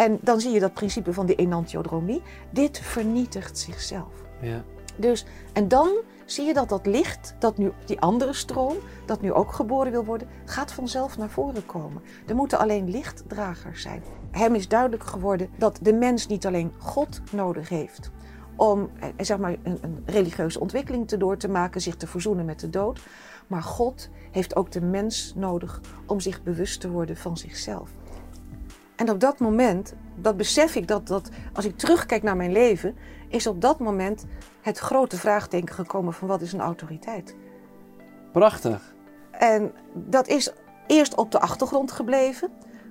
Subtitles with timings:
[0.00, 2.22] En dan zie je dat principe van de enantiodromie.
[2.50, 4.12] Dit vernietigt zichzelf.
[4.40, 4.62] Ja.
[4.96, 5.90] Dus, en dan
[6.24, 8.76] zie je dat dat licht, dat nu die andere stroom,
[9.06, 12.02] dat nu ook geboren wil worden, gaat vanzelf naar voren komen.
[12.26, 14.02] Er moeten alleen lichtdragers zijn.
[14.30, 18.10] Hem is duidelijk geworden dat de mens niet alleen God nodig heeft
[18.56, 22.44] om eh, zeg maar, een, een religieuze ontwikkeling te door te maken, zich te verzoenen
[22.44, 23.00] met de dood.
[23.46, 27.90] Maar God heeft ook de mens nodig om zich bewust te worden van zichzelf.
[29.00, 32.96] En op dat moment, dat besef ik dat, dat als ik terugkijk naar mijn leven,
[33.28, 34.24] is op dat moment
[34.60, 37.36] het grote vraagteken gekomen van wat is een autoriteit.
[38.32, 38.94] Prachtig.
[39.30, 40.52] En dat is
[40.86, 42.50] eerst op de achtergrond gebleven,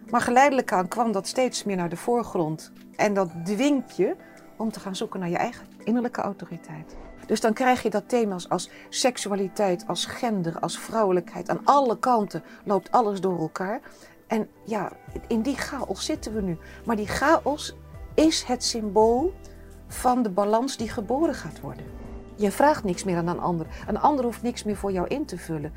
[0.10, 2.72] maar geleidelijk aan kwam dat steeds meer naar de voorgrond.
[2.96, 4.16] En dat dwingt je
[4.58, 6.96] om te gaan zoeken naar je eigen innerlijke autoriteit.
[7.30, 11.50] Dus dan krijg je dat thema's als seksualiteit, als gender, als vrouwelijkheid.
[11.50, 13.82] Aan alle kanten loopt alles door elkaar.
[14.30, 14.92] En ja,
[15.28, 16.58] in die chaos zitten we nu.
[16.86, 17.76] Maar die chaos
[18.14, 19.34] is het symbool
[19.88, 21.86] van de balans die geboren gaat worden.
[22.36, 23.68] Je vraagt niks meer aan een ander.
[23.88, 25.74] Een ander hoeft niks meer voor jou in te vullen.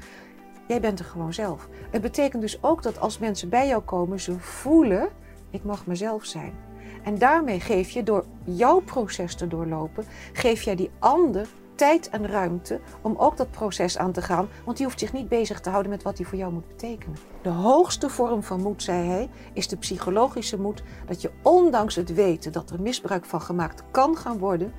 [0.69, 1.69] Jij bent er gewoon zelf.
[1.91, 5.09] Het betekent dus ook dat als mensen bij jou komen, ze voelen:
[5.51, 6.55] ik mag mezelf zijn.
[7.03, 12.27] En daarmee geef je, door jouw proces te doorlopen, geef jij die ander tijd en
[12.27, 15.71] ruimte om ook dat proces aan te gaan, want die hoeft zich niet bezig te
[15.71, 17.17] houden met wat die voor jou moet betekenen.
[17.43, 22.15] De hoogste vorm van moed, zei hij, is de psychologische moed dat je ondanks het
[22.15, 24.73] weten dat er misbruik van gemaakt kan gaan worden,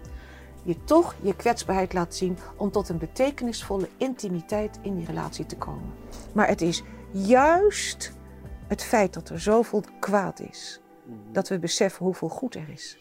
[0.64, 5.58] je toch je kwetsbaarheid laat zien om tot een betekenisvolle intimiteit in die relatie te
[5.58, 5.94] komen.
[6.34, 8.14] Maar het is juist
[8.68, 10.82] het feit dat er zoveel kwaad is,
[11.32, 12.98] dat we beseffen hoeveel goed er is.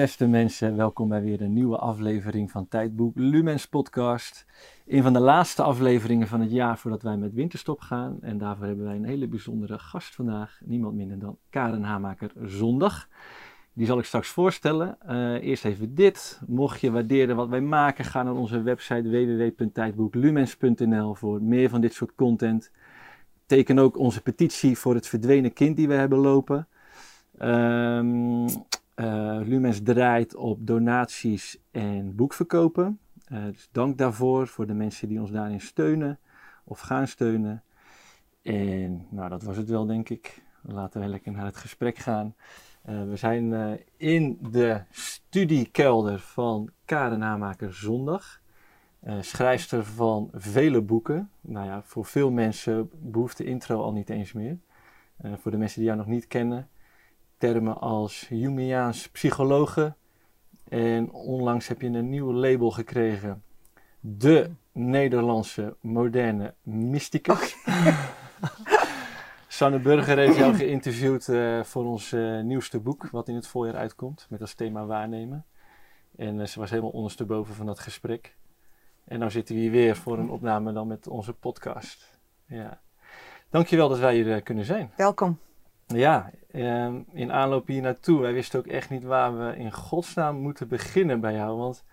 [0.00, 4.46] Beste mensen, welkom bij weer een nieuwe aflevering van Tijdboek Lumens Podcast.
[4.86, 8.18] Een van de laatste afleveringen van het jaar voordat wij met winterstop gaan.
[8.20, 10.60] En daarvoor hebben wij een hele bijzondere gast vandaag.
[10.64, 13.08] Niemand minder dan Karen Hamaker Zondag.
[13.72, 14.98] Die zal ik straks voorstellen.
[15.08, 16.40] Uh, eerst even dit.
[16.46, 21.94] Mocht je waarderen wat wij maken, ga naar onze website www.tijdboeklumens.nl voor meer van dit
[21.94, 22.70] soort content.
[23.46, 26.68] Teken ook onze petitie voor het verdwenen kind die we hebben lopen.
[27.42, 28.46] Um,
[29.00, 32.98] uh, Lumens draait op donaties en boekverkopen.
[33.32, 36.18] Uh, dus dank daarvoor voor de mensen die ons daarin steunen
[36.64, 37.62] of gaan steunen.
[38.42, 40.42] En nou, dat was het wel, denk ik.
[40.62, 42.34] Laten we lekker naar het gesprek gaan.
[42.88, 48.40] Uh, we zijn in de studiekelder van Karen Namaker Zondag.
[49.20, 51.30] schrijfster van vele boeken.
[51.40, 54.58] Nou ja, voor veel mensen behoeft de intro al niet eens meer.
[55.22, 56.68] voor de mensen die jou nog niet kennen
[57.40, 59.94] termen als Jungiaans psychologe.
[60.68, 63.42] En onlangs heb je een nieuw label gekregen.
[64.00, 67.56] De Nederlandse moderne mysticus.
[69.48, 73.76] Sanne Burger heeft jou geïnterviewd uh, voor ons uh, nieuwste boek, wat in het voorjaar
[73.76, 75.44] uitkomt, met als thema waarnemen.
[76.16, 78.36] En uh, ze was helemaal ondersteboven van dat gesprek.
[79.04, 82.18] En nu zitten we hier weer voor een opname dan met onze podcast.
[82.46, 82.80] Ja.
[83.50, 84.92] Dankjewel dat wij hier kunnen zijn.
[84.96, 85.38] Welkom.
[85.94, 90.36] Ja, um, in aanloop hier naartoe, wij wisten ook echt niet waar we in godsnaam
[90.36, 91.84] moeten beginnen bij jou, want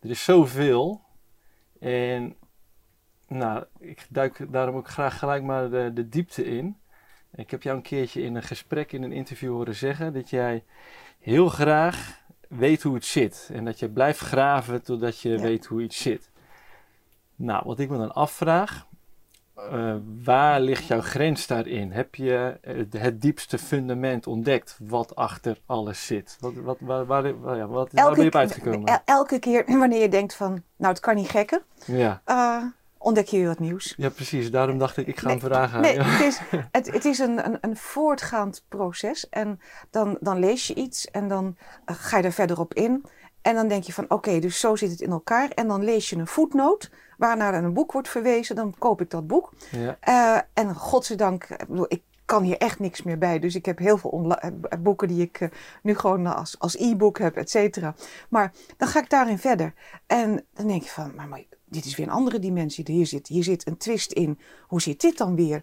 [0.00, 1.02] er is zoveel.
[1.80, 2.36] En
[3.28, 6.76] nou, ik duik daarom ook graag gelijk maar de, de diepte in.
[7.34, 10.64] Ik heb jou een keertje in een gesprek, in een interview horen zeggen dat jij
[11.18, 13.50] heel graag weet hoe het zit.
[13.52, 16.30] En dat je blijft graven totdat je weet hoe iets zit.
[17.36, 18.86] Nou, wat ik me dan afvraag,
[19.72, 21.92] uh, waar ligt jouw grens daarin?
[21.92, 26.36] Heb je het, het, diepste fundament ontdekt wat achter alles zit?
[26.40, 29.02] Wat, wat, waar, waar, waar, ja, wat, waar ben je op uitgekomen?
[29.04, 32.22] Elke keer wanneer je denkt van, nou het kan niet gekken, ja.
[32.26, 32.62] Uh,
[32.98, 33.94] ontdek je weer wat nieuws.
[33.96, 34.50] Ja, precies.
[34.50, 35.80] Daarom dacht ik, ik ga hem vragen.
[35.80, 39.28] Nee, het is, het, het is een, een, een, voortgaand proces.
[39.28, 39.60] En
[39.90, 41.56] dan, dan lees je iets en dan
[41.86, 43.04] uh, ga je er verder op in.
[43.42, 45.50] En dan denk je van, oké, dus zo zit het in elkaar.
[45.50, 48.56] En dan lees je een voetnoot waarnaar een boek wordt verwezen.
[48.56, 49.52] Dan koop ik dat boek.
[49.70, 49.98] Ja.
[50.08, 51.48] Uh, en godzijdank,
[51.88, 53.38] ik kan hier echt niks meer bij.
[53.38, 55.48] Dus ik heb heel veel eh, boeken die ik uh,
[55.82, 57.94] nu gewoon als, als e-book heb, et cetera.
[58.28, 59.74] Maar dan ga ik daarin verder.
[60.06, 62.84] En dan denk je van, maar, maar dit is weer een andere dimensie.
[62.86, 64.38] Hier zit, hier zit een twist in.
[64.66, 65.62] Hoe zit dit dan weer?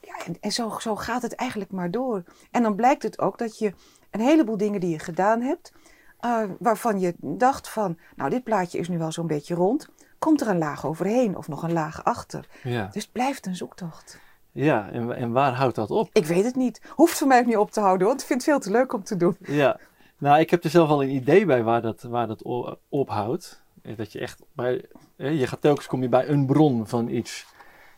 [0.00, 2.22] Ja, en, en zo, zo gaat het eigenlijk maar door.
[2.50, 3.72] En dan blijkt het ook dat je
[4.10, 5.72] een heleboel dingen die je gedaan hebt...
[6.20, 9.88] Uh, waarvan je dacht van, nou dit plaatje is nu wel zo'n beetje rond
[10.26, 12.46] komt er een laag overheen of nog een laag achter.
[12.62, 12.88] Ja.
[12.92, 14.20] Dus het blijft een zoektocht.
[14.52, 16.08] Ja, en, en waar houdt dat op?
[16.12, 16.80] Ik weet het niet.
[16.88, 18.92] Hoeft voor mij ook niet op te houden, want ik vind het veel te leuk
[18.92, 19.36] om te doen.
[19.40, 19.78] Ja,
[20.18, 22.42] nou, ik heb er zelf al een idee bij waar dat, waar dat
[22.88, 23.62] ophoudt.
[23.82, 24.84] Eh, Dat je echt bij,
[25.16, 27.46] eh, je gaat telkens kom je bij een bron van iets.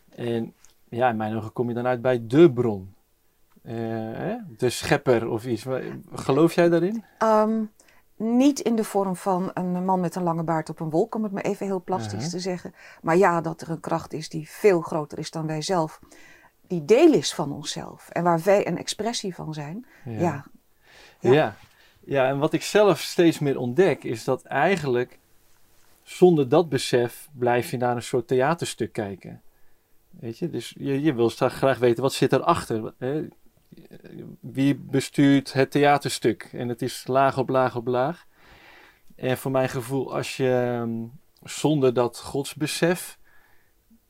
[0.09, 0.55] En
[0.89, 2.95] ja, in mijn ogen kom je dan uit bij de bron.
[3.63, 3.75] Eh,
[4.57, 5.65] de schepper of iets.
[6.15, 7.05] Geloof jij daarin?
[7.19, 7.63] Ehm,
[8.19, 11.23] niet in de vorm van een man met een lange baard op een wolk, om
[11.23, 12.29] het maar even heel plastisch Mhm.
[12.31, 12.75] te zeggen.
[13.03, 16.01] Maar ja, dat er een kracht is die veel groter is dan wij zelf.
[16.67, 19.87] Die deel is van onszelf en waar wij een expressie van zijn.
[20.05, 20.45] Ja, Ja.
[21.21, 21.33] Ja.
[21.33, 21.57] Ja.
[22.01, 25.19] ja, en wat ik zelf steeds meer ontdek is dat eigenlijk
[26.03, 29.43] zonder dat besef blijf je naar een soort theaterstuk kijken.
[30.11, 32.93] Weet je, dus je, je wil straks graag weten wat zit erachter.
[32.99, 33.29] Hè?
[34.41, 36.49] Wie bestuurt het theaterstuk?
[36.53, 38.27] En het is laag op laag op laag.
[39.17, 41.07] En voor mijn gevoel, als je ehm,
[41.43, 43.19] zonder dat godsbesef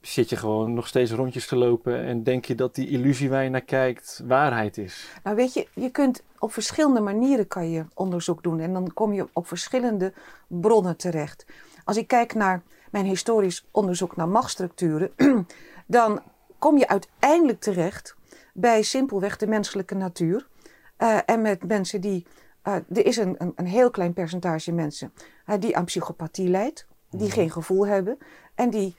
[0.01, 3.45] zit je gewoon nog steeds rondjes te lopen en denk je dat die illusie waar
[3.45, 5.09] je naar kijkt waarheid is.
[5.23, 9.13] Nou weet je, je kunt op verschillende manieren kan je onderzoek doen en dan kom
[9.13, 10.13] je op verschillende
[10.47, 11.47] bronnen terecht.
[11.85, 15.13] Als ik kijk naar mijn historisch onderzoek naar machtsstructuren,
[15.87, 16.23] dan
[16.59, 18.17] kom je uiteindelijk terecht
[18.61, 20.49] bij simpelweg de menselijke natuur.
[20.97, 22.27] Eh, en met mensen die,
[22.63, 25.13] eh, er is een, een, een heel klein percentage mensen
[25.45, 28.19] eh, die aan psychopathie lijdt, die geen gevoel hebben
[28.55, 28.97] en die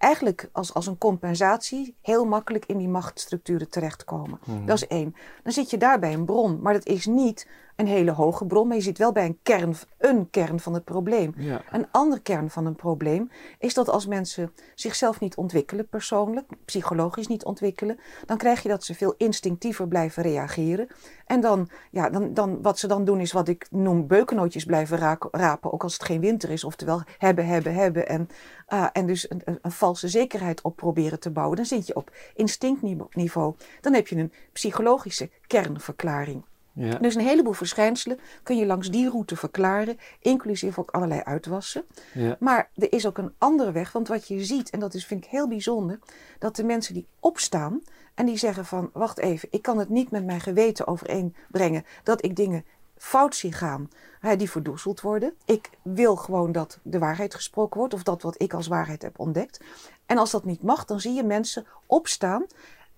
[0.00, 4.38] eigenlijk als, als een compensatie heel makkelijk in die machtsstructuren terechtkomen.
[4.64, 5.14] Dat is één.
[5.42, 7.46] Dan zit je daar bij een bron, maar dat is niet
[7.80, 10.84] een hele hoge bron, maar je zit wel bij een kern, een kern van het
[10.84, 11.34] probleem.
[11.36, 11.62] Ja.
[11.70, 17.26] Een ander kern van een probleem is dat als mensen zichzelf niet ontwikkelen persoonlijk, psychologisch
[17.26, 20.88] niet ontwikkelen, dan krijg je dat ze veel instinctiever blijven reageren.
[21.26, 24.98] En dan, ja, dan, dan, wat ze dan doen is wat ik noem beukennootjes blijven
[24.98, 26.64] raken- rapen, ook als het geen winter is.
[26.64, 28.08] Oftewel hebben, hebben, hebben.
[28.08, 28.28] En,
[28.66, 31.56] ah, en dus een, een, een valse zekerheid op proberen te bouwen.
[31.56, 33.54] Dan zit je op instinctniveau.
[33.80, 36.44] Dan heb je een psychologische kernverklaring.
[36.72, 36.94] Ja.
[36.98, 41.84] Dus een heleboel verschijnselen kun je langs die route verklaren, inclusief ook allerlei uitwassen.
[42.14, 42.36] Ja.
[42.40, 45.24] Maar er is ook een andere weg, want wat je ziet, en dat is, vind
[45.24, 45.98] ik heel bijzonder,
[46.38, 47.82] dat de mensen die opstaan
[48.14, 52.24] en die zeggen van, wacht even, ik kan het niet met mijn geweten overeenbrengen dat
[52.24, 52.64] ik dingen
[53.00, 55.34] fout zie gaan, hè, die verdoezeld worden.
[55.44, 59.18] Ik wil gewoon dat de waarheid gesproken wordt, of dat wat ik als waarheid heb
[59.18, 59.60] ontdekt.
[60.06, 62.46] En als dat niet mag, dan zie je mensen opstaan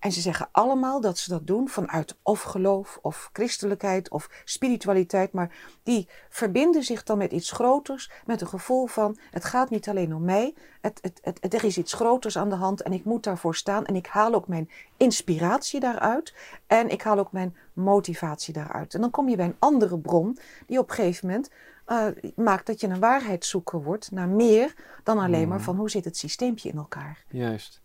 [0.03, 5.31] en ze zeggen allemaal dat ze dat doen vanuit of geloof of christelijkheid of spiritualiteit.
[5.31, 8.11] Maar die verbinden zich dan met iets groters.
[8.25, 10.53] Met een gevoel van het gaat niet alleen om mij.
[10.81, 13.55] Het, het, het, het- er is iets groters aan de hand en ik moet daarvoor
[13.55, 13.85] staan.
[13.85, 16.33] En ik haal ook mijn inspiratie daaruit.
[16.67, 18.93] En ik haal ook mijn motivatie daaruit.
[18.93, 21.49] En dan kom je bij een andere bron die op een gegeven moment
[21.85, 22.05] eh,
[22.35, 24.73] maakt dat je een waarheidszoeker wordt naar meer
[25.03, 27.23] dan alleen maar van hoe zit het systeempje in elkaar.
[27.27, 27.81] Juist.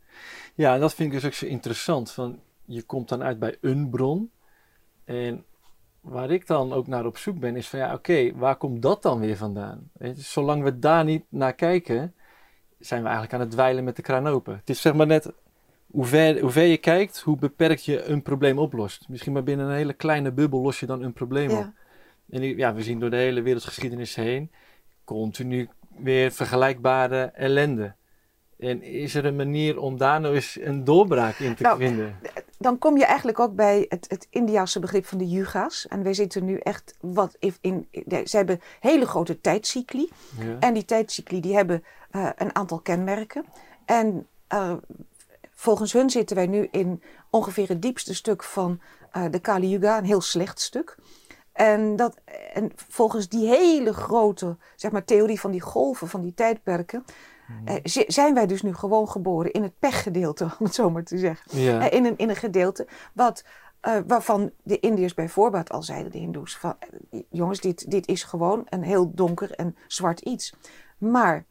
[0.54, 2.10] Ja, en dat vind ik dus ook zo interessant.
[2.10, 4.30] Van, je komt dan uit bij een bron.
[5.04, 5.44] En
[6.00, 9.02] waar ik dan ook naar op zoek ben, is van ja, oké, waar komt dat
[9.02, 9.90] dan weer vandaan?
[9.92, 12.14] Weet je, zolang we daar niet naar kijken,
[12.78, 14.56] zijn we eigenlijk aan het dweilen met de kraan open.
[14.56, 15.32] Het is zeg maar net,
[15.90, 19.08] hoe ver, hoe ver je kijkt, hoe beperkt je een probleem oplost.
[19.08, 21.66] Misschien maar binnen een hele kleine bubbel los je dan een probleem op.
[22.30, 24.50] En ja, we zien door de hele wereldgeschiedenis heen
[25.04, 25.68] continu
[25.98, 27.94] weer vergelijkbare ellende.
[28.58, 32.18] En is er een manier om daar nou eens een doorbraak in te Nou, vinden?
[32.58, 35.86] dan kom je eigenlijk ook bij het, het Indiase begrip van de yuga's.
[35.88, 37.54] En wij zitten nu echt wat in.
[37.90, 40.08] in ze hebben hele grote tijdcycli.
[40.38, 40.56] Ja.
[40.60, 43.44] En die tijdcycli die hebben eh, een aantal kenmerken.
[43.84, 44.72] En eh,
[45.54, 48.80] volgens hun zitten wij nu in ongeveer het diepste stuk van
[49.10, 50.96] eh, de Kali Yuga, een heel slecht stuk.
[51.52, 52.16] En, dat,
[52.52, 57.04] en volgens die hele grote zeg maar, theorie van die golven, van die tijdperken,
[57.64, 61.04] eh, zi- zijn wij dus nu gewoon geboren in het pechgedeelte, om het zo maar
[61.04, 61.60] te zeggen.
[61.60, 61.88] Ja.
[61.88, 63.44] Eh, in, een, in een gedeelte wat,
[63.80, 66.76] eh, waarvan de Indiërs bij voorbaat al zeiden, de Hindoes, van
[67.30, 70.54] jongens, dit, dit is gewoon een heel donker en zwart iets.
[70.98, 71.44] Maar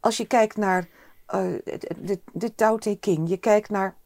[0.00, 0.88] als je kijkt naar
[1.26, 3.96] de, de, Tao Te Ching, je kijkt naar,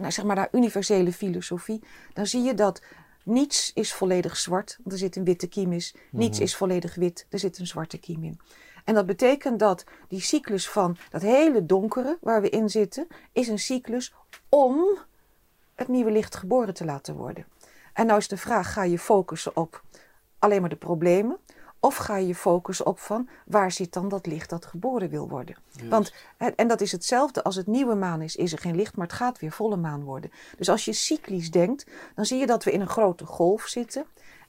[0.00, 2.82] naar, zeg maar, naar universele filosofie, dan zie je dat
[3.24, 5.82] niets is volledig zwart, want er zit een witte kiem in.
[6.10, 8.40] Niets is volledig wit, er zit een zwarte kiem in.
[8.86, 13.48] En dat betekent dat die cyclus van dat hele donkere waar we in zitten, is
[13.48, 14.14] een cyclus
[14.48, 14.98] om
[15.74, 17.46] het nieuwe licht geboren te laten worden.
[17.92, 19.82] En nou is de vraag, ga je focussen op
[20.38, 21.36] alleen maar de problemen?
[21.80, 25.56] Of ga je focussen op van waar zit dan dat licht dat geboren wil worden?
[25.88, 28.96] Want, en en dat is hetzelfde als het nieuwe maan is, is er geen licht,
[28.96, 30.30] maar het gaat weer volle maan worden.
[30.56, 34.04] Dus als je cyclisch denkt, dan zie je dat we in een grote golf zitten.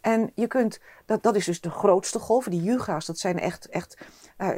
[0.08, 3.70] En je kunt, dat, dat is dus de grootste golf, die yuga's, dat zijn echt,
[3.70, 3.98] echt
[4.38, 4.50] eh,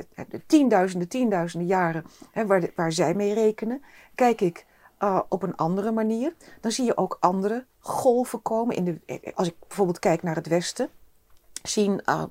[0.46, 3.84] tienduizenden, tienduizenden jaren hè, waar, waar zij mee rekenen.
[4.16, 4.66] Kijk ik
[5.00, 6.34] uh, op een andere manier.
[6.62, 8.76] Dan zie je ook andere golven komen.
[8.76, 10.90] In de, als ik bijvoorbeeld kijk naar het Westen,
[11.64, 12.02] zien.
[12.06, 12.24] Uh,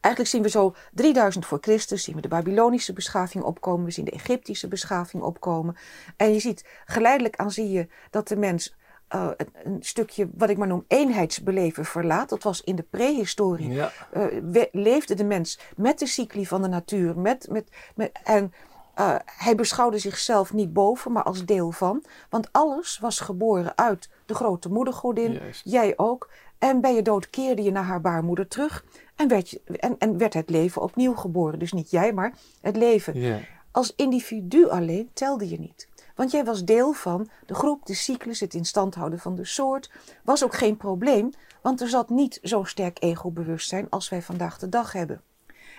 [0.00, 4.04] Eigenlijk zien we zo 3000 voor Christus, zien we de Babylonische beschaving opkomen, we zien
[4.04, 5.76] de Egyptische beschaving opkomen.
[6.16, 8.74] En je ziet geleidelijk aan zie je dat de mens
[9.14, 12.28] uh, een, een, stukje, wat ik maar noem, eenheidsbeleven verlaat.
[12.28, 13.68] Dat was in de prehistorie.
[13.68, 13.92] Ja.
[14.16, 17.18] Uh, leefde de mens met de cycli van de natuur.
[17.18, 18.52] Met, met, met, en
[18.98, 22.04] uh, hij beschouwde zichzelf niet boven, maar als deel van.
[22.30, 25.32] Want alles was geboren uit de grote moedergodin.
[25.32, 25.62] Juist.
[25.64, 26.30] Jij ook.
[26.58, 28.84] En bij je dood keerde je naar haar baarmoeder terug.
[29.16, 31.58] En werd, je, en, en werd het leven opnieuw geboren.
[31.58, 33.44] Dus niet jij, maar het leven.
[33.70, 35.88] Als individu alleen telde je niet.
[36.14, 39.44] Want jij was deel van de groep, de cyclus, het in stand houden van de
[39.44, 39.90] soort.
[40.24, 41.30] Was ook geen probleem,
[41.62, 45.22] want er zat niet zo sterk ego-bewustzijn als wij vandaag de dag hebben.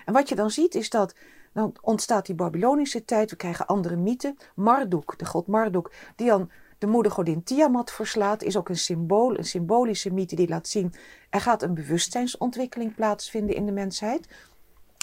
[0.04, 1.14] En wat je dan ziet is dat
[1.52, 4.36] dan ontstaat die Babylonische tijd, we krijgen andere mythen.
[4.54, 9.44] Marduk, de god Marduk, die dan de moedergodin Tiamat verslaat, is ook een symbool, een
[9.44, 10.94] symbolische mythe die laat zien
[11.34, 14.28] er gaat een bewustzijnsontwikkeling plaatsvinden in de mensheid.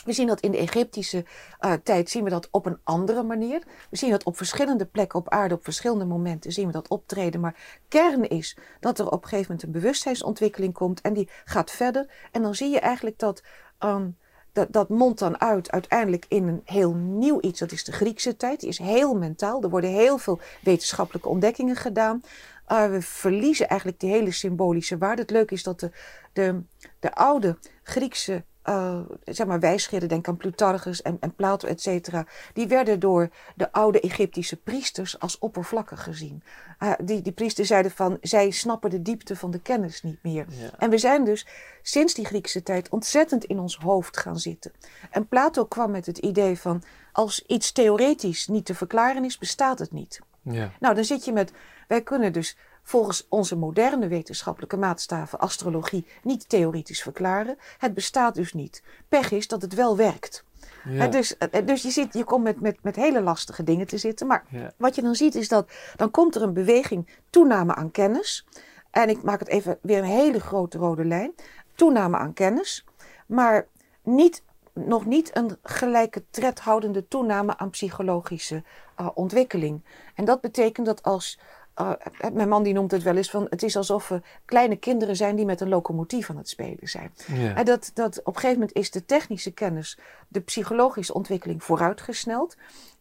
[0.05, 1.25] We zien dat in de Egyptische
[1.61, 3.63] uh, tijd zien we dat op een andere manier.
[3.89, 7.41] We zien dat op verschillende plekken op aarde, op verschillende momenten zien we dat optreden.
[7.41, 11.71] Maar kern is dat er op een gegeven moment een bewustzijnsontwikkeling komt en die gaat
[11.71, 12.13] verder.
[12.31, 13.43] En dan zie je eigenlijk dat
[13.79, 14.17] um,
[14.53, 17.59] dat, dat mondt dan uit uiteindelijk in een heel nieuw iets.
[17.59, 18.59] Dat is de Griekse tijd.
[18.59, 19.63] Die is heel mentaal.
[19.63, 22.21] Er worden heel veel wetenschappelijke ontdekkingen gedaan.
[22.67, 25.21] We verliezen eigenlijk die hele symbolische waarde.
[25.21, 25.91] Het leuke is dat de,
[26.33, 26.61] de,
[26.99, 32.25] de oude Griekse uh, zeg maar wijsgeerden, denk aan Plutarchus en, en Plato, et cetera,
[32.53, 36.43] die werden door de oude Egyptische priesters als oppervlakkig gezien.
[36.79, 40.45] Uh, die, die priesters zeiden van, zij snappen de diepte van de kennis niet meer.
[40.49, 40.69] Ja.
[40.77, 41.47] En we zijn dus
[41.81, 44.71] sinds die Griekse tijd ontzettend in ons hoofd gaan zitten.
[45.09, 49.79] En Plato kwam met het idee van, als iets theoretisch niet te verklaren is, bestaat
[49.79, 50.19] het niet.
[50.41, 50.71] Ja.
[50.79, 51.51] Nou, dan zit je met,
[51.87, 52.57] wij kunnen dus
[52.91, 57.57] volgens onze moderne wetenschappelijke maatstaven astrologie niet theoretisch verklaren.
[57.77, 58.83] Het bestaat dus niet.
[59.09, 60.43] Pech is dat het wel werkt.
[60.83, 61.07] Ja.
[61.07, 64.27] Dus, dus je, zit, je komt met, met, met hele lastige dingen te zitten.
[64.27, 64.71] Maar ja.
[64.77, 68.45] wat je dan ziet is dat dan komt er een beweging, toename aan kennis.
[68.89, 71.33] En ik maak het even weer een hele grote rode lijn.
[71.75, 72.85] Toename aan kennis,
[73.25, 73.67] maar
[74.03, 74.43] niet,
[74.73, 78.63] nog niet een gelijke tred houdende toename aan psychologische
[78.99, 79.83] uh, ontwikkeling.
[80.15, 81.39] En dat betekent dat als
[81.81, 85.15] uh, mijn man die noemt het wel eens van het is alsof we kleine kinderen
[85.15, 87.13] zijn die met een locomotief aan het spelen zijn.
[87.27, 87.55] Ja.
[87.55, 89.97] En dat, dat op een gegeven moment is de technische kennis,
[90.27, 92.57] de psychologische ontwikkeling vooruitgesneld.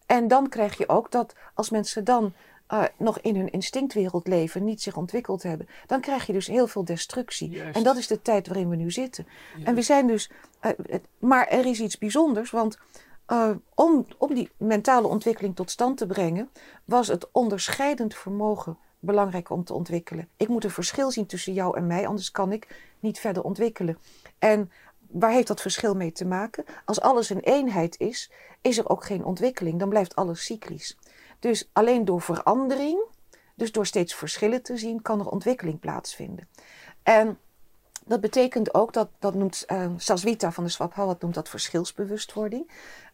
[0.06, 2.32] En dan krijg je ook dat als mensen dan
[2.72, 6.66] uh, nog in hun instinctwereld leven, niet zich ontwikkeld hebben, dan krijg je dus heel
[6.66, 7.50] veel destructie.
[7.50, 7.76] Juist.
[7.76, 9.26] En dat is de tijd waarin we nu zitten.
[9.64, 10.30] En we zijn dus,
[10.62, 12.78] uh, het, maar er is iets bijzonders, want
[13.32, 16.50] uh, om, om die mentale ontwikkeling tot stand te brengen,
[16.84, 20.28] was het onderscheidend vermogen belangrijk om te ontwikkelen.
[20.36, 23.98] Ik moet een verschil zien tussen jou en mij, anders kan ik niet verder ontwikkelen.
[24.38, 24.70] En
[25.10, 26.64] waar heeft dat verschil mee te maken?
[26.84, 30.96] Als alles een eenheid is, is er ook geen ontwikkeling, dan blijft alles cyclisch.
[31.38, 33.04] Dus alleen door verandering,
[33.54, 36.48] dus door steeds verschillen te zien, kan er ontwikkeling plaatsvinden.
[37.02, 37.38] En
[38.04, 42.70] dat betekent ook, dat, dat noemt uh, Saswita van de Swabhawat noemt dat verschilsbewustwording.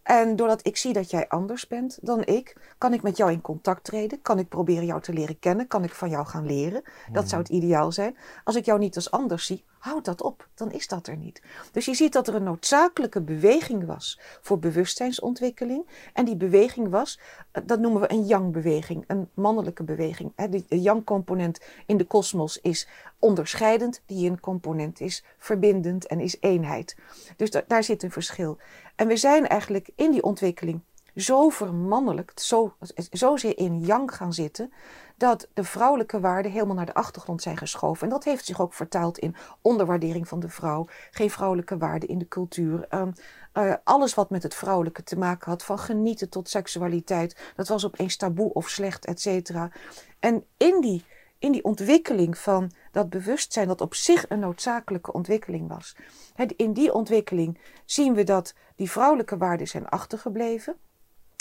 [0.06, 3.40] En doordat ik zie dat jij anders bent dan ik, kan ik met jou in
[3.40, 4.22] contact treden.
[4.22, 5.66] Kan ik proberen jou te leren kennen.
[5.66, 6.82] Kan ik van jou gaan leren.
[7.12, 8.16] Dat zou het ideaal zijn.
[8.44, 10.48] Als ik jou niet als anders zie, houd dat op.
[10.54, 11.42] Dan is dat er niet.
[11.72, 15.86] Dus je ziet dat er een noodzakelijke beweging was voor bewustzijnsontwikkeling.
[16.12, 17.20] En die beweging was,
[17.50, 19.04] eh, dat noemen we een yang-beweging.
[19.06, 20.32] Een mannelijke beweging.
[20.50, 24.02] De yang-component in de kosmos is onderscheidend.
[24.06, 26.96] Die yin-component is verbindend en is eenheid.
[27.36, 28.58] Dus daar zit een verschil.
[28.96, 30.80] En we zijn eigenlijk in die ontwikkeling
[31.14, 32.74] zo vermannelijkt, zo,
[33.10, 34.72] zozeer in yang gaan zitten,
[35.16, 38.02] dat de vrouwelijke waarden helemaal naar de achtergrond zijn geschoven.
[38.02, 42.18] En dat heeft zich ook vertaald in onderwaardering van de vrouw, geen vrouwelijke waarden in
[42.18, 42.86] de cultuur.
[42.90, 43.12] Um,
[43.54, 47.86] uh, alles wat met het vrouwelijke te maken had, van genieten tot seksualiteit, dat was
[47.86, 49.70] opeens taboe of slecht, et cetera.
[50.20, 51.04] En in die,
[51.38, 55.96] in die ontwikkeling van dat bewustzijn, dat op zich een noodzakelijke ontwikkeling was.
[56.56, 60.76] In die ontwikkeling zien we dat die vrouwelijke waarden zijn achtergebleven.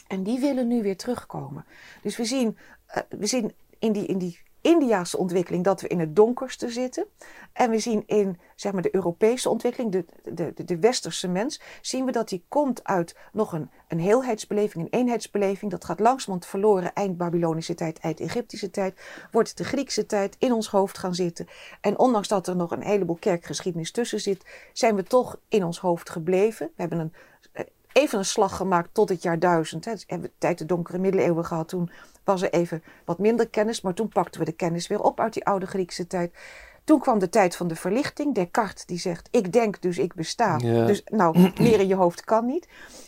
[0.07, 1.65] En die willen nu weer terugkomen.
[2.01, 2.57] Dus we zien,
[2.95, 7.05] uh, we zien in die, in die Indiaanse ontwikkeling dat we in het donkerste zitten.
[7.53, 12.05] En we zien in zeg maar, de Europese ontwikkeling, de, de, de westerse mens, zien
[12.05, 15.71] we dat die komt uit nog een, een heelheidsbeleving, een eenheidsbeleving.
[15.71, 19.01] Dat gaat langzamerhand verloren eind Babylonische tijd, eind Egyptische tijd.
[19.31, 21.47] Wordt de Griekse tijd in ons hoofd gaan zitten.
[21.81, 25.79] En ondanks dat er nog een heleboel kerkgeschiedenis tussen zit, zijn we toch in ons
[25.79, 26.67] hoofd gebleven.
[26.67, 27.13] We hebben een
[27.95, 29.85] even een slag gemaakt tot het jaar 1000.
[29.85, 29.91] Hè.
[29.91, 31.67] Dus hebben tijd de donkere middeleeuwen gehad.
[31.67, 31.89] Toen
[32.25, 35.33] was er even wat minder kennis, maar toen pakten we de kennis weer op uit
[35.33, 36.33] die oude Griekse tijd.
[36.83, 38.35] Toen kwam de tijd van de verlichting.
[38.35, 40.57] Descartes die zegt, ik denk dus ik besta.
[40.57, 40.85] Ja.
[40.85, 42.67] Dus nou, meer in je hoofd kan niet.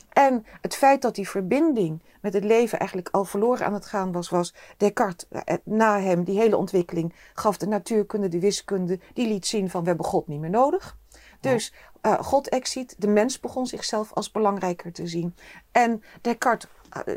[0.10, 4.12] En het feit dat die verbinding met het leven eigenlijk al verloren aan het gaan
[4.12, 9.28] was, was Descartes, eh, na hem, die hele ontwikkeling, gaf de natuurkunde, de wiskunde, die
[9.28, 10.98] liet zien van we hebben God niet meer nodig.
[11.40, 15.36] Dus eh, God exit, de mens begon zichzelf als belangrijker te zien.
[15.72, 16.70] En Descartes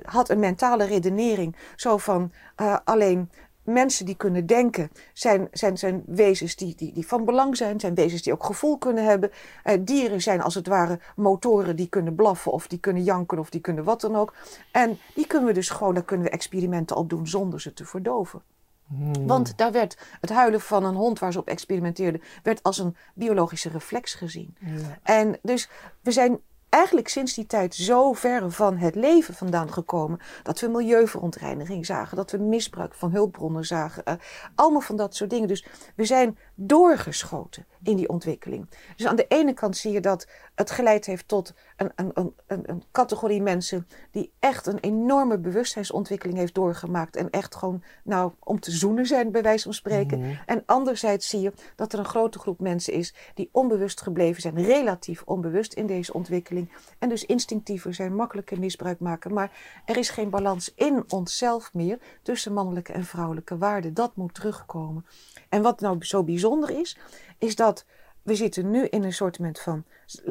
[0.02, 3.30] had een mentale redenering, zo van eh, alleen
[3.62, 7.94] mensen die kunnen denken zijn, zijn, zijn wezens die, die, die van belang zijn, zijn
[7.94, 9.30] wezens die ook gevoel kunnen hebben.
[9.62, 13.50] Eh, dieren zijn als het ware motoren die kunnen blaffen of die kunnen janken of
[13.50, 14.34] die kunnen wat dan ook.
[14.72, 17.84] En die kunnen we dus gewoon, daar kunnen we experimenten op doen zonder ze te
[17.84, 18.42] verdoven.
[18.86, 19.26] Hmm.
[19.26, 22.96] Want daar werd het huilen van een hond waar ze op experimenteerden, werd als een
[23.14, 24.56] biologische reflex gezien.
[24.58, 24.98] Ja.
[25.02, 25.68] En dus
[26.00, 30.18] we zijn eigenlijk sinds die tijd zo ver van het leven vandaan gekomen.
[30.42, 34.04] Dat we milieuverontreiniging zagen, dat we misbruik van hulpbronnen zagen.
[34.04, 34.14] eh,
[34.54, 35.48] allemaal van dat soort dingen.
[35.48, 38.68] Dus we zijn doorgeschoten in die ontwikkeling.
[38.96, 42.34] Dus aan de ene kant zie je dat het geleid heeft tot een, een, een,
[42.46, 47.16] een, categorie mensen die echt een enorme bewustzijnsontwikkeling heeft doorgemaakt.
[47.16, 50.18] En echt gewoon, nou, om te zoenen zijn, bij wijze van spreken.
[50.18, 50.30] Mhm.
[50.46, 54.62] En anderzijds zie je dat er een grote groep mensen is die onbewust gebleven zijn,
[54.62, 56.72] relatief onbewust in deze ontwikkeling.
[56.98, 59.34] En dus instinctiever zijn, makkelijker misbruik maken.
[59.34, 59.50] Maar
[59.84, 63.94] er is geen balans in onszelf meer tussen mannelijke en vrouwelijke waarden.
[63.94, 65.06] Dat moet terugkomen.
[65.50, 66.96] En wat nou zo bijzonder is,
[67.38, 67.84] is dat
[68.22, 69.84] we zitten nu in een soort van,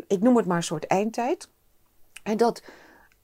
[0.07, 1.49] ik noem het maar een soort eindtijd.
[2.23, 2.63] En dat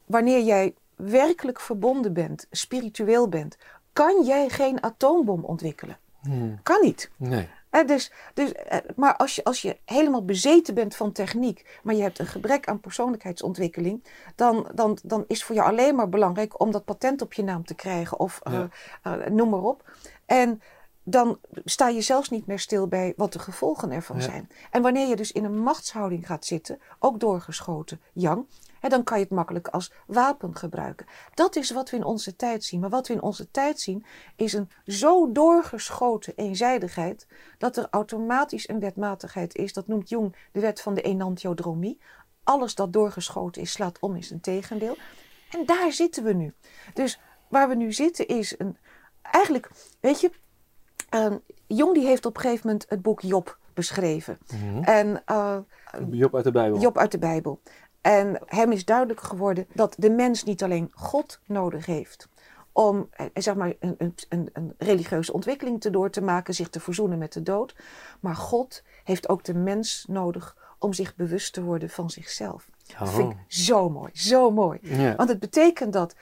[0.05, 3.57] wanneer jij werkelijk verbonden bent, spiritueel bent,
[3.93, 5.97] kan jij geen atoombom ontwikkelen.
[6.21, 6.59] Hmm.
[6.63, 7.09] Kan niet.
[7.17, 7.49] Nee.
[7.85, 12.01] Dus, dus, eh, maar als je, als je helemaal bezeten bent van techniek, maar je
[12.01, 14.03] hebt een gebrek aan persoonlijkheidsontwikkeling,
[14.35, 17.65] dan, dan, dan is voor jou alleen maar belangrijk om dat patent op je naam
[17.65, 18.63] te krijgen of eh,
[19.03, 19.91] eh, noem maar op.
[20.25, 20.61] En
[21.07, 24.21] dan sta je zelfs niet meer stil bij wat de gevolgen ervan Ja.
[24.21, 24.49] zijn.
[24.71, 28.45] En wanneer je dus in een machtshouding gaat zitten, ook doorgeschoten, Yang,
[28.79, 31.05] hè, dan kan je het makkelijk als wapen gebruiken.
[31.33, 32.79] Dat is wat we in onze tijd zien.
[32.79, 38.69] Maar wat we in onze tijd zien, is een zo doorgeschoten eenzijdigheid, dat er automatisch
[38.69, 39.73] een wetmatigheid is.
[39.73, 41.99] Dat noemt Jung de wet van de enantiodromie.
[42.43, 44.97] Alles dat doorgeschoten is, slaat om, is een tegendeel.
[45.49, 46.53] En daar zitten we nu.
[46.93, 48.77] Dus waar we nu zitten is een.
[49.21, 50.31] Eigenlijk, weet je,
[51.15, 51.35] eh,
[51.67, 54.37] Jung die heeft op een gegeven moment het boek Job beschreven.
[54.53, 54.83] Mhm.
[54.83, 55.57] En eh,
[56.09, 56.79] Job uit de Bijbel.
[56.79, 57.61] Job uit de Bijbel.
[58.01, 62.27] En hem is duidelijk geworden dat de mens niet alleen God nodig heeft
[62.71, 63.95] om eh, zeg maar, een,
[64.29, 67.75] een, een, religieuze ontwikkeling te door te maken, zich te verzoenen met de dood.
[68.19, 72.69] Maar God heeft ook de mens nodig om zich bewust te worden van zichzelf.
[72.99, 74.79] Dat vind ik zo mooi, zo mooi.
[75.17, 76.15] Want het betekent dat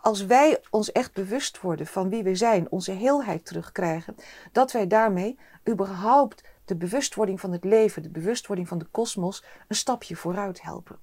[0.00, 4.16] als wij ons echt bewust worden van wie we zijn, onze heelheid terugkrijgen,
[4.52, 9.76] dat wij daarmee überhaupt de bewustwording van het leven, de bewustwording van de kosmos, een
[9.76, 10.98] stapje vooruit helpen.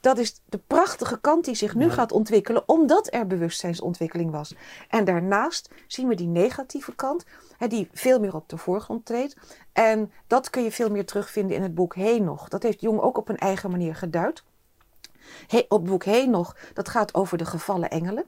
[0.00, 1.90] Dat is de prachtige kant die zich nu Ja.
[1.90, 4.54] gaat ontwikkelen, omdat er bewustzijnsontwikkeling was.
[4.88, 7.24] En daarnaast zien we die negatieve kant,
[7.58, 9.36] hè, die veel meer op de voorgrond treedt.
[9.72, 12.48] En dat kun je veel meer terugvinden in het boek Henoch.
[12.48, 14.42] Dat heeft Jung ook op een eigen manier geduid.
[15.46, 18.24] He, op boek Henoch, dat gaat over de gevallen engelen.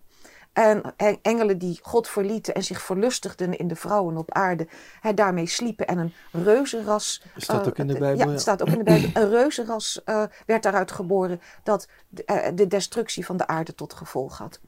[0.52, 4.66] En en engelen die God verlieten en zich verlustigden in de vrouwen op aarde.
[5.00, 7.22] Hè, daarmee sliepen en een reuzenras.
[7.36, 8.30] Staat eh, ook in de eh, Bijbel, Ja, ja.
[8.30, 9.10] het staat ook in de Bijbel.
[9.22, 14.38] Een reuzenras eh, werd daaruit geboren dat de, de destructie van de aarde tot gevolg
[14.38, 14.60] had.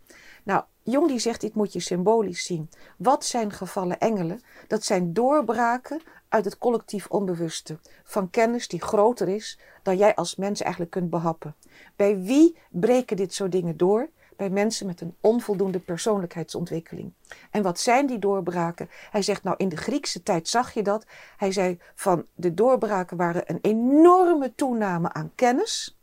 [0.45, 2.71] Nou, Jung die zegt, dit moet je symbolisch zien.
[2.97, 4.41] Wat zijn gevallen engelen?
[4.67, 7.79] Dat zijn doorbraken uit het collectief onbewuste.
[8.05, 11.55] Van kennis die groter is dan jij als mens eigenlijk kunt behappen.
[11.97, 14.09] Bij wie breken dit soort dingen door?
[14.37, 17.13] Bij mensen met een onvoldoende persoonlijkheidsontwikkeling.
[17.51, 18.89] En wat zijn die doorbraken?
[19.11, 21.07] Hij zegt, nou in de Griekse tijd zag je dat.
[21.37, 25.94] Hij zei van de doorbraken waren een enorme toename aan kennis.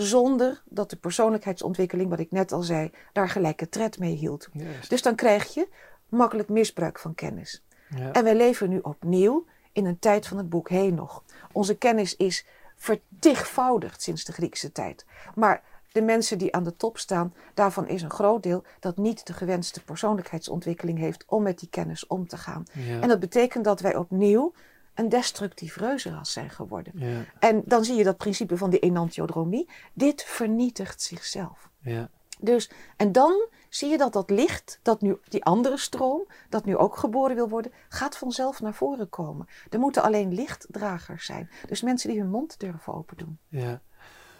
[0.00, 4.48] Zonder dat de persoonlijkheidsontwikkeling, wat ik net al zei, daar gelijke tred mee hield.
[4.88, 5.68] Dus dan krijg je
[6.08, 7.62] makkelijk misbruik van kennis.
[7.96, 8.12] Ja.
[8.12, 11.22] En wij leven nu opnieuw in een tijd van het boek Henoch.
[11.52, 12.44] Onze kennis is
[12.76, 15.04] vertigvoudigd sinds de Griekse tijd.
[15.34, 19.26] Maar de mensen die aan de top staan, daarvan is een groot deel dat niet
[19.26, 22.64] de gewenste persoonlijkheidsontwikkeling heeft om met die kennis om te gaan.
[22.72, 23.00] Ja.
[23.00, 24.52] En dat betekent dat wij opnieuw
[24.98, 26.92] een destructief reuzenras zijn geworden.
[26.94, 27.24] Ja.
[27.38, 29.68] En dan zie je dat principe van die enantiodromie.
[29.92, 31.68] Dit vernietigt zichzelf.
[31.80, 32.08] Ja.
[32.40, 36.76] Dus, en dan zie je dat dat licht, dat nu die andere stroom, dat nu
[36.76, 39.48] ook geboren wil worden, gaat vanzelf naar voren komen.
[39.70, 41.50] Er moeten alleen lichtdragers zijn.
[41.66, 43.38] Dus mensen die hun mond durven open doen.
[43.48, 43.80] Ja.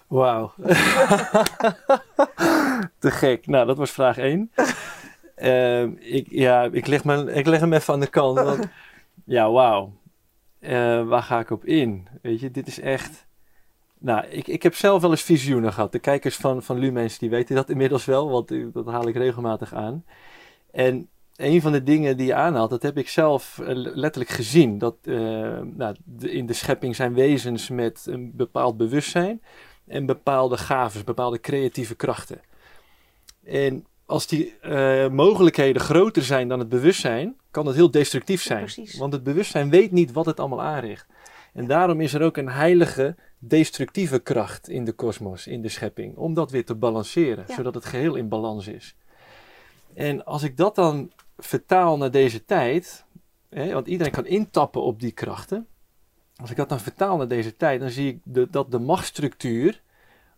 [0.07, 0.53] Wauw.
[2.99, 3.47] Te gek.
[3.47, 4.53] Nou, dat was vraag 1.
[5.35, 8.39] Ehm, ik, ja, ik leg, me, ik leg hem even aan de kant.
[8.39, 8.69] Want,
[9.25, 9.93] ja, wauw.
[10.61, 12.09] Eh, waar ga ik op in?
[12.23, 13.27] Weet je, dit is echt...
[13.99, 15.93] Nou, ik, ik heb zelf wel eens visioenen gehad.
[15.93, 19.75] De kijkers van, van Lumens die weten dat inmiddels wel, want dat haal ik regelmatig
[19.75, 20.05] aan.
[20.71, 24.79] En een van de dingen die je aanhaalt, dat heb ik zelf eh, letterlijk gezien.
[24.79, 29.43] Dat nou, in de schepping zijn wezens met een bepaald bewustzijn
[29.87, 32.41] en bepaalde gaven, bepaalde creatieve krachten.
[33.45, 38.69] En als die uh, mogelijkheden groter zijn dan het bewustzijn, kan dat heel destructief zijn.
[38.75, 41.07] Ja, Want het bewustzijn weet niet wat het allemaal aanricht.
[41.53, 46.17] En daarom is er ook een heilige, destructieve kracht in de kosmos, in de schepping,
[46.17, 47.55] om dat weer te balanceren, ja.
[47.55, 48.97] zodat het geheel in balans is.
[49.95, 53.05] En als ik dat dan vertaal naar deze tijd,
[53.49, 55.67] hè, want iedereen kan intappen op die krachten.
[56.37, 59.83] Als ik dat dan vertaal naar deze tijd, dan zie ik de, dat de machtsstructuur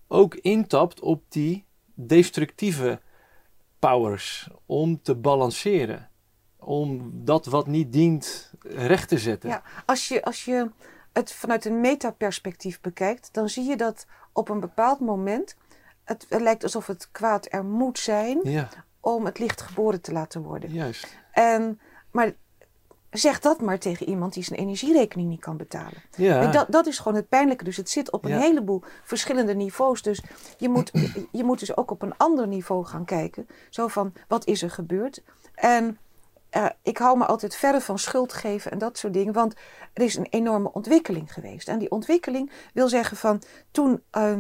[0.09, 3.01] ook intapt op die destructieve
[3.81, 6.09] powers om te balanceren.
[6.57, 9.49] Om dat wat niet dient recht te zetten.
[9.49, 10.71] Ja, als je, als je
[11.13, 15.57] het vanuit een metaperspectief bekijkt, dan zie je dat op een bepaald moment
[16.05, 18.69] het, het lijkt alsof het kwaad er moet zijn ja.
[19.01, 20.73] om het licht geboren te laten worden.
[20.73, 21.17] Juist.
[21.33, 22.33] En, maar
[23.11, 26.03] zeg dat maar tegen iemand die zijn energierekening niet kan betalen.
[26.17, 26.41] Ja.
[26.43, 27.65] En dat, dat is gewoon het pijnlijke.
[27.65, 28.39] Dus het zit op een Ja.
[28.39, 30.03] heleboel verschillende niveaus.
[30.03, 30.23] Dus
[30.59, 30.91] je moet,
[31.33, 33.49] je moet dus ook op een ander niveau gaan kijken.
[33.71, 35.23] Zo van, wat is er gebeurd?
[35.55, 35.99] En
[36.51, 39.33] eh, ik hou me altijd verder van schuld geven en dat soort dingen.
[39.33, 39.55] Want
[39.93, 41.69] er is een enorme ontwikkeling geweest.
[41.69, 44.03] En die ontwikkeling wil zeggen van, toen...
[44.11, 44.39] eh, eh,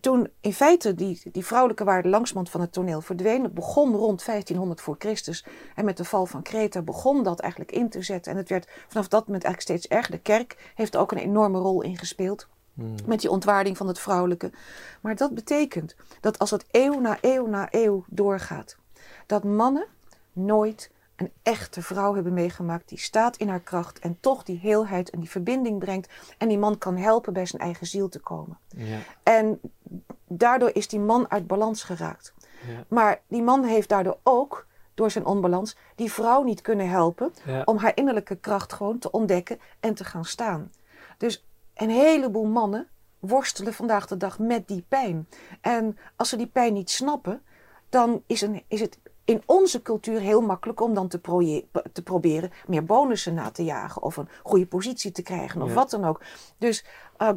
[0.00, 3.42] toen in feite die, die vrouwelijke waarde langzamerhand van het toneel verdween.
[3.42, 5.44] Het begon rond 1500 voor Christus.
[5.74, 8.32] En met de val van Kreta begon dat eigenlijk in te zetten.
[8.32, 10.12] En het werd vanaf dat moment eigenlijk steeds erger.
[10.12, 12.48] De kerk heeft er ook een enorme rol in gespeeld.
[12.74, 12.94] Hmm.
[13.06, 14.50] Met die ontwaarding van het vrouwelijke.
[15.00, 18.76] Maar dat betekent dat als het eeuw na eeuw na eeuw doorgaat.
[19.26, 19.86] Dat mannen
[20.32, 22.88] nooit een echte vrouw hebben meegemaakt.
[22.88, 23.98] Die staat in haar kracht.
[23.98, 26.12] En toch die heelheid en die verbinding brengt.
[26.38, 28.58] En die man kan helpen bij zijn eigen ziel te komen.
[28.68, 28.98] Ja.
[29.22, 29.60] En
[30.26, 32.34] daardoor is die man uit balans geraakt.
[32.66, 32.84] Ja.
[32.88, 37.62] Maar die man heeft daardoor ook, door zijn onbalans, die vrouw niet kunnen helpen Ja.
[37.64, 40.72] om haar innerlijke kracht gewoon te ontdekken en te gaan staan.
[41.16, 45.28] Dus een heleboel mannen worstelen vandaag de dag met die pijn.
[45.60, 47.42] En als ze die pijn niet snappen,
[47.88, 52.84] dan is, een, is het in onze cultuur heel makkelijk om dan te, proberen meer
[52.84, 55.74] bonussen na te jagen of een goede positie te krijgen of Ja.
[55.74, 56.20] wat dan ook.
[56.58, 56.84] Dus
[57.18, 57.28] uh,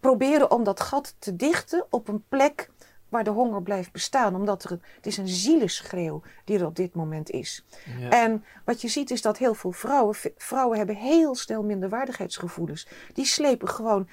[0.00, 2.70] proberen om dat gat te dichten op een plek
[3.10, 4.34] waar de honger blijft bestaan.
[4.34, 7.64] Omdat er een, het is een zieleschreeuw die er op dit moment is.
[7.98, 8.08] Ja.
[8.08, 12.86] En wat je ziet is dat heel veel vrouwen, vrouwen hebben heel snel minderwaardigheidsgevoelens.
[13.12, 14.08] Die slepen gewoon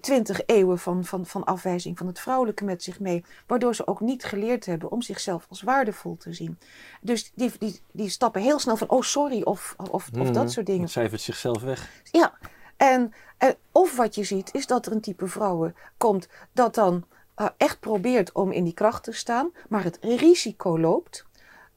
[0.00, 3.24] twintig eeuwen van, van, van afwijzing van het vrouwelijke met zich mee.
[3.46, 6.58] Waardoor ze ook niet geleerd hebben om zichzelf als waardevol te zien.
[7.00, 10.32] Dus die, die, die stappen heel snel van, oh sorry, of, of, of Mhm.
[10.32, 10.82] dat soort dingen.
[10.82, 11.90] Het cijfert zichzelf weg.
[12.12, 12.38] Ja,
[12.76, 17.04] en, en of wat je ziet is dat er een type vrouwen komt dat dan
[17.36, 21.26] eh, echt probeert om in die kracht te staan, maar het risico loopt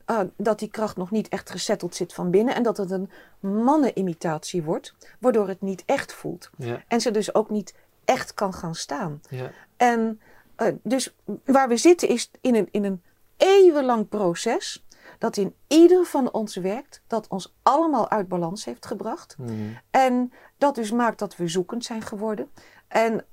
[0.05, 3.09] eh, dat die kracht nog niet echt gesetteld zit van binnen en dat het een
[3.39, 6.49] mannenimitatie wordt, waardoor het niet echt voelt.
[6.57, 6.83] Ja.
[6.87, 7.73] En ze dus ook niet
[8.05, 9.21] echt kan gaan staan.
[9.29, 9.51] Ja.
[9.77, 10.21] En
[10.55, 13.01] eh, dus waar we zitten is in een, in een
[13.37, 14.85] eeuwenlang proces
[15.17, 19.33] dat in ieder van ons werkt, dat ons allemaal uit balans heeft gebracht.
[19.37, 19.77] Hmm.
[19.89, 22.51] En dat dus maakt dat we zoekend zijn geworden.
[22.87, 23.25] En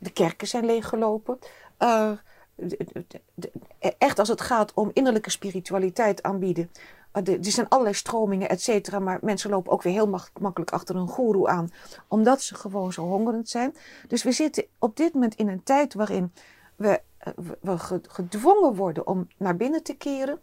[0.00, 1.38] de kerken zijn leeggelopen.
[1.76, 2.10] Eh,
[3.98, 6.70] echt als het gaat om innerlijke spiritualiteit aanbieden.
[7.12, 8.98] Eh, er zijn allerlei stromingen, et cetera.
[8.98, 11.70] Maar mensen lopen ook weer heel mak- makkelijk achter een goeroe aan.
[12.08, 13.74] Omdat ze gewoon zo hongerend zijn.
[14.08, 16.32] Dus we zitten op dit moment in een tijd waarin
[16.76, 20.40] we, eh, we- we ge- gedwongen worden om naar binnen te keren.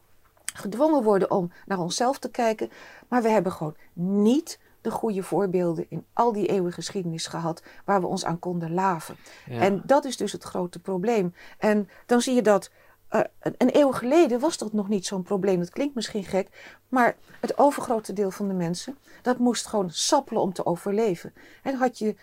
[0.53, 2.69] Gedwongen worden om naar onszelf te kijken.
[3.07, 8.01] Maar we hebben gewoon niet de goede voorbeelden in al die eeuwen geschiedenis gehad waar
[8.01, 9.15] we ons aan konden laven.
[9.45, 9.59] Ja.
[9.61, 11.33] En dat is dus het grote probleem.
[11.57, 12.71] En dan zie je dat
[13.09, 15.59] eh, een- eeuw geleden was dat nog niet zo'n probleem.
[15.59, 16.47] Dat klinkt misschien gek,
[16.89, 21.33] maar het overgrote deel van de mensen dat moest gewoon sappelen om te overleven.
[21.63, 22.15] En had je,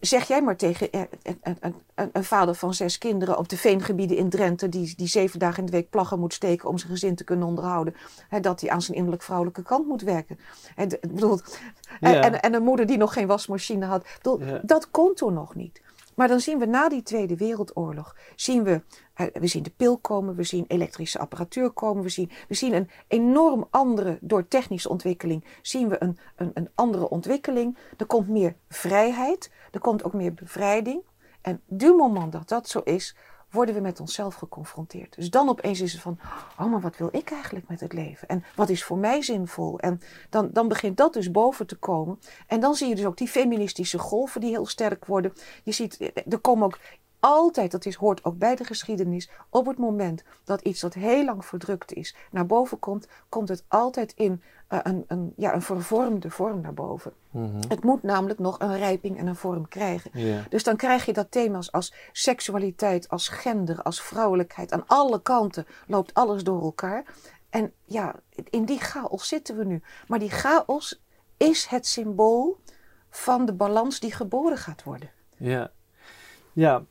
[0.00, 3.56] zeg jij maar tegen eh, een, een, een, een vader van zes kinderen op de
[3.56, 6.92] veengebieden in Drenthe, die, die zeven dagen in de week plaggen moet steken om zijn
[6.92, 7.94] gezin te kunnen onderhouden,
[8.28, 10.38] hè, dat hij aan zijn innerlijk vrouwelijke kant moet werken.
[10.76, 11.38] En, bedoel,
[12.00, 12.20] Ja.
[12.22, 14.06] en, en een moeder die nog geen wasmachine had.
[14.16, 14.60] Bedoel, Ja.
[14.62, 15.80] Dat kon toen nog niet.
[16.16, 18.82] Maar dan zien we na die Tweede Wereldoorlog, zien we,
[19.14, 22.72] eh, we zien de pil komen, we zien elektrische apparatuur komen, we zien, we zien
[22.72, 27.78] een enorm andere, door technische ontwikkeling, zien we een, een, een andere ontwikkeling.
[27.96, 31.02] Er komt meer vrijheid, er komt ook meer bevrijding.
[31.40, 33.16] En du moment dat dat zo is,
[33.56, 35.14] worden we met onszelf geconfronteerd.
[35.16, 36.18] Dus dan opeens is het van,
[36.58, 38.28] oh maar wat wil ik eigenlijk met het leven?
[38.28, 39.78] En wat is voor mij zinvol?
[39.78, 42.18] En dan, dan begint dat dus boven te komen.
[42.46, 45.32] En dan zie je dus ook die feministische golven die heel sterk worden.
[45.64, 46.78] Je ziet, er komen ook
[47.26, 51.24] altijd, dat is, hoort ook bij de geschiedenis, op het moment dat iets dat heel
[51.24, 55.62] lang verdrukt is naar boven komt, komt het altijd in uh, een, een, ja, een
[55.62, 57.12] vervormde vorm naar boven.
[57.30, 57.60] Mhm.
[57.68, 60.10] Het moet namelijk nog een rijping en een vorm krijgen.
[60.48, 64.72] Dus dan krijg je dat thema's als seksualiteit, als gender, als vrouwelijkheid.
[64.72, 67.04] Aan alle kanten loopt alles door elkaar.
[67.50, 68.14] En ja,
[68.50, 69.82] in die chaos zitten we nu.
[70.06, 71.02] Maar die chaos
[71.36, 72.60] is het symbool
[73.10, 75.10] van de balans die geboren gaat worden.
[75.36, 75.70] Ja,
[76.56, 76.84] ja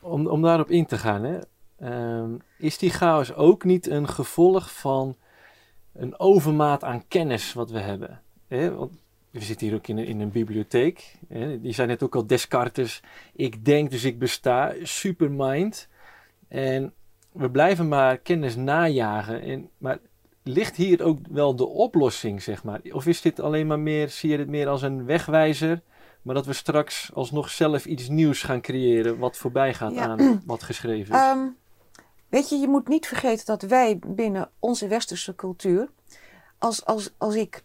[0.00, 1.38] om, om daarop in te gaan, hè.
[1.78, 5.16] Ehm, is die chaos ook niet een gevolg van
[5.92, 8.20] een overmaat aan kennis wat we hebben?
[8.48, 8.74] Hè?
[8.74, 8.92] Want
[9.30, 11.16] we zitten hier ook in een, in een bibliotheek.
[11.28, 11.60] Hè?
[11.60, 13.02] Die zijn net ook al Descartes.
[13.32, 14.74] Ik denk, dus ik besta.
[14.82, 15.88] Supermind.
[16.48, 16.92] En
[17.32, 19.42] we blijven maar kennis najagen.
[19.42, 19.98] En, maar
[20.42, 22.80] ligt hier ook wel de oplossing, zeg maar?
[22.92, 25.82] Of is dit alleen maar meer, zie je het meer als een wegwijzer?
[26.22, 30.02] Maar dat we straks alsnog zelf iets nieuws gaan creëren wat voorbij gaat Ja.
[30.06, 31.20] aan wat geschreven is.
[31.20, 31.46] Ehm,
[32.28, 35.88] weet je, je moet niet vergeten dat wij binnen onze westerse cultuur,
[36.58, 37.62] als, als, als ik,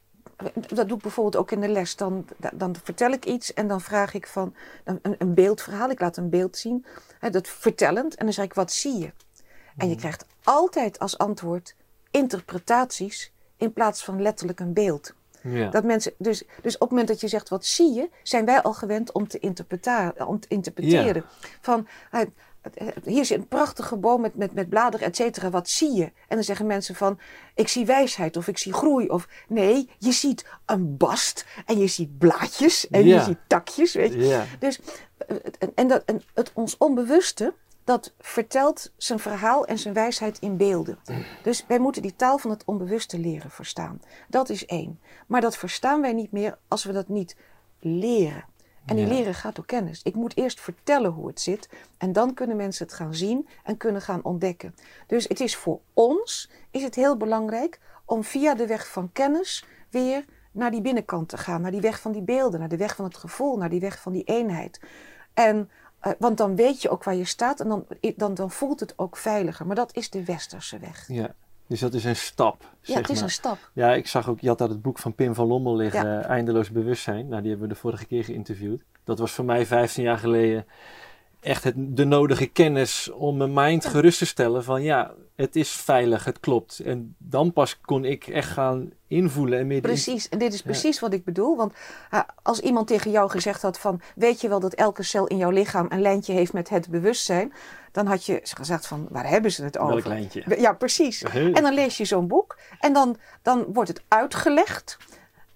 [0.68, 3.82] dat doe ik bijvoorbeeld ook in de les, dan, dan vertel ik iets en dan
[3.82, 6.86] vraag ik van een, een- een beeldverhaal, ik laat een beeld zien,
[7.20, 9.12] hè, dat vertellend, en dan zeg ik, wat zie je?
[9.78, 11.76] En je krijgt altijd als antwoord
[12.12, 15.14] interpretaties in plaats van letterlijk een beeld.
[15.46, 15.70] Ja.
[15.70, 18.62] Dat mensen, dus, dus op het moment dat je zegt wat zie je, zijn wij
[18.62, 21.24] al gewend om te, interpreta- om te interpreteren.
[21.62, 22.22] Van eh,
[22.74, 25.50] eh, hier zit een prachtige boom met, met, met bladeren, et cetera.
[25.50, 26.04] Wat zie je?
[26.04, 27.20] En dan zeggen mensen van
[27.56, 29.10] ik zie wijsheid of ik zie groei.
[29.10, 33.16] Of nee, je ziet een bast en je ziet blaadjes en Ja.
[33.16, 33.94] je ziet takjes.
[33.94, 34.26] Weet je?
[34.28, 34.46] ja.
[34.60, 34.80] Dus,
[35.18, 37.54] eh, en, en, dat, en het ons onbewuste,
[37.86, 41.00] dat vertelt zijn verhaal en zijn wijsheid in beelden.
[41.44, 44.02] Dus wij moeten die taal van het onbewuste leren verstaan.
[44.30, 45.00] Dat is één.
[45.28, 47.36] Maar dat verstaan wij niet meer als we dat niet
[47.80, 48.46] leren.
[48.86, 49.14] En die Ja.
[49.14, 50.02] leren gaat door kennis.
[50.04, 51.70] Ik moet eerst vertellen hoe het zit.
[51.98, 54.76] En dan kunnen mensen het gaan zien en kunnen gaan ontdekken.
[55.08, 59.66] Dus het is voor ons is het heel belangrijk om via de weg van kennis
[59.90, 61.62] weer naar die binnenkant te gaan.
[61.62, 64.02] Naar die weg van die beelden, naar de weg van het gevoel, naar die weg
[64.02, 64.80] van die eenheid.
[65.34, 65.70] En,
[66.00, 68.94] eh, want dan weet je ook waar je staat en dan, dan, dan voelt het
[68.96, 69.66] ook veiliger.
[69.66, 71.08] Maar dat is de westerse weg.
[71.08, 71.34] ja.
[71.68, 72.64] Dus dat is een stap.
[72.82, 73.24] Ja, het is maar.
[73.24, 73.70] een stap.
[73.74, 76.70] Ja, ik zag ook, je had daar het boek van Pim van Lommel liggen, Eindeloos
[76.70, 77.28] Bewustzijn.
[77.28, 78.82] Nou, die hebben we de vorige keer geïnterviewd.
[79.04, 80.66] Dat was voor mij 15 jaar geleden
[81.46, 85.70] echt het, de nodige kennis om mijn mind gerust te stellen van ja, het is
[85.70, 86.80] veilig, het klopt.
[86.80, 91.00] En dan pas kon ik echt gaan invoelen en meer Precies, en dit is precies
[91.00, 91.56] wat ik bedoel.
[91.56, 91.74] Want
[92.12, 94.02] eh, als iemand tegen jou gezegd had van...
[94.16, 97.54] weet je wel dat elke cel in jouw lichaam een lijntje heeft met het bewustzijn...
[97.92, 99.94] dan had je gezegd van, waar hebben ze het over?
[99.94, 100.44] welk lijntje.
[100.58, 101.24] Ja, precies.
[101.24, 104.98] En dan lees je zo'n boek en dan, dan wordt het uitgelegd.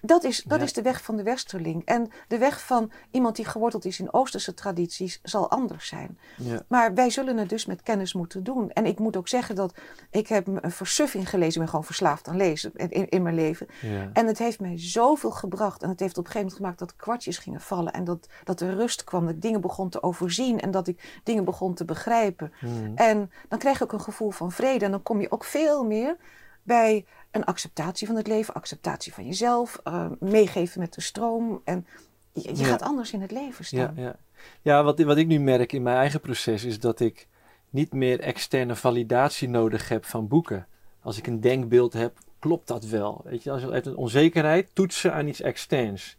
[0.02, 0.64] Dat is, dat Ja.
[0.64, 1.84] is de weg van de westerling.
[1.84, 6.18] En de weg van iemand die geworteld is in Oosterse tradities zal anders zijn.
[6.36, 8.70] Ja, Maar wij zullen het dus met kennis moeten doen.
[8.70, 9.74] En ik moet ook zeggen dat
[10.10, 11.52] ik heb een versuffing gelezen.
[11.52, 13.66] Ik ben gewoon verslaafd aan lezen in, in mijn leven.
[13.80, 14.10] ja.
[14.12, 15.82] En het heeft mij zoveel gebracht.
[15.82, 17.92] En het heeft op een gegeven moment gemaakt dat kwartjes gingen vallen.
[17.92, 19.24] En dat, dat er rust kwam.
[19.26, 20.60] Dat ik dingen begon te overzien.
[20.60, 22.52] En dat ik dingen begon te begrijpen.
[22.58, 22.92] Hmm.
[22.94, 24.84] En dan krijg je ook een gevoel van vrede.
[24.84, 26.16] En dan kom je ook veel meer
[26.62, 28.54] bij een acceptatie van het leven.
[28.54, 29.80] Acceptatie van jezelf.
[29.84, 31.60] eh, meegeven met de stroom.
[31.64, 31.86] En
[32.32, 32.64] je, je Ja.
[32.64, 33.94] gaat anders in het leven Ja, staan.
[34.04, 34.16] ja.
[34.62, 37.28] ja wat, wat ik nu merk in mijn eigen proces is dat ik
[37.70, 40.66] niet meer externe validatie nodig heb van boeken.
[41.02, 43.20] Als ik een denkbeeld heb, klopt dat wel?
[43.24, 46.18] Weet je, als je een onzekerheid toetsen aan iets externs.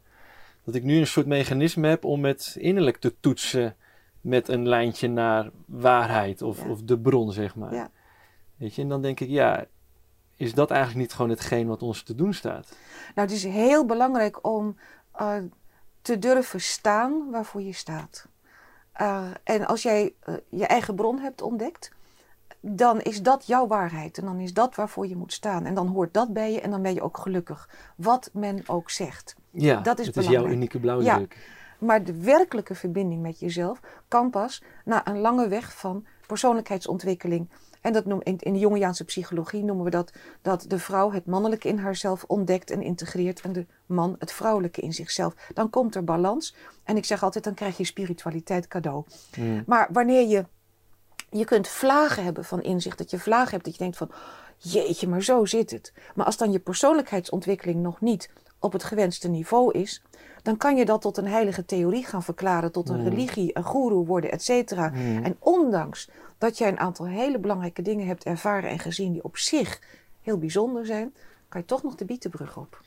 [0.63, 3.75] Dat ik nu een soort mechanisme heb om het innerlijk te toetsen
[4.21, 6.69] met een lijntje naar waarheid of, Ja.
[6.69, 7.73] of de bron, zeg maar.
[7.73, 7.91] Ja.
[8.55, 9.65] Weet je, en dan denk ik, ja,
[10.41, 12.75] is dat eigenlijk niet gewoon hetgeen wat ons te doen staat?
[13.15, 14.77] Nou, het is heel belangrijk om
[15.11, 15.35] eh,
[16.01, 18.27] te durven staan waarvoor je staat.
[18.91, 21.91] Eh, en als jij eh, je eigen bron hebt ontdekt,
[22.59, 24.17] dan is dat jouw waarheid.
[24.17, 25.65] En dan is dat waarvoor je moet staan.
[25.65, 27.69] En dan hoort dat bij je en dan ben je ook gelukkig.
[27.95, 29.35] Wat men ook zegt.
[29.49, 31.59] Ja, Dat is het is jouw unieke blauwdruk.
[31.79, 37.49] Maar de werkelijke verbinding met jezelf kan pas na een lange weg van persoonlijkheidsontwikkeling.
[37.81, 41.25] En dat noem, in, in de Jungiaanse psychologie noemen we dat dat de vrouw het
[41.25, 45.33] mannelijke in haarzelf ontdekt en integreert en de man het vrouwelijke in zichzelf.
[45.53, 46.55] Dan komt er balans.
[46.83, 49.03] En ik zeg altijd, dan krijg je spiritualiteit cadeau.
[49.37, 49.63] Mm.
[49.65, 50.45] Maar wanneer je,
[51.29, 54.11] je kunt vlagen hebben van inzicht, dat je vlagen hebt dat je denkt van,
[54.57, 55.93] jeetje, maar zo zit het.
[56.15, 60.03] Maar als dan je persoonlijkheidsontwikkeling nog niet op het gewenste niveau is,
[60.41, 63.07] dan kan je dat tot een heilige theorie gaan verklaren, tot een Mm.
[63.07, 64.89] religie, een goeroe worden, et cetera.
[64.89, 65.23] Mhm.
[65.23, 69.37] En ondanks dat jij een aantal hele belangrijke dingen hebt ervaren en gezien die op
[69.37, 69.81] zich
[70.21, 71.13] heel bijzonder zijn,
[71.49, 72.81] kan je toch nog de bietenbrug op.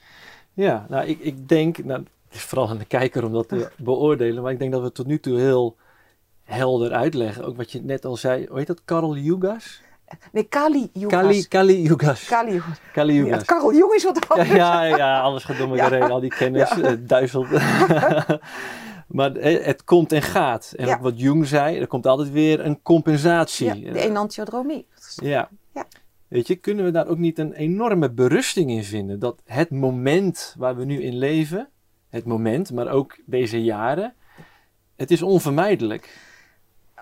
[0.53, 3.71] Ja, nou, ik, ik denk, nou, het is vooral aan de kijker om dat te
[3.77, 5.77] beoordelen, maar ik denk dat we tot nu toe heel
[6.45, 7.45] helder uitleggen.
[7.45, 8.81] Ook wat je net al zei, hoe heet dat?
[8.85, 9.83] Karel Jugas?
[10.33, 11.21] Nee, Kali Yugas.
[11.21, 12.25] Kali, Kali Jugas.
[12.25, 12.79] Kali Yugas.
[12.93, 13.45] Kali Ja, Jugas.
[13.45, 14.49] Karel Jong is wat Ja, anders.
[14.59, 15.91] ja, ja, alles gaat door Ja.
[15.91, 17.47] heen, al die kennis, eh, duizelt.
[19.09, 20.73] maar eh, het komt en gaat.
[20.77, 20.95] En Ja.
[20.95, 23.75] ook wat Jung zei, er komt altijd weer een compensatie.
[23.85, 24.87] Ja, de enantiodromie.
[25.17, 25.49] Ja.
[25.75, 25.85] Ja.
[26.29, 29.19] Weet je, kunnen we daar ook niet een enorme berusting in vinden?
[29.19, 31.69] Dat het moment waar we nu in leven,
[32.09, 34.15] het moment, maar ook deze jaren,
[34.97, 36.19] het is onvermijdelijk.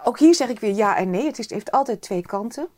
[0.04, 1.26] Ook hier zeg ik weer ja en nee.
[1.26, 2.68] Het, is, het heeft altijd twee kanten.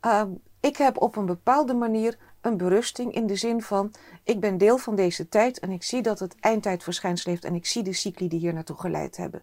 [0.00, 3.92] Ehm, ik heb op een bepaalde manier een berusting in de zin van...
[4.24, 7.44] ik ben deel van deze tijd en ik zie dat het eindtijdverschijnsel heeft...
[7.44, 9.42] en ik zie de cycli die hier naartoe geleid hebben.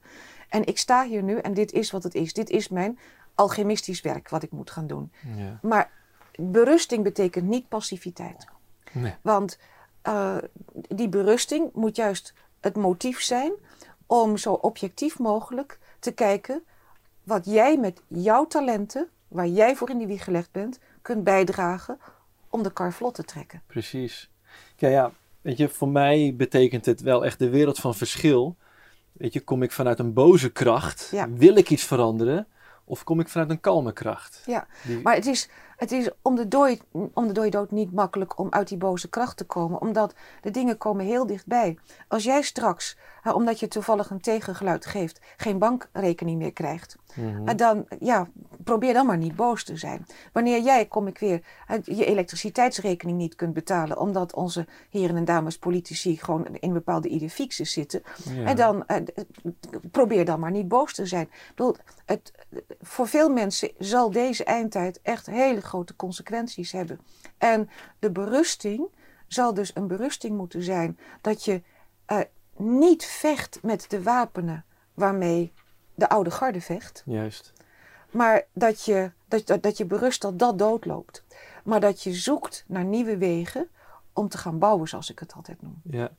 [0.50, 2.34] En ik sta hier nu en dit is wat het is.
[2.34, 3.00] Dit is mijn
[3.36, 5.12] alchemistisch werk wat ik moet gaan doen.
[5.36, 5.60] Ja.
[5.62, 5.92] Maar
[6.36, 8.48] berusting betekent niet passiviteit.
[8.92, 9.16] Nee.
[9.22, 9.58] Want
[10.02, 10.38] eh,
[10.72, 13.52] die berusting moet juist het motief zijn
[14.06, 16.64] om zo objectief mogelijk te kijken
[17.24, 22.00] wat jij met jouw talenten, waar jij voor in die wieg gelegd bent, kunt bijdragen
[22.50, 23.62] om de kar vlot te trekken.
[23.68, 24.30] Precies.
[24.76, 25.12] Ja, ja,
[25.42, 28.56] weet je, voor mij betekent het wel echt de wereld van verschil.
[29.12, 31.30] Weet je, kom ik vanuit een boze kracht, Ja.
[31.30, 32.48] wil ik iets veranderen,
[32.84, 34.44] of kom ik vanuit een kalme kracht?
[34.46, 37.92] Ja, Die- maar het is, het is om, de dooi, om de dode dood niet
[37.92, 41.78] makkelijk om uit die boze kracht te komen, omdat de dingen komen heel dichtbij.
[42.08, 42.98] Als jij straks,
[43.34, 47.48] omdat je toevallig een tegengeluid geeft, geen bankrekening meer krijgt, Mhm.
[47.48, 48.28] En dan, ja,
[48.64, 50.06] probeer dan maar niet boos te zijn.
[50.34, 51.42] Wanneer jij, kom ik weer,
[51.84, 57.32] je elektriciteitsrekening niet kunt betalen, omdat onze heren en dames politici gewoon in bepaalde idee
[57.48, 58.02] zitten.
[58.24, 58.44] Ja.
[58.44, 59.02] En dan, eh,
[59.92, 61.24] probeer dan maar niet boos te zijn.
[61.24, 61.76] Ik bedoel,
[62.06, 62.32] het,
[62.82, 67.00] voor veel mensen zal deze eindtijd echt hele grote consequenties hebben.
[67.38, 68.88] En de berusting
[69.28, 71.62] zal dus een berusting moeten zijn dat je
[72.06, 72.20] eh,
[72.58, 75.54] niet vecht met de wapenen waarmee
[75.98, 77.04] de oude garde vecht.
[77.06, 77.54] Juist.
[78.12, 81.24] Maar dat je, dat, dat, dat je berust dat dat doodloopt.
[81.64, 83.70] Maar dat je zoekt naar nieuwe wegen
[84.14, 85.82] om te gaan bouwen, zoals ik het altijd noem.
[85.84, 86.12] Ja.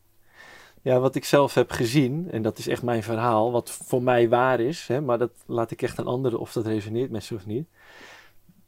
[0.83, 4.29] ja, wat ik zelf heb gezien, en dat is echt mijn verhaal, wat voor mij
[4.29, 7.35] waar is, hè, maar dat laat ik echt aan anderen of dat resoneert met ze
[7.35, 7.69] of niet.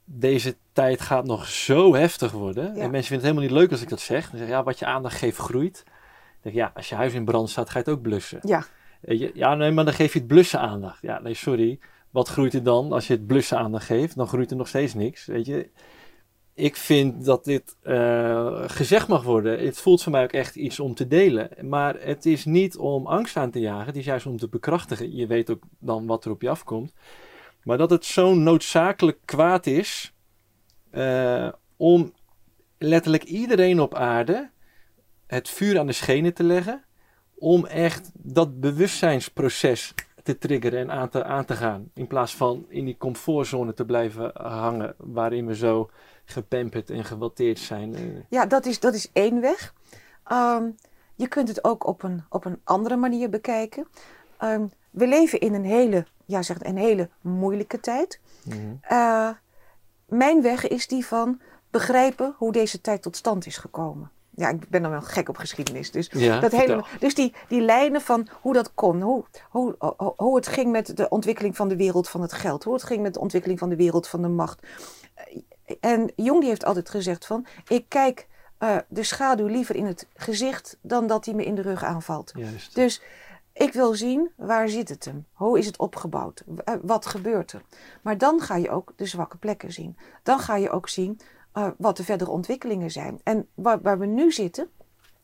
[0.04, 2.64] Deze tijd gaat nog zo heftig worden.
[2.64, 2.82] Ja.
[2.82, 4.28] En mensen vinden het helemaal niet leuk als ik dat zeg.
[4.28, 5.82] Dan zeggen ja, wat je aandacht geeft groeit.
[5.84, 5.92] Dan
[6.40, 8.38] denk ik, ja, als je huis in brand staat, ga je het ook blussen.
[8.42, 8.64] Ja,
[9.34, 11.02] Ja, nee, maar dan geef je het blussen aandacht.
[11.02, 11.78] Ja, nee, sorry.
[12.10, 14.16] Wat groeit er dan als je het blussen aandacht geeft?
[14.16, 15.26] Dan groeit er nog steeds niks.
[15.26, 15.70] Weet je,
[16.54, 19.64] ik vind dat dit eh, gezegd mag worden.
[19.64, 21.50] Het voelt voor mij ook echt iets om te delen.
[21.68, 23.86] Maar het is niet om angst aan te jagen.
[23.86, 25.16] Het is juist om te bekrachtigen.
[25.16, 26.92] Je weet ook dan wat er op je afkomt.
[27.62, 30.14] Maar dat het zo'n noodzakelijk kwaad is.
[30.90, 32.12] eh, om
[32.78, 34.50] letterlijk iedereen op aarde
[35.26, 36.84] het vuur aan de schenen te leggen.
[37.40, 41.90] Om echt dat bewustzijnsproces te triggeren en aan te, aan te gaan.
[41.94, 44.94] In plaats van in die comfortzone te blijven hangen.
[44.98, 45.90] Waarin we zo
[46.24, 47.96] gepamperd en gewatteerd zijn.
[48.28, 49.74] Ja dat, is, dat is één weg.
[50.24, 50.70] Ehm,
[51.14, 53.86] je kunt het ook op een, op een andere manier bekijken.
[54.38, 58.20] Ehm, we leven in een hele, ja, zeg, een hele moeilijke tijd.
[58.44, 58.56] mhm.
[58.80, 59.30] Eh,
[60.06, 64.10] mijn weg is die van begrijpen hoe deze tijd tot stand is gekomen.
[64.30, 65.90] Ja, ik ben dan wel gek op geschiedenis.
[65.90, 69.76] Dus, Ja, dat hele, dus die, die lijnen van hoe dat kon, hoe, hoe,
[70.16, 73.02] hoe, het ging met de ontwikkeling van de wereld van het geld, hoe het ging
[73.02, 74.66] met de ontwikkeling van de wereld van de macht.
[75.80, 80.06] En Jung die heeft altijd gezegd van, ik kijk eh, de schaduw liever in het
[80.14, 82.32] gezicht dan dat hij me in de rug aanvalt.
[82.34, 82.74] Juist.
[82.74, 83.02] Dus
[83.52, 85.26] ik wil zien waar zit het hem?
[85.32, 86.42] Hoe is het opgebouwd?
[86.64, 87.62] Eh, Wat gebeurt er?
[88.02, 89.96] Maar dan ga je ook de zwakke plekken zien.
[90.22, 91.20] Dan ga je ook zien
[91.52, 93.20] eh, wat de verdere ontwikkelingen zijn.
[93.22, 94.70] En waar, waar we nu zitten,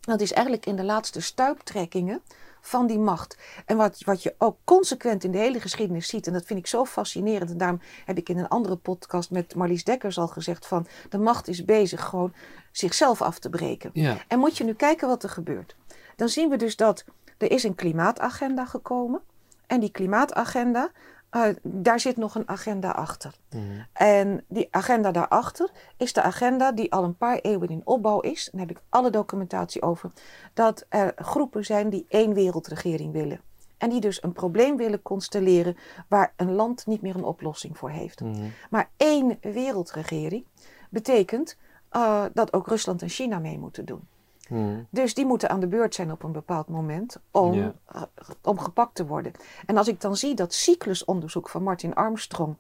[0.01, 2.23] dat is eigenlijk in de laatste stuiptrekkingen
[2.61, 3.39] van die macht.
[3.67, 6.67] En wat, wat je ook consequent in de hele geschiedenis ziet, en dat vind ik
[6.67, 7.51] zo fascinerend.
[7.51, 11.19] En daarom heb ik in een andere podcast met Marlies Dekkers al gezegd van de
[11.19, 12.33] macht is bezig gewoon
[12.73, 13.91] zichzelf af te breken.
[13.93, 15.77] Ja, En moet je nu kijken wat er gebeurt.
[16.17, 17.05] Dan zien we dus dat
[17.39, 19.21] er is een klimaatagenda gekomen.
[19.67, 20.91] En die klimaatagenda,
[21.37, 23.35] eh, daar zit nog een agenda achter.
[23.51, 23.63] mhm.
[23.93, 28.49] En die agenda daarachter is de agenda die al een paar eeuwen in opbouw is.
[28.53, 30.11] Daar heb ik alle documentatie over.
[30.55, 33.41] Dat er groepen zijn die één wereldregering willen.
[33.79, 35.77] En die dus een probleem willen constelleren
[36.09, 38.21] waar een land niet meer een oplossing voor heeft.
[38.21, 38.45] Mhm.
[38.71, 40.45] Maar één wereldregering
[40.91, 41.57] betekent
[41.89, 44.09] eh, dat ook Rusland en China mee moeten doen.
[44.47, 44.87] Hmm.
[44.91, 48.03] Dus die moeten aan de beurt zijn op een bepaald moment om, eh,
[48.43, 49.33] om gepakt te worden.
[49.67, 52.57] En als ik dan zie dat cyclusonderzoek van Martin Armstrong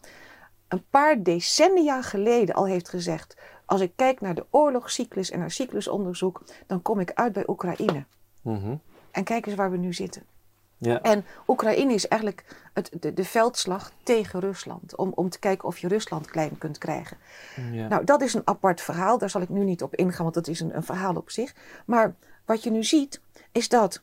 [0.68, 5.50] een paar decennia geleden al heeft gezegd: als ik kijk naar de oorlogscyclus en naar
[5.50, 8.04] cyclusonderzoek, dan kom ik uit bij Oekraïne.
[8.42, 8.76] Mhm.
[9.10, 10.22] En kijk eens waar we nu zitten.
[10.78, 11.02] Ja.
[11.02, 14.96] En Oekraïne is eigenlijk het, de, de veldslag tegen Rusland.
[14.96, 17.16] Om, om te kijken of je Rusland klein kunt krijgen.
[17.72, 17.88] Ja.
[17.88, 19.18] Nou, dat is een apart verhaal.
[19.18, 21.54] Daar zal ik nu niet op ingaan, want dat is een, een verhaal op zich.
[21.86, 22.14] Maar
[22.44, 23.20] wat je nu ziet,
[23.52, 24.02] is dat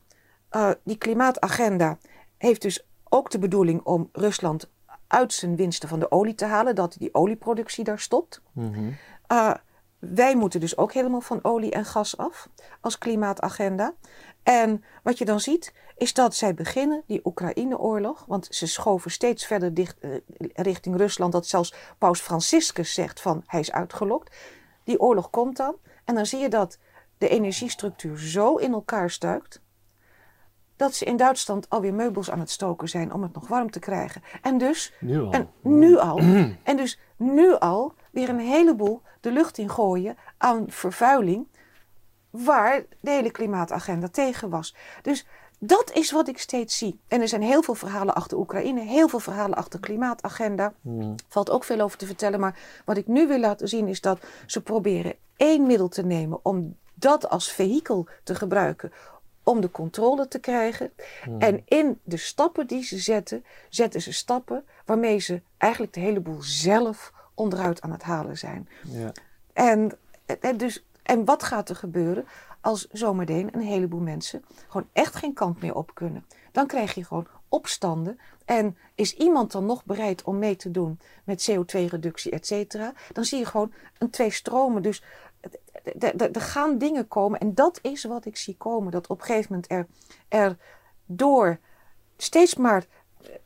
[0.50, 1.98] eh, die klimaatagenda
[2.38, 4.70] heeft dus ook de bedoeling om Rusland
[5.08, 6.76] uit zijn winsten van de olie te halen.
[6.76, 8.42] Dat die olieproductie daar stopt.
[8.52, 8.92] Mhm.
[9.32, 9.54] Uh,
[10.00, 12.50] wij moeten dus ook helemaal van olie en gas af
[12.82, 13.94] als klimaatagenda.
[14.44, 15.74] En wat je dan ziet,
[16.04, 20.10] is dat zij beginnen, die Oekraïne-oorlog, want ze schoven steeds verder dicht, eh,
[20.54, 24.36] richting Rusland, dat zelfs Paus Franciscus zegt van hij is uitgelokt.
[24.84, 25.76] Die oorlog komt dan
[26.06, 26.78] en dan zie je dat
[27.18, 29.62] de energiestructuur zo in elkaar stuikt,
[30.76, 33.80] dat ze in Duitsland alweer meubels aan het stoken zijn om het nog warm te
[33.80, 34.22] krijgen.
[34.42, 35.32] En dus Nu al.
[35.32, 36.18] en nu al.
[36.64, 41.48] En dus nu al weer een heleboel de lucht in gooien aan vervuiling.
[42.30, 44.76] Waar de hele klimaatagenda tegen was.
[45.02, 45.26] Dus
[45.66, 47.00] dat is wat ik steeds zie.
[47.08, 50.74] En er zijn heel veel verhalen achter Oekraïne, heel veel verhalen achter klimaatagenda.
[50.82, 51.14] Mhm.
[51.28, 52.40] Valt ook veel over te vertellen.
[52.40, 56.40] Maar wat ik nu wil laten zien is dat ze proberen één middel te nemen
[56.42, 58.92] om dat als vehikel te gebruiken.
[59.44, 60.92] Om de controle te krijgen.
[61.40, 66.20] En in de stappen die ze zetten, zetten ze stappen waarmee ze eigenlijk de hele
[66.20, 68.70] boel zelf onderuit aan het halen zijn.
[68.82, 69.12] Ja.
[69.54, 69.98] En,
[70.40, 72.26] en, dus, en wat gaat er gebeuren
[72.64, 76.26] als zometeen een heleboel mensen gewoon echt geen kant meer op kunnen?
[76.52, 78.20] Dan krijg je gewoon opstanden.
[78.46, 82.94] En is iemand dan nog bereid om mee te doen met CO2-reductie, et cetera?
[83.14, 84.82] Dan zie je gewoon een twee stromen.
[84.82, 85.04] Dus
[86.00, 87.40] er- gaan dingen komen.
[87.40, 88.92] En dat is wat ik zie komen.
[88.92, 89.88] Dat op een gegeven moment er,
[90.28, 90.58] er
[91.06, 91.60] door
[92.18, 92.86] steeds maar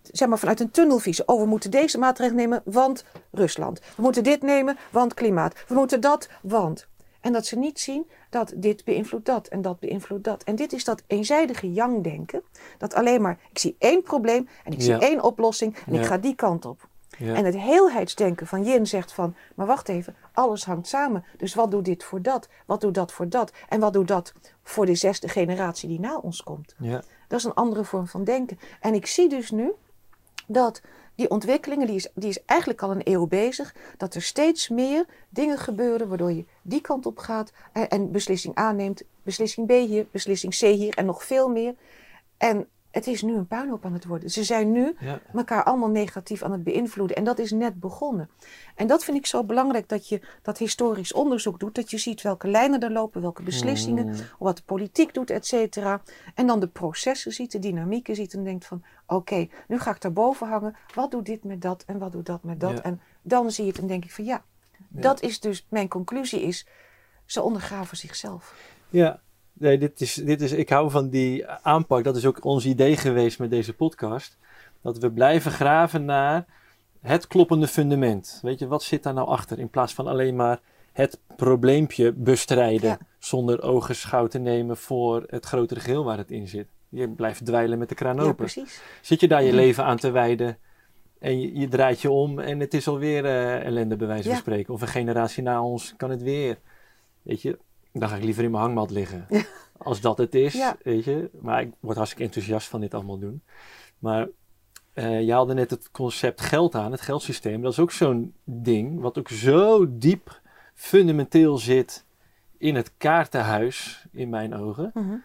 [0.02, 1.28] zeg maar vanuit een tunnelvisie.
[1.28, 3.80] Oh, we moeten deze maatregel nemen, want Rusland.
[3.96, 5.56] We moeten dit nemen, want klimaat.
[5.68, 6.88] We moeten dat, want.
[7.22, 10.44] En dat ze niet zien dat dit beïnvloedt dat en dat beïnvloedt dat.
[10.44, 12.42] En dit is dat eenzijdige yang-denken.
[12.78, 16.18] Dat alleen maar, ik zie één probleem en ik zie één oplossing en ik ga
[16.18, 16.88] die kant op.
[17.18, 17.34] Ja.
[17.34, 21.26] En het heelheidsdenken van Yin zegt van, maar wacht even, alles hangt samen.
[21.38, 22.50] Dus wat doet dit voor dat?
[22.66, 23.52] Wat doet dat voor dat?
[23.70, 24.34] En wat doet dat
[24.64, 26.76] voor de zesde generatie die na ons komt?
[26.78, 27.02] Ja.
[27.28, 28.60] Dat is een andere vorm van denken.
[28.80, 29.72] En ik zie dus nu
[30.48, 30.82] dat
[31.18, 35.06] die ontwikkelingen, die is, die is eigenlijk al een eeuw bezig, dat er steeds meer
[35.30, 39.72] dingen gebeuren waardoor je die kant op gaat en, en beslissing A neemt, beslissing B
[39.72, 41.76] hier, beslissing C hier en nog veel meer.
[42.38, 44.30] En het is nu een puinhoop aan het worden.
[44.30, 45.20] Ze zijn nu Ja.
[45.34, 47.18] elkaar allemaal negatief aan het beïnvloeden.
[47.18, 48.30] En dat is net begonnen.
[48.76, 51.76] En dat vind ik zo belangrijk dat je dat historisch onderzoek doet.
[51.76, 56.02] Dat je ziet welke lijnen er lopen, welke beslissingen, wat de politiek doet, et cetera.
[56.36, 58.84] En dan de processen ziet, de dynamieken ziet en denkt van...
[59.08, 60.76] Oké, nu ga ik daarboven hangen.
[60.94, 62.72] Wat doet dit met dat en wat doet dat met dat?
[62.72, 62.82] Ja.
[62.82, 64.44] En dan zie je het en denk ik van ja,
[64.88, 65.66] dat is dus...
[65.70, 66.68] Mijn conclusie is,
[67.26, 68.56] ze ondergraven zichzelf.
[68.90, 69.20] Ja,
[69.60, 72.04] nee, dit is, dit is, ik hou van die aanpak.
[72.04, 74.38] Dat is ook ons idee geweest met deze podcast.
[74.82, 76.46] Dat we blijven graven naar
[77.02, 78.40] het kloppende fundament.
[78.42, 79.60] Weet je, wat zit daar nou achter?
[79.60, 80.60] In plaats van alleen maar
[80.92, 82.90] het probleempje bestrijden.
[82.90, 82.98] Ja.
[83.20, 86.68] Zonder ogenschouw te nemen voor het grotere geheel waar het in zit.
[86.90, 88.36] Je blijft dweilen met de kraan Ja, open.
[88.36, 88.82] precies.
[89.02, 90.58] Zit je daar je leven aan te wijden
[91.20, 94.32] en je, je draait je om en het is alweer eh ellende bij wijze van
[94.32, 94.38] Ja.
[94.38, 94.74] spreken.
[94.74, 96.58] Of een generatie na ons kan het weer.
[97.22, 97.58] Weet je,
[98.00, 99.26] dan ga ik liever in mijn hangmat liggen.
[99.30, 99.42] Ja.
[99.78, 100.78] Als dat het is, Ja.
[100.84, 101.30] weet je.
[101.42, 103.42] Maar ik word hartstikke enthousiast van dit allemaal doen.
[104.00, 104.28] Maar
[104.94, 107.62] eh je haalde net het concept geld aan, het geldsysteem.
[107.62, 110.42] Dat is ook zo'n ding wat ook zo diep
[110.74, 112.06] fundamenteel zit
[112.58, 114.92] in het kaartenhuis, in mijn ogen.
[114.94, 115.16] Mhm.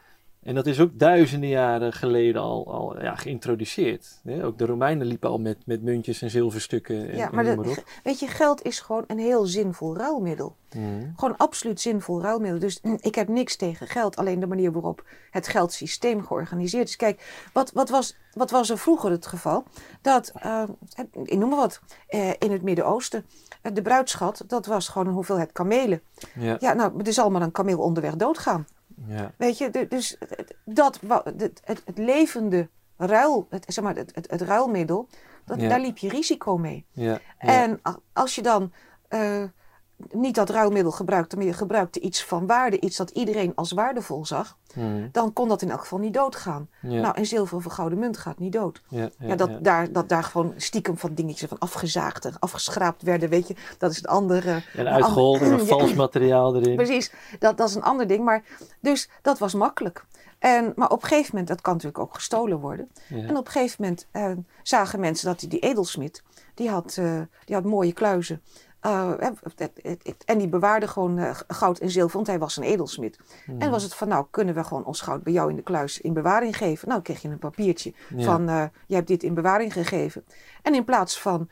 [0.43, 4.20] En dat is ook duizenden jaren geleden al, al ja, geïntroduceerd.
[4.24, 4.45] Hè?
[4.45, 7.57] Ook de Romeinen liepen al met, met muntjes en zilverstukken en, Ja, en maar, noem
[7.62, 7.84] de- maar op.
[8.03, 10.57] weet je, geld is gewoon een heel zinvol ruilmiddel.
[10.76, 11.11] Mhm.
[11.16, 12.61] Gewoon absoluut zinvol ruilmiddel.
[12.61, 14.16] Dus mm, ik heb niks tegen geld.
[14.16, 16.97] Alleen de manier waarop het geldsysteem georganiseerd is.
[16.97, 19.64] Kijk, wat, wat, was, wat was er vroeger het geval?
[20.01, 20.62] Dat, eh,
[21.24, 23.24] ik noem maar wat, eh, in het Midden-Oosten.
[23.62, 26.01] eh, de bruidschat, dat was gewoon een hoeveelheid kamelen.
[26.34, 28.66] Ja, Ja, nou, er zal maar een kameel onderweg doodgaan.
[29.07, 34.14] Ja, Weet je, dus het- dat, het, het, het levende ruil, het, zeg maar, het,
[34.14, 35.09] het, het ruilmiddel,
[35.44, 35.68] dat, Ja.
[35.68, 36.86] daar liep je risico mee.
[36.92, 37.20] ja.
[37.38, 37.80] En
[38.12, 38.72] als je dan
[39.09, 39.42] eh,
[40.11, 44.26] niet dat ruilmiddel gebruikte, maar je gebruikte iets van waarde, iets dat iedereen als waardevol
[44.26, 45.09] zag, Hmm.
[45.12, 46.68] dan kon dat in elk geval niet doodgaan.
[46.80, 47.00] Ja.
[47.00, 48.82] Nou, en zilver of een gouden munt gaat niet dood.
[48.88, 49.64] ja, ja, Ja, dat.
[49.64, 53.90] Daar, dat daar gewoon stiekem van dingetjes van afgezaagd en afgeschraapt werden, weet je, dat
[53.90, 54.62] is het andere.
[54.76, 56.76] En uitgehold en vals materiaal erin.
[56.82, 58.24] Precies, dat, dat is een ander ding.
[58.24, 58.44] Maar,
[58.80, 60.05] dus dat was makkelijk.
[60.38, 62.90] En, maar op een gegeven moment, dat kan natuurlijk ook gestolen worden.
[63.09, 63.16] Ja.
[63.16, 64.32] En op een gegeven moment eh,
[64.62, 66.22] zagen mensen dat die, die edelsmid,
[66.55, 68.42] die had, eh, die had mooie kluizen.
[68.83, 69.11] Eh,
[70.24, 73.18] en die bewaarde gewoon eh, goud en zilver, want hij was een edelsmid.
[73.45, 73.61] Hmm.
[73.61, 76.01] En was het van, nou, kunnen we gewoon ons goud bij jou in de kluis
[76.01, 76.89] in bewaring geven?
[76.89, 78.24] Nou, kreeg je een papiertje Ja.
[78.24, 80.24] van, eh je hebt dit in bewaring gegeven.
[80.62, 81.49] En in plaats van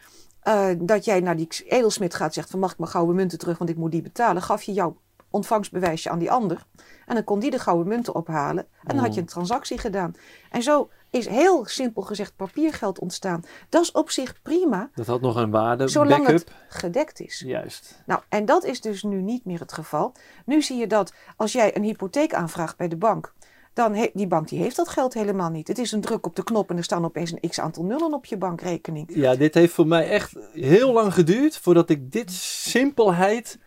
[0.78, 3.70] dat jij naar die edelsmid gaat zegt van, mag ik mijn gouden munten terug, want
[3.70, 4.97] ik moet die betalen, gaf je jouw
[5.31, 6.66] ontvangstbewijsje aan die ander.
[7.07, 8.66] En dan kon die de gouden munten ophalen.
[8.85, 10.14] En dan had je een transactie gedaan.
[10.51, 13.45] En zo is heel simpel gezegd papiergeld ontstaan.
[13.68, 16.49] Dat is op zich prima, Dat had nog een waarde, zolang backup.
[16.49, 17.43] het gedekt is.
[17.47, 18.03] Juist.
[18.07, 20.12] Nou, en dat is dus nu niet meer het geval.
[20.45, 23.33] Nu zie je dat als jij een hypotheek aanvraagt bij de bank,
[23.72, 25.68] dan heeft die bank die heeft dat geld helemaal niet.
[25.68, 28.14] Het is een druk op de knop en er staan opeens een x aantal nullen
[28.14, 29.11] op je bankrekening.
[29.14, 33.59] Ja, dit heeft voor mij echt heel lang geduurd voordat ik dit simpelheid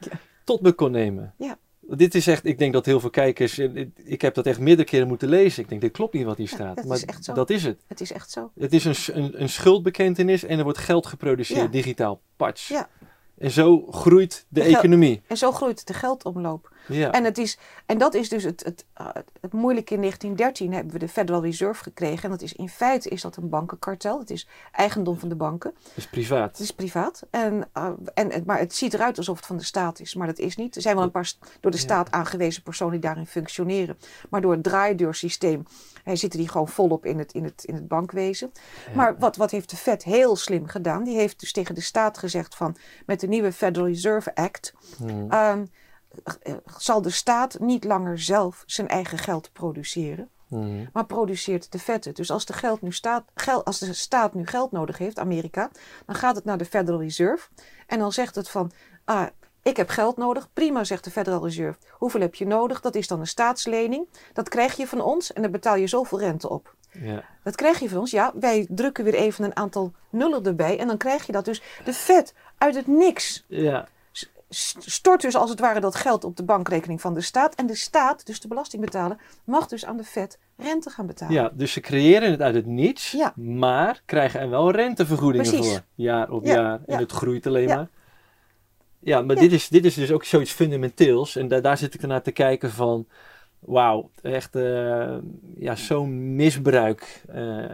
[0.44, 1.34] tot me kon nemen.
[1.38, 1.58] Ja.
[1.88, 4.88] Dit is echt, ik denk dat heel veel kijkers, en ik- heb dat echt meerdere
[4.88, 5.64] keren moeten lezen.
[5.64, 6.76] Ik denk, dit klopt niet wat hier Ja, staat.
[6.76, 7.34] dat maar is echt zo.
[7.34, 7.82] dat is het.
[7.88, 8.52] Het is echt zo.
[8.60, 11.68] Het is een, een, een schuldbekentenis en er wordt geld geproduceerd, Ja.
[11.68, 12.22] digitaal.
[12.36, 12.68] Patch.
[12.68, 12.90] Ja.
[13.38, 15.22] En zo groeit de economie.
[15.28, 16.73] En zo groeit de geldomloop.
[16.88, 17.12] Ja.
[17.12, 19.08] En, het is, en dat is dus het, het, uh,
[19.42, 19.94] het moeilijke.
[19.94, 22.24] In 1913 hebben we de Federal Reserve gekregen.
[22.24, 24.20] En dat is in feite is dat een bankenkartel.
[24.20, 25.74] Het is eigendom van de banken.
[25.84, 26.52] Dat is privaat.
[26.52, 27.24] Het is privaat.
[27.30, 30.16] En, uh, en, het- maar het ziet eruit alsof het van de staat is.
[30.16, 30.76] Maar dat is niet.
[30.76, 33.98] Er zijn wel een paar door de staat aangewezen personen die daarin functioneren.
[34.30, 35.64] Maar door het draaideursysteem
[36.04, 38.52] hij zitten die gewoon volop in het, in het, in het bankwezen.
[38.96, 41.04] Maar wat, wat heeft de Fed heel slim gedaan?
[41.04, 42.76] Die heeft dus tegen de staat gezegd van
[43.06, 44.74] met de nieuwe Federal Reserve Act...
[44.98, 45.32] Hmm.
[45.32, 45.62] Ehm, eh,
[46.78, 50.90] zal de staat niet langer zelf zijn eigen geld produceren, Hmm.
[50.94, 52.16] maar produceert de het.
[52.16, 55.70] Dus als de, geld nu staat, geld, als de staat nu geld nodig heeft, Amerika,
[56.06, 57.48] dan gaat het naar de Federal Reserve
[57.88, 58.72] en dan zegt het van,
[59.06, 59.28] ah,
[59.64, 60.50] ik heb geld nodig.
[60.54, 61.80] Prima, zegt de Federal Reserve.
[61.92, 62.82] Hoeveel heb je nodig?
[62.82, 64.08] Dat is dan een staatslening.
[64.34, 66.76] Dat krijg je van ons en daar betaal je zoveel rente op.
[66.92, 67.24] Ja.
[67.44, 68.12] Dat krijg je van ons.
[68.12, 71.46] Ja, wij drukken weer even een aantal nullen erbij en dan krijg je dat.
[71.46, 73.88] Dus de Fed uit het niks Ja.
[74.54, 77.56] St- stort dus als het ware dat geld op de bankrekening van de staat.
[77.56, 81.34] En de staat, dus de belastingbetaler, mag dus aan de Fed rente gaan betalen.
[81.34, 83.34] ja, dus ze creëren het uit het niets, Ja.
[83.36, 85.72] maar krijgen er wel rentevergoedingen Precies.
[85.72, 85.82] voor.
[85.96, 86.74] Jaar op Ja, jaar.
[86.86, 87.00] En ja.
[87.00, 87.76] het groeit alleen Ja.
[87.76, 87.88] maar.
[89.00, 89.36] Ja, maar.
[89.36, 91.36] Dit, is, dit is dus ook zoiets fundamenteels.
[91.36, 93.08] En da- daar zit ik ernaar te kijken van...
[93.60, 95.16] Wauw, echt eh,
[95.58, 97.24] ja, zo'n misbruik.
[97.34, 97.66] Eh,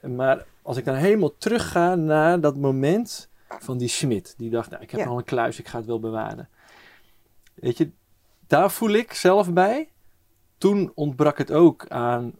[0.00, 3.28] maar als ik dan helemaal terugga naar dat moment
[3.58, 4.34] van die Smit.
[4.36, 5.06] Die dacht, nou, ik heb Ja.
[5.06, 6.48] al een kluis, ik ga het wel bewaren.
[7.54, 7.90] Weet je,
[8.46, 9.88] daar voel ik zelf bij.
[10.58, 12.32] Toen ontbrak het ook aan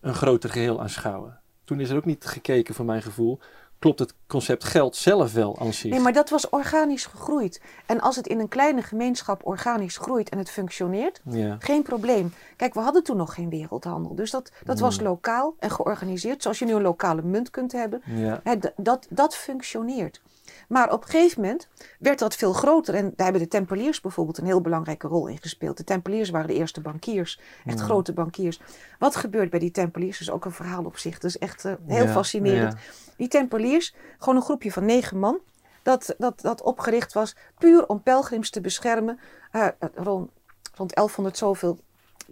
[0.00, 1.40] een groter geheel aanschouwen.
[1.64, 3.38] Toen is er ook niet gekeken, voor mijn gevoel.
[3.78, 5.90] Klopt het concept geld zelf wel aan zich?
[5.90, 7.60] Nee, maar dat was organisch gegroeid.
[7.86, 11.56] En als het in een kleine gemeenschap organisch groeit en het functioneert, Ja.
[11.58, 12.32] geen probleem.
[12.56, 14.14] Kijk, we hadden toen nog geen wereldhandel.
[14.14, 15.06] Dus dat, dat was Hmm.
[15.06, 16.42] lokaal en georganiseerd.
[16.42, 18.02] Zoals je nu een lokale munt kunt hebben.
[18.04, 18.42] Ja.
[18.76, 20.22] Dat, dat functioneert.
[20.68, 22.94] Maar op een gegeven moment werd dat veel groter.
[22.94, 25.76] En daar hebben de Tempeliers bijvoorbeeld een heel belangrijke rol in gespeeld.
[25.76, 27.84] De Tempeliers waren de eerste bankiers, echt Ja.
[27.84, 28.60] grote bankiers.
[28.98, 30.18] Wat gebeurt bij die Tempeliers?
[30.18, 31.14] Dat is ook een verhaal op zich.
[31.18, 32.72] Dat is echt eh, heel Ja, fascinerend.
[32.72, 32.78] ja.
[33.16, 35.38] Die Tempeliers, gewoon een groepje van negen man,
[35.82, 39.18] dat, dat, dat opgericht was puur om pelgrims te beschermen.
[39.50, 40.30] eh, rond,
[40.74, 41.78] rond 1100 zoveel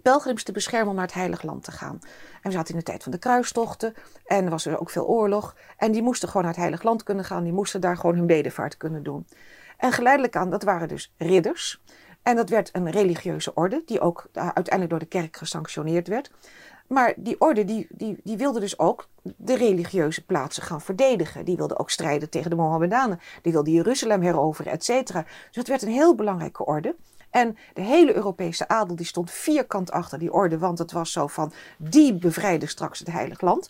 [0.01, 1.99] pelgrims te beschermen om naar het Heilig Land te gaan.
[2.41, 3.93] En we zaten in de tijd van de kruistochten
[4.25, 5.55] en er was er ook veel oorlog.
[5.77, 8.27] En die moesten gewoon naar het Heilig Land kunnen gaan, die moesten daar gewoon hun
[8.27, 9.27] bedevaart kunnen doen.
[9.77, 11.81] En geleidelijk aan, dat waren dus ridders.
[12.21, 16.31] En dat werd een religieuze orde, die ook uiteindelijk door de kerk gesanctioneerd werd.
[16.87, 21.45] Maar die orde die, die, die wilde dus ook de religieuze plaatsen gaan verdedigen.
[21.45, 23.19] Die wilde ook strijden tegen de Mohammedanen.
[23.41, 25.21] Die wilde Jeruzalem heroveren, et cetera.
[25.21, 26.95] Dus het werd een heel belangrijke orde.
[27.33, 30.57] En de hele Europese adel die stond vierkant achter die orde.
[30.57, 33.69] Want het was zo van, die bevrijden straks het heilig land.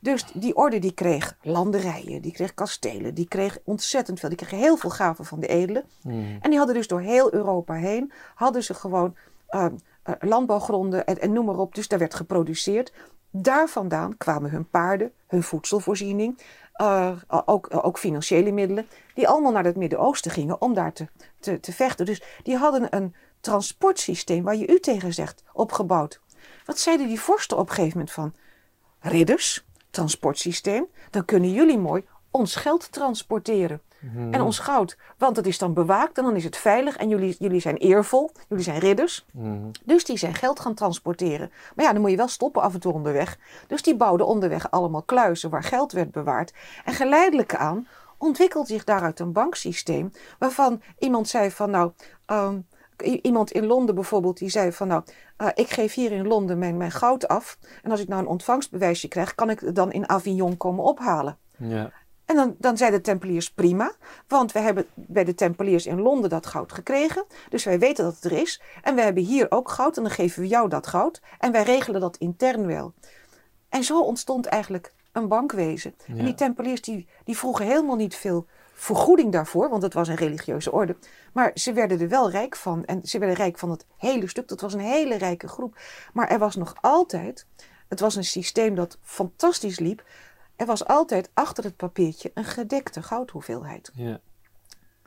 [0.00, 4.28] Dus die orde die kreeg landerijen, die kreeg kastelen, die kreeg ontzettend veel.
[4.28, 5.84] Die kreeg heel veel gaven van de edelen.
[6.02, 6.38] Hmm.
[6.40, 9.16] En die hadden dus door heel Europa heen, hadden ze gewoon
[9.50, 9.64] uh,
[10.06, 11.74] uh, landbouwgronden en, en, noem maar op.
[11.74, 12.92] Dus daar werd geproduceerd.
[13.30, 16.38] Daar vandaan kwamen hun paarden, hun voedselvoorziening,
[16.76, 21.08] uh, ook, ook, financiële middelen, die allemaal naar het Midden-Oosten gingen om daar te,
[21.40, 22.06] te, te, vechten.
[22.06, 26.20] Dus die hadden een transportsysteem waar je u tegen zegt, opgebouwd.
[26.64, 28.34] Wat zeiden die vorsten op een gegeven moment van?
[29.00, 33.80] Ridders, transportsysteem, dan kunnen jullie mooi ons geld transporteren.
[34.30, 34.96] En ons goud.
[35.18, 38.30] Want het is dan bewaakt en dan is het veilig en jullie, jullie zijn eervol,
[38.48, 39.26] jullie zijn ridders.
[39.32, 39.70] Mhm.
[39.84, 41.50] Dus die zijn geld gaan transporteren.
[41.74, 43.38] Maar ja, dan moet je wel stoppen af en toe onderweg.
[43.66, 46.52] Dus die bouwden onderweg allemaal kluizen waar geld werd bewaard.
[46.84, 47.86] En geleidelijk aan
[48.18, 51.92] ontwikkelt zich daaruit een banksysteem waarvan iemand zei van nou,
[52.26, 52.58] ehm,
[53.22, 55.02] iemand in Londen bijvoorbeeld die zei van nou,
[55.36, 57.58] eh, ik geef hier in Londen mijn, mijn goud af.
[57.82, 61.38] En als ik nou een ontvangstbewijsje krijg, kan ik het dan in Avignon komen ophalen.
[61.56, 61.90] Ja.
[62.32, 63.92] En dan, dan zeiden de Tempeliers prima,
[64.28, 67.24] want we hebben bij de Tempeliers in Londen dat goud gekregen.
[67.48, 68.62] Dus wij weten dat het er is.
[68.82, 71.20] En we hebben hier ook goud en dan geven we jou dat goud.
[71.38, 72.92] En wij regelen dat intern wel.
[73.68, 75.94] En zo ontstond eigenlijk een bankwezen.
[76.06, 76.16] Ja.
[76.16, 80.14] En die Tempeliers die, die vroegen helemaal niet veel vergoeding daarvoor, want het was een
[80.14, 80.96] religieuze orde.
[81.32, 82.84] Maar ze werden er wel rijk van.
[82.84, 84.48] En ze werden rijk van het hele stuk.
[84.48, 85.76] Dat was een hele rijke groep.
[86.12, 87.46] Maar er was nog altijd,
[87.88, 90.02] het was een systeem dat fantastisch liep.
[90.62, 93.90] Er was altijd achter het papiertje een gedekte goudhoeveelheid.
[93.94, 94.20] Ja.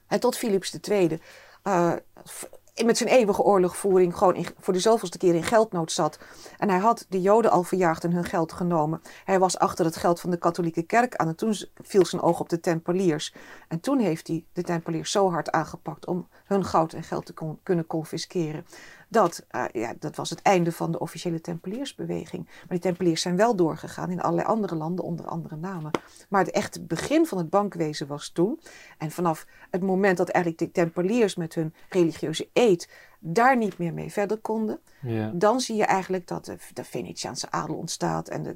[0.08, 1.20] En tot Philips II
[1.64, 1.92] eh,
[2.24, 2.44] v-
[2.86, 6.20] met zijn eeuwige oorlogvoering gewoon in, voor de zoveelste keer in geldnood zat.
[6.58, 9.02] En hij had de Joden al verjaagd en hun geld genomen.
[9.26, 11.28] Hij was achter het geld van de katholieke kerk aan.
[11.28, 13.34] En toen viel zijn oog op de Tempeliers.
[13.68, 17.34] En toen heeft hij de Tempeliers zo hard aangepakt om hun goud en geld te
[17.34, 18.66] kon- kunnen confisceren.
[19.10, 22.46] Dat, eh, ja, dat was het einde van de officiële Tempeliersbeweging.
[22.46, 25.92] Maar die Tempeliers zijn wel doorgegaan in allerlei andere landen onder andere namen.
[26.30, 28.60] Maar het echte begin van het bankwezen was toen.
[28.98, 32.90] En vanaf het moment dat eigenlijk de Tempeliers met hun religieuze eed
[33.28, 35.32] daar niet meer mee verder konden, Ja.
[35.34, 38.56] dan zie je eigenlijk dat de, de Venetiaanse adel ontstaat en de,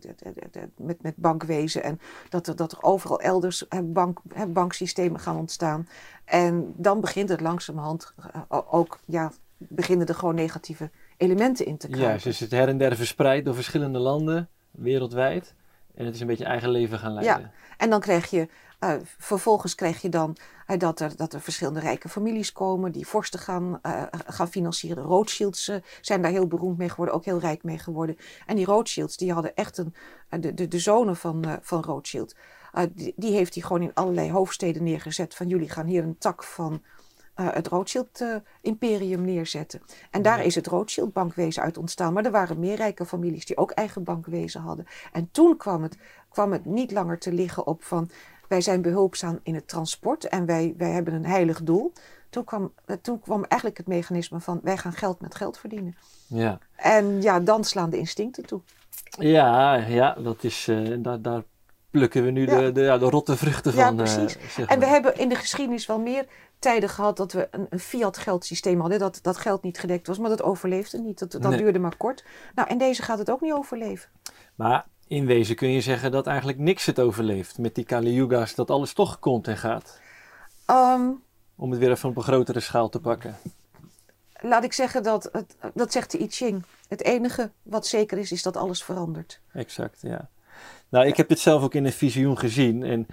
[0.78, 5.38] met, met bankwezen en dat er, dat er overal elders eh, bank, eh, banksystemen gaan
[5.38, 5.88] ontstaan.
[6.26, 8.14] En dan begint het langzamerhand
[8.48, 12.14] ook, ja, beginnen er gewoon negatieve elementen in te krijgen.
[12.14, 15.56] Ja, ze is het her en der verspreid door verschillende landen, wereldwijd.
[15.96, 17.52] En het is een beetje eigen leven gaan leiden.
[17.78, 18.48] En dan krijg je,
[18.80, 20.38] eh, vervolgens krijg je dan
[20.68, 25.04] eh, dat, er, dat er verschillende rijke families komen die vorsten gaan, eh, gaan financieren.
[25.04, 28.18] De Rothschilds zijn daar heel beroemd mee geworden, ook heel rijk mee geworden.
[28.46, 29.94] En die Rothschilds, die hadden echt een,
[30.42, 32.36] de, de, de zonen van, van Rothschild,
[32.94, 35.36] die, die heeft hij gewoon in allerlei hoofdsteden neergezet.
[35.36, 36.82] Van jullie gaan hier een tak van
[37.40, 39.82] eh, het Rothschild-imperium neerzetten.
[40.12, 42.14] En daar is het Rothschild-bankwezen uit ontstaan.
[42.14, 44.86] Maar er waren meer rijke families die ook eigen bankwezen hadden.
[45.12, 45.98] En toen kwam het,
[46.30, 48.10] kwam het niet langer te liggen op van...
[48.48, 51.94] wij zijn behulpzaam in het transport en wij, wij hebben een heilig doel.
[52.30, 54.60] Toen kwam, eh, toen kwam eigenlijk het mechanisme van...
[54.64, 55.96] wij gaan geld met geld verdienen.
[56.28, 58.62] Ja, En ja, dan slaan de instincten toe.
[59.18, 61.44] ja, ja dat is, eh, daar, daar
[61.92, 62.60] plukken we nu Ja.
[62.60, 64.00] de, de, ja, de rotte vruchten Ja, van.
[64.00, 64.54] eh, precies.
[64.56, 66.26] zeg En we hebben in de geschiedenis wel meer
[66.60, 69.00] tijden gehad dat we een, een fiat geldsysteem hadden.
[69.00, 71.20] Dat, dat geld niet gedekt was, maar dat overleefde niet.
[71.20, 71.58] Dat, dat Nee.
[71.58, 72.24] duurde maar kort.
[72.56, 74.10] Nou, en deze gaat het ook niet overleven.
[74.56, 77.58] Maar in wezen kun je zeggen dat eigenlijk niks het overleeft.
[77.58, 80.00] Met die Kali Yuga's, dat alles toch komt en gaat.
[80.66, 81.08] Ehm,
[81.56, 83.36] Om het weer even op een grotere schaal te pakken.
[84.42, 86.64] laat ik zeggen dat, het, dat zegt de I Ching.
[86.88, 89.40] Het enige wat zeker is, is dat alles verandert.
[89.54, 90.30] Exact, ja.
[90.90, 92.84] Nou, ik heb dit zelf ook in een visioen gezien.
[92.84, 93.08] En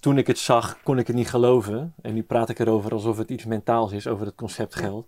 [0.00, 1.94] toen ik het zag, kon ik het niet geloven.
[2.02, 5.06] En nu praat ik erover alsof het iets mentaals is, over het concept geld.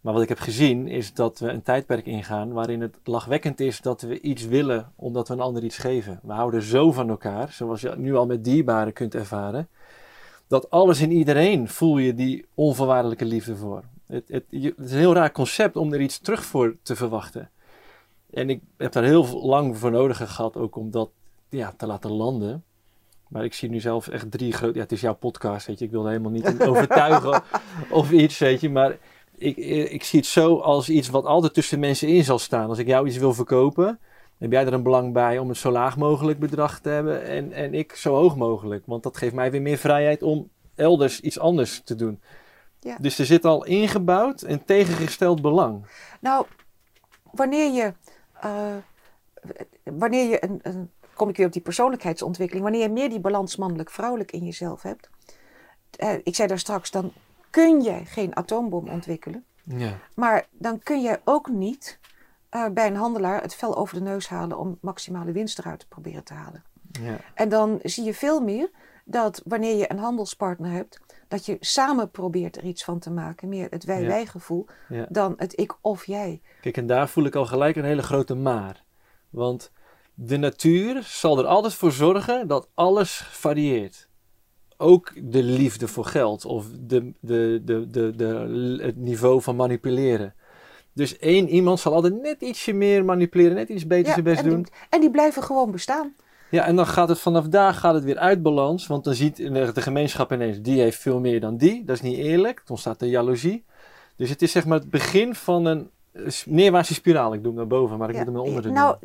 [0.00, 3.80] Maar wat ik heb gezien is dat we een tijdperk ingaan waarin het lachwekkend is
[3.80, 6.20] dat we iets willen omdat we een ander iets geven.
[6.22, 9.68] We houden zo van elkaar, zoals je nu al met dierbaren kunt ervaren,
[10.46, 13.82] dat alles in iedereen voel je die onvoorwaardelijke liefde voor.
[14.06, 17.50] Het, het is een heel raar concept om er iets terug voor te verwachten.
[18.30, 21.10] En ik heb daar heel lang voor nodig gehad, ook om dat
[21.48, 22.64] ja, te laten landen.
[23.28, 24.74] Maar ik zie nu zelf echt drie grote...
[24.74, 25.84] Ja, het is jouw podcast, weet je.
[25.84, 27.42] Ik wil er helemaal niet overtuigen
[27.90, 28.70] of iets, weet je.
[28.70, 28.96] Maar
[29.36, 29.56] ik,
[29.90, 32.68] ik zie het zo als iets wat altijd tussen mensen in zal staan.
[32.68, 33.98] Als ik jou iets wil verkopen,
[34.38, 37.24] heb jij er een belang bij om het zo laag mogelijk bedrag te hebben.
[37.24, 38.82] En, en ik zo hoog mogelijk.
[38.86, 42.20] Want dat geeft mij weer meer vrijheid om elders iets anders te doen.
[42.80, 42.96] Ja.
[43.00, 45.86] Dus er zit al ingebouwd een tegengesteld belang.
[46.20, 46.46] Nou,
[47.30, 47.92] wanneer je,
[48.40, 48.76] eh,
[49.84, 53.56] wanneer je een, een, kom ik weer op die persoonlijkheidsontwikkeling, wanneer je meer die balans
[53.56, 55.10] mannelijk-vrouwelijk in jezelf hebt.
[55.96, 57.12] eh, ik zei daar straks, dan
[57.50, 59.44] kun je geen atoombom ontwikkelen.
[59.64, 59.98] Ja.
[60.14, 61.98] Maar dan kun je ook niet
[62.48, 65.88] eh, bij een handelaar het vel over de neus halen om maximale winst eruit te
[65.88, 66.64] proberen te halen.
[67.00, 67.16] Ja.
[67.34, 68.70] En dan zie je veel meer
[69.04, 73.48] dat wanneer je een handelspartner hebt, dat je samen probeert er iets van te maken.
[73.48, 75.06] Meer het wij-wij gevoel Ja.
[75.08, 76.40] dan het ik of jij.
[76.60, 78.84] Kijk, en daar voel ik al gelijk een hele grote maar.
[79.30, 79.70] Want
[80.18, 84.08] de natuur zal er altijd voor zorgen dat alles varieert.
[84.76, 90.34] Ook de liefde voor geld of de, de, de, de, de, het niveau van manipuleren.
[90.92, 94.48] Dus één iemand zal altijd net ietsje meer manipuleren, net iets beter zijn best en,
[94.48, 94.62] doen.
[94.62, 96.14] Die, en die blijven gewoon bestaan.
[96.50, 98.86] Ja, en dan gaat het vanaf daar gaat het weer uit balans.
[98.86, 101.84] Want dan ziet de gemeenschap ineens, die heeft veel meer dan die.
[101.84, 102.62] Dat is niet eerlijk.
[102.64, 103.64] Dan staat de jaloezie.
[104.16, 105.90] Dus het is zeg maar het begin van een
[106.46, 107.34] neerwaartse spiraal.
[107.34, 108.72] Ik doe hem naar boven, maar ik moet hem naar onder doen.
[108.72, 108.96] Nou,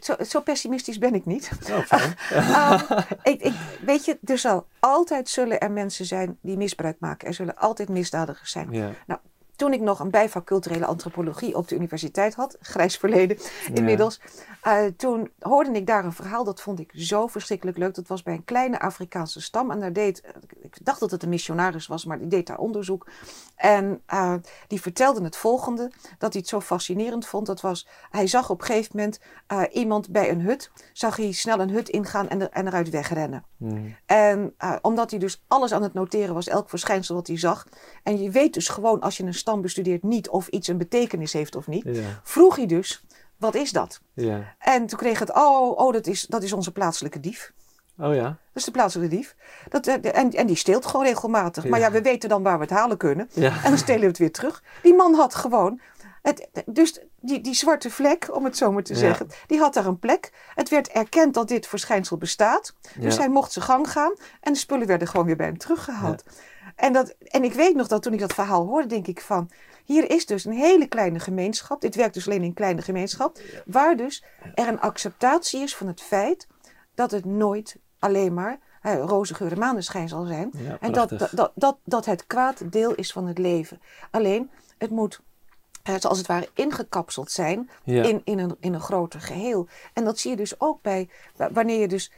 [0.00, 1.50] zo, zo, pessimistisch ben ik niet.
[1.70, 2.98] Oh, um,
[3.32, 3.54] ik, ik,
[3.84, 7.28] weet je, er zal altijd zullen er mensen zijn die misbruik maken.
[7.28, 8.72] Er zullen altijd misdadigers zijn.
[8.72, 8.90] Ja.
[9.06, 9.20] Nou,
[9.62, 13.38] toen ik nog een bijvak culturele antropologie op de universiteit had, grijs verleden
[13.74, 14.20] inmiddels,
[14.66, 17.94] uh, toen hoorde ik daar een verhaal, dat vond ik zo verschrikkelijk leuk.
[17.94, 20.22] Dat was bij een kleine Afrikaanse stam en daar deed,
[20.60, 23.06] ik dacht dat het een missionaris was, maar die deed daar onderzoek.
[23.56, 24.34] En uh,
[24.68, 27.46] die vertelde het volgende, dat hij het zo fascinerend vond.
[27.46, 29.20] Dat was, hij zag op een gegeven moment
[29.52, 32.90] uh, iemand bij een hut, zag hij snel een hut ingaan en, er, en eruit
[32.90, 33.44] wegrennen.
[33.56, 33.96] Hmm.
[34.06, 37.66] En omdat hij dus alles aan het noteren was, elk verschijnsel wat hij zag.
[38.02, 41.56] En je weet dus gewoon als je een bestudeert niet of iets een betekenis heeft
[41.56, 41.84] of niet.
[41.84, 42.20] Ja.
[42.22, 43.04] Vroeg hij dus,
[43.36, 44.00] wat is dat?
[44.12, 44.54] Ja.
[44.58, 47.52] En toen kreeg het, oh, oh dat, is, dat is onze plaatselijke dief.
[47.98, 48.22] Oh ja?
[48.22, 49.36] Dat is de plaatselijke dief.
[49.68, 51.64] Dat, en, en die steelt gewoon regelmatig.
[51.64, 51.70] Ja.
[51.70, 53.28] Maar ja, we weten dan waar we het halen kunnen.
[53.32, 53.62] Ja.
[53.62, 54.62] En dan stelen we het weer terug.
[54.82, 55.80] Die man had gewoon.
[56.22, 58.98] Het, dus die, die zwarte vlek, om het zo maar te Ja.
[58.98, 60.32] zeggen, die had daar een plek.
[60.54, 62.74] Het werd erkend dat dit verschijnsel bestaat.
[62.96, 63.20] Dus Ja.
[63.20, 64.14] hij mocht zijn gang gaan.
[64.40, 66.22] En de spullen werden gewoon weer bij hem teruggehaald.
[66.82, 69.50] En, dat, en ik weet nog dat toen ik dat verhaal hoorde, denk ik van...
[69.84, 71.80] Hier is dus een hele kleine gemeenschap.
[71.80, 73.38] Dit werkt dus alleen in een kleine gemeenschap.
[73.66, 74.24] Waar dus
[74.54, 76.46] er een acceptatie is van het feit
[76.94, 80.50] dat het nooit alleen maar hè, roze geur en maneschijn zal zijn.
[80.56, 83.80] Ja, en dat, dat, dat, dat, dat het kwaad deel is van het leven.
[84.10, 85.20] Alleen, het moet
[85.82, 88.02] eh, als het ware ingekapseld zijn Ja.
[88.02, 89.68] in, in, een, in een groter geheel.
[89.92, 92.12] En dat zie je dus ook bij wa- wanneer je dus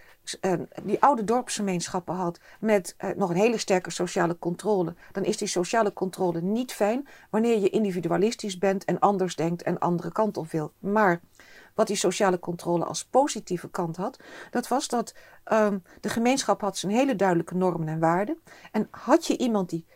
[0.83, 4.95] die oude dorpsgemeenschappen had met eh, nog een hele sterke sociale controle.
[5.13, 9.79] Dan is die sociale controle niet fijn wanneer je individualistisch bent en anders denkt en
[9.79, 10.73] andere kant op wil.
[10.79, 11.21] Maar
[11.75, 14.19] wat die sociale controle als positieve kant had,
[14.51, 15.15] dat was dat
[15.45, 18.39] ehm, de gemeenschap had zijn hele duidelijke normen en waarden.
[18.73, 19.87] En had je iemand die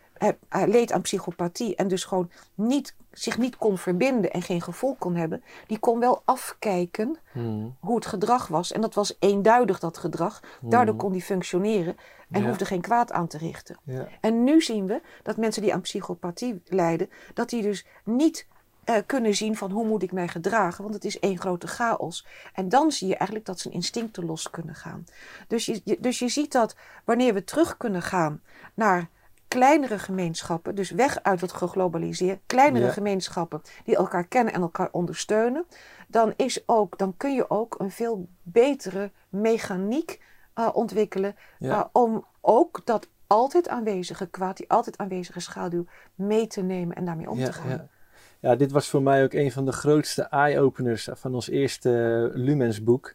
[0.67, 5.15] leed aan psychopathie en dus gewoon niet, zich niet kon verbinden en geen gevoel kon
[5.17, 7.77] hebben, die kon wel afkijken Hmm.
[7.81, 8.73] hoe het gedrag was.
[8.73, 10.43] En dat was eenduidig dat gedrag.
[10.61, 11.97] Daardoor kon die functioneren
[12.31, 12.47] en Ja.
[12.49, 13.77] hoefde geen kwaad aan te richten.
[13.85, 14.09] Ja.
[14.21, 18.47] En nu zien we dat mensen die aan psychopathie lijden, dat die dus niet
[18.85, 22.27] eh, kunnen zien van hoe moet ik mij gedragen, want het is één grote chaos.
[22.53, 25.05] En dan zie je eigenlijk dat zijn instincten los kunnen gaan.
[25.49, 28.43] Dus je, je- dus je ziet dat wanneer we terug kunnen gaan
[28.75, 29.09] naar
[29.49, 32.93] kleinere gemeenschappen, dus weg uit het geglobaliseerd, kleinere Ja.
[32.93, 35.65] gemeenschappen die elkaar kennen en elkaar ondersteunen,
[36.09, 40.21] dan, is ook, dan kun je ook een veel betere mechaniek
[40.55, 41.79] eh, ontwikkelen Ja.
[41.79, 45.85] eh, om ook dat altijd aanwezige kwaad, die altijd aanwezige schaduw
[46.15, 47.69] mee te nemen en daarmee om Ja, te gaan.
[47.71, 47.87] ja.
[48.41, 51.91] ja, dit was voor mij ook een van de grootste eye-openers van ons eerste
[52.33, 53.15] eh, Lumens boek.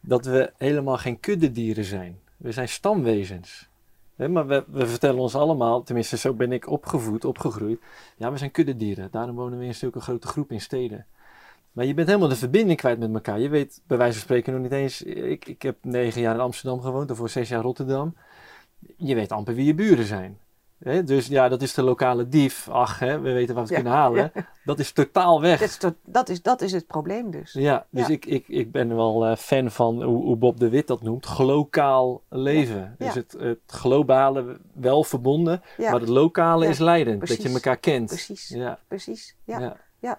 [0.00, 2.18] Dat we helemaal geen kuddedieren zijn.
[2.36, 3.68] We zijn stamwezens.
[4.16, 7.80] Maar we, we vertellen ons allemaal, tenminste zo ben ik opgevoed, opgegroeid.
[8.16, 9.08] Ja, we zijn kuddedieren.
[9.10, 11.06] Daarom wonen we in zulke grote groep in steden.
[11.72, 13.40] Maar je bent helemaal de verbinding kwijt met elkaar.
[13.40, 15.02] Je weet bij wijze van spreken nog niet eens.
[15.02, 18.16] Ik, ik heb negen jaar in Amsterdam gewoond, daarvoor zes jaar Rotterdam.
[18.96, 20.38] Je weet amper wie je buren zijn.
[21.04, 22.68] Dus ja, dat is de lokale dief.
[22.68, 24.32] Ach, hè, we weten wat we Ja, kunnen halen.
[24.64, 25.58] Dat is totaal weg.
[25.60, 27.52] Dat, is, tot- dat, is, dat is het probleem dus.
[27.52, 28.12] Ja, dus Ja.
[28.12, 31.26] Ik, ik, ik ben wel eh, fan van hoe, hoe Bob de Wit dat noemt.
[31.26, 32.94] Glokaal leven.
[32.98, 37.28] Dus het, het globale wel verbonden, maar het lokale is leidend.
[37.28, 38.06] Dat je elkaar kent.
[38.08, 38.48] precies.
[38.48, 39.36] Ja, Precies.
[39.44, 39.76] Ja.
[39.98, 40.18] ja.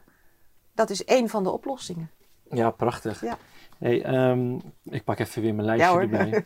[0.76, 2.10] Dat is één van de oplossingen.
[2.52, 3.22] ja prachtig.
[3.22, 3.38] Ja.
[3.78, 6.46] Hey, ehm, ik pak even weer mijn lijstje erbij.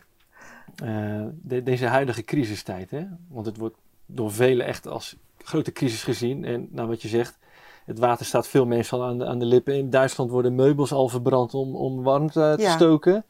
[0.84, 3.04] Eh, de- deze huidige crisistijd, hè?
[3.28, 3.76] want het wordt
[4.06, 6.44] door velen echt als grote crisis gezien.
[6.44, 7.38] En nou, wat je zegt,
[7.84, 9.74] het water staat veel mensen al aan de, aan de lippen.
[9.74, 12.70] In Duitsland worden meubels al verbrand om, om warmte te Ja.
[12.70, 13.24] stoken.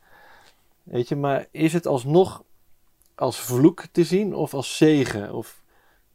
[0.82, 2.42] Weet je, maar is het alsnog
[3.14, 5.34] als vloek te zien of als zegen?
[5.34, 5.62] Of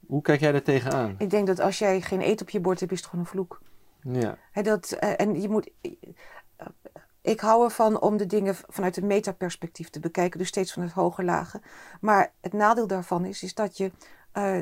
[0.07, 1.15] hoe kijk jij daar tegenaan?
[1.17, 3.31] Ik denk dat als jij geen eten op je bord hebt, is het gewoon een
[3.31, 3.61] vloek.
[4.11, 5.69] Ja, dat, eh, en je moet.
[5.81, 5.91] eh,
[7.21, 11.23] ik hou ervan om de dingen vanuit het metaperspectief te bekijken, dus steeds vanuit hoge
[11.23, 11.61] lagen.
[12.01, 13.91] Maar het nadeel daarvan is, is dat je
[14.37, 14.59] eh,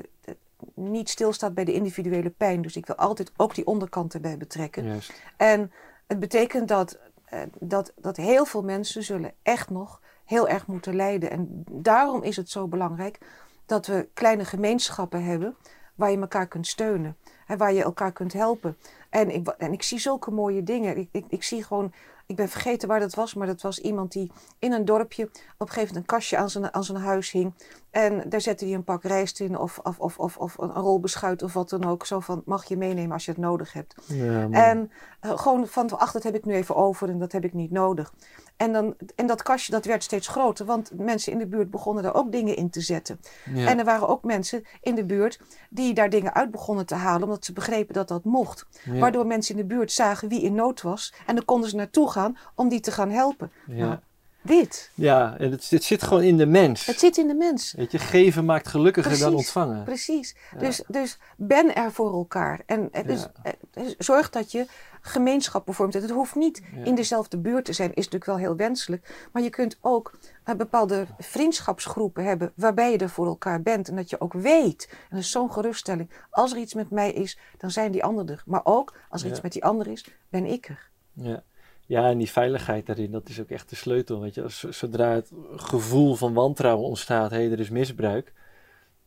[0.73, 2.61] niet stilstaat bij de individuele pijn.
[2.61, 4.86] Dus ik wil altijd ook die onderkant erbij betrekken.
[4.86, 5.13] juist.
[5.38, 5.71] En
[6.07, 10.95] het betekent dat, eh, dat, dat heel veel mensen zullen echt nog heel erg moeten
[10.95, 11.30] lijden.
[11.32, 13.17] En daarom is het zo belangrijk
[13.65, 15.55] dat we kleine gemeenschappen hebben
[15.95, 17.17] waar je elkaar kunt steunen.
[17.47, 18.78] En waar je elkaar kunt helpen.
[19.09, 20.97] En ik, en ik zie zulke mooie dingen.
[20.97, 21.93] Ik, ik, ik zie gewoon
[22.26, 25.32] ik ben vergeten waar dat was, maar dat was iemand die in een dorpje op
[25.32, 27.53] een gegeven moment een kastje aan zijn, aan zijn huis hing.
[27.89, 30.99] En daar zette hij een pak rijst in of, of, of, of, of een rol
[30.99, 32.05] beschuit of wat dan ook.
[32.05, 33.95] Zo van, mag je meenemen als je het nodig hebt.
[34.05, 34.49] Ja.
[34.49, 37.53] En eh, gewoon van, ach, dat heb ik nu even over en dat heb ik
[37.53, 38.13] niet nodig.
[38.58, 42.03] En, dan, en dat kastje dat werd steeds groter, want mensen in de buurt begonnen
[42.03, 43.20] daar ook dingen in te zetten.
[43.53, 43.68] ja.
[43.68, 45.39] En er waren ook mensen in de buurt
[45.70, 48.66] die daar dingen uit begonnen te halen, omdat ze begrepen dat dat mocht.
[48.84, 48.99] ja.
[48.99, 52.10] Waardoor mensen in de buurt zagen wie in nood was en dan konden ze naartoe
[52.12, 53.51] gaan om die te gaan helpen.
[53.68, 53.86] ja.
[53.86, 53.99] Nou,
[54.46, 56.86] dit, ja, en het, het zit gewoon in de mens.
[56.86, 57.74] het zit in de mens.
[57.78, 59.84] Weet je, geven maakt gelukkiger dan ontvangen.
[59.84, 60.36] Precies.
[60.54, 60.60] Ja.
[60.60, 62.62] Dus, dus ben er voor elkaar.
[62.66, 63.32] En eh, dus, Ja.
[63.43, 64.66] eh, dus zorg dat je
[65.02, 65.93] gemeenschappen vormt.
[65.93, 66.84] Het hoeft niet Ja.
[66.84, 69.28] in dezelfde buurt te zijn, is natuurlijk wel heel wenselijk.
[69.32, 73.88] Maar je kunt ook eh, bepaalde vriendschapsgroepen hebben waarbij je er voor elkaar bent.
[73.89, 77.12] En dat je ook weet, en dat is zo'n geruststelling, als er iets met mij
[77.12, 78.43] is, dan zijn die anderen er.
[78.46, 80.89] Maar ook, als er iets met die ander is, ben ik er.
[81.14, 81.43] Ja.
[81.86, 84.20] Ja, en die veiligheid daarin, dat is ook echt de sleutel.
[84.22, 84.44] Weet je?
[84.44, 88.34] Als- Zodra het gevoel van wantrouwen ontstaat, hé, er is misbruik,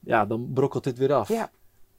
[0.01, 1.29] ja, dan brokkelt dit weer af.
[1.29, 1.51] Ja.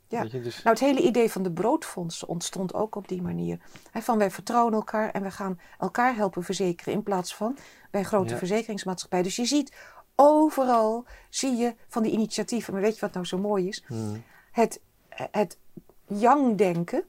[0.08, 0.24] Ja.
[0.24, 3.60] Je, dus, Nou, het hele idee van de broodfonds ontstond ook op die manier.
[3.94, 7.58] Van wij vertrouwen elkaar en we gaan elkaar helpen verzekeren in plaats van
[7.92, 8.38] bij grote Ja.
[8.38, 9.24] verzekeringsmaatschappijen.
[9.26, 9.74] Dus je ziet
[10.16, 12.74] overal, zie je van die initiatieven.
[12.74, 13.84] Maar weet je wat nou zo mooi is?
[13.88, 15.58] hmm, Het, het
[16.08, 17.04] yang-denken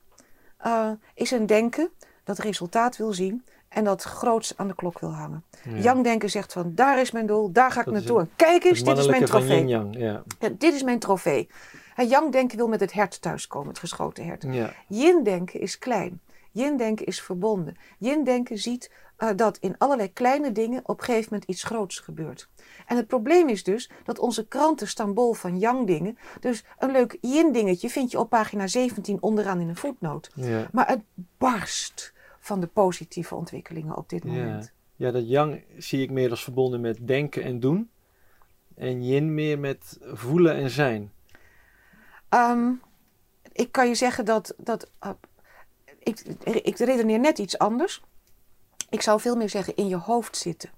[0.56, 1.90] eh, is een denken
[2.24, 5.44] dat resultaat wil zien en dat groots aan de klok wil hangen.
[5.64, 5.76] ja.
[5.76, 8.20] Yang-denken zegt van daar is mijn doel, daar ga ik Dat naartoe.
[8.20, 9.66] En kijk eens, dit is mijn trofee.
[9.66, 9.86] ja.
[9.90, 10.22] Ja,
[10.58, 11.48] dit is mijn trofee.
[11.96, 14.44] En Yang-denken wil met het hert thuiskomen, het geschoten hert.
[14.88, 16.20] Yin-denken is klein.
[16.52, 17.76] Yin-denken is verbonden.
[17.98, 22.48] Yin-denken ziet eh, dat in allerlei kleine dingen op een gegeven moment iets groots gebeurt.
[22.86, 26.18] En het probleem is dus dat onze kranten staan bol van yang-dingen.
[26.40, 30.30] Dus een leuk yin-dingetje vind je op pagina 17 onderaan in een voetnoot.
[30.72, 31.00] Maar het
[31.38, 34.72] barst van de positieve ontwikkelingen op dit moment.
[34.96, 37.90] ja, dat yang zie ik meer als verbonden met denken en doen.
[38.76, 41.12] En yin meer met voelen en zijn.
[42.28, 42.70] Ehm,
[43.52, 44.54] ik kan je zeggen dat.
[44.56, 45.10] dat eh,
[45.98, 48.02] ik, ik redeneer net iets anders.
[48.90, 50.70] Ik zou veel meer zeggen in je hoofd zitten.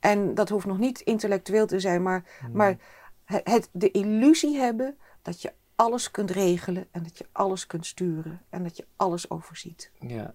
[0.00, 2.78] En dat hoeft nog niet intellectueel te zijn, maar, maar
[3.24, 7.86] het, het- de illusie hebben dat je alles kunt regelen en dat je alles kunt
[7.86, 9.90] sturen en dat je alles overziet.
[10.00, 10.34] Ja,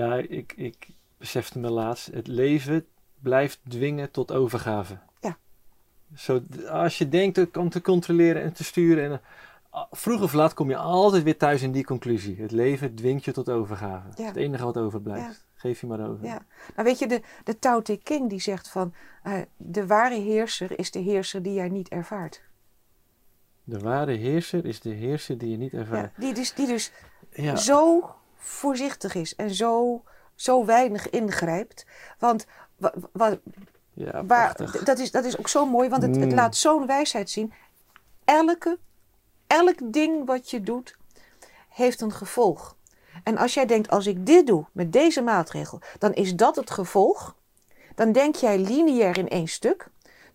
[0.00, 2.86] ja ik, ik besefte me laatst, het leven
[3.18, 4.98] blijft dwingen tot overgave.
[5.20, 5.36] Ja.
[6.16, 9.20] Zo, als je denkt kan te controleren en te sturen, en,
[9.74, 12.40] uh, vroeg of laat kom je altijd weer thuis in die conclusie.
[12.40, 14.08] Het leven dwingt je tot overgave.
[14.16, 14.26] Ja.
[14.26, 15.48] het enige wat overblijft.
[15.54, 16.24] Geef je maar over.
[16.26, 16.42] Ja.
[16.74, 20.78] Nou weet je, de, de Tao Te King die zegt van eh, de ware heerser
[20.78, 22.42] is de heerser die jij niet ervaart.
[23.64, 26.12] De ware heerser is de heerser die je niet Ja, ervaart.
[26.16, 26.92] die dus, die dus
[27.30, 28.10] Ja, zo
[28.42, 30.02] voorzichtig is en zo,
[30.34, 31.86] zo weinig ingrijpt.
[32.18, 33.38] Want wa- wa-
[33.94, 36.34] ja, waar, dat, is, dat is ook zo mooi, want het, het Mm.
[36.34, 37.52] laat zo'n wijsheid zien.
[38.24, 38.78] Elke,
[39.46, 40.96] elk ding wat je doet,
[41.68, 42.76] heeft een gevolg.
[43.24, 46.70] En als jij denkt, als ik dit doe met deze maatregel, dan is dat het
[46.70, 47.34] gevolg.
[47.94, 49.88] Dan denk jij lineair in één stuk.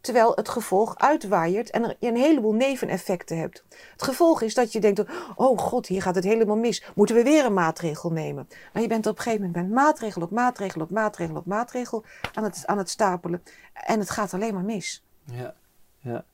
[0.06, 3.64] Terwijl het gevolg uitwaaiert en er je een heleboel neveneffecten hebt.
[3.92, 5.04] Het gevolg is dat je denkt,
[5.36, 6.84] oh god, hier gaat het helemaal mis.
[6.96, 8.48] Moeten we weer een maatregel nemen?
[8.74, 12.04] Nou, je bent op een gegeven moment met maatregel op maatregel op maatregel op maatregel
[12.34, 13.44] aan het, aan het stapelen.
[13.74, 15.04] En het gaat alleen maar mis.
[15.24, 15.54] Ja,
[16.00, 16.26] ja.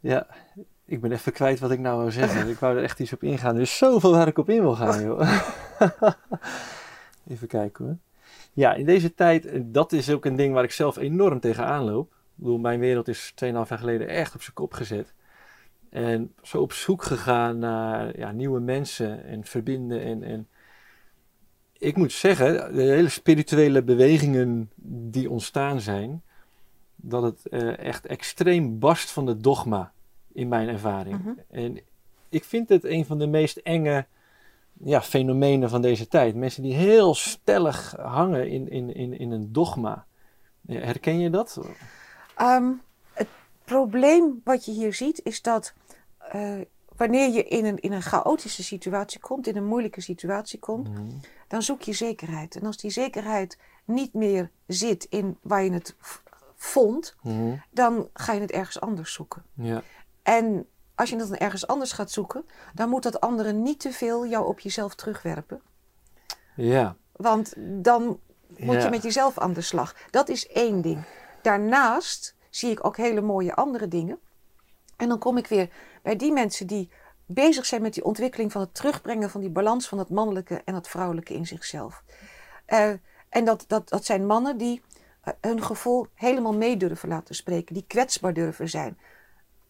[0.00, 0.26] Ja,
[0.84, 2.48] ik ben even kwijt wat ik nou wou zeggen.
[2.54, 3.54] ik wou er echt iets op ingaan.
[3.54, 5.28] Er is zoveel waar ik op in wil gaan, joh.
[7.28, 7.96] even kijken hoor.
[8.52, 12.14] Ja, in deze tijd, dat is ook een ding waar ik zelf enorm tegenaan loop.
[12.36, 15.14] Ik bedoel, mijn wereld is 2,5 jaar geleden echt op zijn kop gezet.
[15.90, 20.02] En zo op zoek gegaan naar ja, nieuwe mensen en verbinden.
[20.02, 20.48] En, en
[21.78, 24.70] ik moet zeggen, de hele spirituele bewegingen
[25.10, 26.22] die ontstaan zijn,
[26.96, 29.92] dat het eh, echt extreem barst van het dogma
[30.32, 31.18] in mijn ervaring.
[31.18, 31.32] Mhm.
[31.50, 31.80] En
[32.28, 34.06] ik vind het een van de meest enge
[34.72, 36.34] ja, fenomenen van deze tijd.
[36.34, 40.06] Mensen die heel stellig hangen in, in, in, in een dogma.
[40.66, 41.60] Herken je dat?
[42.36, 42.72] Ehm,
[43.12, 43.28] het
[43.64, 45.72] probleem wat je hier ziet is dat
[46.18, 46.60] eh,
[46.96, 51.02] wanneer je in een, in een chaotische situatie komt, in een moeilijke situatie komt, Mhm.
[51.48, 52.56] dan zoek je zekerheid.
[52.56, 55.94] En als die zekerheid niet meer zit in waar je het
[56.56, 57.54] vond, Mhm.
[57.70, 59.42] dan ga je het ergens anders zoeken.
[59.54, 59.82] Ja,
[60.22, 63.92] En als je het dan ergens anders gaat zoeken, dan moet dat andere niet te
[63.92, 65.60] veel jou op jezelf terugwerpen.
[66.56, 68.20] ja, Want dan
[68.58, 68.82] moet Ja.
[68.84, 69.94] je met jezelf aan de slag.
[70.10, 71.02] Dat is één ding.
[71.46, 74.18] Daarnaast zie ik ook hele mooie andere dingen.
[74.96, 75.70] En dan kom ik weer
[76.02, 76.90] bij die mensen die
[77.26, 80.74] bezig zijn met die ontwikkeling van het terugbrengen van die balans van het mannelijke en
[80.74, 82.02] het vrouwelijke in zichzelf.
[82.64, 82.90] Eh,
[83.28, 84.82] En dat, dat, dat zijn mannen die
[85.20, 88.98] eh, hun gevoel helemaal mee durven laten spreken, die kwetsbaar durven zijn.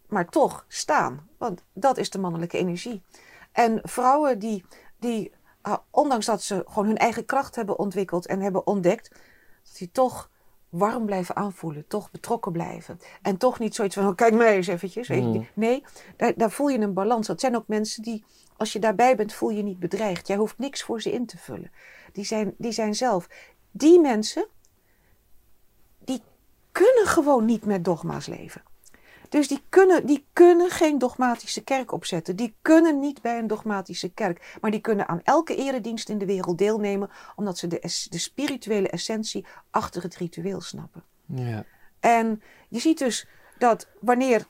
[0.08, 3.02] Maar toch staan, want dat is de mannelijke energie.
[3.52, 4.64] En vrouwen die,
[4.98, 9.08] die uh, ondanks dat ze gewoon hun eigen kracht hebben ontwikkeld en hebben ontdekt,
[9.62, 10.30] dat die toch
[10.78, 13.00] warm blijven aanvoelen, toch betrokken blijven.
[13.22, 15.08] En toch niet zoiets van, oh, kijk mij eens eventjes.
[15.08, 15.46] Mm.
[15.54, 15.84] Nee,
[16.16, 17.26] daar, daar, voel je een balans.
[17.26, 18.24] Dat zijn ook mensen die,
[18.56, 20.26] als je daarbij bent, voel je niet bedreigd.
[20.26, 21.70] Jij hoeft niks voor ze in te vullen.
[22.12, 23.28] Die zijn, die zijn zelf.
[23.70, 24.46] Die mensen,
[25.98, 26.22] die
[26.72, 28.62] kunnen gewoon niet met dogma's leven.
[29.28, 32.36] Dus die kunnen, die kunnen geen dogmatische kerk opzetten.
[32.36, 34.56] Die kunnen niet bij een dogmatische kerk.
[34.60, 37.10] Maar die kunnen aan elke eredienst in de wereld deelnemen.
[37.36, 41.02] Omdat ze de, de spirituele essentie achter het ritueel snappen.
[41.24, 41.64] Ja.
[42.00, 43.26] En je ziet dus
[43.58, 44.46] dat wanneer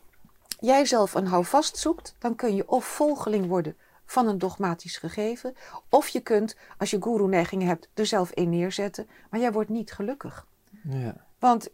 [0.61, 2.15] jij zelf een houvast zoekt.
[2.19, 5.55] Dan kun je of volgeling worden van een dogmatisch gegeven.
[5.89, 9.09] Of je kunt, als je guru-neigingen hebt, er zelf in neerzetten.
[9.31, 10.47] Maar jij wordt niet gelukkig.
[10.83, 11.26] Ja.
[11.39, 11.69] Want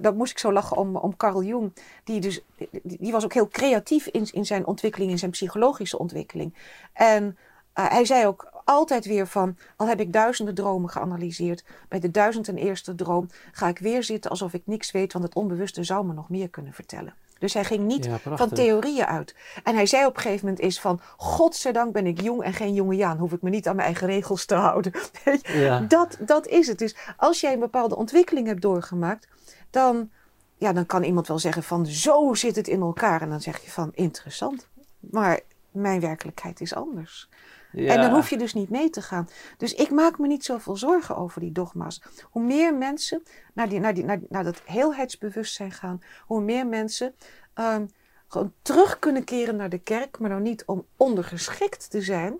[0.00, 1.72] dat moest ik zo lachen om, om Carl Jung.
[2.04, 2.44] Die, dus,
[2.82, 6.54] die was ook heel creatief in, in zijn ontwikkeling, in zijn psychologische ontwikkeling.
[6.92, 12.00] En uh, hij zei ook altijd weer van, al heb ik duizenden dromen geanalyseerd, bij
[12.00, 15.34] de duizend en eerste droom ga ik weer zitten alsof ik niks weet, want het
[15.34, 17.14] onbewuste zou me nog meer kunnen vertellen.
[17.44, 19.34] Dus hij ging niet van theorieën uit.
[19.62, 21.00] En hij zei op een gegeven moment is van...
[21.16, 23.18] Godzijdank ben ik jong en geen jonge Jaan.
[23.18, 24.92] Hoef ik me niet aan mijn eigen regels te houden.
[25.42, 25.80] Ja.
[25.80, 26.78] Dat, dat is het.
[26.78, 29.28] Dus als jij een bepaalde ontwikkeling hebt doorgemaakt...
[29.70, 30.10] Dan,
[30.56, 31.86] ja, dan kan iemand wel zeggen van...
[31.86, 33.22] Zo zit het in elkaar.
[33.22, 34.68] En dan zeg je van interessant.
[35.00, 35.40] Maar
[35.70, 37.28] mijn werkelijkheid is anders.
[37.74, 39.28] En dan hoef je dus niet mee te gaan.
[39.56, 42.02] Dus ik maak me niet zoveel zorgen over die dogma's.
[42.22, 43.22] Hoe meer mensen
[43.54, 47.14] naar, die, naar, die, naar, naar dat heelheidsbewustzijn gaan, hoe meer mensen
[47.54, 47.90] um,
[48.28, 52.38] gewoon terug kunnen keren naar de kerk, maar dan niet om ondergeschikt te zijn,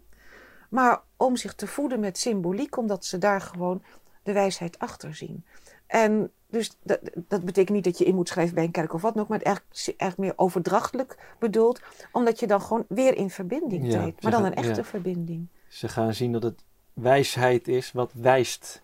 [0.71, 3.83] maar om zich te voeden met symboliek, omdat ze daar gewoon
[4.23, 5.45] de wijsheid achter zien.
[5.87, 9.03] En dus dat, dat, betekent niet dat je in moet schrijven bij een kerk of
[9.03, 11.81] wat nog, maar het eigenlijk, eigenlijk meer overdrachtelijk bedoeld,
[12.13, 15.49] omdat je dan gewoon weer in verbinding treedt, maar dan een echte verbinding.
[15.69, 18.83] Ze gaan zien dat het wijsheid is wat wijst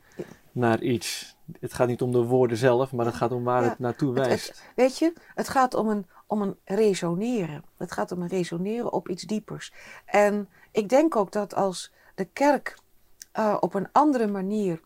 [0.52, 1.36] naar iets.
[1.60, 4.62] Het gaat niet om de woorden zelf, maar het gaat om waar het naartoe wijst.
[4.76, 7.64] weet je, het gaat om een, om een resoneren.
[7.76, 9.72] Het gaat om een resoneren op iets diepers.
[10.04, 12.78] En ik denk ook dat als de kerk
[13.38, 14.80] uh, op een andere manier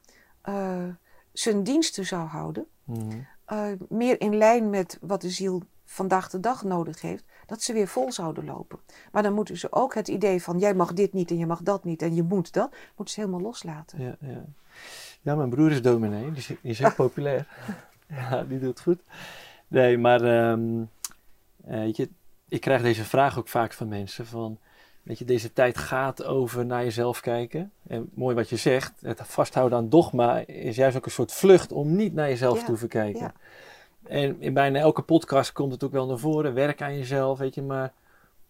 [0.48, 0.84] uh,
[1.32, 3.26] zijn diensten zou houden, mm.
[3.52, 7.72] uh, meer in lijn met wat de ziel vandaag de dag nodig heeft, dat ze
[7.72, 8.78] weer vol zouden lopen.
[9.12, 11.62] Maar dan moeten ze ook het idee van jij mag dit niet en je mag
[11.62, 14.02] dat niet en je moet dat, moeten ze helemaal loslaten.
[14.02, 14.44] Ja, ja.
[15.20, 17.48] ja mijn broer is dominee, die is, die is heel populair.
[18.08, 19.00] ja, die doet het goed.
[19.68, 20.90] Nee, maar um,
[21.68, 22.08] je,
[22.48, 24.58] ik krijg deze vraag ook vaak van mensen van
[25.04, 27.72] Weet je, deze tijd gaat over naar jezelf kijken.
[27.86, 31.72] En mooi wat je zegt, het vasthouden aan dogma is juist ook een soort vlucht
[31.72, 33.20] om niet naar jezelf te hoeven kijken.
[33.20, 33.32] Ja.
[34.02, 37.54] En in bijna elke podcast komt het ook wel naar voren, werk aan jezelf, weet
[37.54, 37.92] je, maar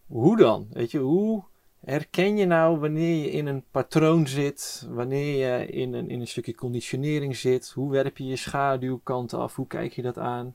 [0.07, 0.67] hoe dan?
[0.73, 1.43] Weet je, hoe
[1.85, 6.29] herken je nou wanneer je in een patroon zit, wanneer je in een, in een
[6.29, 7.71] stukje conditionering zit?
[7.75, 9.55] Hoe werp je je schaduwkant af?
[9.55, 10.55] Hoe kijk je dat aan?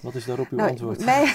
[0.00, 1.04] Wat is daarop uw nou, antwoord?
[1.04, 1.24] Mij,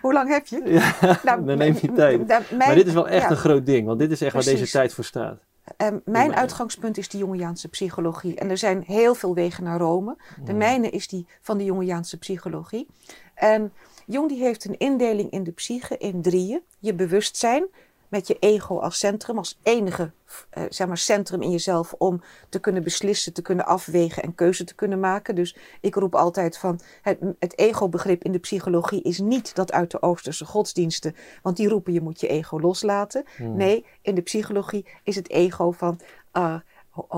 [0.04, 0.62] Hoe lang heb je?
[0.64, 0.94] Ja,
[1.24, 2.50] nou, dan neem je tijd.
[2.58, 4.94] maar dit is wel echt een groot ding, want dit is echt waar deze tijd
[4.94, 5.38] voor staat.
[5.76, 8.34] Um, mijn uitgangspunt is de Jungiaanse psychologie.
[8.34, 10.16] En er zijn heel veel wegen naar Rome.
[10.44, 12.86] De mijne is die van de Jungiaanse psychologie.
[13.34, 13.72] En
[14.06, 16.60] Jung die heeft een indeling in de psyche in drieën.
[16.78, 17.66] Je bewustzijn,
[18.10, 20.12] met je ego als centrum, als enige
[20.58, 24.64] uh, zeg maar centrum in jezelf om te kunnen beslissen, te kunnen afwegen en keuze
[24.64, 25.34] te kunnen maken.
[25.34, 29.90] Dus ik roep altijd van het, het ego-begrip in de psychologie is niet dat uit
[29.90, 33.24] de Oosterse godsdiensten, want die roepen je moet je ego loslaten.
[33.36, 33.56] Hmm.
[33.56, 36.00] Nee, in de psychologie is het ego van
[36.32, 36.54] uh,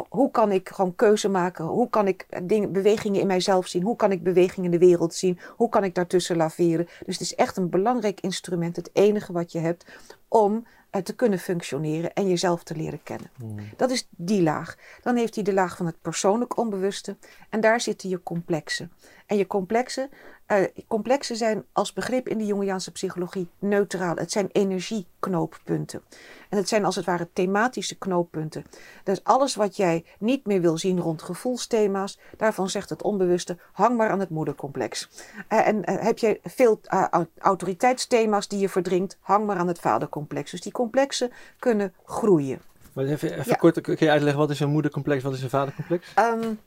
[0.08, 1.64] hoe kan ik gewoon keuze maken?
[1.64, 3.82] Hoe kan ik dingen, bewegingen in mijzelf zien?
[3.82, 5.38] Hoe kan ik bewegingen in de wereld zien?
[5.56, 6.88] Hoe kan ik daartussen laveren?
[7.04, 9.86] Dus het is echt een belangrijk instrument, het enige wat je hebt
[10.28, 10.66] om
[11.00, 13.30] te kunnen functioneren en jezelf te leren kennen.
[13.36, 13.58] Hmm.
[13.76, 14.76] Dat is die laag.
[15.02, 17.16] Dan heeft hij de laag van het persoonlijk onbewuste
[17.48, 18.92] en daar zitten je complexen.
[19.26, 20.10] En je complexen,
[20.52, 24.16] uh, complexen zijn als begrip in de Jungiaanse psychologie neutraal.
[24.16, 26.02] Het zijn energieknooppunten.
[26.48, 28.64] En het zijn als het ware thematische knooppunten.
[29.04, 33.96] Dus alles wat jij niet meer wil zien rond gevoelsthema's, daarvan zegt het onbewuste, hang
[33.96, 35.08] maar aan het moedercomplex.
[35.48, 36.80] Uh, en uh, heb je veel
[37.38, 40.50] autoriteitsthema's die je verdringt, hang maar aan het vadercomplex.
[40.50, 42.60] Dus die complexen kunnen groeien.
[42.92, 46.14] Maar even, even kort, kun je uitleggen wat is een moedercomplex, wat is een vadercomplex?
[46.18, 46.60] Um,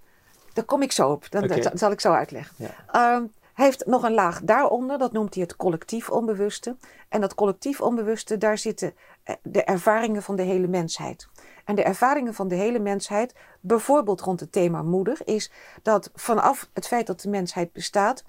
[0.53, 1.31] daar kom ik zo op.
[1.31, 2.55] Dan, Dat zal ik zo uitleggen.
[2.57, 3.15] Ja.
[3.15, 6.75] Um, Hij heeft nog een laag daaronder, dat noemt hij het collectief onbewuste.
[7.09, 8.93] En dat collectief onbewuste, daar zitten
[9.23, 11.27] eh, de ervaringen van de hele mensheid.
[11.65, 15.51] En de ervaringen van de hele mensheid, bijvoorbeeld rond het thema moeder, is
[15.81, 18.23] dat vanaf het feit dat de mensheid bestaat,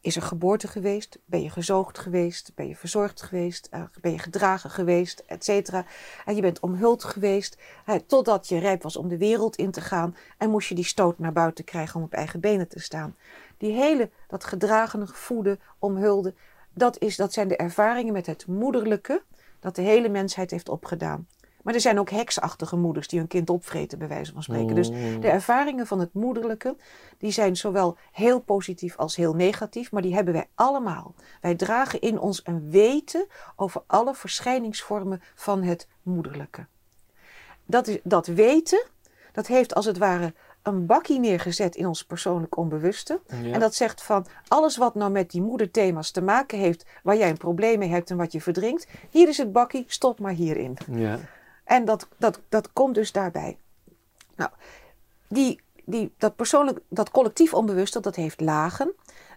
[0.00, 1.18] is er geboorte geweest?
[1.24, 2.52] Ben je gezoogd geweest?
[2.54, 3.68] Ben je verzorgd geweest?
[3.74, 5.22] Uh, ben je gedragen geweest?
[5.26, 5.84] Etcetera.
[6.24, 7.58] En je bent omhuld geweest
[8.06, 10.16] totdat je rijp was om de wereld in te gaan.
[10.38, 13.16] En moest je die stoot naar buiten krijgen om op eigen benen te staan.
[13.58, 16.34] Die hele, dat gedragene, voeden, omhulde,
[16.72, 19.22] dat, is, dat zijn de ervaringen met het moederlijke
[19.60, 21.26] dat de hele mensheid heeft opgedaan.
[21.62, 24.74] Maar er zijn ook heksachtige moeders die hun kind opvreten, bij wijze van spreken.
[24.74, 25.20] Dus Mm.
[25.20, 26.76] de ervaringen van het moederlijke,
[27.18, 31.14] die zijn zowel heel positief als heel negatief, maar die hebben wij allemaal.
[31.40, 33.26] Wij dragen in ons een weten
[33.56, 36.66] over alle verschijningsvormen van het moederlijke.
[37.66, 38.86] Dat, is, dat weten,
[39.32, 40.34] dat heeft als het ware
[40.64, 43.20] een bakkie neergezet in ons persoonlijk onbewuste.
[43.42, 43.52] Ja.
[43.52, 47.30] En dat zegt van alles wat nou met die moederthema's te maken heeft, waar jij
[47.30, 50.76] een probleem mee hebt en wat je verdringt, hier is het bakkie, stop maar hierin.
[50.92, 51.18] Ja.
[51.64, 53.56] En dat, dat, dat komt dus daarbij.
[54.36, 54.50] Nou,
[55.28, 58.92] die, die, dat persoonlijk, dat collectief onbewuste, dat heeft lagen.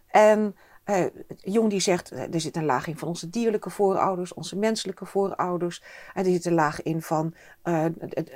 [0.08, 0.56] En
[0.88, 1.06] eh,
[1.44, 5.06] Jung die zegt, eh, er zit een laag in van onze dierlijke voorouders, onze menselijke
[5.06, 5.84] voorouders.
[6.14, 7.86] En er zit een laag in van eh,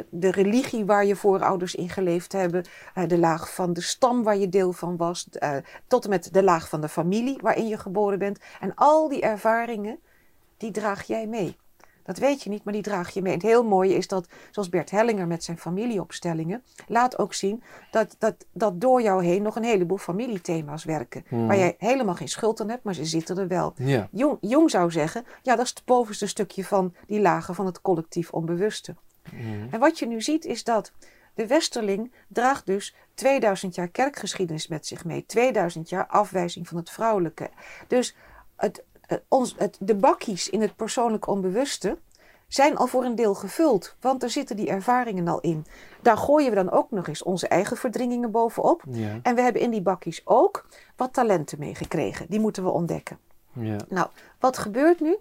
[0.09, 2.65] de, religie waar je voorouders in geleefd hebben.
[3.07, 5.29] de laag van de stam waar je deel van was.
[5.87, 8.39] tot en met de laag van de familie waarin je geboren bent.
[8.59, 9.99] En al die ervaringen,
[10.57, 11.57] die draag jij mee.
[12.03, 13.33] Dat weet je niet, maar die draag je mee.
[13.33, 17.63] En het heel mooie is dat, zoals Bert Hellinger met zijn familieopstellingen, laat ook zien
[17.91, 21.23] dat, dat, dat door jou heen nog een heleboel familiethema's werken.
[21.27, 21.47] Hmm.
[21.47, 23.73] Waar jij helemaal geen schuld aan hebt, maar ze zitten er wel.
[23.75, 24.07] Ja.
[24.11, 27.81] Jong, Jong zou zeggen, ja, dat is het bovenste stukje van die lagen van het
[27.81, 28.95] collectief onbewuste.
[29.31, 29.67] Mm.
[29.71, 30.91] En wat je nu ziet is dat
[31.33, 35.25] de westerling draagt dus 2000 jaar kerkgeschiedenis met zich mee.
[35.25, 37.49] 2000 jaar afwijzing van het vrouwelijke.
[37.87, 38.15] Dus
[38.55, 38.83] het,
[39.27, 41.97] ons, het, de bakkies in het persoonlijk onbewuste
[42.47, 43.95] zijn al voor een deel gevuld.
[43.99, 45.65] Want er zitten die ervaringen al in.
[46.01, 48.83] Daar gooien we dan ook nog eens onze eigen verdringingen bovenop.
[48.89, 49.19] Ja.
[49.23, 52.25] En we hebben in die bakkies ook wat talenten meegekregen.
[52.29, 53.17] Die moeten we ontdekken.
[53.53, 53.77] Ja.
[53.89, 54.07] Nou,
[54.39, 55.17] wat gebeurt nu?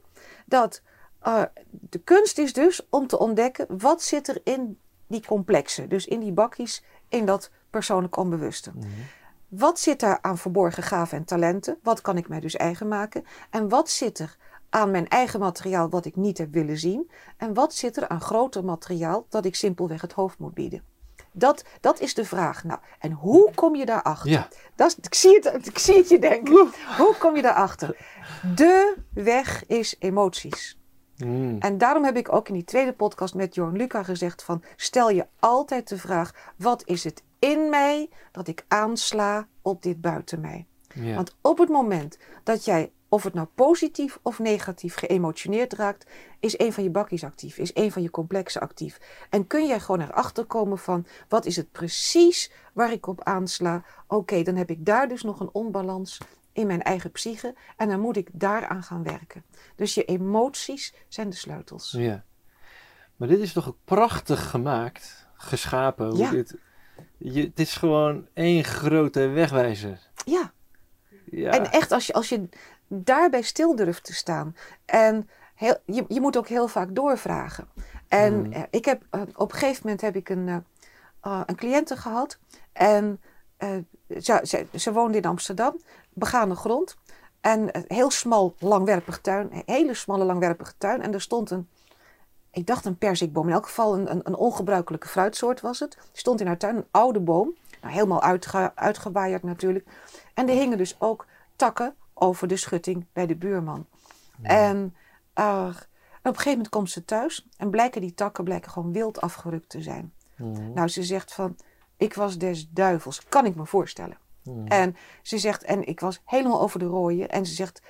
[0.47, 0.83] Dat
[1.21, 5.89] eh, de kunst is dus om te ontdekken wat zit er in die complexen.
[5.89, 8.71] Dus in die bakkies, in dat persoonlijk onbewuste.
[8.75, 8.87] Mhm.
[9.51, 11.79] Wat zit daar aan verborgen gaven en talenten?
[11.83, 13.25] Wat kan ik mij dus eigen maken?
[13.51, 14.37] En wat zit er
[14.69, 17.11] aan mijn eigen materiaal wat ik niet heb willen zien?
[17.37, 20.83] En wat zit er aan groter materiaal dat ik simpelweg het hoofd moet bieden?
[21.33, 22.65] Dat, dat is de vraag.
[22.65, 24.31] Nou, en hoe kom je daarachter?
[24.31, 24.49] Ja.
[24.75, 26.53] Dat is, ik, zie het, ik zie het je denken.
[26.97, 27.97] Hoe kom je daarachter?
[28.55, 30.79] De weg is emoties.
[31.17, 31.57] Mm.
[31.59, 35.11] En daarom heb ik ook in die tweede podcast met Jorn Luca gezegd van stel
[35.11, 40.41] je altijd de vraag wat is het in mij dat ik aansla op dit buiten
[40.41, 40.67] mij?
[40.95, 41.15] Ja.
[41.15, 46.11] Want op het moment dat jij of het nou positief of negatief geëmotioneerd raakt,
[46.41, 49.01] is een van je bakkies actief, is een van je complexen actief.
[49.31, 53.85] En kun jij gewoon erachter komen van wat is het precies waar ik op aansla?
[54.07, 56.21] Oké, dan heb ik daar dus nog een onbalans
[56.53, 59.45] in mijn eigen psyche en dan moet ik daaraan gaan werken.
[59.77, 61.91] Dus je emoties zijn de sleutels.
[61.91, 62.25] Ja.
[63.17, 66.09] Maar dit is toch ook prachtig gemaakt, geschapen.
[66.09, 66.31] hoe Ja.
[66.31, 66.57] dit,
[67.23, 69.99] je, het is gewoon één grote wegwijzer.
[70.25, 70.53] Ja,
[71.25, 71.51] Ja.
[71.51, 72.49] En echt, als je, als je
[72.89, 74.57] daarbij stil durft te staan.
[74.85, 77.69] En heel, je, je moet ook heel vaak doorvragen.
[78.09, 78.53] En Hmm.
[78.53, 80.49] eh, ik heb, eh, op een gegeven moment heb ik een,
[81.21, 82.39] eh, een cliënte gehad.
[82.73, 83.21] En
[84.19, 85.81] ze, ze, ze woonde in Amsterdam,
[86.13, 86.97] begane grond.
[87.41, 89.49] En een heel smal, langwerpig tuin.
[89.53, 91.03] Een hele smalle, langwerpige tuin.
[91.03, 91.69] En er stond een,
[92.51, 93.47] ik dacht een perzikboom.
[93.47, 95.99] In elk geval een, een, een ongebruikelijke fruitsoort was het.
[96.13, 97.57] Stond in haar tuin, een oude boom.
[97.81, 99.89] Nou, helemaal uitge, uitgewaaierd natuurlijk.
[100.35, 101.27] En er hingen dus ook
[101.57, 103.87] takken over de schutting bij de buurman.
[104.43, 104.95] En
[106.21, 109.69] op een gegeven moment komt ze thuis en blijken die takken blijken gewoon wild afgerukt
[109.69, 110.13] te zijn.
[110.37, 110.73] Mhm.
[110.73, 111.57] Nou, ze zegt van,
[111.97, 114.19] ik was des duivels, kan ik me voorstellen.
[114.43, 114.67] Mhm.
[114.67, 117.29] En ze zegt, en ik was helemaal over de rooien.
[117.29, 117.83] En ze zegt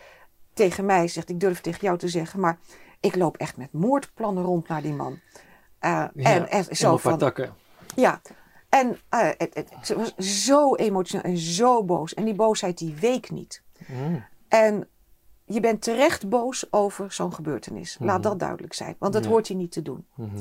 [0.53, 2.59] tegen mij, ze zegt, ik durf tegen jou te zeggen, maar
[3.01, 5.19] ik loop echt met moordplannen rond naar die man.
[5.79, 7.55] Eh, Ja, en, en zo van, takken.
[7.97, 8.21] ja,
[8.69, 12.15] en eh, het, het- ze was zo emotioneel en zo boos.
[12.15, 13.63] En die boosheid die week niet.
[13.87, 14.19] Mhm.
[14.49, 14.89] En
[15.45, 17.97] je bent terecht boos over zo'n gebeurtenis.
[18.01, 18.29] Laat Mhm.
[18.29, 18.97] dat duidelijk zijn.
[18.99, 19.31] Want dat Ja.
[19.31, 20.07] hoort je niet te doen.
[20.15, 20.37] Mhm.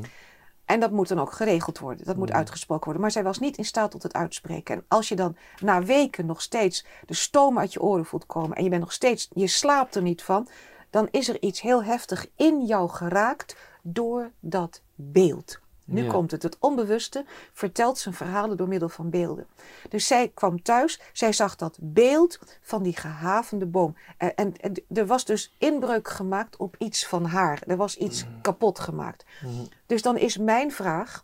[0.66, 2.06] En dat moet dan ook geregeld worden.
[2.06, 3.02] Dat moet uitgesproken worden.
[3.02, 4.76] Maar zij was niet in staat tot het uitspreken.
[4.76, 8.58] En als je dan na weken nog steeds de stoom uit je oren voelt komen.
[8.58, 10.48] En je bent nog steeds, je slaapt er niet van.
[10.90, 15.60] Dan is er iets heel heftig in jou geraakt door dat beeld.
[15.86, 16.12] Nu Ja.
[16.12, 16.44] komt het.
[16.44, 19.48] Het onbewuste vertelt zijn verhalen door middel van beelden.
[19.90, 23.96] Dus zij kwam thuis, zij zag dat beeld van die gehavende boom.
[24.18, 27.62] En, en, en er was dus inbreuk gemaakt op iets van haar.
[27.68, 29.26] Er was iets kapot gemaakt.
[29.44, 29.64] Mhm.
[29.86, 31.24] Dus dan is mijn vraag: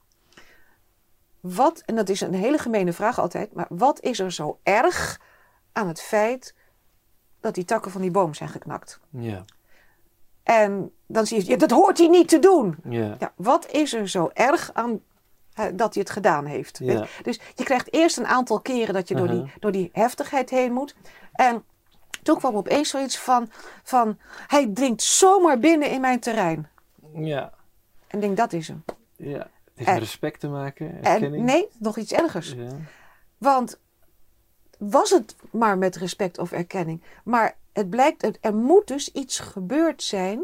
[1.40, 5.20] wat, en dat is een hele gemene vraag altijd, maar wat is er zo erg
[5.72, 6.56] aan het feit
[7.40, 9.00] dat die takken van die boom zijn geknakt?
[9.10, 9.46] Ja.
[10.46, 12.76] En dan zie je, ja, dat hoort hij niet te doen.
[12.90, 13.16] Ja.
[13.20, 15.02] Ja, wat is er zo erg aan
[15.74, 16.80] dat hij het gedaan heeft?
[16.84, 17.06] Ja.
[17.24, 19.56] Dus je krijgt eerst een aantal keren dat je door, die, Uh-huh.
[19.60, 20.96] door die heftigheid heen moet.
[21.34, 21.64] En
[22.24, 23.50] toen kwam opeens zoiets van,
[23.84, 24.18] van
[24.48, 26.68] hij dringt zomaar binnen in mijn terrein.
[27.14, 27.54] Ja.
[28.08, 28.84] En ik denk, dat is hem.
[29.16, 29.38] Ja.
[29.38, 30.90] Het heeft En- met respect te maken.
[30.90, 31.44] En Erkenning.
[31.46, 32.52] nee, nog iets ergers.
[32.58, 32.68] Ja.
[33.38, 33.80] Want
[34.78, 37.04] was het maar met respect of erkenning.
[37.24, 40.44] Maar het blijkt, er- moet dus iets gebeurd zijn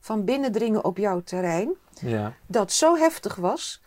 [0.00, 1.70] van binnendringen op jouw terrein.
[2.00, 2.34] ja.
[2.46, 3.82] Dat zo heftig was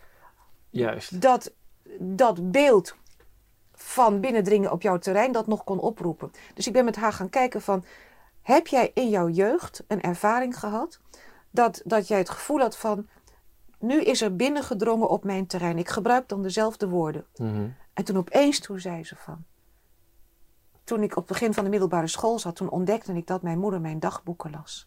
[0.70, 1.20] Juist.
[1.20, 1.52] dat
[1.98, 2.96] dat beeld
[3.74, 6.32] van binnendringen op jouw terrein dat nog kon oproepen.
[6.54, 7.84] Dus ik ben met haar gaan kijken van,
[8.42, 11.00] heb jij in jouw jeugd een ervaring gehad
[11.50, 13.08] dat, dat jij het gevoel had van,
[13.78, 15.78] nu is er binnengedrongen op mijn terrein.
[15.78, 17.26] Ik gebruik dan dezelfde woorden.
[17.36, 17.68] Mhm.
[17.94, 19.44] En toen opeens, toen zei ze van,
[20.92, 23.58] toen ik op het begin van de middelbare school zat, toen ontdekte ik dat mijn
[23.58, 24.84] moeder mijn dagboeken las.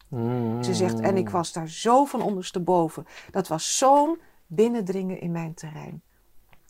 [0.64, 3.06] Ze zegt, en ik was daar zo van ondersteboven.
[3.32, 6.02] Dat was zo'n binnendringen in mijn terrein.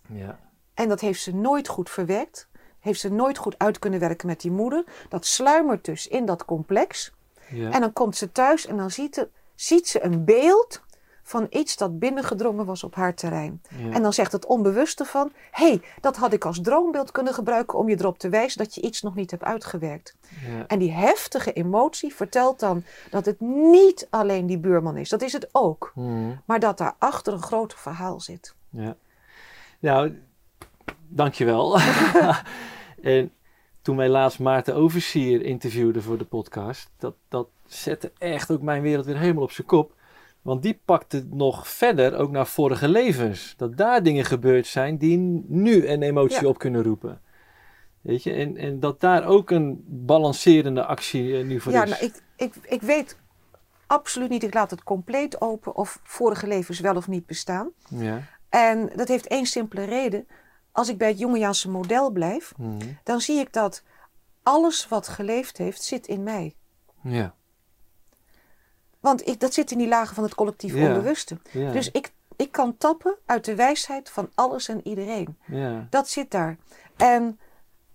[0.08, 0.40] Ja.
[0.74, 2.48] En dat heeft ze nooit goed verwerkt.
[2.80, 4.84] Heeft ze nooit goed uit kunnen werken met die moeder.
[5.10, 7.14] Dat sluimert dus in dat complex.
[7.50, 7.72] Ja.
[7.72, 10.82] En dan komt ze thuis en dan ziet, ze- ziet ze een beeld
[11.28, 13.62] van iets dat binnengedrongen was op haar terrein.
[13.78, 13.92] Ja.
[13.92, 15.32] En dan zegt het onbewuste van...
[15.52, 18.76] hé, hey, dat had ik als droombeeld kunnen gebruiken om je erop te wijzen dat
[18.76, 20.16] je iets nog niet hebt uitgewerkt.
[20.48, 20.68] Ja.
[20.68, 25.10] En die heftige emotie vertelt dan dat het niet alleen die buurman is.
[25.10, 25.92] Dat is het ook.
[25.96, 26.32] Mhm.
[26.46, 28.56] Maar dat daarachter een groter verhaal zit.
[28.70, 28.96] Ja.
[29.80, 30.22] Nou,
[31.08, 31.80] dankjewel.
[33.02, 33.32] en
[33.82, 38.82] toen wij laatst Maarten Oversier interviewden voor de podcast, dat, dat zette echt ook mijn
[38.82, 39.94] wereld weer helemaal op zijn kop.
[40.46, 43.54] Want die pakte het nog verder, ook naar vorige levens.
[43.58, 45.18] Dat daar dingen gebeurd zijn die
[45.48, 46.48] nu een emotie Ja.
[46.48, 47.22] op kunnen roepen.
[48.02, 51.90] Weet je, en, en dat daar ook een balancerende actie eh, nu voor ja, is.
[51.90, 53.18] nou, ik, ik, ik weet
[53.88, 54.44] absoluut niet.
[54.44, 57.70] Ik laat het compleet open of vorige levens wel of niet bestaan.
[57.90, 58.22] Ja.
[58.50, 60.28] En dat heeft één simpele reden.
[60.72, 62.78] Als ik bij het Jungiaanse model blijf, Mhm.
[63.04, 63.84] dan zie ik dat
[64.44, 66.56] alles wat geleefd heeft, zit in mij.
[67.04, 67.36] ja.
[69.06, 71.38] Want ik, dat zit in die lagen van het collectief onbewuste.
[71.52, 75.38] Dus ik, ik kan tappen uit de wijsheid van alles en iedereen.
[75.46, 75.88] ja.
[75.90, 76.58] Dat zit daar.
[76.98, 77.40] En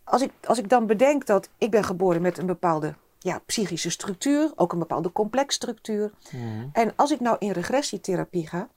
[0.05, 3.91] als ik, als ik dan bedenk dat ik ben geboren met een bepaalde ja, psychische
[3.91, 6.13] structuur, ook een bepaalde complexstructuur.
[6.33, 6.69] Mhm.
[6.73, 8.69] En als ik nou in regressietherapie ga,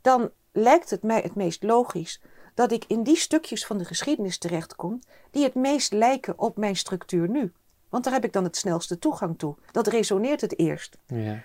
[0.00, 2.20] dan lijkt het mij het meest logisch
[2.54, 5.00] dat ik in die stukjes van de geschiedenis terechtkom
[5.30, 7.52] die het meest lijken op mijn structuur nu.
[7.88, 9.56] Want daar heb ik dan het snelste toegang toe.
[9.72, 10.98] Dat resoneert het eerst.
[11.06, 11.42] ja.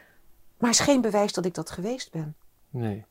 [0.61, 2.35] Maar is geen bewijs dat ik dat geweest ben.
[2.69, 3.05] Nee.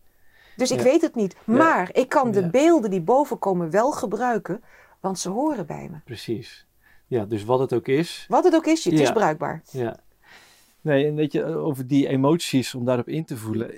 [0.57, 0.85] Dus ik Ja.
[0.85, 1.37] weet het niet.
[1.45, 2.49] Maar ik kan de Ja.
[2.49, 4.63] beelden die boven komen wel gebruiken,
[5.01, 5.97] want ze horen bij me.
[6.05, 6.67] Precies.
[7.07, 8.25] Ja, dus wat het ook is.
[8.29, 9.63] Wat het ook is, het is bruikbaar.
[9.71, 9.97] Ja.
[10.81, 13.75] Nee, en weet je, over die emoties, om daarop in te voelen.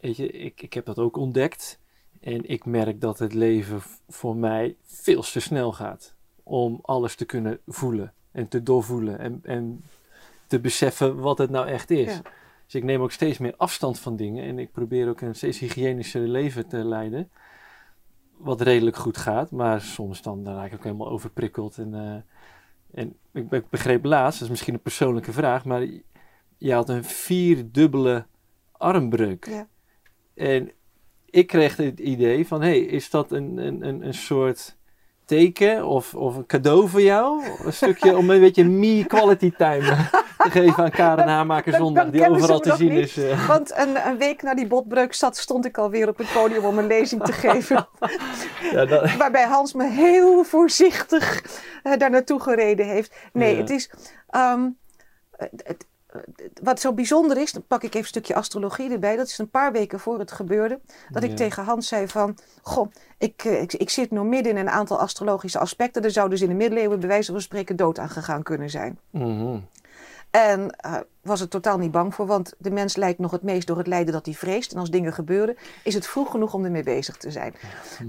[0.00, 1.78] Weet je, ik, ik heb dat ook ontdekt.
[2.20, 6.14] En ik merk dat het leven voor mij veel te snel gaat.
[6.42, 9.18] Om alles te kunnen voelen en te doorvoelen.
[9.18, 9.84] En, en
[10.46, 12.20] te beseffen wat het nou echt is.
[12.68, 14.44] Dus ik neem ook steeds meer afstand van dingen.
[14.44, 17.30] En ik probeer ook een steeds hygiënischer leven te leiden.
[18.36, 19.50] Wat redelijk goed gaat.
[19.50, 21.78] Maar soms dan, dan raak ik ook helemaal overprikkeld.
[21.78, 25.64] En, eh, en ik, ik begreep laatst, dat is misschien een persoonlijke vraag.
[25.64, 25.86] Maar
[26.58, 28.26] je had een vierdubbele
[28.72, 29.46] armbreuk.
[29.46, 29.68] Ja.
[30.34, 30.70] En
[31.24, 34.77] ik kreeg het idee van, hey, is dat een, een, een, een soort
[35.28, 37.42] teken of, of een cadeau voor jou?
[37.64, 42.12] Een stukje om een beetje me-quality time te geven aan Karen Hamaker Dan- zondag, dan
[42.12, 43.04] die overal te zien niet.
[43.04, 43.16] is.
[43.16, 43.46] eh.
[43.48, 46.78] Want een, een week na die botbreuk zat, stond ik alweer op het podium om
[46.78, 47.88] een lezing te geven.
[48.72, 51.42] ja, dat, Waarbij Hans me heel voorzichtig
[51.82, 53.14] eh, daar naartoe gereden heeft.
[53.32, 53.60] Nee, Ja.
[53.60, 53.90] het is.
[54.28, 54.68] ehm,
[55.36, 55.86] het-
[56.62, 59.16] wat zo bijzonder is, dan pak ik even een stukje astrologie erbij.
[59.16, 60.80] Dat is een paar weken voor het gebeurde.
[61.08, 62.36] Dat ik tegen Hans zei van...
[62.62, 66.02] Goh, ik, eh, ik, ik zit nog midden in een aantal astrologische aspecten.
[66.02, 68.98] Er zou dus in de middeleeuwen bij wijze van spreken dood aan gegaan kunnen zijn.
[69.10, 69.58] Mhm.
[70.30, 73.66] En eh, was er totaal niet bang voor, want de mens lijdt nog het meest
[73.66, 74.72] door het lijden dat hij vreest.
[74.72, 77.54] En als dingen gebeuren, is het vroeg genoeg om ermee bezig te zijn.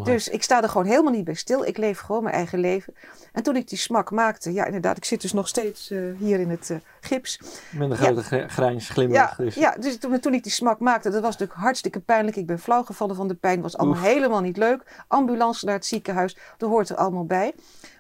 [0.03, 1.65] Dus ik sta er gewoon helemaal niet bij stil.
[1.65, 2.93] Ik leef gewoon mijn eigen leven.
[3.31, 6.39] En toen ik die smak maakte, ja inderdaad, ik zit dus nog steeds eh, hier
[6.39, 7.39] in het eh, gips.
[7.69, 9.37] Met een grote gr- grijns glimlach.
[9.37, 9.55] Ja, dus.
[9.55, 12.37] ja dus toen, toen ik die smak maakte, dat was natuurlijk hartstikke pijnlijk.
[12.37, 14.07] Ik ben flauw gevallen van de pijn, was allemaal Oef.
[14.07, 15.03] helemaal niet leuk.
[15.07, 17.53] Ambulance naar het ziekenhuis, dat hoort er allemaal bij.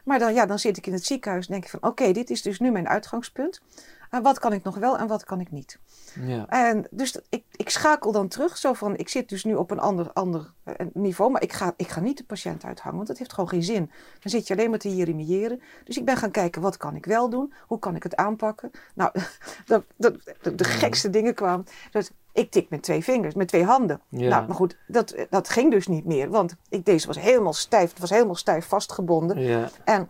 [0.03, 2.29] Maar dan, ja, dan zit ik in het ziekenhuis en denk ik van, oké, dit
[2.29, 3.61] is dus nu mijn uitgangspunt.
[4.09, 5.79] En wat kan ik nog wel en wat kan ik niet?
[6.21, 6.47] Ja.
[6.47, 9.79] En dus ik, ik schakel dan terug, zo van, ik zit dus nu op een
[9.79, 13.17] ander, ander eh, niveau, maar ik ga, ik ga niet de patiënt uithangen, want dat
[13.17, 13.91] heeft gewoon geen zin.
[14.19, 15.61] Dan zit je alleen maar te jeremiëren.
[15.83, 17.53] Dus ik ben gaan kijken, wat kan ik wel doen?
[17.67, 18.71] Hoe kan ik het aanpakken?
[18.93, 19.11] Nou,
[19.65, 21.65] dat, dat, de, de gekste dingen kwamen.
[21.91, 24.01] Dus ik tik met twee vingers, met twee handen.
[24.09, 24.29] Ja.
[24.29, 27.89] Nou, maar goed, dat, dat ging dus niet meer, want ik, deze was helemaal stijf,
[27.89, 29.39] het was helemaal stijf vastgebonden.
[29.39, 29.69] Ja.
[29.83, 30.09] En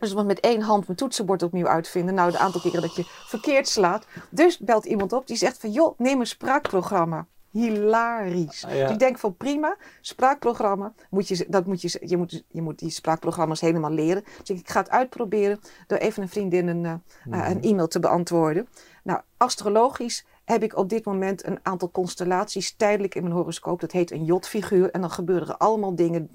[0.00, 2.14] dus want met één hand mijn toetsenbord opnieuw uitvinden.
[2.14, 4.06] Nou, de aantal keren dat je verkeerd slaat.
[4.30, 5.70] Dus belt iemand op die zegt van...
[5.70, 7.26] joh, neem een spraakprogramma.
[7.50, 8.64] Hilarisch.
[8.64, 8.82] Ah, ja.
[8.82, 10.92] Dus ik denk van prima, spraakprogramma.
[11.10, 14.24] Moet je, dat moet je, je, moet, je moet die spraakprogramma's helemaal leren.
[14.42, 18.00] Dus ik ga het uitproberen door even een vriendin een, eh, eh, een e-mail te
[18.00, 18.68] beantwoorden.
[19.02, 23.80] Nou, astrologisch heb ik op dit moment een aantal constellaties tijdelijk in mijn horoscoop.
[23.80, 24.90] Dat heet een jotfiguur.
[24.90, 26.30] En dan gebeuren er allemaal dingen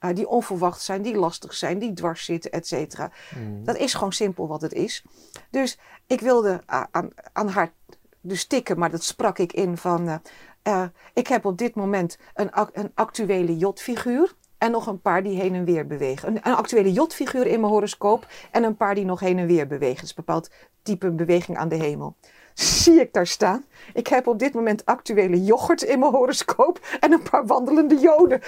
[0.00, 3.10] eh, die onverwacht zijn, die lastig zijn, die dwars zitten, et cetera.
[3.38, 3.64] Mm.
[3.64, 5.04] Dat is gewoon simpel wat het is.
[5.50, 7.72] Dus ik wilde a- aan, aan haar
[8.20, 10.08] dus tikken, maar dat sprak ik in van...
[10.08, 10.16] eh,
[10.62, 14.36] eh, ik heb op dit moment een, een actuele jotfiguur.
[14.58, 16.28] En nog een paar die heen en weer bewegen.
[16.28, 18.26] Een, een actuele jotfiguur in mijn horoscoop.
[18.50, 19.94] En een paar die nog heen en weer bewegen.
[19.94, 20.50] Het is een bepaald
[20.82, 22.16] type beweging aan de hemel.
[22.58, 23.64] Zie ik daar staan.
[23.92, 26.80] Ik heb op dit moment actuele yoghurt in mijn horoscoop.
[27.00, 28.40] En een paar wandelende joden.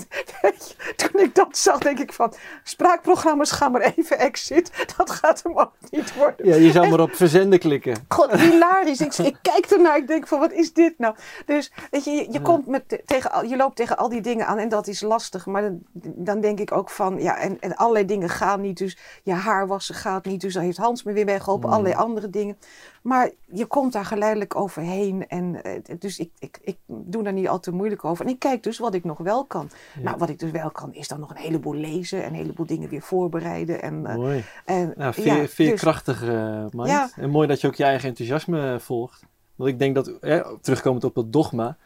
[0.96, 2.32] Toen ik dat zag, denk ik van...
[2.62, 4.70] Spraakprogramma's gaan maar even exit.
[4.96, 6.46] Dat gaat hem ook niet worden.
[6.46, 8.04] ja, je zou maar op verzenden klikken.
[8.08, 9.00] God, hilarisch.
[9.00, 11.14] Ik, ik kijk ernaar, ik denk van wat is dit nou?
[11.46, 14.58] Dus weet je, je, je komt met, tegen, je loopt tegen al die dingen aan
[14.58, 15.46] en dat is lastig.
[15.46, 18.78] Maar dan, dan denk ik ook van, ja, en, en allerlei dingen gaan niet.
[18.78, 20.40] Dus je haar wassen gaat niet.
[20.40, 21.68] Dus daar heeft Hans me weer bij geholpen.
[21.68, 21.74] Mm.
[21.74, 22.58] Allerlei andere dingen.
[23.02, 25.28] Maar je komt daar geleidelijk overheen.
[25.28, 28.24] En eh, dus ik, ik, ik doe daar niet al te moeilijk over.
[28.24, 29.70] En ik kijk dus wat ik nog wel kan.
[29.94, 30.02] Ja.
[30.02, 32.22] Nou, wat ik dus wel kan, is dan nog een heleboel lezen.
[32.22, 33.82] En een heleboel dingen weer voorbereiden.
[33.82, 34.44] En, eh, Mooi.
[34.64, 36.66] en, Nou, veer, ja, dus- veerkrachtig, eh.
[36.84, 37.10] Ja.
[37.16, 39.22] En mooi dat je ook je eigen enthousiasme volgt.
[39.54, 41.76] Want ik denk dat, eh, terugkomend op dat dogma,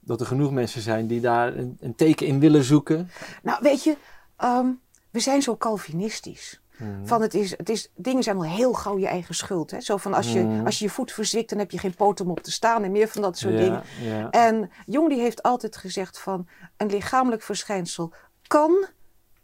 [0.00, 3.10] dat er genoeg mensen zijn die daar een, een teken in willen zoeken.
[3.42, 3.96] Nou, weet je,
[4.36, 4.66] ehm,
[5.10, 6.60] we zijn zo Calvinistisch.
[6.76, 7.06] Mhm.
[7.06, 9.70] Van het is, het is, dingen zijn wel heel gauw je eigen schuld.
[9.70, 9.80] Hè?
[9.80, 10.66] Zo van als je, Mm.
[10.66, 12.92] als je je voet verzwikt, dan heb je geen poot om op te staan en
[12.92, 13.82] meer van dat soort ja, dingen.
[14.02, 14.30] Ja.
[14.30, 18.12] En Jung die heeft altijd gezegd van een lichamelijk verschijnsel
[18.46, 18.86] kan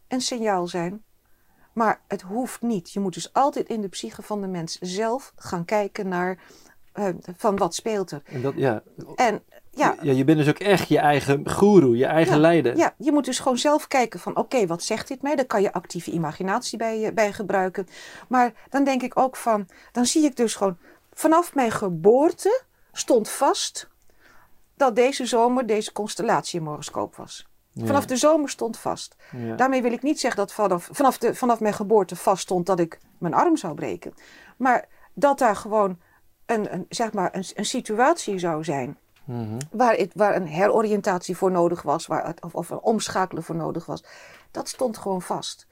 [0.08, 1.02] een signaal zijn,
[1.72, 2.90] maar het hoeft niet.
[2.92, 6.38] Je moet dus altijd in de psyche van de mens zelf gaan kijken naar
[6.92, 8.22] eh, van wat speelt er.
[8.24, 8.82] En dat, ja.
[9.16, 12.76] En ja, ja, je bent dus ook echt je eigen goeroe, je eigen Ja, leider.
[12.76, 15.36] Ja, je moet dus gewoon zelf kijken van oké, wat zegt dit mij?
[15.36, 17.86] Daar kan je actieve imaginatie bij, bij gebruiken.
[18.28, 20.78] Maar dan denk ik ook van, dan zie ik dus gewoon
[21.12, 23.88] vanaf mijn geboorte stond vast
[24.74, 27.48] dat deze zomer deze constellatie in horoscoop was.
[27.72, 29.16] Ja, Vanaf de zomer stond vast.
[29.56, 32.80] Daarmee wil ik niet zeggen dat vanaf, vanaf, de, vanaf mijn geboorte vast stond dat
[32.80, 34.14] ik mijn arm zou breken.
[34.56, 35.98] Maar dat daar gewoon
[36.46, 38.98] een, een, zeg maar een, een situatie zou zijn
[39.30, 39.58] Mhm.
[39.70, 43.56] waar, het, waar een heroriëntatie voor nodig was, waar het, of, of een omschakelen voor
[43.56, 44.04] nodig was,
[44.50, 45.66] dat stond gewoon vast.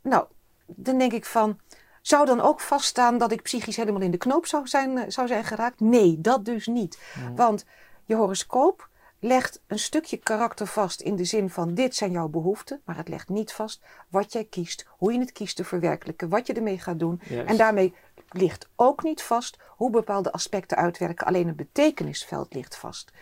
[0.00, 0.24] Nou,
[0.66, 1.58] dan denk ik van,
[2.02, 5.26] zou dan ook vaststaan dat ik psychisch helemaal in de knoop zou zijn, eh, zou
[5.26, 5.80] zijn geraakt?
[5.80, 6.98] Nee, dat dus niet.
[7.34, 7.64] Want
[8.04, 12.80] je horoscoop legt een stukje karakter vast in de zin van dit zijn jouw behoeften,
[12.84, 16.46] maar het legt niet vast wat jij kiest, hoe je het kiest te verwerkelijken, wat
[16.46, 17.20] je ermee gaat doen.
[17.46, 17.94] En daarmee
[18.32, 21.26] ligt ook niet vast hoe bepaalde aspecten uitwerken.
[21.26, 23.12] Alleen een betekenisveld ligt vast.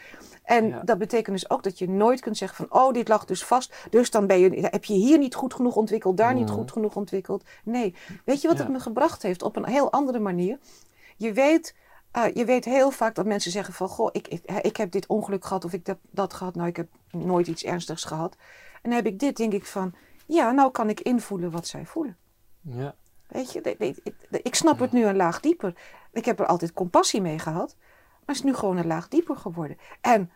[0.43, 0.81] En Ja.
[0.85, 2.81] dat betekent dus ook dat je nooit kunt zeggen van...
[2.81, 5.77] oh, dit lag dus vast, dus dan ben je, heb je hier niet goed genoeg
[5.77, 6.17] ontwikkeld...
[6.17, 7.45] daar niet goed genoeg ontwikkeld.
[7.65, 7.95] Nee,
[8.25, 8.63] weet je wat Ja.
[8.63, 10.59] het me gebracht heeft op een heel andere manier?
[11.17, 11.75] Je weet,
[12.11, 13.89] eh, je weet heel vaak dat mensen zeggen van...
[13.89, 16.55] goh, ik, ik, ik heb dit ongeluk gehad of ik heb dat gehad.
[16.55, 18.37] Nou, ik heb nooit iets ernstigs gehad.
[18.83, 19.95] En dan heb ik dit, denk ik van...
[20.27, 22.17] ja, nou kan ik invoelen wat zij voelen.
[22.61, 22.95] Ja.
[23.29, 23.77] Weet je,
[24.31, 25.75] ik, snap het nu een laag dieper.
[26.13, 29.37] Ik heb er altijd compassie mee gehad, maar het is nu gewoon een laag dieper
[29.37, 29.79] geworden.
[30.01, 30.31] En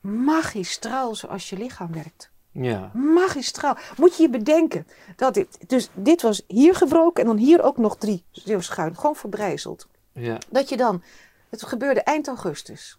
[0.00, 2.30] magistraal zoals je lichaam werkt.
[2.50, 2.90] Ja.
[2.94, 3.76] Magistraal.
[3.96, 7.76] Moet je je bedenken dat dit, dus dit was hier gebroken en dan hier ook
[7.76, 9.88] nog drie zo schuin, gewoon verbrijzeld.
[10.12, 10.38] Ja.
[10.48, 11.02] Dat je dan,
[11.50, 12.98] het gebeurde eind augustus.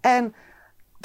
[0.00, 0.34] En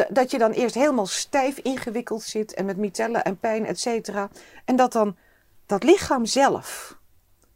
[0.10, 4.30] dat je dan eerst helemaal stijf ingewikkeld zit en met mitellen en pijn, et cetera.
[4.66, 5.18] En dat dan
[5.66, 6.97] dat lichaam zelf,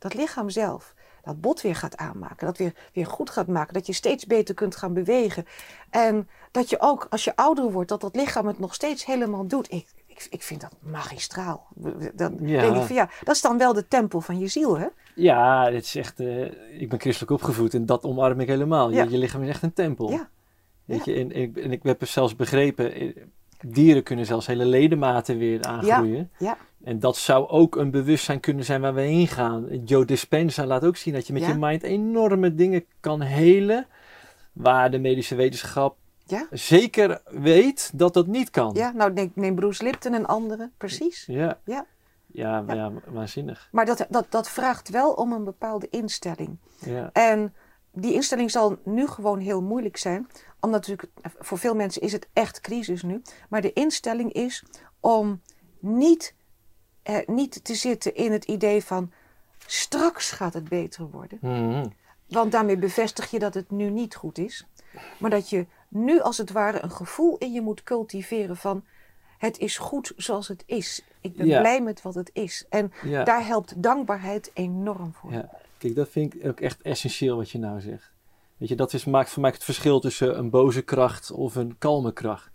[0.02, 2.46] dat lichaam zelf, dat bot weer gaat aanmaken.
[2.46, 3.74] Dat weer, weer goed gaat maken.
[3.74, 5.46] Dat je steeds beter kunt gaan bewegen.
[5.90, 9.48] En dat je ook, als je ouder wordt, dat dat lichaam het nog steeds helemaal
[9.48, 9.72] doet.
[9.72, 11.68] Ik, ik, ik vind dat magistraal.
[12.16, 12.62] Dan Ja.
[12.62, 14.88] denk ik van ja, dat is dan wel de tempel van je ziel, hè?
[15.16, 18.90] Ja, dit is echt, eh, ik ben christelijk opgevoed en dat omarm ik helemaal.
[18.90, 19.04] Je, Ja.
[19.04, 20.12] je lichaam is echt een tempel.
[20.12, 20.30] Ja.
[20.86, 23.16] Weet je, en, ik- en ik heb zelfs begrepen, eh,
[23.66, 26.32] dieren kunnen zelfs hele ledematen weer aangroeien.
[26.38, 26.58] Ja.
[26.84, 29.84] En dat zou ook een bewustzijn kunnen zijn waar we heen gaan.
[29.86, 31.48] Joe Dispenza laat ook zien dat je met Ja.
[31.48, 33.88] je mind enorme dingen kan helen,
[34.54, 36.48] waar de medische wetenschap Ja.
[36.52, 38.74] zeker weet dat dat niet kan.
[38.74, 41.26] Ja, nou neem, neem Bruce Lipton en anderen, precies.
[41.26, 41.60] Ja.
[41.66, 41.86] Ja.
[42.34, 42.74] Ja, Ja.
[42.74, 43.70] ja, waanzinnig.
[43.72, 46.58] Maar dat, dat, dat vraagt wel om een bepaalde instelling.
[46.80, 47.10] Ja.
[47.14, 47.54] En
[47.94, 50.28] die instelling zal nu gewoon heel moeilijk zijn.
[50.60, 51.10] Omdat natuurlijk,
[51.40, 53.22] voor veel mensen is het echt crisis nu.
[53.50, 54.64] Maar de instelling is
[55.00, 55.42] om
[55.80, 56.36] niet,
[57.04, 59.12] eh, niet te zitten in het idee van
[59.66, 61.38] straks gaat het beter worden.
[61.42, 61.86] Mhm.
[62.28, 64.66] Want daarmee bevestig je dat het nu niet goed is.
[65.18, 68.84] Maar dat je nu als het ware een gevoel in je moet cultiveren van
[69.38, 71.04] het is goed zoals het is.
[71.22, 71.60] Ik ben Ja.
[71.60, 72.66] blij met wat het is.
[72.70, 73.24] En Ja.
[73.24, 75.32] daar helpt dankbaarheid enorm voor.
[75.32, 78.12] Ja, kijk, dat vind ik ook echt essentieel wat je nou zegt.
[78.58, 81.76] Weet je, dat is, maakt voor mij het verschil tussen een boze kracht of een
[81.78, 82.50] kalme kracht.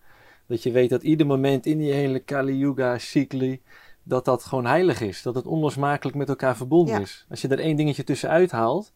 [0.47, 3.63] Dat je weet dat ieder moment in die hele Kali Yuga cycli,
[4.09, 5.23] dat dat gewoon heilig is.
[5.23, 7.01] Dat het onlosmakelijk met elkaar verbonden Ja.
[7.01, 7.27] is.
[7.31, 8.93] Als je er één dingetje tussenuit haalt,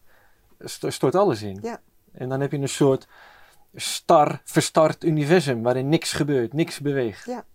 [0.59, 1.59] st- stort alles in.
[1.61, 1.81] Ja.
[2.11, 3.07] En dan heb je een soort
[3.75, 7.25] star, verstart universum waarin niks gebeurt, niks beweegt.
[7.25, 7.45] Ja.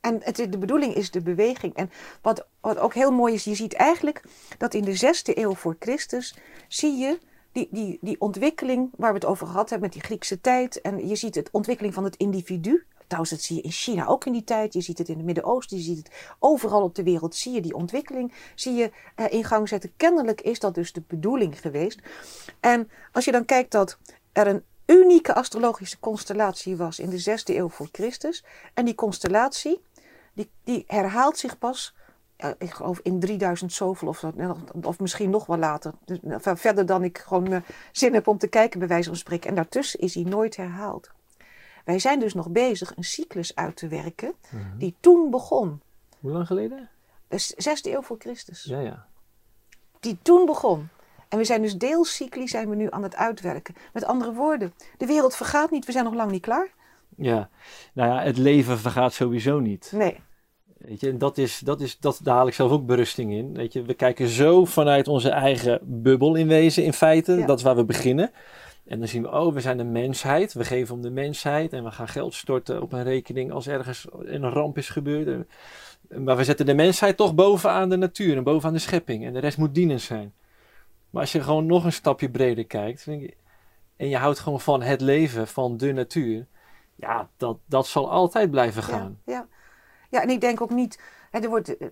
[0.00, 1.74] En het, de bedoeling is de beweging.
[1.74, 1.90] En
[2.22, 4.22] wat, wat ook heel mooi is, je ziet eigenlijk
[4.58, 6.34] dat in de zesde eeuw voor Christus
[6.68, 7.18] zie je
[7.52, 10.80] die, die, die ontwikkeling waar we het over gehad hebben met die Griekse tijd.
[10.80, 12.84] En je ziet het ontwikkeling van het individu.
[13.14, 14.72] Trouwens, dat zie je in China ook in die tijd.
[14.72, 15.76] Je ziet het in het Midden-Oosten.
[15.76, 17.34] Je ziet het overal op de wereld.
[17.34, 19.92] Zie je die ontwikkeling zie je, eh, in gang zetten.
[19.96, 22.00] Kennelijk is dat dus de bedoeling geweest.
[22.60, 23.98] En als je dan kijkt dat
[24.32, 28.44] er een unieke astrologische constellatie was in de zesde eeuw voor Christus.
[28.74, 29.80] En die constellatie,
[30.32, 31.94] die, die herhaalt zich pas,
[32.36, 34.32] eh, ik geloof in 3000 zoveel of, zo,
[34.82, 35.92] of misschien nog wel later.
[36.04, 37.60] Dus, eh, ver- verder dan ik gewoon eh,
[37.92, 39.48] zin heb om te kijken, bij wijze van spreken.
[39.48, 41.13] En daartussen is die nooit herhaald.
[41.84, 44.78] Wij zijn dus nog bezig een cyclus uit te werken Mhm.
[44.78, 45.80] die toen begon.
[46.20, 46.88] Hoe lang geleden?
[47.56, 48.62] Zesde eeuw voor Christus.
[48.64, 49.06] Ja, ja.
[50.00, 50.88] Die toen begon.
[51.28, 53.74] En we zijn dus deelcycli zijn we nu aan het uitwerken.
[53.92, 56.68] Met andere woorden, de wereld vergaat niet, we zijn nog lang niet klaar.
[57.16, 57.48] Ja,
[57.92, 59.92] nou ja, het leven vergaat sowieso niet.
[59.94, 60.20] Nee.
[60.78, 63.54] Weet je, en dat is, dat is, dat, daar haal ik zelf ook berusting in.
[63.54, 67.32] Weet je, we kijken zo vanuit onze eigen bubbel in wezen, in feite.
[67.32, 67.46] Ja.
[67.46, 68.30] Dat is waar we beginnen.
[68.84, 70.52] En dan zien we, oh, we zijn de mensheid.
[70.52, 71.72] We geven om de mensheid.
[71.72, 75.46] En we gaan geld storten op een rekening als ergens een ramp is gebeurd.
[76.08, 79.24] Maar we zetten de mensheid toch bovenaan de natuur en bovenaan de schepping.
[79.24, 80.32] En de rest moet dienend zijn.
[81.10, 83.02] Maar als je gewoon nog een stapje breder kijkt.
[83.04, 83.34] je-
[83.96, 86.46] en je houdt gewoon van het leven, van de natuur.
[86.94, 89.18] Ja, dat, dat zal altijd blijven gaan.
[89.24, 89.46] Ja, ja.
[90.10, 91.00] ja, en ik denk ook niet.
[91.30, 91.88] Hè, er wordt, eh,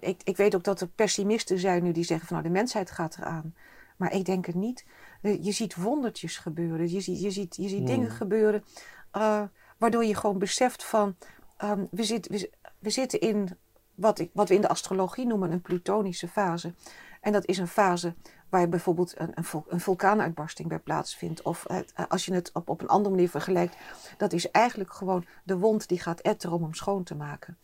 [0.00, 2.90] ik, ik weet ook dat er pessimisten zijn nu die zeggen van nou de mensheid
[2.90, 3.54] gaat eraan.
[3.96, 4.84] Maar ik denk het niet.
[5.20, 6.90] Eh, Je ziet wondertjes gebeuren.
[6.90, 7.86] Je ziet, je ziet, je ziet Hmm.
[7.86, 8.64] dingen gebeuren.
[9.10, 9.42] eh,
[9.78, 11.16] waardoor je gewoon beseft van
[11.56, 13.48] ehm, we, zit, we, zi- we zitten in
[13.94, 16.74] wat, ik, wat we in de astrologie noemen een plutonische fase.
[17.20, 18.14] En dat is een fase
[18.48, 21.42] waar bijvoorbeeld een, een, vul- een vulkaanuitbarsting bij plaatsvindt.
[21.42, 23.76] Of het, eh, als je het op, op een andere manier vergelijkt,
[24.16, 27.58] dat is eigenlijk gewoon de wond die gaat etteren om hem schoon te maken.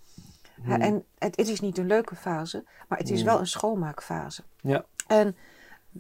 [0.63, 0.73] Hmm.
[0.81, 3.29] En het, het is niet een leuke fase, maar het is Hmm.
[3.29, 4.43] wel een schoonmaakfase.
[4.61, 4.85] Ja.
[5.07, 5.37] En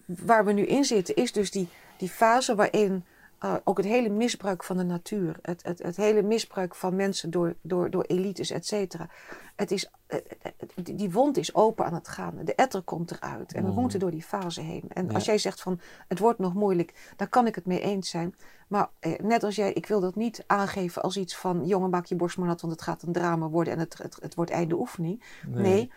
[0.04, 1.68] waar we nu in zitten is dus die,
[1.98, 3.04] die fase waarin
[3.38, 7.30] eh, ook het hele misbruik van de natuur, het, het, het hele misbruik van mensen
[7.30, 9.08] door, door, door elites, et cetera.
[9.56, 12.34] Het is, eh, eh, die wond is open aan het gaan.
[12.44, 13.80] De etter komt eruit en we Mhm.
[13.80, 14.82] moeten door die fase heen.
[14.88, 15.12] En Ja.
[15.14, 18.34] als jij zegt van het wordt nog moeilijk, daar kan ik het mee eens zijn.
[18.68, 18.88] Maar
[19.22, 22.36] net als jij, ik wil dat niet aangeven als iets van jongen maak je borst
[22.38, 25.22] maar nat, want het gaat een drama worden en het, het, het wordt einde oefening.
[25.46, 25.90] Nee,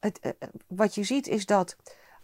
[0.00, 1.76] het, eh, eh, wat je ziet is dat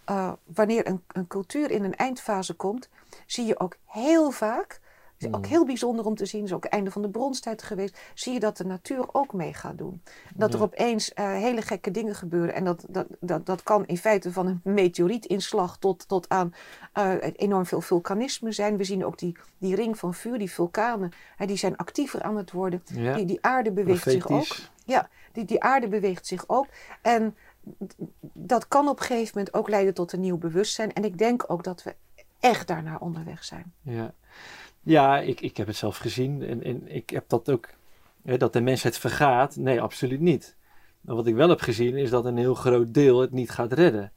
[0.05, 2.89] eh, wanneer een, een cultuur in een eindfase komt,
[3.27, 4.81] zie je ook heel vaak,
[5.19, 5.51] is ook Mm.
[5.51, 8.41] heel bijzonder om te zien, is ook het einde van de bronstijd geweest, zie je
[8.41, 10.03] dat de natuur ook mee gaat doen.
[10.35, 12.55] Dat er opeens eh, hele gekke dingen gebeuren.
[12.55, 16.55] En dat, dat, dat, dat kan in feite van een meteorietinslag tot, tot aan
[16.93, 18.77] eh, enorm veel vulkanisme zijn.
[18.77, 22.37] We zien ook die, die ring van vuur, die vulkanen, hè, die zijn actiever aan
[22.37, 22.83] het worden.
[22.85, 23.15] Ja.
[23.15, 24.57] Die, die aarde beweegt zich ook.
[24.85, 26.67] Ja, die, die aarde beweegt zich ook.
[27.03, 27.37] En
[28.33, 30.93] dat kan op een gegeven moment ook leiden tot een nieuw bewustzijn.
[30.93, 31.95] En ik denk ook dat we
[32.41, 33.73] echt daarnaar onderweg zijn.
[33.81, 34.15] Ja,
[34.81, 37.69] ja ik, ik heb het zelf gezien en, ik heb dat ook,
[38.23, 39.57] hè, dat de mensheid vergaat.
[39.57, 40.57] Nee, absoluut niet.
[41.01, 43.73] Maar wat ik wel heb gezien is dat een heel groot deel het niet gaat
[43.73, 44.13] redden.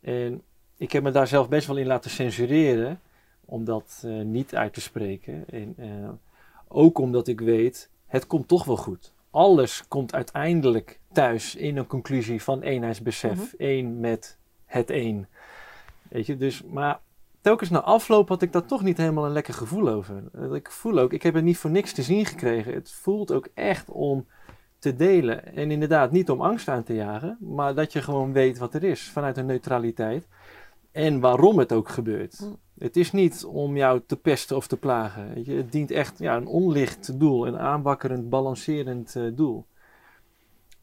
[0.00, 0.42] En
[0.76, 3.00] ik heb me daar zelf best wel in laten censureren
[3.44, 5.44] om dat eh, niet uit te spreken.
[5.48, 6.08] En, eh,
[6.68, 9.12] ook omdat ik weet, het komt toch wel goed.
[9.30, 13.36] Alles komt uiteindelijk thuis in een conclusie van eenheidsbesef.
[13.36, 13.62] Mhm.
[13.62, 14.36] één met
[14.66, 15.28] het één.
[16.08, 17.00] Weet je, dus, maar
[17.40, 20.22] telkens na afloop had ik daar toch niet helemaal een lekker gevoel over.
[20.54, 22.74] Ik voel ook, ik heb het niet voor niks te zien gekregen.
[22.74, 24.26] Het voelt ook echt om
[24.78, 25.54] te delen.
[25.54, 28.84] En inderdaad, niet om angst aan te jagen, maar dat je gewoon weet wat er
[28.84, 30.26] is vanuit een neutraliteit.
[30.92, 32.40] En waarom het ook gebeurt.
[32.40, 32.56] Mm.
[32.78, 35.34] Het is niet om jou te pesten of te plagen.
[35.34, 35.52] Weet je?
[35.52, 39.66] Het dient echt ja, een onlicht doel, een aanwakkerend, balancerend eh, doel.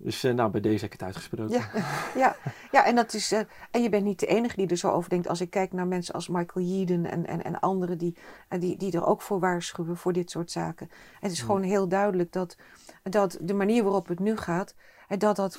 [0.03, 1.53] Dus eh, nou, bij deze heb ik het uitgesproken.
[1.53, 1.69] Ja,
[2.23, 2.35] ja,
[2.71, 3.39] ja en, dat is, eh,
[3.71, 5.27] en je bent niet de enige die er zo over denkt.
[5.27, 8.17] Als ik kijk naar mensen als Michael Yeadon en, en, en anderen die,
[8.47, 10.89] eh, die, die er ook voor waarschuwen voor dit soort zaken.
[11.19, 11.45] Het is Ja.
[11.45, 12.57] gewoon heel duidelijk dat,
[13.03, 14.75] dat de manier waarop het nu gaat,
[15.17, 15.57] dat dat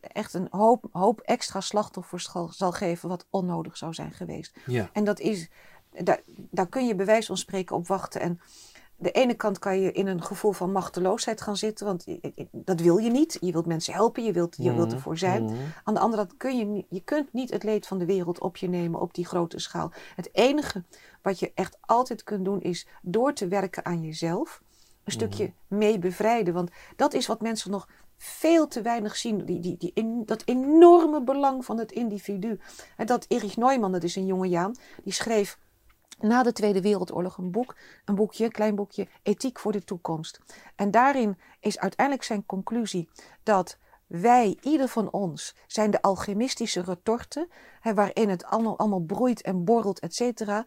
[0.00, 4.56] echt een hoop, hoop extra slachtoffers zal, zal geven wat onnodig zou zijn geweest.
[4.66, 4.90] Ja.
[4.92, 5.48] En dat is,
[5.90, 8.20] daar, daar kun je bij wijze van spreken op wachten.
[8.20, 8.40] En
[9.00, 12.06] de ene kant kan je in een gevoel van machteloosheid gaan zitten, want
[12.50, 13.36] dat wil je niet.
[13.40, 15.44] Je wilt mensen helpen, je wilt, je wilt Mhm, ervoor zijn.
[15.44, 15.54] mhm.
[15.84, 18.40] Aan de andere kant kun je, niet- je kunt niet het leed van de wereld
[18.40, 19.92] op je nemen op die grote schaal.
[20.16, 20.84] Het enige
[21.22, 24.62] wat je echt altijd kunt doen is door te werken aan jezelf.
[25.04, 26.54] Een stukje mee bevrijden.
[26.54, 29.44] Want dat is wat mensen nog veel te weinig zien.
[29.44, 32.60] Die, die, die, in, dat enorme belang van het individu.
[32.96, 34.74] En dat Erich Neumann, dat is een jonge Jaan,
[35.04, 35.58] die schreef
[36.22, 40.40] na de Tweede Wereldoorlog een boek, een boekje, een klein boekje, Ethiek voor de toekomst.
[40.76, 43.08] En daarin is uiteindelijk zijn conclusie
[43.42, 47.48] dat wij, ieder van ons, zijn de alchemistische retorten,
[47.80, 50.66] hè, waarin het allemaal, allemaal broeit en borrelt, et cetera,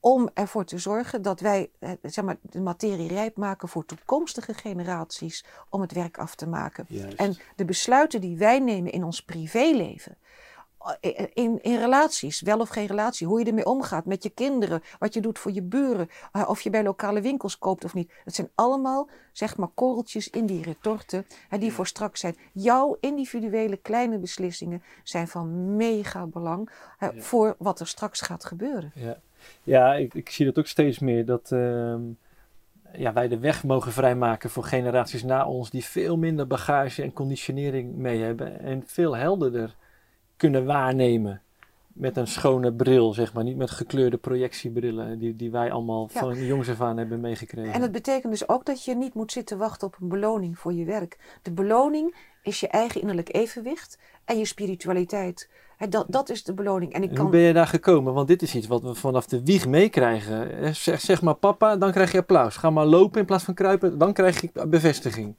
[0.00, 1.70] om ervoor te zorgen dat wij
[2.02, 6.84] zeg maar, de materie rijp maken voor toekomstige generaties om het werk af te maken.
[6.88, 7.18] Juist.
[7.18, 10.16] En de besluiten die wij nemen in ons privéleven,
[11.00, 14.82] in, in, in relaties, wel of geen relatie, hoe je ermee omgaat met je kinderen,
[14.98, 18.12] wat je doet voor je buren, eh, of je bij lokale winkels koopt of niet.
[18.24, 22.36] Het zijn allemaal, zeg maar, korreltjes in die retorten hè, die voor straks zijn.
[22.52, 27.20] Jouw individuele kleine beslissingen zijn van mega belang hè, Ja.
[27.20, 28.92] voor wat er straks gaat gebeuren.
[28.94, 29.18] Ja,
[29.62, 31.24] ja ik, ik zie dat ook steeds meer.
[31.24, 32.02] Dat ehm,
[32.92, 37.12] ja, wij de weg mogen vrijmaken voor generaties na ons die veel minder bagage en
[37.12, 38.60] conditionering mee hebben.
[38.60, 39.76] En veel helderder
[40.36, 41.40] kunnen waarnemen.
[41.92, 43.44] Met een schone bril, zeg maar.
[43.44, 46.20] Niet met gekleurde projectiebrillen die, die wij allemaal Ja.
[46.20, 47.72] van jongs af aan hebben meegekregen.
[47.72, 50.72] En dat betekent dus ook dat je niet moet zitten wachten op een beloning voor
[50.72, 51.38] je werk.
[51.42, 55.48] De beloning is je eigen innerlijk evenwicht en je spiritualiteit.
[55.88, 56.92] Dat, dat is de beloning.
[56.92, 58.14] En ik kan Hoe ben je daar gekomen?
[58.14, 60.58] Want dit is iets wat we vanaf de wieg meekrijgen.
[60.58, 62.56] Eh, Zeg, zeg maar papa, dan krijg je applaus.
[62.56, 65.34] Ga maar lopen in plaats van kruipen, dan krijg je bevestiging.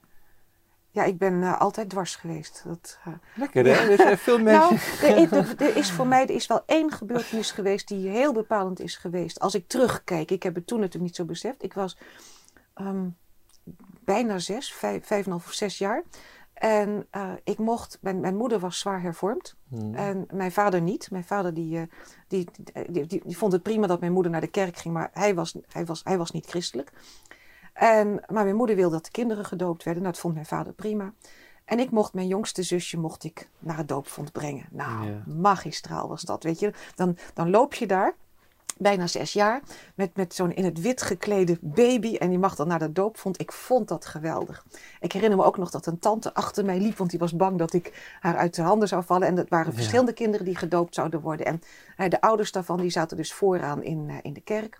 [0.97, 2.63] Ja, ik ben eh, altijd dwars geweest.
[2.65, 3.71] Dat, eh, Lekker hè?
[3.89, 4.79] Er zijn veel mensen...
[5.01, 8.09] Nou, er is, er- er is voor mij er is wel één gebeurtenis geweest die
[8.09, 9.39] heel bepalend is geweest.
[9.39, 11.63] Als ik terugkijk, ik heb het toen natuurlijk niet zo beseft.
[11.63, 11.97] Ik was
[12.73, 13.07] ehm,
[14.03, 16.03] bijna zes, vijf, vijf en half of zes jaar.
[16.53, 19.55] En eh, ik mocht, mijn, mijn moeder was zwaar hervormd.
[19.67, 19.95] Hmm.
[19.95, 21.11] En mijn vader niet.
[21.11, 21.89] Mijn vader die,
[22.27, 22.47] die,
[22.89, 25.35] die, die, die vond het prima dat mijn moeder naar de kerk ging, maar hij
[25.35, 26.91] was, hij was, hij was niet christelijk.
[27.77, 30.01] En, maar mijn moeder wilde dat de kinderen gedoopt werden.
[30.01, 31.13] Nou, dat vond mijn vader prima.
[31.65, 34.65] En ik mocht mijn jongste zusje mocht ik naar het doopvond brengen.
[34.71, 35.23] Nou, Ja.
[35.25, 36.73] magistraal was dat, weet je.
[36.95, 38.15] Dan, dan loop je daar,
[38.77, 39.61] bijna zes jaar,
[39.95, 42.15] met, met zo'n in het wit geklede baby.
[42.15, 43.39] En die mag dan naar de doopvond.
[43.39, 44.65] Ik vond dat geweldig.
[44.99, 47.57] Ik herinner me ook nog dat een tante achter mij liep, want die was bang
[47.57, 49.27] dat ik haar uit de handen zou vallen.
[49.27, 49.77] En dat waren Ja.
[49.77, 51.45] verschillende kinderen die gedoopt zouden worden.
[51.45, 54.77] En de ouders daarvan, die zaten dus vooraan in, eh, in de kerk.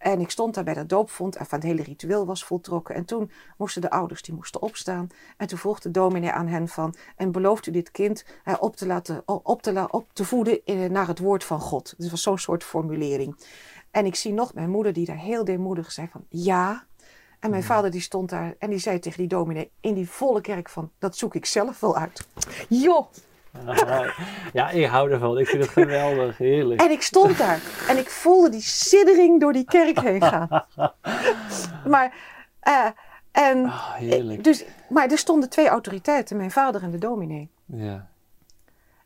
[0.00, 2.94] En ik stond daar bij dat doopvond en van het hele ritueel was voltrokken.
[2.94, 5.08] En toen moesten de ouders die moesten opstaan.
[5.36, 6.94] En toen vroeg de dominee aan hen van...
[7.16, 10.90] En belooft u dit kind eh, op, te laten, op, te op te voeden eh,
[10.90, 11.84] naar het woord van God.
[11.84, 13.36] Dus het was zo'n soort formulering.
[13.90, 16.24] En ik zie nog mijn moeder die daar heel deemoedig zei van...
[16.28, 16.84] Ja.
[17.40, 20.40] En mijn vader die stond daar en die zei tegen die dominee in die volle
[20.40, 20.90] kerk van...
[20.98, 22.26] Dat zoek ik zelf wel uit.
[22.68, 23.06] Joh!
[24.52, 25.38] Ja, ik hou ervan.
[25.38, 26.38] Ik vind het geweldig.
[26.38, 26.80] Heerlijk.
[26.80, 30.64] En ik stond daar en ik voelde die siddering door die kerk heen gaan.
[31.86, 32.14] Maar,
[32.60, 32.86] eh,
[33.32, 34.44] en, Ah, heerlijk.
[34.44, 37.50] dus, maar er stonden twee autoriteiten, mijn vader en de dominee.
[37.64, 38.08] Ja.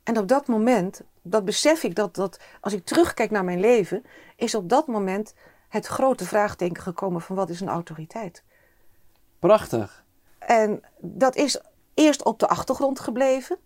[0.02, 4.04] En op dat moment, dat besef ik dat, dat als ik terugkijk naar mijn leven,
[4.36, 5.34] is op dat moment
[5.68, 8.44] het grote vraagteken gekomen van wat is een autoriteit?
[9.38, 10.04] Prachtig.
[10.38, 11.60] En dat is
[11.94, 13.58] eerst op de achtergrond gebleven,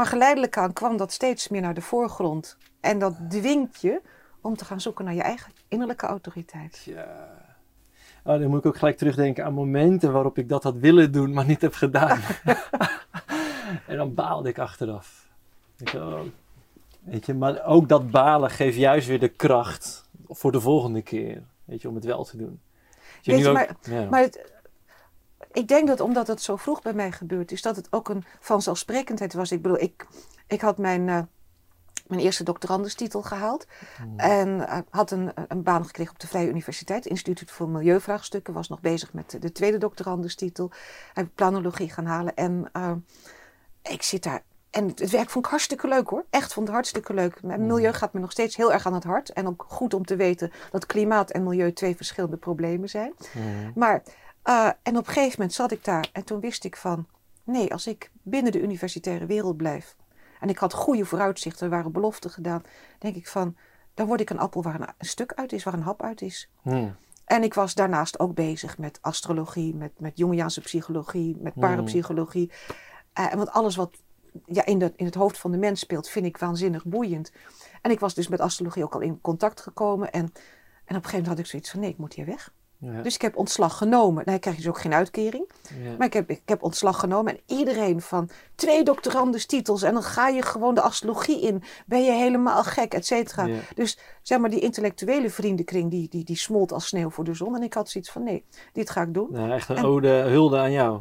[0.00, 2.56] maar geleidelijk aan kwam dat steeds meer naar de voorgrond.
[2.80, 4.00] En dat dwingt je
[4.40, 6.82] om te gaan zoeken naar je eigen innerlijke autoriteit.
[6.84, 7.28] Ja.
[8.24, 11.32] Oh, dan moet ik ook gelijk terugdenken aan momenten waarop ik dat had willen doen,
[11.32, 12.20] maar niet heb gedaan.
[13.86, 15.28] en dan baalde ik achteraf.
[15.76, 16.20] Ik, oh,
[17.00, 21.42] Weet je, maar ook dat balen geeft juist weer de kracht voor de volgende keer.
[21.64, 22.60] Weet je, om het wel te doen.
[23.20, 24.08] Je weet je, maar, ja.
[24.08, 24.52] maar het,
[25.52, 28.24] ik denk dat omdat het zo vroeg bij mij gebeurd is, dat het ook een
[28.40, 29.52] vanzelfsprekendheid was.
[29.52, 30.06] Ik bedoel, ik,
[30.46, 31.20] ik had mijn, uh,
[32.06, 33.66] mijn eerste doctorandustitel gehaald.
[33.96, 34.18] Hmm.
[34.18, 37.06] En uh, had een, een baan gekregen op de Vrije Universiteit.
[37.06, 38.54] Instituut voor Milieuvraagstukken.
[38.54, 40.70] Was nog bezig met de tweede doctorandustitel.
[41.12, 42.34] Heb planologie gaan halen.
[42.34, 42.92] En uh,
[43.82, 46.24] ik zit daar en het werk vond ik hartstikke leuk hoor.
[46.30, 47.42] Echt vond het hartstikke leuk.
[47.42, 49.32] Mijn milieu gaat me nog steeds heel erg aan het hart.
[49.32, 53.14] En ook goed om te weten dat klimaat en milieu twee verschillende problemen zijn.
[53.74, 54.02] Maar,
[54.44, 57.06] uh, en op een gegeven moment zat ik daar en toen wist ik van...
[57.44, 59.96] Nee, als ik binnen de universitaire wereld blijf...
[60.40, 62.62] en ik had goede vooruitzichten, er waren beloften gedaan...
[62.98, 63.56] denk ik van,
[63.94, 66.50] dan word ik een appel waar een, stuk uit is, waar een hap uit is.
[66.62, 66.96] Hmm.
[67.24, 72.50] En ik was daarnaast ook bezig met astrologie, met, met Jungiaanse psychologie, met parapsychologie.
[73.18, 73.96] Uh, want alles wat
[74.46, 77.32] ja, in, de, in het hoofd van de mens speelt, vind ik waanzinnig boeiend.
[77.82, 80.12] En ik was dus met astrologie ook al in contact gekomen.
[80.12, 80.32] En, en op
[80.84, 82.52] een gegeven moment had ik zoiets van, nee, ik moet hier weg.
[82.80, 83.02] Ja.
[83.02, 84.14] Dus ik heb ontslag genomen.
[84.14, 85.50] Nou, dan krijg je dus ook geen uitkering.
[85.82, 85.96] Ja.
[85.98, 87.32] Maar ik heb, ik heb ontslag genomen.
[87.32, 89.82] En iedereen van twee doctorandustitels.
[89.82, 91.62] En dan ga je gewoon de astrologie in.
[91.86, 93.44] Ben je helemaal gek, et cetera.
[93.44, 93.58] Ja.
[93.74, 97.56] Dus zeg maar, die intellectuele vriendenkring, die, die, die smolt als sneeuw voor de zon.
[97.56, 99.28] En ik had zoiets van, nee, dit ga ik doen.
[99.30, 101.00] Nou, echt een ode, hulde aan jou.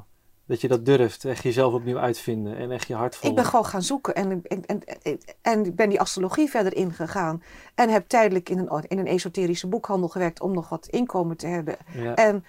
[0.49, 3.29] Dat je dat durft, echt jezelf opnieuw uitvinden en echt je hart volgen.
[3.29, 4.83] Ik ben gewoon gaan zoeken en, en, en,
[5.41, 7.43] en ben die astrologie verder ingegaan.
[7.75, 11.47] En heb tijdelijk in een, in een esoterische boekhandel gewerkt om nog wat inkomen te
[11.47, 11.77] hebben.
[12.15, 12.45] En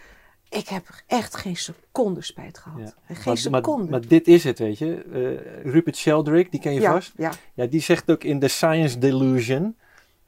[0.49, 2.81] ik heb echt geen seconde spijt gehad.
[2.81, 3.15] Ja.
[3.15, 3.91] Geen maar, seconde.
[3.91, 5.05] Maar, dit is het, weet je.
[5.65, 7.13] Uh, Rupert Sheldrake, die ken je vast.
[7.17, 7.33] Ja.
[7.55, 9.77] ja, die zegt ook in The Science Delusion...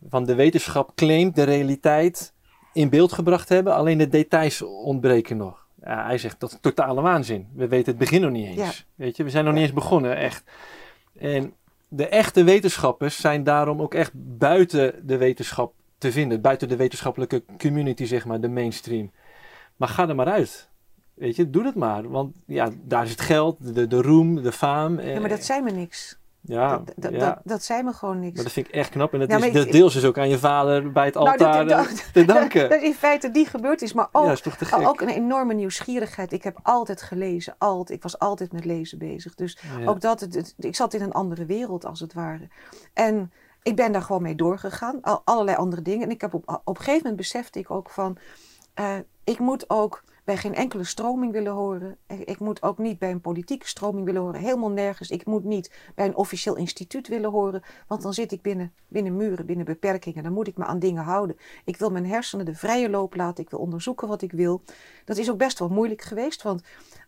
[0.08, 2.32] van de wetenschap claimt de realiteit
[2.72, 3.74] in beeld gebracht hebben...
[3.74, 5.61] alleen de details ontbreken nog.
[5.84, 7.48] Ja, hij zegt dat is totale waanzin.
[7.54, 8.86] We weten het begin nog niet eens.
[8.94, 10.44] Weet je, we zijn nog niet eens begonnen, echt.
[11.18, 11.54] En
[11.88, 16.40] de echte wetenschappers zijn daarom ook echt buiten de wetenschap te vinden.
[16.40, 19.10] Buiten de wetenschappelijke community, zeg maar, de mainstream.
[19.76, 20.68] Maar ga er maar uit.
[21.14, 22.10] Weet je, doe het maar.
[22.10, 25.00] Want ja, daar is het geld, de, de roem, de faam.
[25.00, 26.18] Ja, maar dat zijn me niks.
[26.44, 27.18] Ja, dat, ja.
[27.18, 28.34] Dat, dat zei me gewoon niks.
[28.34, 29.12] Maar dat vind ik echt knap.
[29.12, 31.86] En dat is ik, deels dus ook aan je vader bij het nou, altaar nou,
[32.12, 32.68] te danken.
[32.68, 33.92] Dat in feite die gebeurd is.
[33.92, 36.32] Maar ook, ja, is ook een enorme nieuwsgierigheid.
[36.32, 37.54] Ik heb altijd gelezen.
[37.58, 37.90] Altijd.
[37.90, 39.34] Ik was altijd met lezen bezig.
[39.34, 40.20] Dus ook dat.
[40.20, 42.48] Het, ik zat in een andere wereld als het ware.
[42.92, 43.32] En
[43.62, 44.98] ik ben daar gewoon mee doorgegaan.
[45.02, 46.02] Al, allerlei andere dingen.
[46.02, 48.16] En ik heb op, op een gegeven moment besefte ik ook van...
[48.80, 48.94] Uh,
[49.24, 51.98] ik moet ook bij geen enkele stroming willen horen.
[52.06, 54.40] Ik moet ook niet bij een politieke stroming willen horen.
[54.40, 55.10] Helemaal nergens.
[55.10, 57.62] Ik moet niet bij een officieel instituut willen horen.
[57.86, 60.22] Want dan zit ik binnen, binnen muren, binnen beperkingen.
[60.22, 61.36] Dan moet ik me aan dingen houden.
[61.64, 63.44] Ik wil mijn hersenen de vrije loop laten.
[63.44, 64.62] Ik wil onderzoeken wat ik wil.
[65.04, 66.42] Dat is ook best wel moeilijk geweest.
[66.42, 66.62] Want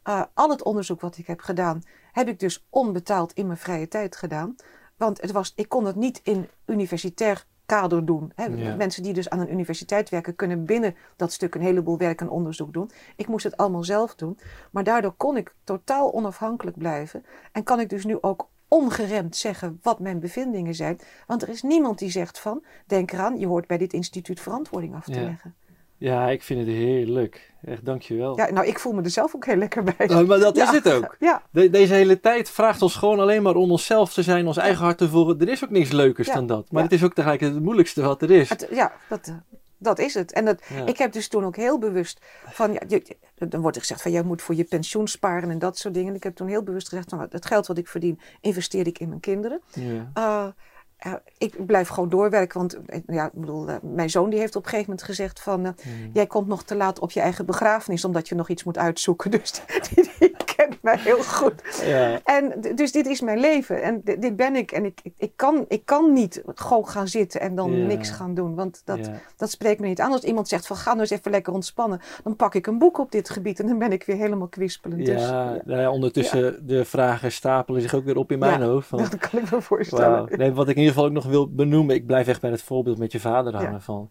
[0.04, 1.82] uh, al het onderzoek wat ik heb gedaan,
[2.12, 4.54] heb ik dus onbetaald in mijn vrije tijd gedaan.
[4.96, 8.32] Want het was, ik kon het niet in universitair kader doen.
[8.34, 8.48] Hè.
[8.76, 12.28] Mensen die dus aan een universiteit werken, kunnen binnen dat stuk een heleboel werk en
[12.28, 12.90] onderzoek doen.
[13.16, 14.38] Ik moest het allemaal zelf doen.
[14.70, 17.24] Maar daardoor kon ik totaal onafhankelijk blijven.
[17.52, 20.98] En kan ik dus nu ook ongeremd zeggen wat mijn bevindingen zijn.
[21.26, 24.94] Want er is niemand die zegt van, denk eraan, je hoort bij dit instituut verantwoording
[24.94, 25.54] af te leggen.
[26.04, 27.52] Ja, ik vind het heerlijk.
[27.64, 28.36] Echt, dankjewel.
[28.36, 30.06] Ja, nou, ik voel me er zelf ook heel lekker bij.
[30.06, 31.16] Nou, maar dat is het ook.
[31.18, 31.42] Ja.
[31.50, 34.98] deze hele tijd vraagt ons gewoon alleen maar om onszelf te zijn, ons eigen hart
[34.98, 35.40] te volgen.
[35.40, 36.72] Er is ook niks leukers dan dat.
[36.72, 38.50] Maar het is ook tegelijk het moeilijkste wat er is.
[38.70, 39.34] ja, dat,
[39.78, 40.32] dat is het.
[40.32, 43.82] En dat, ik heb dus toen ook heel bewust van, ja, je, dan wordt er
[43.82, 46.14] gezegd van, jij moet voor je pensioen sparen en dat soort dingen.
[46.14, 49.08] ik heb toen heel bewust gezegd, van, het geld wat ik verdien, investeer ik in
[49.08, 49.60] mijn kinderen.
[49.72, 50.10] Ja.
[50.18, 50.46] Uh,
[51.38, 52.58] ik blijf gewoon doorwerken.
[52.58, 55.40] Want eh, ja, ik bedoel, uh, mijn zoon die heeft op een gegeven moment gezegd
[55.40, 55.64] van...
[55.64, 55.70] Uh,
[56.12, 59.30] jij komt nog te laat op je eigen begrafenis omdat je nog iets moet uitzoeken.
[59.34, 59.62] Dus
[59.94, 61.82] die, die kent mij heel goed.
[61.84, 62.20] Ja.
[62.24, 64.72] En dus dit is mijn leven en dit ben ik.
[64.72, 68.54] En ik, ik, kan, ik kan niet gewoon gaan zitten en dan niks gaan doen.
[68.54, 70.12] Want dat, dat spreekt me niet aan.
[70.12, 72.00] Als iemand zegt van ga nou eens even lekker ontspannen.
[72.22, 75.06] Dan pak ik een boek op dit gebied en dan ben ik weer helemaal kwispelend.
[75.06, 75.60] Ja, dus, ja.
[75.64, 78.88] Nou ondertussen de vragen stapelen zich ook weer op in mijn hoofd.
[78.88, 80.28] Van, dat kan ik me voorstellen.
[80.36, 81.94] Nee, wat ik ieder geval ook nog wil benoemen.
[81.94, 83.82] Ik blijf echt bij het voorbeeld met je vader hangen.
[83.82, 84.10] Van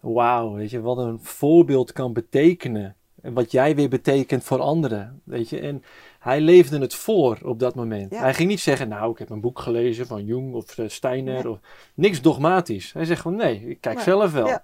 [0.00, 2.96] wauw, weet je, wat een voorbeeld kan betekenen.
[3.22, 5.20] En wat jij weer betekent voor anderen.
[5.24, 5.82] Weet je, en
[6.18, 8.18] hij leefde het voor op dat moment.
[8.18, 11.48] Hij ging niet zeggen, nou, ik heb een boek gelezen van Jung of uh, Steiner.
[11.48, 11.58] Of,
[11.94, 12.92] niks dogmatisch.
[12.92, 14.58] Hij zegt gewoon, nee, ik kijk zelf wel.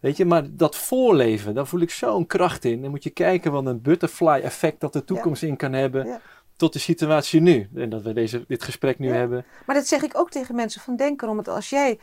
[0.00, 2.82] Weet je, maar dat voorleven, daar voel ik zo'n kracht in.
[2.82, 6.20] Dan moet je kijken wat een butterfly effect dat de toekomst in kan hebben
[6.56, 7.68] tot de situatie nu.
[7.74, 9.44] En dat we deze, dit gesprek nu hebben.
[9.66, 11.98] Maar dat zeg ik ook tegen mensen van denken om het als jij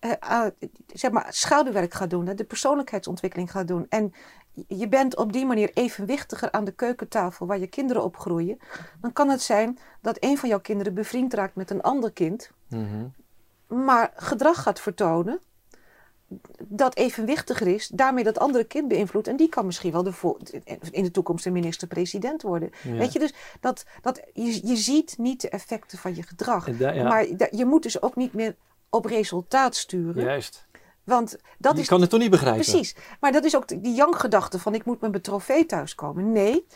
[0.00, 0.46] uh,
[0.86, 4.12] zeg maar schouderwerk gaat doen, de persoonlijkheidsontwikkeling gaat doen en
[4.68, 8.58] je bent op die manier evenwichtiger aan de keukentafel waar je kinderen op groeien,
[9.00, 12.50] dan kan het zijn dat een van jouw kinderen bevriend raakt met een ander kind.
[12.68, 13.06] Mhm.
[13.66, 15.40] maar gedrag gaat vertonen
[16.68, 19.28] dat evenwichtiger is, daarmee dat andere kind beïnvloedt.
[19.28, 20.12] En die kan misschien wel de
[20.90, 22.70] in de toekomst een minister-president worden.
[22.82, 22.92] Ja.
[22.92, 26.78] Weet je, dus dat, dat, je, je ziet niet de effecten van je gedrag.
[26.78, 28.56] Ja, Maar da- je moet dus ook niet meer
[28.90, 30.24] op resultaat sturen.
[30.24, 30.66] juist.
[31.04, 32.60] Want dat je is kan het toch niet begrijpen?
[32.64, 32.94] Precies.
[33.20, 36.32] Maar dat is ook de- die Yang-gedachte van ik moet met mijn trofee thuiskomen.
[36.32, 36.66] Nee,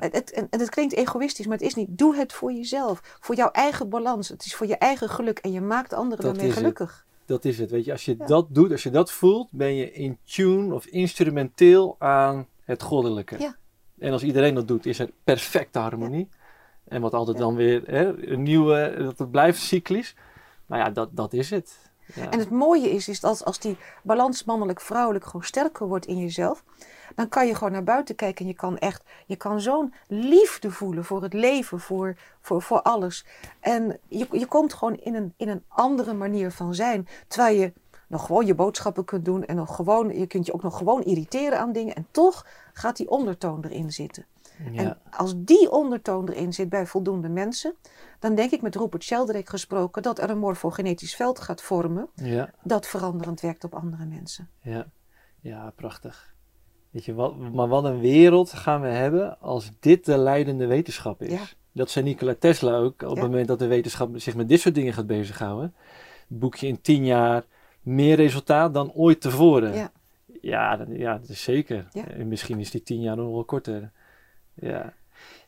[0.00, 0.08] Ja.
[0.10, 1.88] het, en het klinkt egoïstisch, maar het is niet.
[1.90, 3.16] Doe het voor jezelf.
[3.20, 4.28] Voor jouw eigen balans.
[4.28, 5.38] Het is voor je eigen geluk.
[5.38, 7.04] En je maakt anderen Dat daarmee het.
[7.26, 7.70] Dat is het.
[7.70, 8.26] Weet je, als je Ja.
[8.26, 13.38] dat doet, als je dat voelt, ben je in tune of instrumenteel aan het goddelijke.
[13.38, 13.56] Ja.
[13.98, 16.28] En als iedereen dat doet, is er perfecte harmonie.
[16.84, 20.14] En wat altijd dan weer hè, een nieuwe, dat het blijft cyclisch.
[20.66, 21.91] Nou ja, dat, dat is het.
[22.30, 26.64] En het mooie is, is dat als die balans mannelijk-vrouwelijk gewoon sterker wordt in jezelf,
[27.14, 30.70] dan kan je gewoon naar buiten kijken en je kan echt, je kan zo'n liefde
[30.70, 33.26] voelen voor het leven, voor, voor, voor alles.
[33.60, 37.72] En je, je komt gewoon in een, in een andere manier van zijn, terwijl je
[38.06, 41.02] nog gewoon je boodschappen kunt doen en nog gewoon, je kunt je ook nog gewoon
[41.02, 44.26] irriteren aan dingen en toch gaat die ondertoon erin zitten.
[44.72, 44.82] Ja.
[44.82, 47.74] En als die ondertoon erin zit bij voldoende mensen,
[48.18, 52.50] dan denk ik met Rupert Sheldrake gesproken dat er een morfogenetisch veld gaat vormen ja.
[52.62, 54.48] dat veranderend werkt op andere mensen.
[54.60, 54.86] Ja,
[55.40, 56.34] ja, prachtig.
[56.90, 61.22] Weet je, wat, maar wat een wereld gaan we hebben als dit de leidende wetenschap
[61.22, 61.32] is.
[61.32, 61.42] Ja.
[61.72, 64.74] Dat zei Nikola Tesla ook, op het moment dat de wetenschap zich met dit soort
[64.74, 65.74] dingen gaat bezighouden.
[66.28, 67.44] Boek je in tien jaar
[67.80, 69.74] meer resultaat dan ooit tevoren.
[69.74, 69.92] Ja.
[70.40, 71.88] Ja, dat, ja, dat is zeker.
[71.92, 73.92] En misschien is die tien jaar nog wel korter.
[74.54, 74.92] Ja.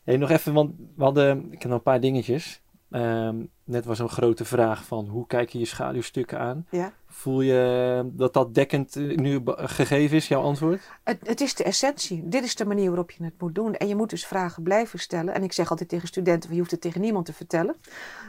[0.02, 2.62] Hey, nog even, want we hadden, ik heb nog een paar dingetjes.
[2.90, 6.66] Ehm, net was een grote vraag van hoe kijk je je schaduwstukken aan?
[6.70, 6.93] Ja.
[7.06, 10.90] Voel je dat dat dekkend eh, nu gegeven is, jouw antwoord?
[11.05, 12.28] Het, het is de essentie.
[12.28, 13.74] Dit is de manier waarop je het moet doen.
[13.74, 15.35] En je moet dus vragen blijven stellen.
[15.35, 17.76] En ik zeg altijd tegen studenten, je hoeft het tegen niemand te vertellen.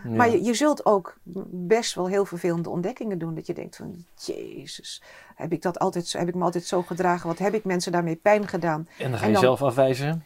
[0.04, 0.10] Ja.
[0.10, 1.18] Maar je, je zult ook
[1.52, 3.36] best wel heel vervelende ontdekkingen doen.
[3.36, 5.02] Dat je denkt van, jezus,
[5.36, 7.28] heb ik, dat altijd, heb ik me altijd zo gedragen?
[7.28, 8.88] Wat heb ik mensen daarmee pijn gedaan?
[9.00, 10.24] en dan ga en je dan- zelf afwijzen.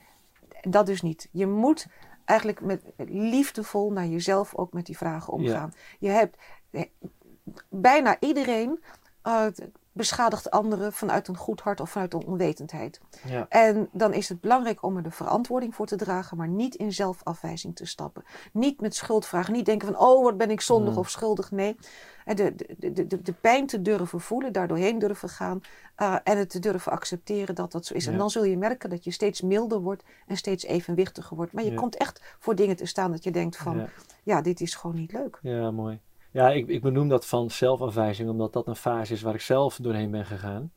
[0.62, 1.30] Dat dus niet.
[1.32, 1.88] Je moet
[2.26, 5.74] eigenlijk met, liefdevol naar jezelf ook met die vragen omgaan.
[6.00, 6.38] Je hebt
[6.72, 6.84] eh,
[7.70, 8.84] bijna iedereen
[9.22, 9.46] eh,
[10.00, 13.00] beschadigt anderen vanuit een goed hart of vanuit een onwetendheid.
[13.26, 13.46] Ja.
[13.50, 16.94] En dan is het belangrijk om er de verantwoording voor te dragen, maar niet in
[16.94, 18.24] zelfafwijzing te stappen.
[18.54, 21.00] Niet met schuldvragen, niet denken van, oh, wat ben ik zondig Mm.
[21.00, 21.52] of schuldig.
[21.52, 21.76] Nee,
[22.26, 25.62] En de, de, de, de, de pijn te durven voelen, daar doorheen durven gaan
[25.96, 28.06] eh, en het te durven accepteren dat dat zo is.
[28.06, 28.12] Ja.
[28.12, 31.54] En dan zul je merken dat je steeds milder wordt en steeds evenwichtiger wordt.
[31.54, 31.76] Maar je Ja.
[31.78, 33.88] komt echt voor dingen te staan dat je denkt van, ja,
[34.24, 34.42] Ja.
[34.42, 35.40] dit is gewoon niet leuk.
[35.42, 36.00] Ja, mooi.
[36.32, 39.76] Ja, ik, ik benoem dat van zelfafwijzing, omdat dat een fase is waar ik zelf
[39.82, 40.72] doorheen ben gegaan.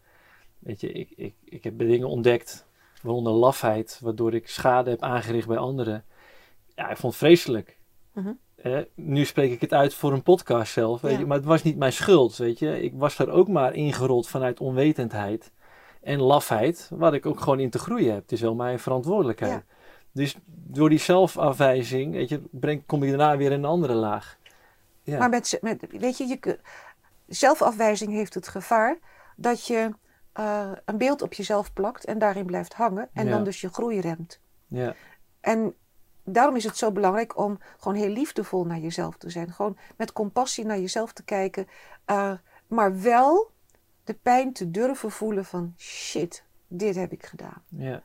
[0.58, 2.66] Weet je, ik, ik, ik heb dingen ontdekt,
[3.02, 6.04] waaronder lafheid, waardoor ik schade heb aangericht bij anderen.
[6.74, 7.78] Ja, ik vond het vreselijk.
[8.12, 8.32] Mhm.
[8.54, 11.18] Eh, nu spreek ik het uit voor een podcast zelf, weet Ja.
[11.18, 12.82] je, maar het was niet mijn schuld, weet je.
[12.82, 15.52] Ik was er ook maar ingerold vanuit onwetendheid
[16.00, 18.22] en lafheid, waar ik ook gewoon in te groeien heb.
[18.22, 19.52] Het is wel mijn verantwoordelijkheid.
[19.52, 19.64] Ja.
[20.12, 24.38] Dus door die zelfafwijzing, weet je, breng, kom je daarna weer in een andere laag.
[25.02, 25.18] Ja.
[25.18, 26.58] Maar met, met, weet je, je,
[27.26, 28.98] zelfafwijzing heeft het gevaar
[29.36, 29.90] dat je
[30.32, 33.30] eh, een beeld op jezelf plakt en daarin blijft hangen en Ja.
[33.30, 34.40] dan dus je groei remt.
[34.66, 34.94] ja.
[35.40, 35.74] En
[36.24, 39.52] daarom is het zo belangrijk om gewoon heel liefdevol naar jezelf te zijn.
[39.52, 41.66] Gewoon met compassie naar jezelf te kijken.
[42.04, 42.32] eh,
[42.66, 43.50] maar wel
[44.04, 47.62] de pijn te durven voelen van shit, dit heb ik gedaan.
[47.68, 48.02] Ja,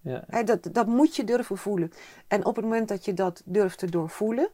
[0.00, 1.92] ja, dat, dat moet je durven voelen.
[2.28, 4.48] En op het moment dat je dat durft te doorvoelen,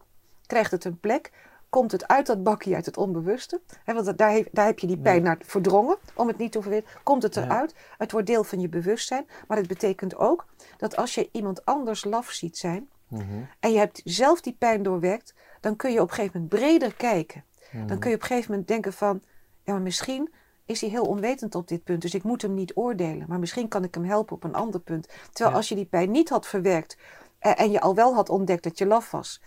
[0.47, 1.31] krijgt het een plek.
[1.71, 3.61] Komt het uit dat bakje, uit het onbewuste.
[3.85, 5.23] Hè, want daar, daar heb je die pijn Ja.
[5.23, 6.91] naar verdrongen, om het niet te overweten.
[7.03, 7.45] Komt het Ja.
[7.45, 9.27] eruit, het wordt deel van je bewustzijn.
[9.49, 12.89] Maar het betekent ook dat als je iemand anders laf ziet zijn...
[13.09, 13.23] Mhm,
[13.61, 15.35] en je hebt zelf die pijn doorwerkt...
[15.61, 17.45] dan kun je op een gegeven moment breder kijken.
[17.73, 17.87] mhm.
[17.87, 19.23] Dan kun je op een gegeven moment denken van...
[19.65, 20.33] ja, maar misschien
[20.65, 22.03] is hij heel onwetend op dit punt...
[22.03, 23.25] dus ik moet hem niet oordelen.
[23.29, 25.07] Maar misschien kan ik hem helpen op een ander punt.
[25.07, 25.57] Terwijl Ja.
[25.57, 26.97] als je die pijn niet had verwerkt...
[27.41, 29.41] eh, en je al wel had ontdekt dat je laf was,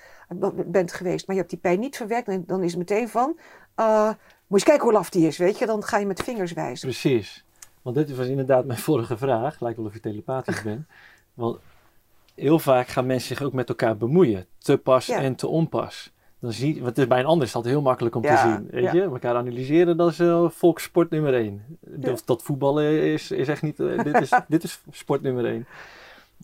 [0.66, 1.28] bent geweest...
[1.28, 2.26] maar je hebt die pijn niet verwerkt...
[2.26, 3.40] dan- dan is het meteen van...
[3.76, 4.16] eh, moet
[4.48, 5.66] je eens kijken hoe laf die is, weet je?
[5.66, 6.88] Dan ga je met vingers wijzen.
[6.90, 7.46] Precies.
[7.82, 9.60] Want dit was inderdaad mijn vorige vraag.
[9.60, 10.86] Lijkt wel of je telepathisch bent.
[11.34, 11.58] Want
[12.36, 14.46] heel vaak gaan mensen zich ook met elkaar bemoeien.
[14.58, 15.18] Te pas Ja.
[15.18, 16.12] en te onpas.
[16.40, 18.50] Dan zie, want het is bij een ander is dat heel makkelijk om Ja, te
[18.50, 18.68] zien.
[18.72, 18.94] Weet ja.
[18.94, 19.02] je?
[19.02, 21.78] Elkaar analyseren, dat is uh, volkssport nummer één.
[21.80, 23.78] Dat, dat voetballen is, is echt niet...
[23.78, 25.66] dit, is, dit is sport nummer één.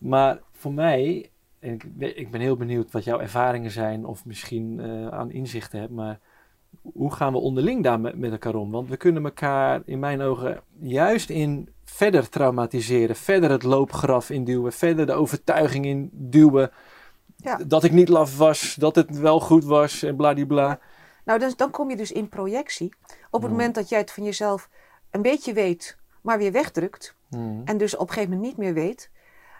[0.02, 1.30] Maar voor mij...
[1.60, 4.06] En ik, ben- ik ben heel benieuwd wat jouw ervaringen zijn...
[4.06, 6.20] of misschien eh, aan inzichten hebt, maar
[6.82, 8.72] hoe gaan we onderling daar met, met elkaar om?
[8.72, 14.74] Want we kunnen elkaar in mijn ogen juist in verder traumatiseren, verder het loopgraf induwen,
[14.74, 16.72] verder de overtuiging induwen
[17.36, 17.60] Ja.
[17.68, 20.80] dat ik niet laf was, dat het wel goed was en bladibla.
[21.26, 22.94] Nou, dan, dan kom je dus in projectie.
[23.32, 23.58] Op het Mm.
[23.58, 24.70] moment dat jij het van jezelf
[25.12, 27.16] een beetje weet, maar weer wegdrukt.
[27.30, 27.62] Mhm.
[27.66, 29.10] En dus op een gegeven moment niet meer weet.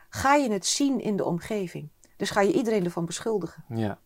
[0.10, 1.90] Ga je het zien in de omgeving.
[2.16, 3.64] Dus ga je iedereen ervan beschuldigen.
[3.68, 4.00] Ja.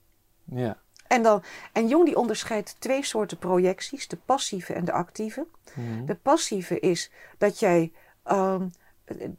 [0.44, 0.78] Ja.
[1.08, 4.08] En, dan, en Jung die onderscheidt twee soorten projecties.
[4.08, 5.46] De passieve en de actieve.
[5.74, 6.06] Mhm.
[6.06, 7.92] De passieve is dat jij
[8.24, 8.68] ehm,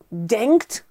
[0.08, 0.84] denkt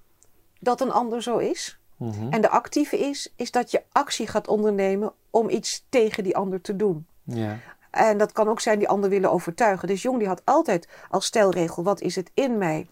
[0.60, 1.80] dat een ander zo is.
[1.98, 2.32] Mhm.
[2.32, 6.62] En de actieve is, is dat je actie gaat ondernemen om iets tegen die ander
[6.62, 7.08] te doen.
[7.24, 7.60] Ja.
[7.92, 9.88] En dat kan ook zijn die ander willen overtuigen.
[9.88, 12.88] Dus Jong die had altijd als stelregel, wat is het in mij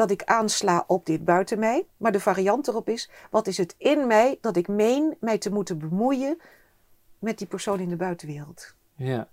[0.00, 1.86] dat ik aansla op dit buiten mij?
[1.96, 5.52] Maar de variant erop is, wat is het in mij dat ik meen mij te
[5.52, 6.40] moeten bemoeien
[7.18, 8.74] met die persoon in de buitenwereld?
[8.94, 9.28] Ja.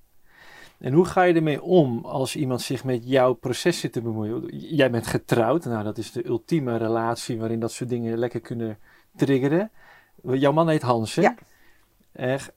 [0.79, 4.45] En hoe ga je ermee om als iemand zich met jouw proces zit te bemoeien?
[4.75, 8.77] Jij bent getrouwd, nou dat is de ultieme relatie waarin dat soort dingen lekker kunnen
[9.15, 9.71] triggeren.
[10.23, 11.21] Jouw man heet Hans, hè?
[11.21, 11.35] Ja.
[12.11, 12.51] Echt,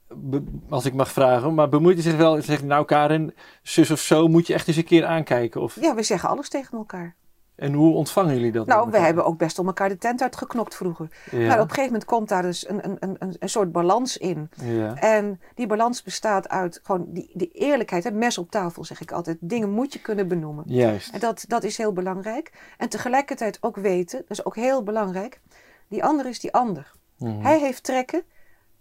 [0.68, 2.42] als ik mag vragen, maar bemoeit hij zich wel?
[2.42, 5.60] Zegt nou Karen, zus of zo, moet je echt eens een keer aankijken?
[5.60, 7.18] Of, Ja, we zeggen alles tegen elkaar.
[7.60, 8.66] En hoe ontvangen jullie dat?
[8.66, 11.08] Nou, we hebben ook best om elkaar de tent uitgeknokt vroeger.
[11.30, 11.38] Ja.
[11.46, 14.50] Maar op een gegeven moment komt daar dus een, een, een, een- soort balans in.
[14.64, 14.94] ja.
[14.94, 18.04] En die balans bestaat uit gewoon die, die eerlijkheid.
[18.04, 19.36] Het mes op tafel, zeg ik altijd.
[19.40, 20.64] Dingen moet je kunnen benoemen.
[20.66, 21.12] Juist.
[21.14, 22.52] En dat, dat is heel belangrijk.
[22.78, 25.40] En tegelijkertijd ook weten, dat is ook heel belangrijk.
[25.88, 26.92] Die ander is die ander.
[27.18, 27.40] Mhm.
[27.42, 28.22] Hij heeft trekken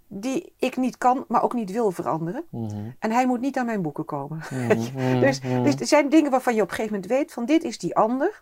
[0.07, 2.43] die ik niet kan, maar ook niet wil veranderen.
[2.49, 2.76] Mhm.
[2.99, 4.38] En hij moet niet aan mijn boeken komen.
[4.49, 5.19] Mhm.
[5.26, 7.77] Dus, dus er zijn dingen waarvan je op een gegeven moment weet van dit is
[7.77, 8.41] die ander.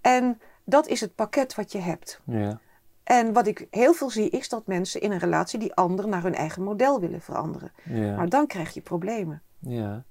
[0.00, 2.20] En dat is het pakket wat je hebt.
[2.24, 2.60] Ja.
[3.02, 6.22] En wat ik heel veel zie is dat mensen in een relatie die ander naar
[6.22, 7.72] hun eigen model willen veranderen.
[7.84, 8.16] Ja.
[8.16, 9.42] Maar dan krijg je problemen.
[9.58, 10.04] Ja.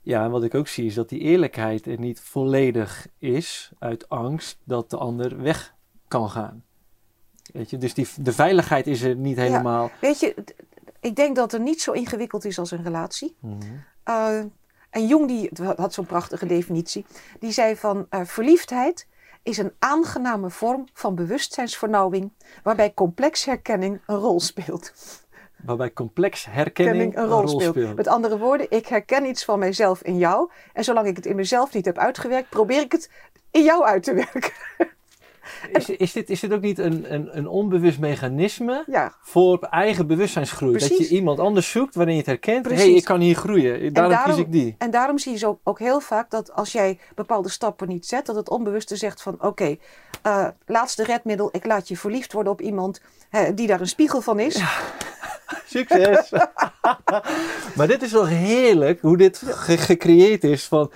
[0.00, 4.08] Ja, en wat ik ook zie is dat die eerlijkheid er niet volledig is uit
[4.08, 5.74] angst dat de ander weg
[6.08, 6.64] kan gaan.
[7.52, 9.90] Weet je, dus die, de veiligheid is er niet helemaal.
[10.00, 10.44] Weet je,
[11.00, 13.36] ik denk dat het niet zo ingewikkeld is als een relatie.
[14.04, 14.40] Uh,
[14.90, 17.06] en Jung die had zo'n prachtige definitie.
[17.38, 19.06] Die zei van eh, verliefdheid
[19.42, 22.32] is een aangename vorm van bewustzijnsvernauwing
[22.62, 24.92] waarbij complexherkenning een rol speelt.
[25.64, 27.96] Waarbij complex herkenning Herkenning een rol speelt.
[27.96, 30.50] Met andere woorden, ik herken iets van mijzelf in jou.
[30.72, 33.10] En zolang ik het in mezelf niet heb uitgewerkt, probeer ik het
[33.50, 34.52] in jou uit te werken.
[35.72, 40.06] Is, is, dit, is dit ook niet een, een, een onbewust mechanisme Ja, voor eigen
[40.06, 40.78] bewustzijnsgroei?
[40.78, 42.56] Dat je iemand anders zoekt waarin je het herkent.
[42.56, 42.84] Hé, Precies.
[42.86, 43.92] hey, ik kan hier groeien.
[43.92, 44.74] Daarom, daarom- kies ik die.
[44.78, 48.26] En daarom zie je zo ook heel vaak dat als jij bepaalde stappen niet zet,
[48.26, 49.76] dat het onbewuste zegt van oké,
[50.22, 53.00] eh, laatste redmiddel, ik laat je verliefd worden op iemand
[53.54, 54.62] die daar een spiegel van is.
[55.66, 56.30] Succes!
[57.76, 60.90] maar dit is wel heerlijk hoe dit ge- gecreëerd is van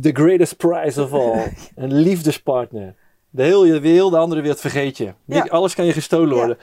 [0.00, 1.52] the greatest prize of all.
[1.74, 2.94] Een liefdespartner.
[3.30, 5.14] De hele wereld, de andere wereld vergeet je.
[5.24, 5.50] Niet Ja.
[5.50, 6.34] alles kan je gestolen Ja.
[6.34, 6.58] worden.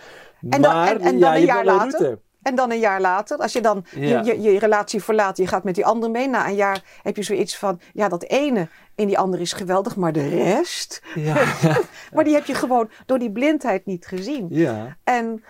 [0.49, 1.99] En dan- maar en- en ja, dan een jaar later?
[1.99, 2.19] route.
[2.41, 4.21] En dan een jaar later, als je dan Ja.
[4.21, 6.27] je, je, je relatie verlaat, je gaat met die ander mee.
[6.27, 9.95] Na een jaar heb je zoiets van, ja, dat ene in die ander is geweldig,
[9.95, 11.77] maar de rest, Ja, ja,
[12.13, 14.45] maar die heb je gewoon door die blindheid niet gezien.
[14.49, 14.97] ja.
[15.03, 15.43] En,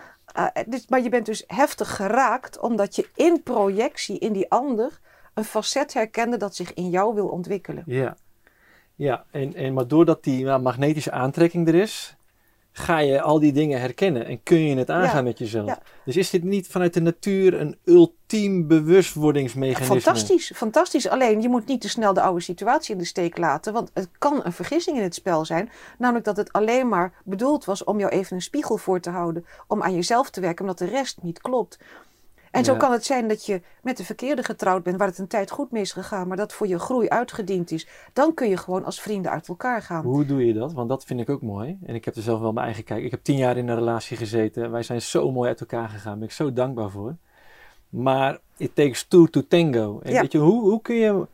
[0.67, 4.99] dus, maar je bent dus heftig geraakt omdat je in projectie in die ander
[5.33, 7.83] een facet herkende dat zich in jou wil ontwikkelen.
[7.85, 8.15] Ja,
[8.95, 9.25] ja.
[9.31, 12.15] En, en, maar doordat die nou, magnetische aantrekking er is,
[12.71, 15.67] ga je al die dingen herkennen en kun je het aangaan Ja, met jezelf.
[15.67, 15.79] ja.
[16.05, 20.01] Dus is dit niet vanuit de natuur een ultiem bewustwordingsmechanisme?
[20.01, 21.07] Fantastisch, fantastisch.
[21.07, 24.09] Alleen je moet niet te snel de oude situatie in de steek laten, want het
[24.17, 25.69] kan een vergissing in het spel zijn.
[25.97, 29.45] Namelijk dat het alleen maar bedoeld was om jou even een spiegel voor te houden,
[29.67, 31.79] om aan jezelf te werken, omdat de rest niet klopt.
[32.55, 35.27] En zo kan het zijn dat je met de verkeerde getrouwd bent, waar het een
[35.27, 37.87] tijd goed mee is gegaan, maar dat voor je groei uitgediend is.
[38.13, 40.03] Dan kun je gewoon als vrienden uit elkaar gaan.
[40.03, 40.73] Hoe doe je dat?
[40.73, 41.77] Want dat vind ik ook mooi.
[41.85, 43.03] En ik heb er zelf wel mijn eigen kijk.
[43.03, 44.71] Ik heb tien jaar in een relatie gezeten.
[44.71, 46.03] Wij zijn zo mooi uit elkaar gegaan.
[46.11, 47.15] Daar ben ik zo dankbaar voor.
[47.89, 49.99] Maar it takes two to tango.
[50.03, 50.21] En Ja.
[50.21, 51.27] weet je, hoe, hoe kun je...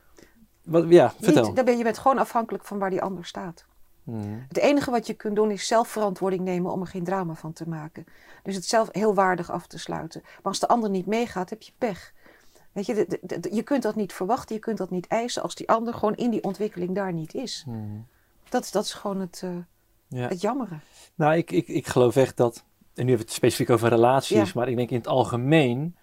[0.63, 1.45] Wat, ja, vertel.
[1.45, 3.65] Niet, dan ben je bent gewoon afhankelijk van waar die ander staat.
[4.03, 4.37] Mhm.
[4.47, 7.53] Het enige wat je kunt doen is zelf verantwoording nemen om er geen drama van
[7.53, 8.05] te maken.
[8.43, 10.21] Dus het zelf heel waardig af te sluiten.
[10.23, 12.13] Maar als de ander niet meegaat, heb je pech.
[12.71, 15.41] Weet je, de- de- de- je kunt dat niet verwachten, je kunt dat niet eisen
[15.43, 17.63] als die ander gewoon in die ontwikkeling daar niet is.
[17.67, 17.77] Mhm.
[18.49, 19.43] Dat, is- dat is gewoon het,
[20.07, 20.27] Ja.
[20.27, 20.75] het jammere.
[21.15, 24.37] Nou, ik, ik, ik geloof echt dat, en nu hebben we het specifiek over relaties,
[24.47, 24.51] Ja.
[24.55, 25.95] maar ik denk in het algemeen,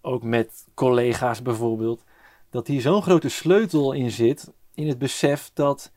[0.00, 2.02] ook met collega's bijvoorbeeld,
[2.50, 5.90] dat hier zo'n grote sleutel in zit, in het besef dat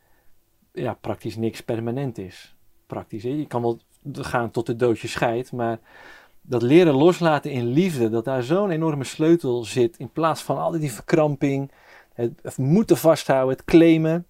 [0.71, 2.55] ja, praktisch niks permanent is.
[2.87, 3.79] Praktisch, je kan wel
[4.13, 5.79] gaan tot de doodje scheidt, maar
[6.41, 10.81] dat leren loslaten in liefde, dat daar zo'n enorme sleutel zit, in plaats van altijd
[10.81, 11.71] die verkramping,
[12.13, 14.25] het moeten vasthouden, het claimen,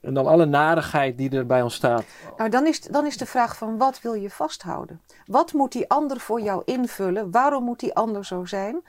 [0.00, 2.04] en dan alle narigheid die erbij ontstaat.
[2.36, 5.00] Nou, dan is, dan is de vraag van wat wil je vasthouden?
[5.26, 7.30] Wat moet die ander voor jou invullen?
[7.30, 8.82] Waarom moet die ander zo zijn?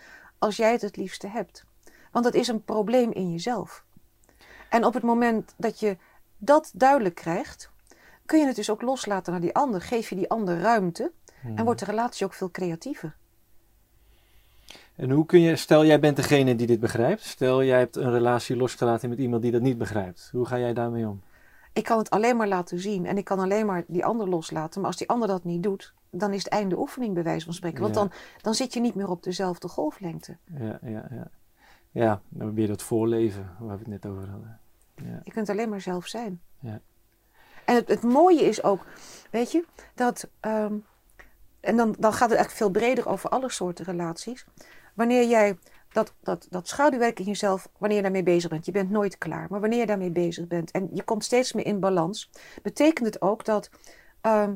[0.44, 1.66] als jij het het liefste hebt.
[2.12, 3.84] Want het is een probleem in jezelf.
[4.70, 5.98] En op het moment dat je
[6.46, 7.70] dat duidelijk krijgt,
[8.26, 9.82] kun je het dus ook loslaten naar die ander.
[9.82, 11.12] Geef je die ander ruimte
[11.42, 11.58] Hmm.
[11.58, 13.16] en wordt de relatie ook veel creatiever.
[14.96, 17.22] En hoe kun je, stel jij bent degene die dit begrijpt.
[17.22, 20.30] Stel jij hebt een relatie losgelaten met iemand die dat niet begrijpt.
[20.32, 21.22] Hoe ga jij daarmee om?
[21.74, 24.80] Ik kan het alleen maar laten zien en ik kan alleen maar die ander loslaten.
[24.82, 27.54] Maar als die ander dat niet doet, dan is het einde oefening bij wijze van
[27.54, 27.82] spreken.
[27.82, 28.00] Want Ja.
[28.02, 28.12] dan,
[28.42, 30.38] dan zit je niet meer op dezelfde golflengte.
[30.60, 31.28] Ja, ja, ja.
[31.92, 34.60] Ja, dan weer dat voorleven waar we het net over hadden.
[35.04, 35.20] Ja.
[35.24, 36.42] Je kunt alleen maar zelf zijn.
[36.60, 36.80] Ja.
[37.66, 38.86] En het, het mooie is ook,
[39.32, 39.66] weet je,
[39.96, 40.30] dat.
[40.40, 40.74] ehm,
[41.60, 44.46] en dan, dan gaat het echt veel breder over alle soorten relaties.
[44.94, 45.58] Wanneer jij
[45.92, 49.48] dat, dat, dat schaduwwerk in jezelf, wanneer je daarmee bezig bent, je bent nooit klaar,
[49.50, 52.30] maar wanneer je daarmee bezig bent en je komt steeds meer in balans,
[52.62, 53.70] betekent het ook dat
[54.22, 54.54] ehm,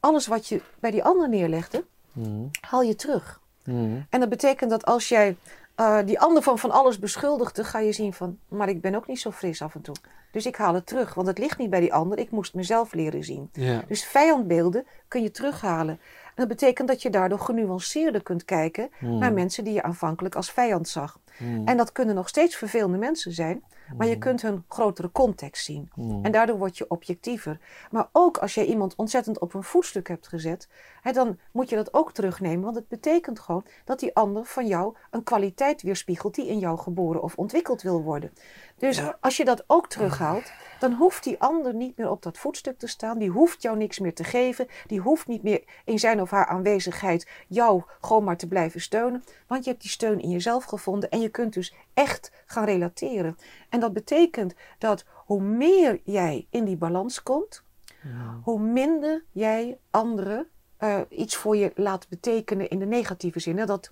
[0.00, 2.46] alles wat je bij die ander neerlegde, Mhm.
[2.60, 3.40] haal je terug.
[3.64, 4.00] Mhm.
[4.10, 5.36] En dat betekent dat als jij
[5.76, 9.06] eh, die ander van van alles beschuldigde, ga je zien van, maar ik ben ook
[9.06, 9.94] niet zo fris af en toe.
[10.30, 12.18] Dus ik haal het terug, want het ligt niet bij die ander.
[12.18, 13.48] Ik moest mezelf leren zien.
[13.52, 13.82] Ja.
[13.88, 15.94] Dus vijandbeelden kun je terughalen.
[16.24, 19.18] En dat betekent dat je daardoor genuanceerder kunt kijken Mhm.
[19.18, 21.18] naar mensen die je aanvankelijk als vijand zag.
[21.38, 21.68] Mhm.
[21.68, 23.62] En dat kunnen nog steeds vervelende mensen zijn,
[23.96, 25.90] maar je kunt hun grotere context zien.
[25.94, 26.24] Mhm.
[26.24, 27.58] En daardoor word je objectiever.
[27.90, 30.68] Maar ook als jij iemand ontzettend op een voetstuk hebt gezet,
[31.00, 32.64] hè, dan moet je dat ook terugnemen.
[32.64, 36.78] Want het betekent gewoon dat die ander van jou een kwaliteit weerspiegelt die in jou
[36.78, 38.32] geboren of ontwikkeld wil worden.
[38.78, 39.16] Dus Ja.
[39.20, 42.86] als je dat ook terughaalt, dan hoeft die ander niet meer op dat voetstuk te
[42.86, 43.18] staan.
[43.18, 44.66] Die hoeft jou niks meer te geven.
[44.86, 49.24] Die hoeft niet meer in zijn of haar aanwezigheid jou gewoon maar te blijven steunen.
[49.46, 53.36] Want je hebt die steun in jezelf gevonden en je kunt dus echt gaan relateren.
[53.68, 57.62] En dat betekent dat hoe meer jij in die balans komt,
[58.02, 58.40] Ja.
[58.42, 63.58] hoe minder jij anderen eh, iets voor je laat betekenen in de negatieve zin.
[63.58, 63.66] Hè?
[63.66, 63.90] Dat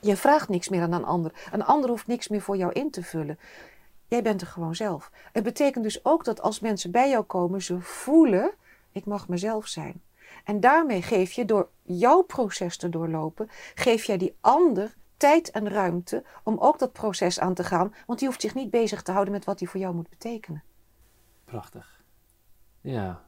[0.00, 1.32] je vraagt niks meer aan een ander.
[1.52, 3.38] Een ander hoeft niks meer voor jou in te vullen.
[4.08, 5.10] Jij bent er gewoon zelf.
[5.32, 8.52] Het betekent dus ook dat als mensen bij jou komen, ze voelen:
[8.92, 10.02] ik mag mezelf zijn.
[10.44, 15.68] En daarmee geef je, door jouw proces te doorlopen, geef jij die ander tijd en
[15.68, 17.94] ruimte om ook dat proces aan te gaan.
[18.06, 20.62] Want die hoeft zich niet bezig te houden met wat hij voor jou moet betekenen.
[21.44, 22.00] Prachtig.
[22.80, 23.22] Ja,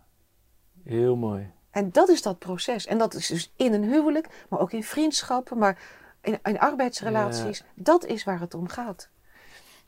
[0.85, 1.51] heel mooi.
[1.71, 2.87] En dat is dat proces.
[2.87, 5.79] En dat is dus in een huwelijk, maar ook in vriendschappen, maar
[6.21, 7.65] in, in arbeidsrelaties.
[7.75, 9.09] Dat is waar het om gaat.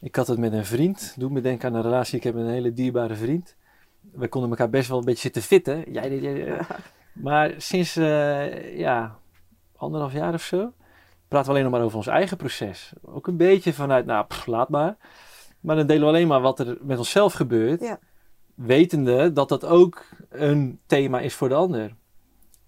[0.01, 1.15] Ik had het met een vriend.
[1.19, 2.17] Doet me denken aan een relatie.
[2.17, 3.57] Ik heb een hele dierbare vriend.
[4.01, 5.93] We konden elkaar best wel een beetje zitten fitten.
[5.93, 6.61] Jij, jij- jij-
[7.13, 9.19] maar sinds eh, ja,
[9.77, 10.73] anderhalf jaar of zo
[11.29, 12.93] praten we alleen nog maar over ons eigen proces.
[13.03, 14.97] Ook een beetje vanuit, nou, pff, laat maar.
[15.61, 17.81] Maar dan delen we alleen maar wat er met onszelf gebeurt.
[17.81, 17.99] Ja.
[18.55, 21.95] Wetende dat dat ook een thema is voor de ander.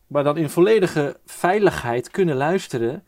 [0.06, 3.04] Maar dan in volledige veiligheid kunnen luisteren.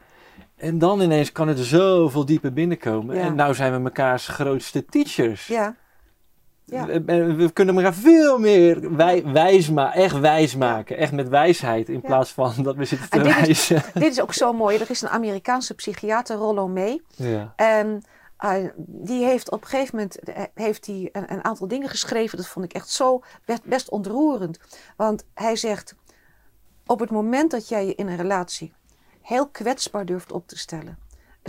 [0.57, 3.17] En dan ineens kan het zoveel dieper binnenkomen.
[3.17, 3.23] Ja.
[3.23, 5.47] En nou zijn we mekaars grootste teachers.
[5.47, 5.77] Ja,
[6.71, 6.87] Ja.
[6.87, 10.97] We, kunnen elkaar veel meer wij, wijs ma- echt wijs maken.
[10.97, 11.89] Echt met wijsheid.
[11.89, 12.01] In Ja.
[12.01, 13.83] plaats van dat we zitten te is- wijzen.
[13.95, 14.79] dit is ook zo mooi.
[14.79, 17.01] Er is een Amerikaanse psychiater, Rollo May.
[17.17, 17.53] Ja.
[17.57, 18.03] En
[18.37, 22.37] eh, die heeft op een gegeven moment eh, heeft hij een, een aantal dingen geschreven.
[22.37, 24.59] Dat vond ik echt zo best, best ontroerend.
[24.97, 25.95] Want hij zegt:
[26.87, 28.73] Op het moment dat jij je in een relatie
[29.23, 30.99] heel kwetsbaar durft op te stellen.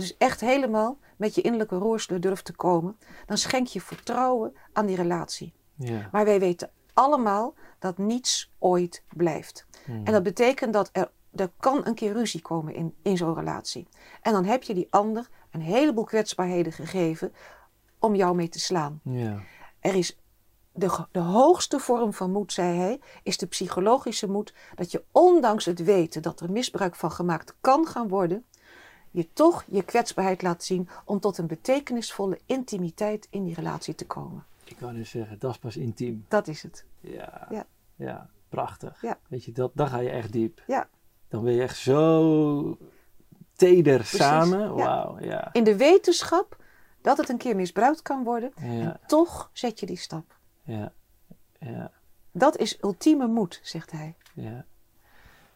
[0.00, 2.98] Dus echt helemaal met je innerlijke roerselen durft te komen.
[3.26, 5.52] Dan schenk je vertrouwen aan die relatie.
[5.74, 6.08] Ja.
[6.12, 9.66] Maar wij weten allemaal dat niets ooit blijft.
[9.84, 10.04] Hmm.
[10.04, 13.88] En dat betekent dat er, er kan een keer ruzie komen in, in zo'n relatie.
[14.22, 17.32] En dan heb je die ander een heleboel kwetsbaarheden gegeven
[17.98, 19.00] om jou mee te slaan.
[19.02, 19.42] ja.
[19.80, 20.16] Er is
[20.72, 24.54] de, de hoogste vorm van moed, zei hij, is de psychologische moed.
[24.74, 28.44] Dat je ondanks het weten dat er misbruik van gemaakt kan gaan worden,
[29.10, 34.06] je toch je kwetsbaarheid laat zien om tot een betekenisvolle intimiteit in die relatie te
[34.06, 34.44] komen.
[34.64, 36.24] Ik wou dus zeggen, dat is pas intiem.
[36.28, 36.84] Dat is het.
[37.00, 37.46] Ja.
[37.50, 37.66] Ja.
[37.96, 39.02] Ja, prachtig.
[39.02, 39.18] Ja.
[39.28, 40.62] Weet je, dat, dan ga je echt diep.
[40.66, 40.88] Ja.
[41.28, 42.78] Dan ben je echt zo
[43.56, 44.74] teder samen.
[44.74, 45.48] Wauw, ja.
[45.52, 46.56] In de wetenschap
[47.00, 48.52] dat het een keer misbruikt kan worden,
[49.06, 50.36] toch zet je die stap.
[50.62, 50.92] ja,
[51.58, 51.90] ja,
[52.32, 54.14] Dat is ultieme moed, zegt hij.
[54.34, 54.64] ja.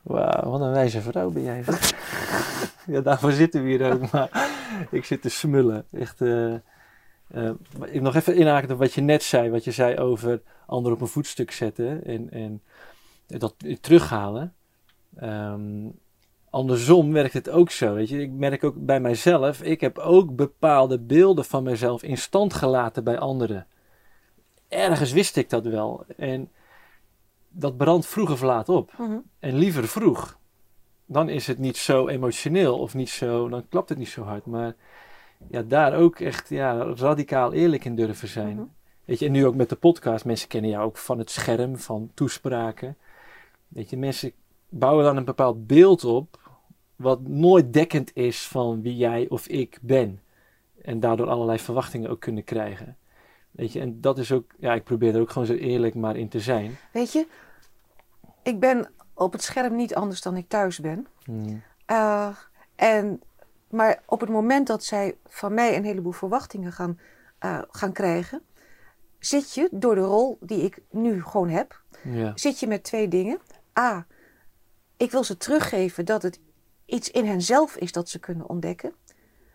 [0.02, 1.64] Wauw, wat een wijze vrouw ben jij.
[2.94, 4.00] ja, daarvoor zitten we hier ook.
[4.12, 4.48] Maar
[4.90, 5.86] ik zit te smullen.
[5.92, 7.50] Echt, eh, eh,
[7.86, 9.50] ik nog even inhaken op wat je net zei.
[9.50, 12.62] Wat je zei over anderen op een voetstuk zetten en, en
[13.26, 14.54] dat terughalen.
[15.16, 15.88] Ehm,
[16.50, 17.94] andersom werkt het ook zo.
[17.94, 18.20] Weet je?
[18.20, 19.62] Ik merk ook bij mijzelf.
[19.62, 23.66] Ik heb ook bepaalde beelden van mezelf in stand gelaten bij anderen.
[24.68, 26.04] Ergens wist ik dat wel.
[26.16, 26.50] En
[27.48, 28.92] dat brandt vroeg of laat op.
[28.98, 29.18] Mhm.
[29.38, 30.38] En liever vroeg.
[31.06, 34.46] Dan is het niet zo emotioneel of niet zo, dan klapt het niet zo hard.
[34.46, 34.74] Maar
[35.50, 38.54] ja, daar ook echt ja, radicaal eerlijk in durven zijn.
[38.54, 38.64] Mhm.
[39.04, 41.78] Weet je, en nu ook met de podcast, mensen kennen jou ook van het scherm,
[41.78, 42.96] van toespraken.
[43.68, 44.32] Weet je, mensen
[44.68, 46.38] bouwen dan een bepaald beeld op,
[46.96, 50.20] wat nooit dekkend is van wie jij of ik ben.
[50.82, 52.96] En daardoor allerlei verwachtingen ook kunnen krijgen.
[53.50, 56.16] Weet je, en dat is ook, ja, ik probeer er ook gewoon zo eerlijk maar
[56.16, 56.76] in te zijn.
[56.92, 57.26] Weet je,
[58.42, 61.06] ik ben op het scherm niet anders dan ik thuis ben.
[61.24, 61.62] Hmm.
[61.90, 62.36] Uh,
[62.74, 63.20] en,
[63.70, 66.98] maar op het moment dat zij van mij een heleboel verwachtingen gaan,
[67.44, 68.42] uh, gaan krijgen,
[69.18, 72.32] zit je door de rol die ik nu gewoon heb, Ja.
[72.34, 73.38] zit je met twee dingen.
[73.78, 74.06] A,
[74.96, 76.40] ik wil ze teruggeven dat het
[76.86, 78.92] iets in henzelf is dat ze kunnen ontdekken.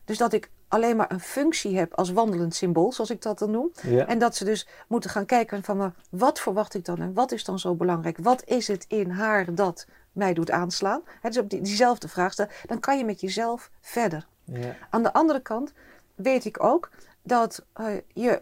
[0.06, 3.52] Dus dat ik alleen maar een functie heb als wandelend symbool, zoals ik dat dan
[3.52, 3.72] noem.
[3.82, 4.06] Ja.
[4.06, 7.32] En dat ze dus moeten gaan kijken van maar wat verwacht ik dan en wat
[7.32, 8.18] is dan zo belangrijk?
[8.18, 11.02] Wat is het in haar dat mij doet aanslaan?
[11.22, 14.28] Hè, dus op die, diezelfde vraag stellen, dan kan je met jezelf verder.
[14.44, 14.76] Ja.
[14.90, 15.74] Aan de andere kant
[16.16, 16.90] weet ik ook
[17.22, 18.41] dat uh, je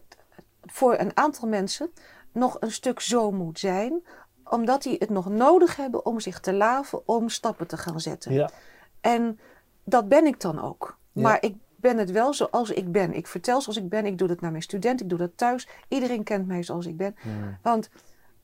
[0.61, 1.91] voor een aantal mensen
[2.31, 4.03] nog een stuk zo moet zijn,
[4.43, 8.33] omdat die het nog nodig hebben om zich te laven, om stappen te gaan zetten.
[8.33, 8.49] Ja.
[9.01, 9.39] En
[9.83, 10.97] dat ben ik dan ook.
[11.11, 13.13] Maar ik ben het wel zoals ik ben.
[13.13, 14.05] Ik vertel zoals ik ben.
[14.05, 15.01] Ik doe dat naar mijn student.
[15.01, 15.67] Ik doe dat thuis.
[15.87, 17.15] Iedereen kent mij zoals ik ben.
[17.61, 17.89] Want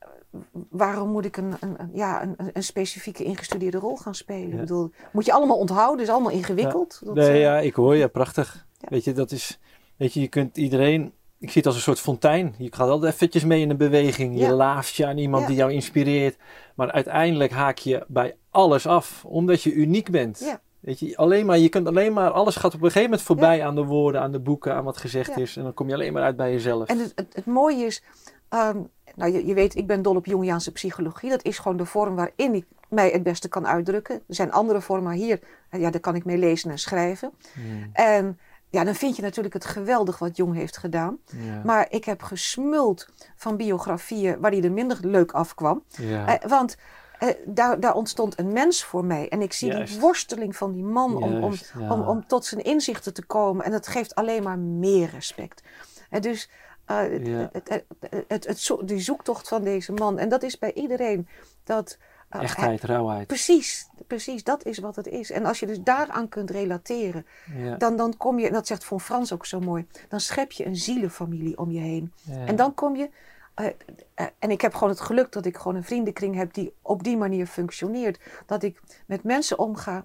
[0.00, 0.38] uh,
[0.68, 4.48] waarom moet ik een, een, ja, een, een, specifieke ingestudeerde rol gaan spelen?
[4.48, 4.54] Ja.
[4.54, 6.04] Ik bedoel, moet je allemaal onthouden.
[6.04, 7.00] Is allemaal ingewikkeld.
[7.04, 8.66] Dat, Nee, uh, ja, ik hoor je, prachtig.
[8.88, 9.58] Weet je, dat is,
[9.96, 12.54] weet je, je kunt iedereen, ik zie het als een soort fontein.
[12.58, 14.38] Je gaat altijd eventjes mee in een beweging.
[14.38, 16.36] Je laaft je aan iemand die jou inspireert.
[16.74, 20.58] Maar uiteindelijk haak je bij alles af, omdat je uniek bent.
[20.84, 23.64] Weet je, alleen maar, je kunt alleen maar, alles gaat op een gegeven moment voorbij
[23.64, 25.36] aan de woorden, aan de boeken, aan wat gezegd Ja.
[25.36, 25.56] is.
[25.56, 26.88] En dan kom je alleen maar uit bij jezelf.
[26.88, 28.02] En het, het, het mooie is,
[28.50, 31.30] um, nou je, je, weet, ik ben dol op Jungiaanse psychologie.
[31.30, 34.14] Dat is gewoon de vorm waarin ik mij het beste kan uitdrukken.
[34.14, 35.40] Er zijn andere vormen, maar hier,
[35.70, 37.32] ja, daar kan ik mee lezen en schrijven.
[37.54, 37.90] Hmm.
[37.92, 38.38] En
[38.70, 41.18] ja, dan vind je natuurlijk het geweldig wat Jung heeft gedaan.
[41.24, 41.62] Ja.
[41.64, 45.82] Maar ik heb gesmuld van biografieën waar hij er minder leuk afkwam.
[45.88, 46.38] ja.
[46.38, 46.82] Eh, want eh,
[47.46, 49.28] daar, daar ontstond een mens voor mij.
[49.28, 49.92] En ik zie Juist.
[49.92, 51.92] die worsteling van die man om, om, ja.
[51.92, 53.64] om, om tot zijn inzichten te komen.
[53.64, 55.62] En dat geeft alleen maar meer respect.
[56.10, 56.50] En dus
[56.90, 57.48] uh, Ja.
[57.52, 57.84] het,
[58.28, 60.18] het, het, zo- die zoektocht van deze man.
[60.18, 61.28] En dat is bij iedereen.
[61.64, 61.98] Dat,
[62.30, 63.26] uh, Echtheid, rauwheid.
[63.26, 65.30] Precies, precies, dat is wat het is.
[65.30, 67.26] En als je dus daaraan kunt relateren,
[67.56, 67.76] Ja.
[67.76, 70.66] dan, dan kom je, en dat zegt Von Frans ook zo mooi, dan schep je
[70.66, 72.12] een zielenfamilie om je heen.
[72.46, 73.10] En dan kom je, eh, eh,
[74.38, 77.16] en ik heb gewoon het geluk dat ik gewoon een vriendenkring heb die op die
[77.16, 78.20] manier functioneert.
[78.46, 80.04] Dat ik met mensen omga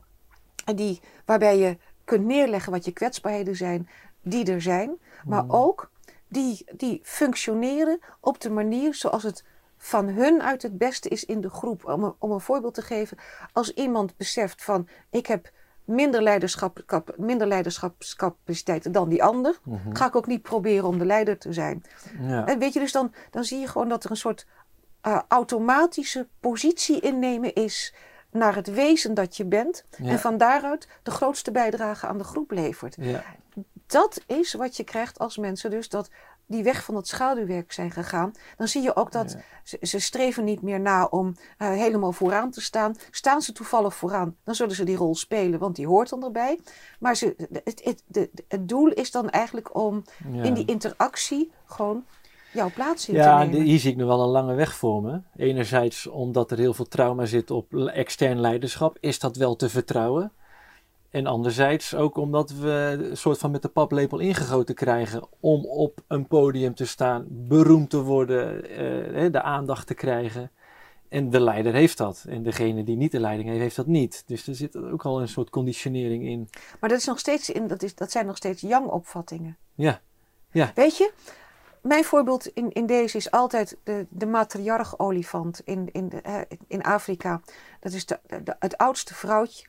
[0.65, 3.89] en die, waarbij je kunt neerleggen wat je kwetsbaarheden zijn,
[4.21, 5.51] die er zijn, maar Mm.
[5.51, 5.89] ook
[6.27, 9.43] die, die functioneren op de manier zoals het
[9.77, 11.85] van hun uit het beste is in de groep.
[11.85, 13.17] Om een, om een voorbeeld te geven,
[13.53, 15.51] als iemand beseft van ik heb
[15.89, 16.83] minder, leiderschap,
[17.17, 19.95] minder leiderschapscapaciteit dan die ander, Mhm.
[19.95, 21.83] ga ik ook niet proberen om de leider te zijn.
[22.19, 22.45] Ja.
[22.45, 24.45] En weet je, dus dan, dan zie je gewoon dat er een soort
[25.01, 27.93] eh, automatische positie innemen is
[28.31, 29.85] naar het wezen dat je bent.
[29.97, 30.09] Ja.
[30.09, 32.95] En van daaruit de grootste bijdrage aan de groep levert.
[32.99, 33.23] Ja.
[33.87, 36.09] Dat is wat je krijgt als mensen dus dat
[36.49, 38.31] die weg van het schaduwwerk zijn gegaan.
[38.57, 39.39] Dan zie je ook dat Ja.
[39.63, 42.95] ze, ze streven niet meer na om eh, helemaal vooraan te staan.
[43.11, 46.59] Staan ze toevallig vooraan, dan zullen ze die rol spelen, want die hoort dan erbij.
[46.99, 47.81] Maar ze, het,
[48.11, 50.43] het, het doel is dan eigenlijk om Ja.
[50.43, 52.05] in die interactie gewoon
[52.53, 53.55] jouw plaats in te Ja, nemen.
[53.59, 55.21] de- hier zie ik nog wel een lange weg voor me.
[55.35, 60.31] Enerzijds omdat er heel veel trauma zit op extern leiderschap, is dat wel te vertrouwen.
[61.09, 66.01] En anderzijds ook omdat we een soort van met de paplepel ingegoten krijgen om op
[66.07, 70.51] een podium te staan, beroemd te worden, eh, de aandacht te krijgen.
[71.09, 72.25] En de leider heeft dat.
[72.27, 74.23] En degene die niet de leiding heeft, heeft dat niet.
[74.27, 76.49] Dus er zit ook al een soort conditionering in.
[76.79, 79.57] Maar dat, is nog steeds in, dat, is, dat zijn nog steeds Yang-opvattingen.
[79.75, 80.01] Ja,
[80.75, 81.11] Weet je,
[81.81, 87.41] mijn voorbeeld in, in deze is altijd de, de matriarch-olifant in, in, de, in Afrika.
[87.79, 89.67] Dat is de, de- het oudste vrouwtje.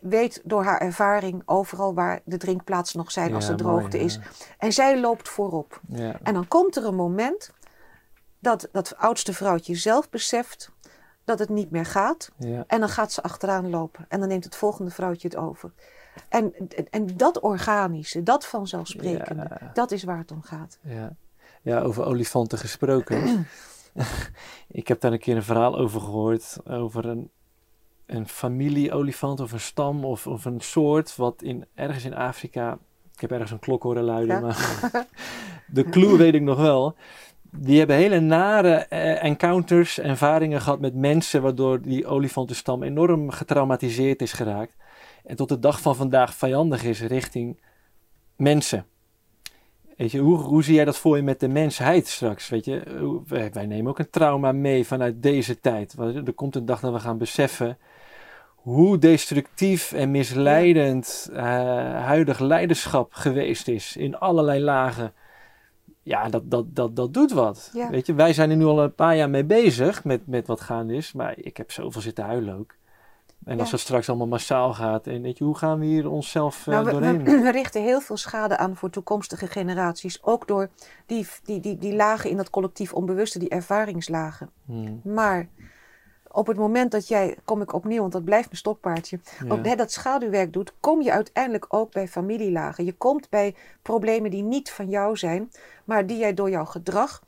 [0.00, 4.14] Weet door haar ervaring overal waar de drinkplaatsen nog zijn als er droogte mooi, is.
[4.14, 4.20] ja.
[4.58, 5.80] En zij loopt voorop.
[5.88, 7.52] ja, En dan komt er een moment
[8.38, 10.70] dat dat oudste vrouwtje zelf beseft
[11.24, 12.30] dat het niet meer gaat.
[12.38, 12.64] ja.
[12.66, 14.06] En dan gaat ze achteraan lopen.
[14.08, 15.72] En dan neemt het volgende vrouwtje het over.
[16.28, 20.78] En, en, en dat organische, dat vanzelfsprekende, dat is waar het om gaat.
[20.82, 21.16] Ja.
[21.62, 23.46] ja, over olifanten gesproken.
[24.68, 26.56] ik heb daar een keer een verhaal over gehoord.
[26.64, 27.30] Over een,
[28.06, 31.16] een familie-olifant of een stam of, of een soort.
[31.16, 32.78] Wat in, ergens in Afrika.
[33.14, 34.34] Ik heb ergens een klok horen luiden.
[34.34, 34.40] Ja.
[34.40, 35.06] Maar
[35.66, 36.94] de clue weet ik nog wel.
[37.50, 44.22] die hebben hele nare eh, encounters, ervaringen gehad met mensen, waardoor die olifantenstam enorm getraumatiseerd
[44.22, 44.74] is geraakt.
[45.24, 47.60] En tot de dag van vandaag vijandig is richting
[48.36, 48.86] mensen.
[49.96, 52.48] Weet je, hoe, hoe zie jij dat voor je met de mensheid straks?
[52.48, 55.94] Weet je, wij, wij nemen ook een trauma mee vanuit deze tijd.
[55.98, 57.78] Er komt een dag dat we gaan beseffen
[58.66, 61.42] hoe destructief en misleidend eh,
[62.04, 65.12] huidig leiderschap geweest is in allerlei lagen.
[66.02, 67.70] Ja, dat, dat, dat, dat doet wat.
[67.72, 67.90] Ja.
[67.90, 70.60] Weet je, wij zijn er nu al een paar jaar mee bezig met, met wat
[70.60, 72.74] gaande is, maar ik heb zoveel zitten huilen ook.
[73.44, 76.66] En als het straks allemaal massaal gaat, en weet je, hoe gaan we hier onszelf
[76.66, 77.24] eh, Nou, we, doorheen?
[77.24, 80.22] we, we richten heel veel schade aan voor toekomstige generaties.
[80.22, 80.68] Ook door
[81.06, 84.50] die, die, die, die lagen in dat collectief onbewuste, die ervaringslagen.
[84.64, 85.48] Hmm, Maar
[86.36, 89.54] op het moment dat jij, kom ik opnieuw, want dat blijft mijn stokpaardje, ja.
[89.54, 92.84] ook hè, dat schaduwwerk doet, kom je uiteindelijk ook bij familielagen.
[92.84, 95.50] Je komt bij problemen die niet van jou zijn,
[95.84, 97.22] maar die jij door jouw gedrag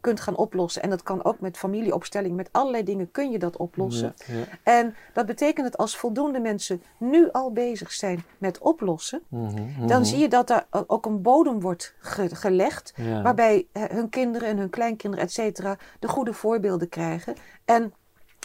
[0.00, 0.82] kunt gaan oplossen.
[0.82, 4.14] En dat kan ook met familieopstelling, met allerlei dingen kun je dat oplossen.
[4.26, 4.44] Ja, ja.
[4.62, 10.00] En dat betekent dat als voldoende mensen nu al bezig zijn met oplossen, Mhm, dan
[10.00, 10.04] mhm.
[10.04, 13.22] zie je dat daar ook een bodem wordt ge- gelegd, Ja.
[13.22, 17.34] waarbij hun kinderen en hun kleinkinderen, et cetera, de goede voorbeelden krijgen.
[17.64, 17.92] En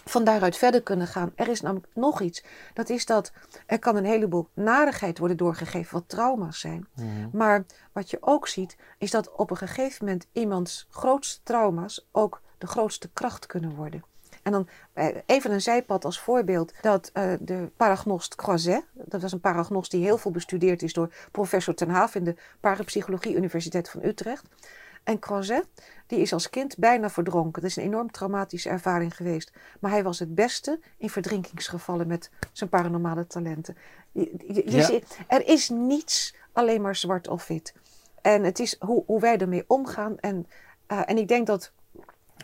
[0.05, 1.31] van daaruit verder kunnen gaan.
[1.35, 2.43] Er is namelijk nog iets.
[2.73, 3.31] Dat is dat
[3.65, 6.87] er kan een heleboel narigheid worden doorgegeven, wat trauma's zijn.
[6.95, 7.07] Mhm.
[7.31, 12.41] Maar wat je ook ziet, is dat op een gegeven moment iemands grootste trauma's ook
[12.57, 14.03] de grootste kracht kunnen worden.
[14.43, 16.73] En dan eh, even een zijpad als voorbeeld.
[16.81, 21.13] Dat eh, de paragnost Croiset, dat was een paragnost die heel veel bestudeerd is door
[21.31, 24.45] professor Ten Haaf in de Parapsychologie Universiteit van Utrecht.
[25.03, 25.65] En Croiset,
[26.07, 27.61] die is als kind bijna verdronken.
[27.61, 29.51] Dat is een enorm traumatische ervaring geweest.
[29.79, 33.77] Maar hij was het beste in verdrinkingsgevallen met zijn paranormale talenten.
[34.11, 34.83] Je, je- je Ja.
[34.83, 37.73] ziet, er is niets alleen maar zwart of wit.
[38.21, 40.17] En het is hoe, hoe wij ermee omgaan.
[40.19, 40.47] En,
[40.87, 41.71] eh, en ik denk dat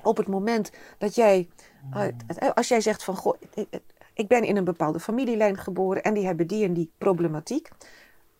[0.03, 1.49] op het moment dat jij,
[1.91, 3.79] eh, als jij zegt van, goh, ik-
[4.13, 7.69] ik ben in een bepaalde familielijn geboren en die hebben die en die problematiek.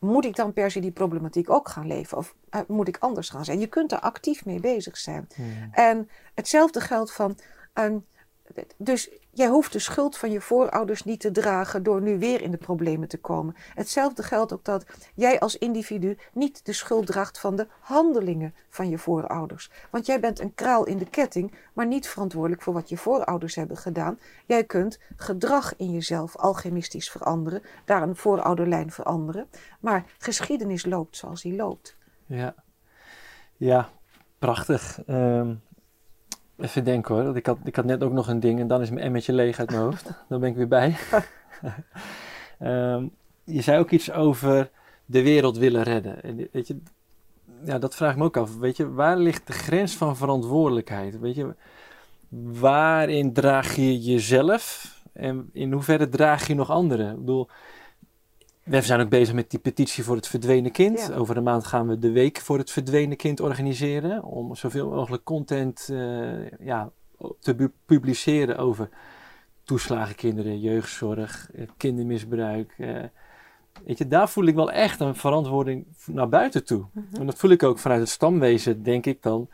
[0.00, 2.18] Moet ik dan per se die problematiek ook gaan leven?
[2.18, 3.58] Of eh, moet ik anders gaan zijn?
[3.60, 5.28] Je kunt er actief mee bezig zijn.
[5.36, 5.48] Mhm.
[5.72, 7.38] En hetzelfde geldt van.
[7.72, 7.98] ehm,
[8.76, 12.50] dus jij hoeft de schuld van je voorouders niet te dragen door nu weer in
[12.50, 13.54] de problemen te komen.
[13.74, 18.88] Hetzelfde geldt ook dat jij als individu niet de schuld draagt van de handelingen van
[18.88, 19.70] je voorouders.
[19.90, 23.54] Want jij bent een kraal in de ketting, maar niet verantwoordelijk voor wat je voorouders
[23.54, 24.18] hebben gedaan.
[24.46, 29.48] Jij kunt gedrag in jezelf alchemistisch veranderen, daar een voorouderlijn veranderen.
[29.80, 31.96] Maar geschiedenis loopt zoals die loopt.
[32.26, 32.54] Ja,
[33.56, 33.90] ja
[34.38, 35.02] prachtig.
[35.06, 35.54] Ehm,
[36.60, 37.36] even denken hoor.
[37.36, 39.58] Ik had, ik had net ook nog een ding en dan is mijn emmertje leeg
[39.58, 40.10] uit mijn hoofd.
[40.28, 40.96] Dan ben ik weer bij.
[42.58, 43.06] Ehm,
[43.44, 44.70] je zei ook iets over
[45.06, 46.22] de wereld willen redden.
[46.22, 46.76] En weet je,
[47.64, 48.56] ja, dat vraag ik me ook af.
[48.56, 51.20] Weet je, waar ligt de grens van verantwoordelijkheid?
[51.20, 51.54] Weet je,
[52.60, 57.10] waarin draag je jezelf en in hoeverre draag je nog anderen?
[57.10, 57.48] Ik bedoel,
[58.78, 61.06] we zijn ook bezig met die petitie voor het verdwenen kind.
[61.08, 61.14] Ja.
[61.14, 64.24] Over een maand gaan we de week voor het verdwenen kind organiseren.
[64.24, 66.90] Om zoveel mogelijk content eh, ja,
[67.40, 68.88] te publiceren over
[69.62, 72.74] toeslagenkinderen, jeugdzorg, eh, kindermisbruik.
[72.78, 73.02] eh.
[73.84, 76.84] weet je, daar voel ik wel echt een verantwoording naar buiten toe.
[77.18, 79.48] En dat voel ik ook vanuit het stamwezen, denk ik dan.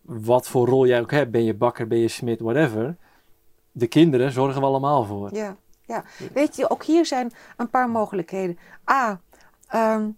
[0.00, 2.96] Wat voor rol jij ook hebt, ben je bakker, ben je smid, whatever.
[3.72, 5.34] De kinderen zorgen we allemaal voor.
[5.34, 5.56] Ja,
[5.88, 6.04] ja.
[6.32, 8.58] Weet je, ook hier zijn een paar mogelijkheden.
[8.90, 9.20] A,
[9.68, 10.10] ehm,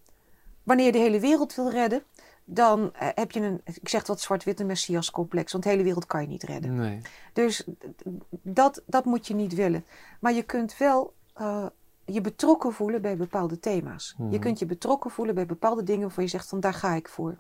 [0.63, 2.03] wanneer je de hele wereld wil redden,
[2.45, 6.21] dan eh, heb je een, ik zeg wat zwart-witte messias-complex, want de hele wereld kan
[6.23, 6.75] je niet redden.
[6.77, 7.01] Nee.
[7.33, 7.65] Dus
[8.31, 9.85] dat, dat moet je niet willen.
[10.21, 11.67] Maar je kunt wel eh,
[12.05, 14.15] je betrokken voelen bij bepaalde thema's.
[14.19, 14.39] Je Mhm.
[14.39, 17.37] kunt je betrokken voelen bij bepaalde dingen waarvan je zegt van daar ga ik voor.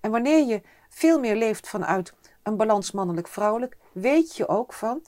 [0.00, 5.02] En wanneer je veel meer leeft vanuit een balans mannelijk-vrouwelijk, weet je ook van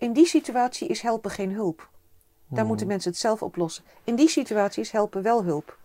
[0.00, 1.78] in die situatie is helpen geen hulp.
[2.46, 2.66] Daar Mhm.
[2.66, 3.84] moeten mensen het zelf oplossen.
[4.04, 5.78] In die situatie is helpen wel hulp.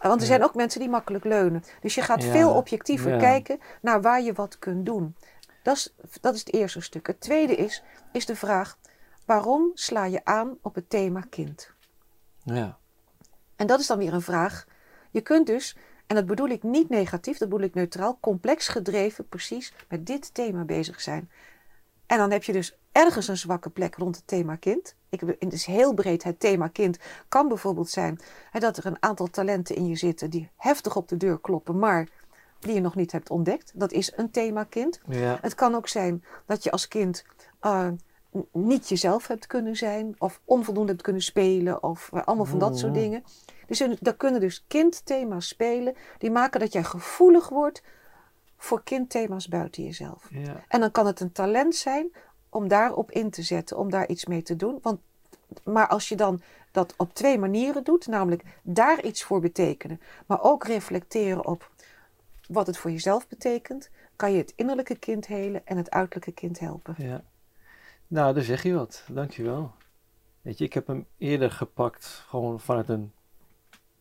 [0.00, 0.26] Want er Ja.
[0.26, 1.64] zijn ook mensen die makkelijk leunen.
[1.80, 3.18] Dus je gaat Ja, veel objectiever ja.
[3.18, 5.16] kijken naar waar je wat kunt doen.
[5.62, 7.06] Dat is, dat is het eerste stuk.
[7.06, 7.82] Het tweede is,
[8.12, 8.78] is de vraag:
[9.24, 11.70] waarom sla je aan op het thema kind?
[12.44, 12.78] Ja.
[13.56, 14.66] En dat is dan weer een vraag.
[15.10, 15.76] Je kunt dus,
[16.06, 20.34] en dat bedoel ik niet negatief, dat bedoel ik neutraal, complex gedreven precies met dit
[20.34, 21.30] thema bezig zijn.
[22.12, 24.94] En dan heb je dus ergens een zwakke plek rond het thema kind.
[25.08, 26.22] Ik, het is heel breed.
[26.22, 26.98] Het thema kind
[27.28, 28.20] kan bijvoorbeeld zijn
[28.50, 31.78] hè, dat er een aantal talenten in je zitten die heftig op de deur kloppen,
[31.78, 32.08] maar
[32.58, 33.72] die je nog niet hebt ontdekt.
[33.74, 35.00] Dat is een thema kind.
[35.08, 35.38] Ja.
[35.40, 37.24] Het kan ook zijn dat je als kind
[37.60, 37.88] eh,
[38.52, 42.78] niet jezelf hebt kunnen zijn, of onvoldoende hebt kunnen spelen, of eh, allemaal van dat
[42.78, 43.00] soort Mhm.
[43.00, 43.24] dingen.
[43.66, 47.82] Dus er, daar kunnen dus kindthema's spelen die maken dat jij gevoelig wordt
[48.62, 50.28] voor kindthema's buiten jezelf.
[50.30, 50.64] Ja.
[50.68, 52.12] En dan kan het een talent zijn
[52.48, 54.78] om daarop in te zetten, om daar iets mee te doen.
[54.82, 55.00] Want,
[55.64, 56.40] maar als je dan
[56.70, 61.70] dat op twee manieren doet, namelijk daar iets voor betekenen, maar ook reflecteren op
[62.48, 66.58] wat het voor jezelf betekent, kan je het innerlijke kind helen en het uiterlijke kind
[66.58, 66.94] helpen.
[66.98, 67.24] Ja.
[68.06, 69.04] Nou, daar zeg je wat.
[69.08, 69.72] Dankjewel.
[70.40, 73.12] Weet je, ik heb hem eerder gepakt gewoon vanuit een...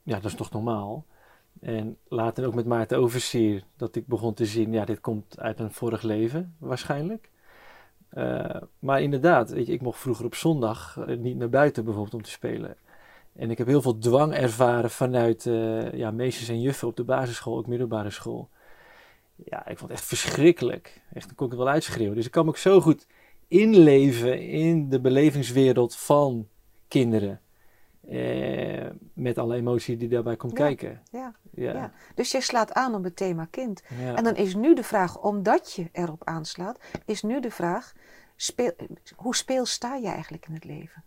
[0.03, 1.05] Ja, dat is toch normaal?
[1.59, 4.73] En later ook met Maarten Oversier dat ik begon te zien...
[4.73, 7.29] Ja, dit komt uit een vorig leven waarschijnlijk.
[8.13, 12.13] Uh, maar inderdaad, weet je, ik mocht vroeger op zondag uh, niet naar buiten bijvoorbeeld
[12.13, 12.75] om te spelen.
[13.33, 17.03] En ik heb heel veel dwang ervaren vanuit uh, ja, meesters en juffen op de
[17.03, 18.49] basisschool, ook middelbare school.
[19.35, 21.01] Ja, ik vond het echt verschrikkelijk.
[21.13, 22.15] Echt, dan kon ik het wel uitschreeuwen.
[22.15, 23.07] Dus ik kan me ook zo goed
[23.47, 26.47] inleven in de belevingswereld van
[26.87, 27.40] kinderen.
[28.07, 31.01] Eh, met alle emotie die daarbij komt Ja, kijken.
[31.11, 31.73] Ja, Ja.
[31.73, 31.91] ja.
[32.15, 33.81] Dus je slaat aan op het thema kind.
[34.15, 37.93] En dan is nu de vraag, omdat je erop aanslaat, is nu de vraag,
[38.35, 38.71] speel,
[39.15, 41.03] hoe speel sta je eigenlijk in het leven?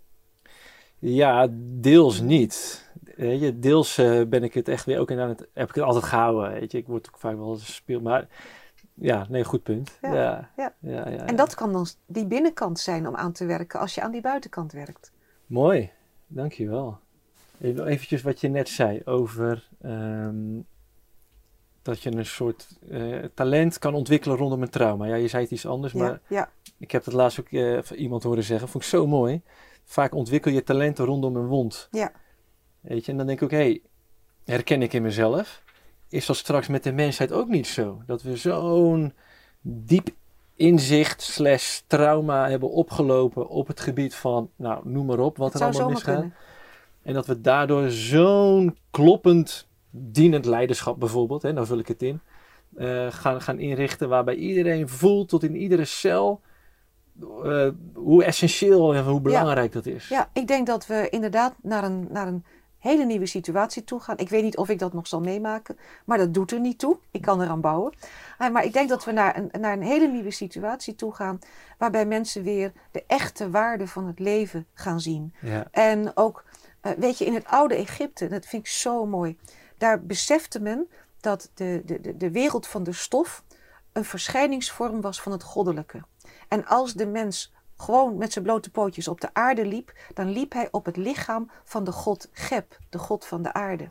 [0.99, 2.89] Ja, deels niet.
[3.17, 5.47] Weet je, deels eh, ben ik het echt weer ook in aan het.
[5.53, 6.53] Heb ik het altijd gehouden.
[6.53, 8.03] Weet je, ik word ook vaak wel gespeeld.
[8.03, 8.29] Maar
[8.95, 9.99] ja, nee, goed punt.
[10.03, 11.05] Ja, Ja, ja.
[11.05, 14.21] En dat kan dan die binnenkant zijn om aan te werken als je aan die
[14.21, 15.13] buitenkant werkt.
[15.47, 15.91] Mooi,
[16.27, 16.99] dankjewel.
[17.61, 20.61] Even wat je net zei over ehm,
[21.83, 25.07] dat je een soort eh, talent kan ontwikkelen rondom een trauma.
[25.07, 27.97] Ja, je zei het iets anders, maar Ja, ik heb het laatst ook eh, van
[27.97, 28.69] iemand horen zeggen.
[28.69, 29.43] Vond ik zo mooi.
[29.85, 31.89] Vaak ontwikkel je talenten rondom een wond.
[31.91, 32.13] ja,
[32.81, 33.83] Weet je, en dan denk ik ook, hé, hey,
[34.45, 35.63] herken ik in mezelf?
[36.09, 38.03] Is dat straks met de mensheid ook niet zo?
[38.07, 39.13] Dat we zo'n
[39.61, 40.09] diep
[40.57, 45.63] inzicht slash trauma hebben opgelopen op het gebied van, nou, noem maar op, wat het
[45.63, 46.15] er allemaal misgaat.
[46.15, 46.35] kunnen.
[47.03, 52.21] En dat we daardoor zo'n kloppend dienend leiderschap bijvoorbeeld, hè, nou vul ik het in,
[52.77, 56.41] eh, gaan, gaan inrichten waarbij iedereen voelt tot in iedere cel
[57.21, 60.09] eh, hoe essentieel en hoe belangrijk dat is.
[60.09, 62.45] Ja, ik denk dat we inderdaad naar een, naar een
[62.85, 64.19] hele nieuwe situatie toe gaan.
[64.19, 66.99] Ik weet niet of ik dat nog zal meemaken, maar dat doet er niet toe.
[67.11, 67.93] Ik kan eraan bouwen.
[68.39, 71.39] Eh, Maar ik denk dat we naar een, naar een hele nieuwe situatie toe gaan,
[71.79, 75.35] waarbij mensen weer de echte waarde van het leven gaan zien.
[75.41, 76.45] Ja, En ook,
[76.81, 79.39] eh, weet je, in het oude Egypte, dat vind ik zo mooi.
[79.79, 80.89] Daar besefte men
[81.21, 83.45] dat de, de, de, de wereld van de stof
[83.93, 86.03] een verschijningsvorm was van het goddelijke.
[86.49, 87.54] En als de mens
[87.85, 91.51] gewoon met zijn blote pootjes op de aarde liep, dan liep hij op het lichaam
[91.65, 93.89] van de god Geb, de god van de aarde.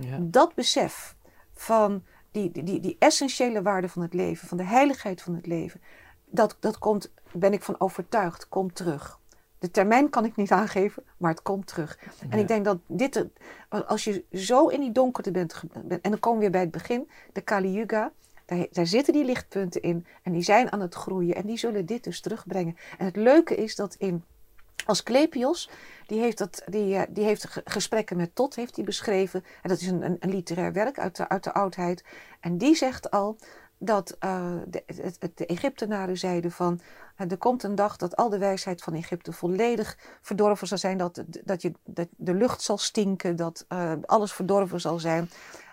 [0.00, 1.14] ja, Dat besef
[1.54, 5.46] van die, die, die, die essentiële waarde van het leven, van de heiligheid van het
[5.46, 5.80] leven,
[6.24, 9.18] dat, dat komt, ben ik van overtuigd, komt terug.
[9.58, 11.98] De termijn kan ik niet aangeven, maar het komt terug.
[12.28, 13.24] En ik denk dat dit,
[13.68, 17.08] als je zo in die donkerte bent- en dan komen we weer bij het begin,
[17.32, 18.12] de Kali Yuga,
[18.46, 22.04] daar, zitten die lichtpunten in en die zijn aan het groeien en die zullen dit
[22.04, 22.76] dus terugbrengen.
[22.98, 24.24] En het leuke is dat in
[24.84, 25.70] Asclepios,
[26.06, 29.44] die heeft, dat, die, eh, die heeft ge- gesprekken met Tot heeft hij beschreven.
[29.62, 32.04] En dat is een, een, een literair werk uit de, uit de oudheid.
[32.40, 33.36] En die zegt al
[33.78, 36.80] dat eh, de, Egyptenaren zeiden van...
[37.16, 40.98] eh, er komt een dag dat al de wijsheid van Egypte volledig verdorven zal zijn.
[40.98, 43.66] Dat, dat, je, dat de lucht zal stinken, dat
[44.04, 45.30] alles verdorven zal zijn.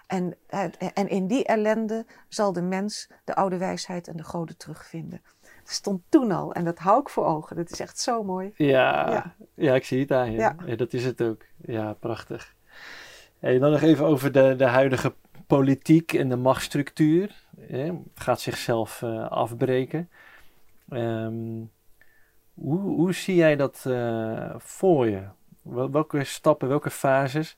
[0.08, 0.36] En,
[0.94, 5.22] en in die ellende zal de mens de oude wijsheid en de goden terugvinden.
[5.42, 7.56] Dat stond toen al en dat hou ik voor ogen.
[7.56, 8.52] Dat is echt zo mooi.
[8.56, 9.36] Ja, Ja.
[9.54, 9.76] ja.
[9.76, 10.38] ik zie het aan je.
[10.38, 10.56] Ja.
[10.66, 10.76] Ja.
[10.76, 11.42] dat is het ook.
[11.62, 12.54] Ja, prachtig.
[13.40, 15.14] Hey, dan nog even over de, de huidige
[15.48, 17.44] politiek en de machtsstructuur.
[17.60, 20.10] Het gaat zichzelf eh, afbreken.
[20.90, 21.62] Ehm,
[22.54, 25.24] hoe, hoe zie jij dat eh, voor je?
[25.62, 27.58] Wel- Welke stappen, welke fases?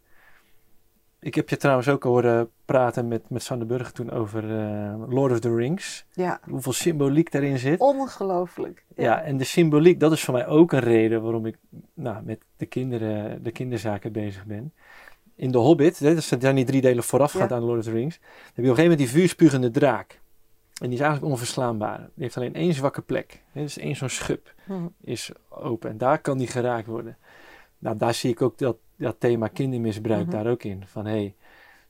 [1.25, 5.31] Ik heb je trouwens ook horen praten met, met Sander Burger toen over eh, Lord
[5.31, 6.05] of the Rings.
[6.11, 7.79] Ja, Hoeveel symboliek daarin zit.
[7.79, 8.83] ongelooflijk.
[8.95, 11.57] Ja, en de symboliek, dat is voor mij ook een reden waarom ik
[11.93, 14.73] nou, met de kinderen, de kinderzaken bezig ben.
[15.35, 17.55] In de Hobbit, hè, dat zijn die drie delen voorafgaand Ja.
[17.55, 20.19] aan Lord of the Rings, dan heb je op een gegeven moment die vuurspugende draak.
[20.81, 21.97] En die is eigenlijk onverslaanbaar.
[21.97, 23.43] Die heeft alleen één zwakke plek.
[23.51, 24.87] Hè, dus één zo'n schub Hm.
[25.01, 25.89] is open.
[25.89, 27.17] En daar kan die geraakt worden.
[27.77, 30.31] Nou, daar zie ik ook dat, dat thema kindermisbruik Mhm.
[30.31, 30.83] daar ook in.
[30.87, 31.33] Van hé, hey,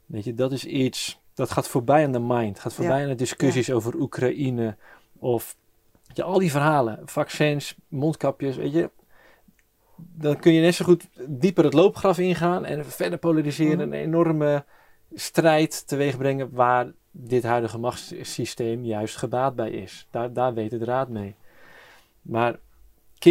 [0.06, 2.60] weet je, dat is iets, dat gaat voorbij aan de mind.
[2.60, 3.04] Gaat voorbij Ja.
[3.04, 4.76] aan de discussies over Oekraïne
[5.20, 5.56] of
[6.08, 7.00] weet je, al die verhalen.
[7.06, 8.90] Vaccins, mondkapjes, weet je.
[9.96, 13.88] Dan kun je net zo goed dieper het loopgraf ingaan en verder polariseren.
[13.88, 13.98] Mhm.
[13.98, 14.66] Een enorme
[15.14, 20.08] strijd teweeg brengen waar dit huidige machtssysteem juist gebaat bij is.
[20.12, 21.36] Daar, daar weet het raad mee.
[22.22, 22.60] Maar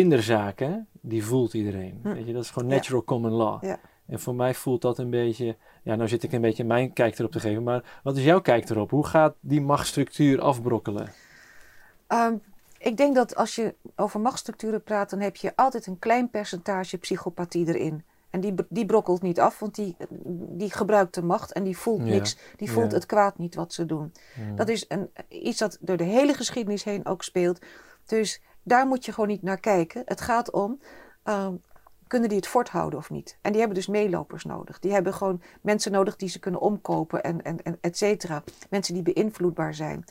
[0.00, 1.98] kinderzaken, die voelt iedereen.
[2.02, 2.12] Hm.
[2.12, 2.74] Weet je, dat is gewoon Ja.
[2.74, 3.64] natural common law.
[3.64, 3.78] Ja.
[4.06, 7.18] En voor mij voelt dat een beetje, ja, nou zit ik een beetje mijn kijk
[7.18, 8.90] erop te geven, maar wat is jouw kijk erop?
[8.90, 11.12] Hoe gaat die machtsstructuur afbrokkelen?
[12.06, 12.34] Ehm,
[12.78, 16.98] ik denk dat als je over machtsstructuren praat, dan heb je altijd een klein percentage
[16.98, 18.04] psychopathie erin.
[18.30, 19.96] En die, die brokkelt niet af, want die,
[20.48, 22.36] die gebruikt de macht en die voelt niks.
[22.56, 24.12] Die voelt het kwaad niet wat ze doen.
[24.54, 27.58] Dat is een, iets dat door de hele geschiedenis heen ook speelt.
[28.06, 30.02] Dus daar moet je gewoon niet naar kijken.
[30.04, 30.80] Het gaat om,
[31.22, 31.54] ehm,
[32.06, 33.38] kunnen die het voorthouden of niet?
[33.40, 34.78] En die hebben dus meelopers nodig.
[34.78, 38.42] Die hebben gewoon mensen nodig die ze kunnen omkopen en, en, en et cetera.
[38.70, 40.04] Mensen die beïnvloedbaar zijn.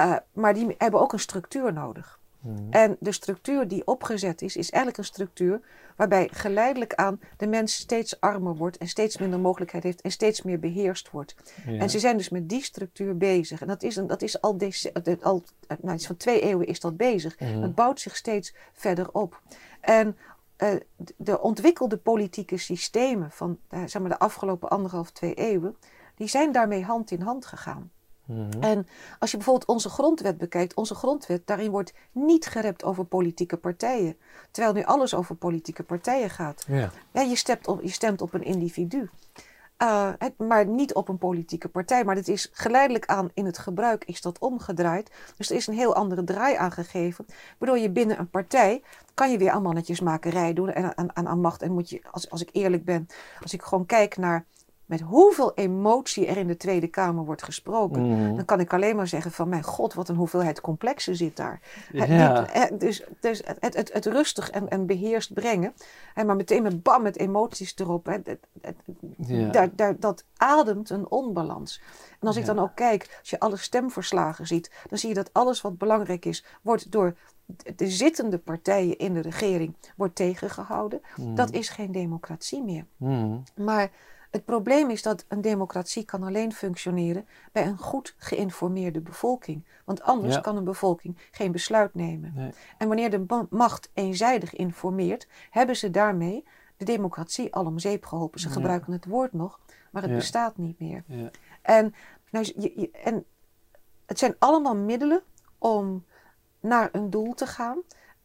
[0.00, 2.17] Uh, maar die hebben ook een structuur nodig.
[2.40, 2.66] Hmm.
[2.70, 5.60] En de structuur die opgezet is, is eigenlijk een structuur
[5.96, 10.42] waarbij geleidelijk aan de mens steeds armer wordt en steeds minder mogelijkheid heeft en steeds
[10.42, 11.34] meer beheerst wordt.
[11.66, 13.60] En ze zijn dus met die structuur bezig.
[13.60, 14.92] En dat is, een, dat is al, deze,
[15.22, 15.44] al
[15.80, 17.40] nou, iets van twee eeuwen is dat bezig.
[17.40, 17.62] Mm.
[17.62, 19.42] Het bouwt zich steeds verder op.
[19.80, 20.16] En
[20.58, 20.68] uh,
[21.16, 25.76] de ontwikkelde politieke systemen van uh, zeg maar de afgelopen anderhalf, twee eeuwen,
[26.14, 27.90] die zijn daarmee hand in hand gegaan.
[28.28, 28.62] Mhm.
[28.62, 28.86] En
[29.18, 34.16] als je bijvoorbeeld onze grondwet bekijkt, onze grondwet, daarin wordt niet gerept over politieke partijen.
[34.50, 36.64] Terwijl nu alles over politieke partijen gaat.
[36.66, 36.90] Ja.
[37.12, 39.10] ja je, stemt op, je stemt op een individu.
[39.82, 42.04] Uh, maar niet op een politieke partij.
[42.04, 45.10] Maar het is geleidelijk aan in het gebruik is dat omgedraaid.
[45.36, 47.26] Dus er is een heel andere draai aangegeven.
[47.58, 48.82] Waardoor je binnen een partij
[49.14, 51.62] kan je weer aan mannetjesmakerij doen en aan, aan, aan macht.
[51.62, 53.06] En moet je, als, als ik eerlijk ben,
[53.42, 54.46] als ik gewoon kijk naar
[54.88, 58.36] met hoeveel emotie er in de Tweede Kamer wordt gesproken, mm.
[58.36, 61.60] dan kan ik alleen maar zeggen van mijn god, wat een hoeveelheid complexen zit daar.
[61.92, 65.72] Het, dus dus het, het, het, rustig en, en beheerst brengen,
[66.14, 68.18] en maar meteen met bam met emoties erop,
[69.52, 71.80] daar, daar, dat ademt een onbalans.
[72.20, 75.32] En als ik dan ook kijk, als je alle stemverslagen ziet, dan zie je dat
[75.32, 77.16] alles wat belangrijk is, wordt door
[77.76, 81.00] de zittende partijen in de regering wordt tegengehouden.
[81.16, 81.34] Mm.
[81.34, 82.86] Dat is geen democratie meer.
[82.96, 83.42] Mm.
[83.54, 83.90] Maar
[84.30, 89.64] het probleem is dat een democratie kan alleen functioneren bij een goed geïnformeerde bevolking.
[89.84, 92.54] Want anders kan een bevolking geen besluit nemen.
[92.78, 96.44] En wanneer de macht eenzijdig informeert, hebben ze daarmee
[96.76, 98.40] de democratie al om zeep geholpen.
[98.40, 99.60] Ze gebruiken het woord nog,
[99.90, 101.04] maar het bestaat niet meer.
[101.62, 101.94] En,
[102.30, 103.24] nou, je, en
[104.06, 105.22] het zijn allemaal middelen
[105.58, 106.04] om
[106.60, 107.78] naar een doel te gaan.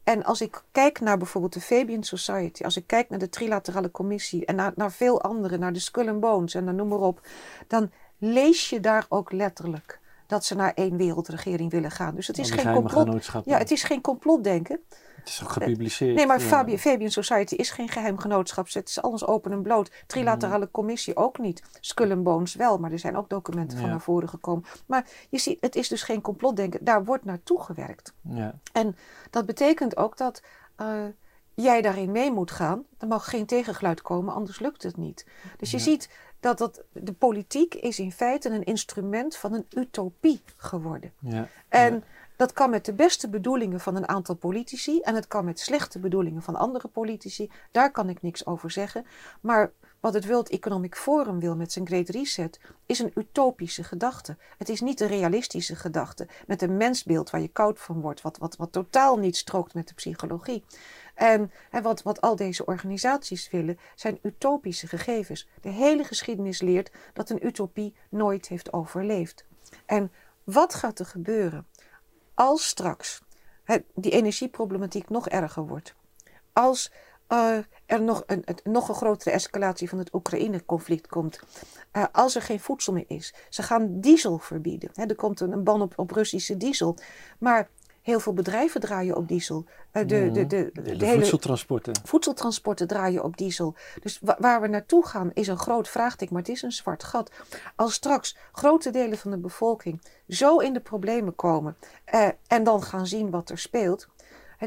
[0.04, 3.90] En als ik kijk naar bijvoorbeeld de Fabian Society, als ik kijk naar de Trilaterale
[3.90, 6.98] Commissie en naar, naar veel andere, naar de Skull and Bones en dan noem maar
[6.98, 7.26] op,
[7.66, 12.14] dan lees je daar ook letterlijk dat ze naar één wereldregering willen gaan.
[12.14, 14.80] Dus het is, geen complot, ja, het is geen complotdenken.
[15.24, 16.14] Het is ook gepubliceerd.
[16.14, 16.78] Nee, maar ja.
[16.78, 18.72] Fabian, Society is geen geheim genootschap.
[18.72, 19.90] Het is alles open en bloot.
[20.06, 21.62] Trilaterale commissie ook niet.
[21.80, 24.64] Skull and Bones wel, maar er zijn ook documenten van naar voren gekomen.
[24.86, 26.84] Maar je ziet, het is dus geen complotdenken.
[26.84, 28.14] Daar wordt naartoe gewerkt.
[28.20, 28.54] Ja.
[28.72, 28.96] En
[29.30, 30.42] dat betekent ook dat
[30.80, 31.04] uh,
[31.54, 32.84] jij daarin mee moet gaan.
[32.98, 35.26] Er mag geen tegengeluid komen, anders lukt het niet.
[35.56, 36.08] Dus je ziet
[36.40, 41.12] dat, dat de politiek is in feite een instrument van een utopie geworden.
[41.20, 41.48] Ja.
[41.68, 42.04] En
[42.36, 45.98] dat kan met de beste bedoelingen van een aantal politici en het kan met slechte
[45.98, 47.50] bedoelingen van andere politici.
[47.70, 49.06] Daar kan ik niks over zeggen.
[49.40, 54.36] Maar wat het World Economic Forum wil met zijn Great Reset is een utopische gedachte.
[54.58, 58.38] Het is niet een realistische gedachte met een mensbeeld waar je koud van wordt, wat,
[58.38, 60.64] wat, wat totaal niet strookt met de psychologie.
[61.14, 61.52] En,
[61.82, 65.48] wat, wat al deze organisaties willen zijn utopische gegevens.
[65.60, 69.44] De hele geschiedenis leert dat een utopie nooit heeft overleefd.
[69.86, 70.12] En
[70.44, 71.66] wat gaat er gebeuren
[72.34, 73.22] als straks
[73.94, 75.94] die energieproblematiek nog erger wordt,
[76.52, 76.90] als
[77.28, 77.56] uh,
[77.86, 81.40] er nog een, nog een grotere escalatie van het Oekraïne-conflict komt,
[81.92, 84.90] uh, als er geen voedsel meer is, ze gaan diesel verbieden.
[84.94, 86.96] er komt een, een ban op, op Russische diesel,
[87.38, 87.68] maar
[88.04, 89.64] Heel veel bedrijven draaien op diesel.
[89.64, 91.94] Uh, de, de, de, de, de, voedseltransporten.
[92.04, 93.74] Voedseltransporten draaien op diesel.
[94.02, 97.30] Dus waar we naartoe gaan is een groot vraagteken, maar het is een zwart gat.
[97.76, 101.76] Als straks grote delen van de bevolking zo in de problemen komen
[102.14, 104.08] uh, en dan gaan zien wat er speelt,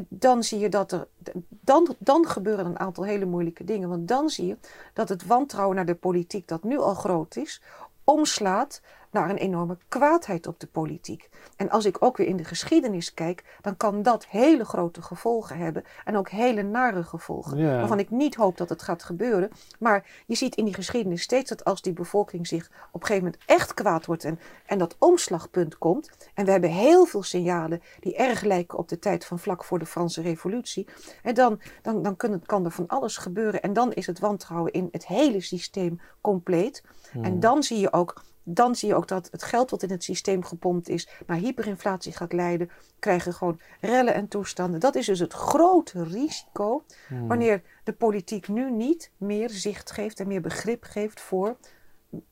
[0.08, 1.08] dan zie je dat er.
[1.50, 3.90] Dan, dan gebeuren een aantal hele moeilijke dingen.
[3.90, 4.58] Want dan zie je
[4.94, 7.62] dat het wantrouwen naar de politiek, dat nu al groot is,
[8.04, 8.82] omslaat
[9.12, 11.30] naar een enorme kwaadheid op de politiek.
[11.56, 15.58] En als ik ook weer in de geschiedenis kijk, dan kan dat hele grote gevolgen
[15.58, 17.66] hebben en ook hele nare gevolgen.
[17.66, 19.50] Waarvan ik niet hoop dat het gaat gebeuren.
[19.80, 23.24] Maar je ziet in die geschiedenis steeds dat als die bevolking zich op een gegeven
[23.24, 26.10] moment echt kwaad wordt en, en dat omslagpunt komt.
[26.34, 29.80] En we hebben heel veel signalen die erg lijken op de tijd van vlak voor
[29.80, 30.88] de Franse Revolutie.
[31.24, 33.62] En dan, dan, dan kan, kan er van alles gebeuren.
[33.62, 36.84] En dan is het wantrouwen in het hele systeem compleet.
[37.14, 37.40] En hmm.
[37.40, 40.44] dan zie je ook dan zie je ook dat het geld wat in het systeem
[40.44, 42.69] gepompt is naar hyperinflatie gaat leiden.
[42.99, 44.80] Krijgen gewoon rellen en toestanden.
[44.80, 47.28] Dat is dus het grote risico Hmm.
[47.28, 51.57] wanneer de politiek nu niet meer zicht geeft en meer begrip geeft voor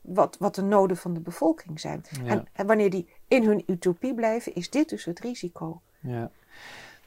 [0.02, 2.04] wat, wat de noden van de bevolking zijn.
[2.24, 2.30] Ja.
[2.32, 5.82] En, en wanneer die in hun utopie blijven, is dit dus het risico.
[6.00, 6.32] Ja.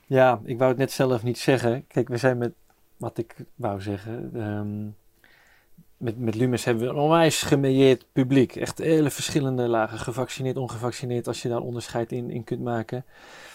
[0.06, 1.86] ja, ik wou het net zelf niet zeggen.
[1.86, 2.52] Kijk, we zijn met
[2.96, 4.30] wat ik wou zeggen.
[4.34, 4.86] ehm,
[5.98, 8.56] met, met Lumes hebben we een onwijs gemeilleerd publiek.
[8.56, 9.98] Echt hele verschillende lagen.
[9.98, 13.04] Gevaccineerd, ongevaccineerd, als je daar onderscheid in, in kunt maken.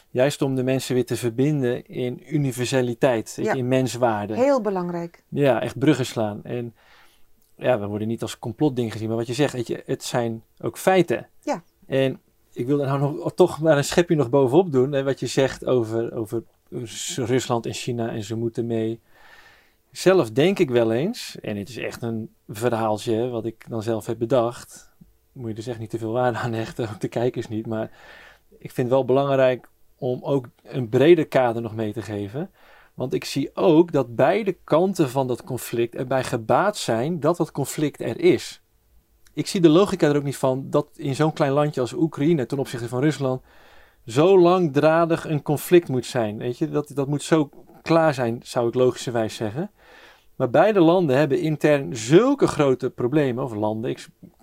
[0.10, 3.54] Juist om de mensen weer te verbinden in universaliteit, Ja.
[3.54, 4.36] in menswaarde.
[4.36, 5.24] Heel belangrijk.
[5.30, 6.44] Ja, echt bruggen slaan.
[6.44, 6.74] En
[7.58, 10.44] ja, we worden niet als complotding gezien, maar wat je zegt, weet je, het zijn
[10.62, 11.28] ook feiten.
[11.40, 11.64] Ja.
[11.86, 12.20] En
[12.54, 14.92] ik wil er nou nog, toch maar een schepje nog bovenop doen.
[14.92, 16.44] Hè, wat je zegt over, over
[17.16, 19.00] Rusland en China en ze moeten mee.
[19.94, 24.06] Zelf denk ik wel eens, en het is echt een verhaaltje wat ik dan zelf
[24.06, 24.94] heb bedacht.
[25.32, 27.68] Moet je dus echt niet te veel waarde aan hechten, ook de kijkers niet.
[27.68, 27.92] Maar
[28.50, 32.52] ik vind het wel belangrijk om ook een breder kader nog mee te geven.
[32.94, 37.52] Want ik zie ook dat beide kanten van dat conflict erbij gebaat zijn dat dat
[37.52, 38.62] conflict er is.
[39.34, 42.46] Ik zie de logica er ook niet van dat in zo'n klein landje als Oekraïne
[42.46, 43.42] ten opzichte van Rusland
[44.06, 46.38] zo langdradig een conflict moet zijn.
[46.38, 47.50] Weet je, dat, dat moet zo
[47.82, 49.72] klaar zijn, zou ik logischerwijs zeggen.
[50.44, 53.96] Maar beide landen hebben intern zulke grote problemen, of landen,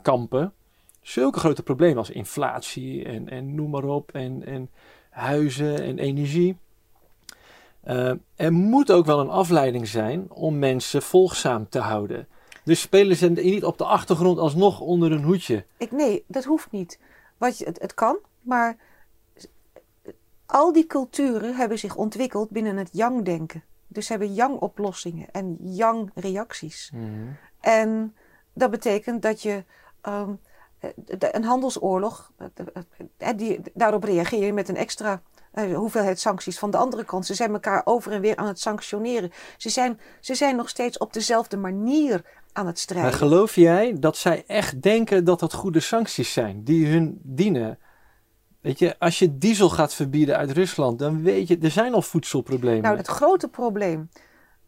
[0.03, 0.53] kampen,
[1.01, 4.71] zulke grote problemen als inflatie en, en noem maar op, en, en
[5.11, 6.57] huizen en energie.
[7.89, 12.29] Uh, er moet ook wel een afleiding zijn om mensen volgzaam te houden.
[12.65, 15.65] Dus spelen ze niet op de achtergrond alsnog onder een hoedje?
[15.79, 16.99] Ik, nee, dat hoeft niet.
[17.39, 18.77] Wat je, het, het kan, maar
[20.47, 23.63] al die culturen hebben zich ontwikkeld binnen het yang-denken.
[23.93, 26.91] Dus ze hebben yang-oplossingen en yang-reacties.
[26.95, 27.37] Mm.
[27.61, 28.15] En
[28.53, 29.65] dat betekent dat je
[30.09, 30.41] um,
[31.19, 32.33] een handelsoorlog,
[33.37, 35.23] die, daarop reageer je met een extra
[35.55, 37.27] uh, hoeveelheid sancties van de andere kant.
[37.27, 39.33] Ze zijn elkaar over en weer aan het sanctioneren.
[39.57, 43.11] Ze zijn, ze zijn nog steeds op dezelfde manier aan het strijden.
[43.11, 47.79] Maar geloof jij dat zij echt denken dat dat goede sancties zijn die hun dienen?
[48.61, 52.03] Weet je, als je diesel gaat verbieden uit Rusland, dan weet je, er zijn al
[52.03, 52.83] voedselproblemen.
[52.83, 54.09] Nou, het grote probleem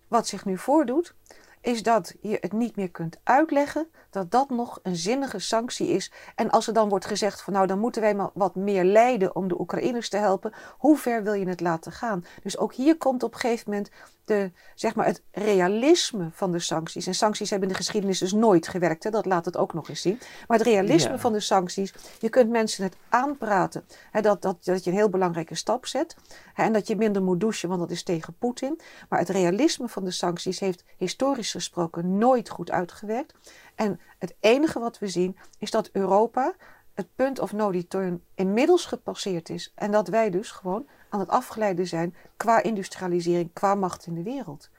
[0.08, 1.14] wat zich nu voordoet,
[1.60, 6.12] is dat je het niet meer kunt uitleggen dat dat nog een zinnige sanctie is.
[6.34, 9.36] En als er dan wordt gezegd van nou dan moeten wij maar wat meer lijden
[9.36, 12.24] om de Oekraïners te helpen, hoe ver wil je het laten gaan?
[12.42, 13.90] Dus ook hier komt op een gegeven moment
[14.24, 17.06] de, zeg maar het realisme van de sancties.
[17.06, 19.10] En sancties hebben in de geschiedenis dus nooit gewerkt, hè?
[19.10, 20.18] dat laat het ook nog eens zien.
[20.46, 21.18] Maar het realisme Ja.
[21.18, 25.08] van de sancties, je kunt mensen het aanpraten hè, dat, dat, dat je een heel
[25.08, 26.16] belangrijke stap zet.
[26.54, 28.80] Hè, en dat je minder moet douchen, want dat is tegen Poetin.
[29.08, 33.34] Maar het realisme van de sancties heeft historisch gesproken nooit goed uitgewerkt.
[33.74, 36.54] En het enige wat we zien is dat Europa
[36.94, 39.72] het punt of no return inmiddels gepasseerd is.
[39.74, 44.22] En dat wij dus gewoon aan het afgeleiden zijn qua industrialisering, qua macht in de
[44.22, 44.70] wereld.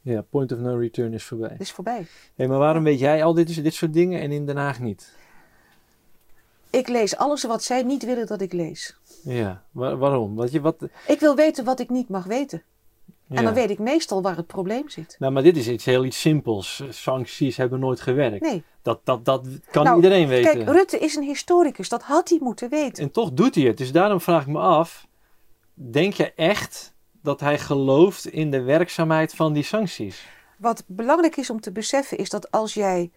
[0.00, 1.48] Ja, point of no return is voorbij.
[1.50, 2.06] Het is voorbij.
[2.34, 5.12] Hey, maar waarom weet jij al dit, dit soort dingen en in Den Haag niet?
[6.70, 8.96] Ik lees alles wat zij niet willen dat ik lees.
[9.22, 10.34] Ja, wa- waarom?
[10.34, 10.76] Want je, wat,
[11.06, 12.62] Ik wil weten wat ik niet mag weten.
[13.28, 13.36] Ja.
[13.36, 15.16] En dan weet ik meestal waar het probleem zit.
[15.18, 16.82] Nou, maar dit is iets heel iets simpels.
[16.90, 18.40] Sancties hebben nooit gewerkt.
[18.40, 18.62] Nee.
[18.82, 20.52] Dat, dat, dat kan Nou, iedereen weten.
[20.52, 21.88] Kijk, Rutte is een historicus.
[21.88, 23.02] Dat had hij moeten weten.
[23.02, 23.76] En toch doet hij het.
[23.76, 25.06] Dus daarom vraag ik me af:
[25.74, 30.26] denk je echt dat hij gelooft in de werkzaamheid van die sancties?
[30.56, 33.10] Wat belangrijk is om te beseffen is dat als jij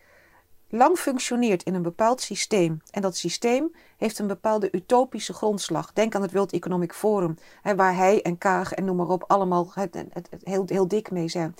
[0.72, 5.94] lang functioneert in een bepaald systeem en dat systeem heeft een bepaalde utopische grondslag.
[5.94, 9.24] Denk aan het World Economic Forum, hè, waar hij en Kaag en noem maar op
[9.28, 11.56] allemaal het, het, het heel, heel dik mee zijn.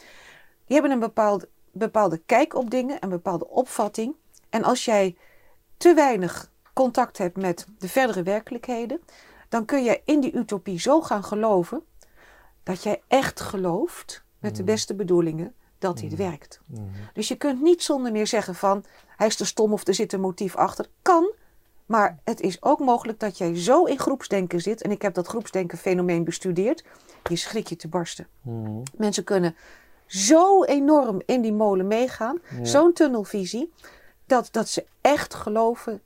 [0.66, 4.16] Die hebben een bepaald, bepaalde kijk op dingen, een bepaalde opvatting.
[4.50, 5.16] En als jij
[5.78, 9.02] te weinig contact hebt met de verdere werkelijkheden,
[9.50, 11.84] dan kun je in die utopie zo gaan geloven
[12.64, 16.62] dat jij echt gelooft, met de beste bedoelingen, dat dit werkt.
[17.14, 18.84] Dus je kunt niet zonder meer zeggen van
[19.18, 20.90] hij is te stom of er zit een motief achter.
[21.02, 21.32] Kan,
[21.86, 24.82] maar het is ook mogelijk dat jij zo in groepsdenken zit.
[24.82, 26.84] En ik heb dat groepsdenken fenomeen bestudeerd.
[27.30, 28.28] Je schrik je te barsten.
[28.42, 28.82] Mhm.
[28.98, 29.56] Mensen kunnen
[30.06, 32.40] zo enorm in die molen meegaan.
[32.58, 32.66] Ja.
[32.66, 33.74] Zo'n tunnelvisie.
[34.26, 36.02] Dat, dat ze echt geloven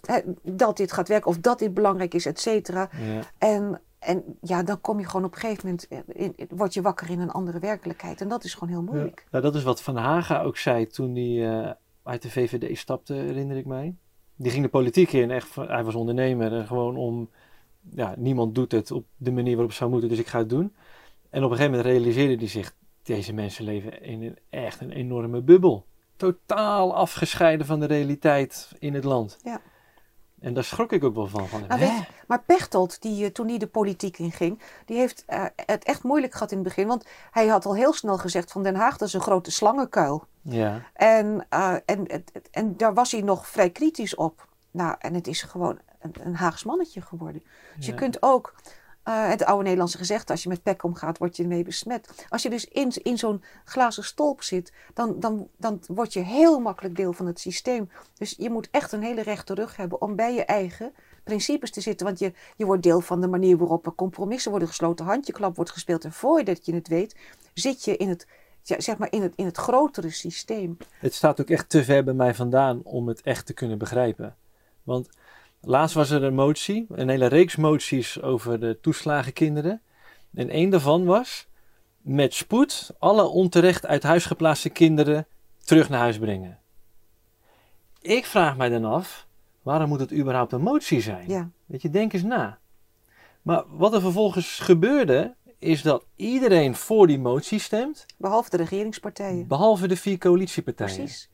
[0.00, 1.30] hè, dat dit gaat werken.
[1.30, 2.88] Of dat dit belangrijk is, et cetera.
[3.04, 3.20] Ja.
[3.38, 6.82] En, en ja, dan kom je gewoon op een gegeven moment, in, in- word je
[6.82, 8.20] wakker in een andere werkelijkheid.
[8.20, 9.26] En dat is gewoon heel moeilijk.
[9.30, 11.70] Nou, dat is wat Van Haga ook zei toen hij eh,
[12.02, 13.94] uit de VVD stapte, herinner ik mij.
[14.36, 17.30] Die ging de politiek in, echt, hij was ondernemer en gewoon om,
[17.90, 20.48] ja, niemand doet het op de manier waarop het zou moeten, dus ik ga het
[20.48, 20.74] doen.
[21.30, 24.90] En op een gegeven moment realiseerde hij zich, deze mensen leven in een, echt een
[24.92, 25.86] enorme bubbel.
[26.16, 29.38] totaal afgescheiden van de realiteit in het land.
[29.42, 29.60] Ja.
[30.44, 31.48] En daar schrok ik ook wel van.
[31.48, 31.90] van Nou, weet
[32.26, 36.32] maar Pechtold, die, eh, toen hij de politiek inging, die heeft eh, het echt moeilijk
[36.32, 36.86] gehad in het begin.
[36.86, 40.24] Want hij had al heel snel gezegd van Den Haag, dat is een grote slangenkuil.
[40.42, 44.48] Ja, En, eh, en, en, en daar was hij nog vrij kritisch op.
[44.70, 47.42] Nou, en het is gewoon een, een Haags mannetje geworden.
[47.76, 47.92] Dus Ja.
[47.92, 48.54] je kunt ook,
[49.04, 52.26] eh, het oude Nederlandse gezegd, als je met pek omgaat, word je ermee besmet.
[52.28, 56.60] Als je dus in, in zo'n glazen stolp zit, dan, dan, dan word je heel
[56.60, 57.90] makkelijk deel van het systeem.
[58.14, 60.92] Dus je moet echt een hele rechte rug hebben om bij je eigen
[61.24, 62.06] principes te zitten.
[62.06, 65.70] Want je, je wordt deel van de manier waarop er compromissen worden gesloten, handjeklap wordt
[65.70, 66.04] gespeeld.
[66.04, 67.16] En voordat je het weet,
[67.54, 68.26] zit je in het,
[68.62, 70.76] ja, zeg maar in het, in het grotere systeem.
[70.98, 74.36] het staat ook echt te ver bij mij vandaan om het echt te kunnen begrijpen.
[74.82, 75.08] Want
[75.66, 79.80] laatst was er een motie, een hele reeks moties over de toeslagenkinderen.
[80.34, 81.46] En één daarvan was
[82.00, 85.26] met spoed alle onterecht uit huis geplaatste kinderen
[85.64, 86.58] terug naar huis brengen.
[88.00, 89.26] Ik vraag mij dan af,
[89.62, 91.28] waarom moet het überhaupt een motie zijn?
[91.28, 91.50] Ja.
[91.66, 92.58] Weet je, denk eens na.
[93.42, 99.46] Maar wat er vervolgens gebeurde, is dat iedereen voor die motie stemt, Behalve de regeringspartijen.
[99.46, 100.94] behalve de vier coalitiepartijen.
[100.96, 101.28] Precies.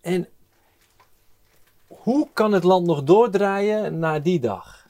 [0.00, 0.28] En
[2.06, 4.88] hoe kan het land nog doordraaien na die dag?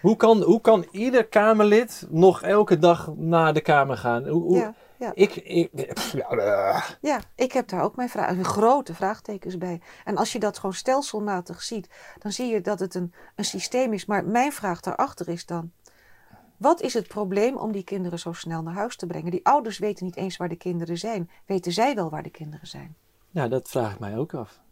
[0.00, 4.28] Hoe kan, hoe kan ieder Kamerlid nog elke dag naar de Kamer gaan?
[4.28, 5.10] Hoe, hoe- Ja, ja.
[5.14, 5.70] Ik, ik,
[6.12, 6.90] ja, eh.
[7.00, 9.80] ja, ik heb daar ook mijn vragen, grote vraagtekens bij.
[10.04, 11.88] En als je dat gewoon stelselmatig ziet,
[12.18, 14.06] dan zie je dat het een, een systeem is.
[14.06, 15.72] Maar mijn vraag daarachter is dan:
[16.56, 19.30] wat is het probleem om die kinderen zo snel naar huis te brengen?
[19.30, 21.30] Die ouders weten niet eens waar de kinderen zijn.
[21.46, 22.96] Weten zij wel waar de kinderen zijn?
[23.30, 24.62] ja, dat vraag ik mij ook af.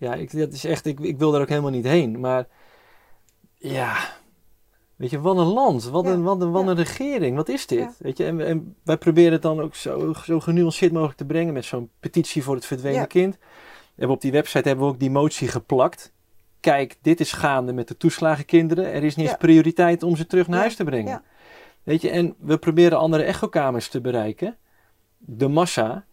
[0.00, 2.20] Ja, ik, dat is echt, ik, ik wil daar ook helemaal niet heen.
[2.20, 2.46] Maar
[3.54, 3.96] ja,
[4.96, 6.68] weet je, wat een land, wat, Ja, een, wat, een, wat ja.
[6.68, 7.78] een regering, wat is dit?
[7.78, 7.92] Ja.
[7.98, 11.52] Weet je, en, en wij proberen het dan ook zo, zo genuanceerd mogelijk te brengen
[11.52, 13.38] met zo'n petitie voor het verdwenen kind.
[13.94, 16.12] En op die website hebben we ook die motie geplakt.
[16.60, 18.92] Kijk, dit is gaande met de toeslagenkinderen.
[18.92, 21.22] Er is niet eens prioriteit om ze terug naar huis te brengen.
[21.82, 24.56] Weet je, en we proberen andere echokamers te bereiken.
[25.18, 26.04] De massa.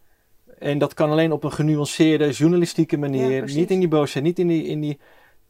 [0.58, 3.30] En dat kan alleen op een genuanceerde, journalistieke manier.
[3.30, 4.98] Ja, niet in die boosheid, niet in die, in die...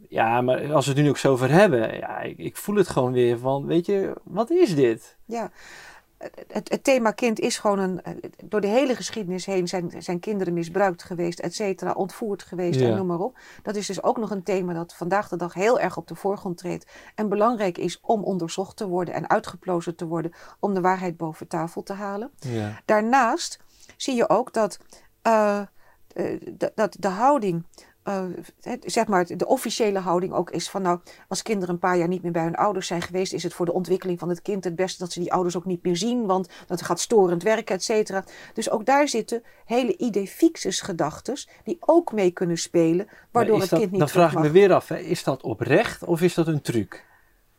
[0.08, 1.96] Ja, maar als we het nu ook zo over hebben...
[1.98, 3.66] Ja, ik, ik voel het gewoon weer van...
[3.66, 5.16] Weet je, wat is dit?
[5.24, 5.50] Ja,
[6.48, 8.00] het, het thema kind is gewoon een.
[8.44, 12.88] Door de hele geschiedenis heen zijn, zijn kinderen misbruikt geweest, et cetera, ontvoerd geweest Ja.
[12.88, 13.38] en noem maar op.
[13.62, 16.14] Dat is dus ook nog een thema dat vandaag de dag heel erg op de
[16.14, 16.86] voorgrond treedt.
[17.14, 21.48] En belangrijk is om onderzocht te worden en uitgeplozen te worden om de waarheid boven
[21.48, 22.30] tafel te halen.
[22.38, 23.60] Ja, Daarnaast
[23.98, 24.78] zie je ook dat,
[25.22, 25.60] eh,
[26.14, 26.24] eh,
[26.58, 27.64] d- dat de houding,
[28.02, 28.24] eh,
[28.60, 32.08] het- zeg maar de officiële houding ook is van nou, als kinderen een paar jaar
[32.08, 34.64] niet meer bij hun ouders zijn geweest, is het voor de ontwikkeling van het kind
[34.64, 37.74] het beste dat ze die ouders ook niet meer zien, want dat gaat storend werken,
[37.74, 38.24] et cetera.
[38.54, 43.70] Dus ook daar zitten hele idee fixes gedachtes die ook mee kunnen spelen, waardoor het
[43.70, 46.34] dat- kind niet Dan vraag ik me weer af, hè, is dat oprecht of is
[46.34, 47.06] dat een truc?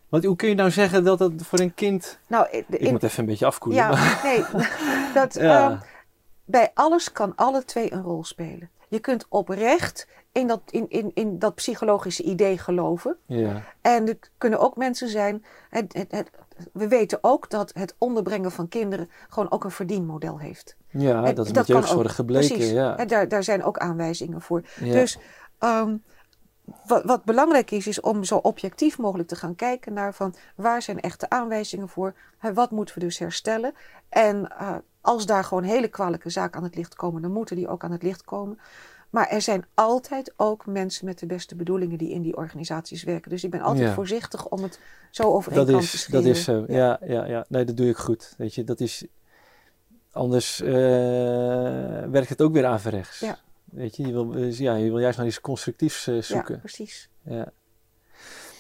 [0.09, 2.19] Want hoe kun je nou zeggen dat dat voor een kind...
[2.27, 3.81] Nou, in- Ik moet even een beetje afkoelen.
[3.81, 4.43] Ja, maar- nee.
[5.13, 5.69] Dat, Ja.
[5.71, 5.79] ehm,
[6.49, 8.69] bij alles kan alle twee een rol spelen.
[8.87, 13.17] Je kunt oprecht in dat, in, in, in dat psychologische idee geloven.
[13.25, 13.63] ja.
[13.81, 15.45] En er kunnen ook mensen zijn.
[15.69, 16.29] Het, het, het-
[16.73, 20.75] we weten ook dat het onderbrengen van kinderen gewoon ook een verdienmodel heeft.
[20.89, 22.13] ja, En dat is dat met jeugdzorg ook.
[22.13, 22.47] gebleken.
[22.55, 22.71] Precies.
[22.71, 22.97] Ja.
[22.97, 24.63] En daar, daar zijn ook aanwijzingen voor.
[24.79, 24.93] Ja.
[24.93, 25.17] Dus
[25.59, 25.95] ehm,
[26.85, 30.81] wat, wat belangrijk is, is om zo objectief mogelijk te gaan kijken naar van waar
[30.81, 33.73] zijn echte aanwijzingen voor, hè, wat moeten we dus herstellen.
[34.09, 37.67] En eh, als daar gewoon hele kwalijke zaken aan het licht komen, dan moeten die
[37.67, 38.59] ook aan het licht komen.
[39.09, 43.29] Maar er zijn altijd ook mensen met de beste bedoelingen die in die organisaties werken.
[43.31, 43.93] Dus ik ben altijd Ja.
[43.93, 44.79] voorzichtig om het
[45.11, 46.23] zo over één dat, kant te is, scheren.
[46.23, 46.63] dat is zo.
[46.67, 46.99] Ja.
[47.05, 48.33] Ja, ja, Nee, dat doe ik goed.
[48.37, 49.05] Weet je, dat is...
[50.11, 50.69] Anders eh,
[52.11, 53.19] werkt het ook weer averechts.
[53.19, 53.37] Ja.
[53.65, 56.59] Weet je, je wil, eh, ja, je wil juist naar iets constructiefs eh, Ja, zoeken.
[56.59, 57.09] precies.
[57.23, 57.51] Ja.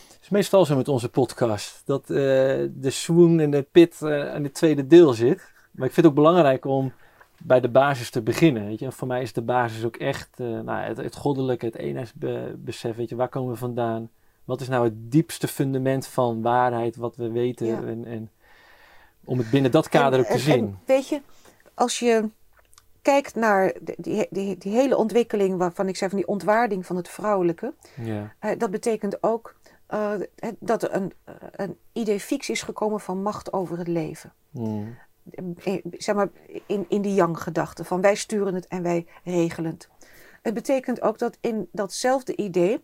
[0.07, 1.81] Het is meestal zo met onze podcast.
[1.85, 5.51] Dat de swoon en de pit in het tweede deel zit.
[5.71, 6.93] Maar ik vind het ook belangrijk om
[7.43, 8.65] bij de basis te beginnen.
[8.65, 8.85] Weet je?
[8.85, 12.95] En voor mij is de basis ook echt eh, nou, het, het goddelijke, het eenheidsbesef.
[12.95, 13.15] Weet je?
[13.15, 14.09] Waar komen we vandaan?
[14.43, 17.67] Wat is nou het diepste fundament van waarheid, wat we weten?
[17.67, 17.81] Ja.
[17.83, 18.29] En, en
[19.23, 20.63] om het binnen dat kader En- ook te en- zien.
[20.65, 21.21] en weet je,
[21.73, 22.29] als je
[23.01, 27.09] kijkt naar die, die, die hele ontwikkeling waarvan ik zei van die ontwaarding van het
[27.09, 28.33] vrouwelijke, ja.
[28.39, 30.11] eh, dat betekent ook eh,
[30.59, 31.13] dat er een,
[31.51, 34.33] een idee fix is gekomen van macht over het leven.
[34.49, 34.97] Mm.
[35.97, 36.29] Zeg maar
[36.65, 39.89] in, in die yang-gedachte van wij sturen het en wij regelen het.
[40.41, 42.83] Het betekent ook dat in datzelfde idee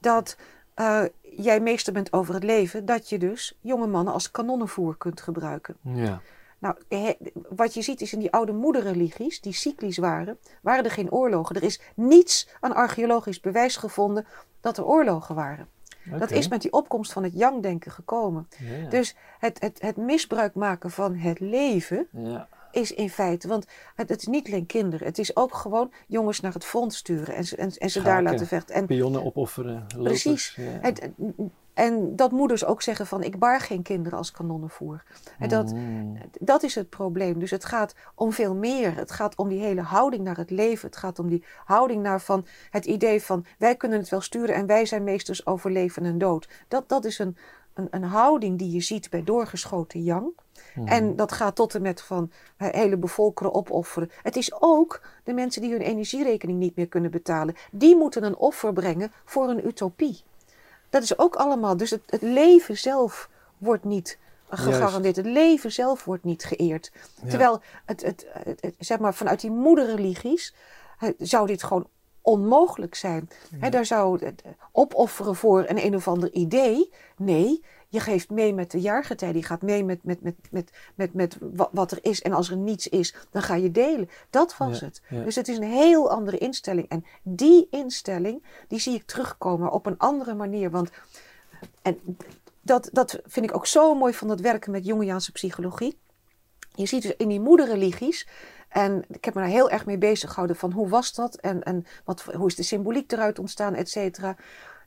[0.00, 0.36] dat
[0.74, 5.20] eh, jij meester bent over het leven, dat je dus jonge mannen als kanonnenvoer kunt
[5.20, 5.76] gebruiken.
[5.82, 6.20] ja.
[6.58, 7.16] Nou, he-
[7.48, 11.56] wat je ziet is in die oude moederreligies, die cyclisch waren, waren er geen oorlogen.
[11.56, 14.26] Er is niets aan archeologisch bewijs gevonden
[14.60, 15.68] dat er oorlogen waren.
[16.04, 18.48] Dat is met die opkomst van het yang-denken gekomen.
[18.88, 22.08] Dus het, het, het misbruik maken van het leven
[22.72, 26.40] is in feite, want het, het is niet alleen kinderen, het is ook gewoon jongens
[26.40, 28.74] naar het front sturen en ze, en, en ze daar laten vechten.
[28.74, 29.86] En, Pionnen opofferen.
[29.96, 30.22] Lopers.
[30.22, 30.56] Precies.
[30.80, 31.10] Het-
[31.80, 35.02] en dat moeders ook zeggen van ik baar geen kinderen als kanonnenvoer.
[35.38, 36.18] En dat, Mm.
[36.40, 37.38] dat is het probleem.
[37.38, 38.96] Dus het gaat om veel meer.
[38.96, 40.86] Het gaat om die hele houding naar het leven.
[40.88, 44.54] Het gaat om die houding naar van het idee van wij kunnen het wel sturen
[44.54, 46.48] en wij zijn meesters over leven en dood.
[46.68, 47.36] Dat, dat is een,
[47.74, 50.32] een, een houding die je ziet bij doorgeschoten yang.
[50.74, 50.86] Mm.
[50.86, 54.10] En dat gaat tot en met van hele bevolkeren opofferen.
[54.22, 57.54] Het is ook de mensen die hun energierekening niet meer kunnen betalen.
[57.72, 60.22] Die moeten een offer brengen voor een utopie.
[60.90, 61.76] Dat is ook allemaal.
[61.76, 63.28] Dus het, het leven zelf
[63.58, 65.16] wordt niet gegarandeerd.
[65.16, 66.90] Het leven zelf wordt niet geëerd.
[67.22, 67.28] Ja.
[67.28, 68.26] Terwijl het, het,
[68.60, 70.54] het, zeg maar, vanuit die moederreligies
[71.18, 71.86] zou dit gewoon
[72.22, 73.30] onmogelijk zijn.
[73.58, 76.92] Hè, daar zou het opofferen voor een een of ander idee.
[77.16, 79.40] Nee, je geeft mee met de jaargetijden.
[79.40, 82.22] Je gaat mee met, met, met, met, met, met wa- wat er is.
[82.22, 84.10] En als er niets is, dan ga je delen.
[84.30, 85.02] Dat was Ja, het.
[85.08, 85.22] ja.
[85.22, 86.88] Dus het is een heel andere instelling.
[86.88, 90.70] En die instelling, die zie ik terugkomen op een andere manier.
[90.70, 90.90] Want
[91.82, 91.98] en
[92.62, 95.98] dat, dat vind ik ook zo mooi van dat werken met Jungiaanse psychologie.
[96.74, 98.28] Je ziet dus in die moederreligies,
[98.68, 101.62] en ik heb me daar heel erg mee bezig gehouden van hoe was dat en,
[101.62, 104.36] en wat, hoe is de symboliek eruit ontstaan, et cetera.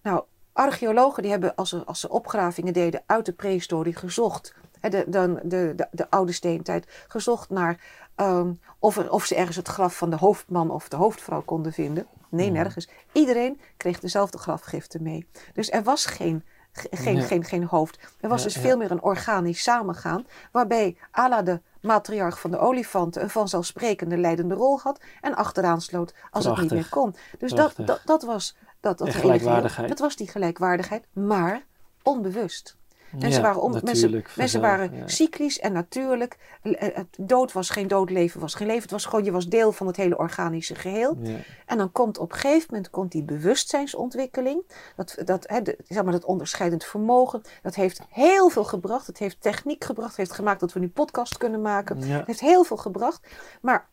[0.03, 0.23] Nou,
[0.53, 5.39] archeologen die hebben als ze, als ze opgravingen deden uit de prehistorie gezocht, de, de,
[5.43, 7.79] de, de, de oude steentijd, gezocht naar
[8.15, 11.73] ehm, of, er, of ze ergens het graf van de hoofdman of de hoofdvrouw konden
[11.73, 12.07] vinden.
[12.29, 12.55] Nee, Mhm.
[12.55, 12.89] nergens.
[13.11, 15.27] Iedereen kreeg dezelfde grafgiften mee.
[15.53, 17.99] Dus er was geen, ge- geen, geen, geen hoofd.
[18.19, 18.61] Er was Ja, dus ja.
[18.61, 24.55] veel meer een organisch samengaan, waarbij Ala de matriarch van de olifanten een vanzelfsprekende leidende
[24.55, 27.15] rol had en achteraan sloot als het niet meer kon.
[27.37, 27.85] Dus dat, Prachtig.
[27.85, 29.89] dat, dat was dat, dat gelijkwaardigheid.
[29.89, 31.65] Dat was die gelijkwaardigheid, maar
[32.03, 32.77] onbewust.
[33.19, 33.81] Mensen Ja, waren,
[34.35, 35.07] mensen, waren ja.
[35.07, 36.37] cyclisch en natuurlijk.
[36.61, 38.81] Eh, Het dood was geen dood, leven was geen leven.
[38.81, 41.17] Het was gewoon, je was deel van het hele organische geheel.
[41.21, 41.37] Ja.
[41.65, 44.61] En dan komt op een gegeven moment komt die bewustzijnsontwikkeling.
[44.95, 47.41] Dat, dat, hè, de- zeg maar, dat onderscheidend vermogen.
[47.61, 49.07] Dat heeft heel veel gebracht.
[49.07, 50.09] Het heeft techniek gebracht.
[50.09, 51.97] Het heeft gemaakt dat we nu podcast kunnen maken.
[51.97, 53.27] Het heeft heel veel gebracht.
[53.61, 53.87] Maar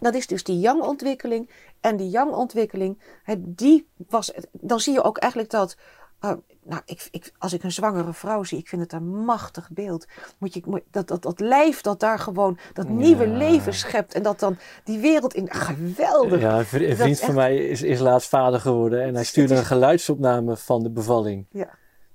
[0.00, 1.50] dat is dus die yang-ontwikkeling.
[1.80, 4.32] En die yang-ontwikkeling, hè, die was.
[4.52, 5.76] Dan zie je ook eigenlijk dat.
[6.22, 6.32] Eh,
[6.64, 10.06] nou, ik, ik, als ik een zwangere vrouw zie, ik vind het een machtig beeld.
[10.38, 13.36] Moet je, moet- dat, dat, dat lijf dat daar gewoon dat nieuwe Ja.
[13.36, 14.14] leven schept.
[14.14, 15.50] En dat dan die wereld in.
[15.50, 16.40] Geweldig.
[16.40, 19.52] Ja, een Dat vriend van echt- mij is, is laatst vader geworden en hij stuurde
[19.52, 21.46] is- een geluidsopname van de bevalling.
[21.50, 21.68] Ja.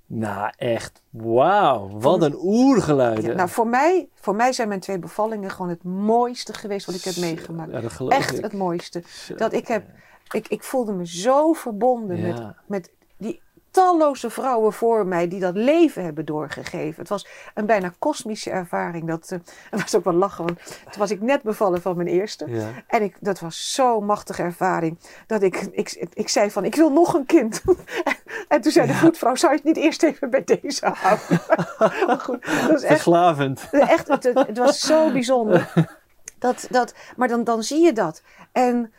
[0.06, 3.24] Nou, echt, wauw, wat een oergeluiden.
[3.30, 6.94] Ja, nou, voor mij, voor mij zijn mijn twee bevallingen gewoon het mooiste geweest wat
[6.94, 7.70] ik heb meegemaakt.
[7.72, 8.42] Ja, dat geloof Echt ik.
[8.42, 9.02] het mooiste.
[9.06, 9.34] Zo.
[9.34, 9.84] Dat ik heb,
[10.30, 13.40] ik, ik voelde me zo verbonden met, met die
[13.70, 17.00] talloze vrouwen voor mij die dat leven hebben doorgegeven.
[17.00, 19.08] Het was een bijna kosmische ervaring.
[19.08, 19.28] Dat
[19.70, 22.44] het was ook wel lachen, want toen was ik net bevallen van mijn eerste.
[22.48, 22.68] Ja.
[22.86, 24.98] En ik, dat was zo'n machtige ervaring.
[25.26, 27.62] Dat ik, ik, ik zei van, ik wil nog een kind.
[28.48, 28.98] en toen zei de Ja.
[28.98, 31.40] voetvrouw, zou je het niet eerst even bij deze houden?
[32.06, 33.68] maar goed, dat is echt Verslavend.
[33.70, 35.88] Echt, het, het, was zo bijzonder.
[36.38, 38.22] Dat, dat, maar dan, dan zie je dat.
[38.52, 38.92] En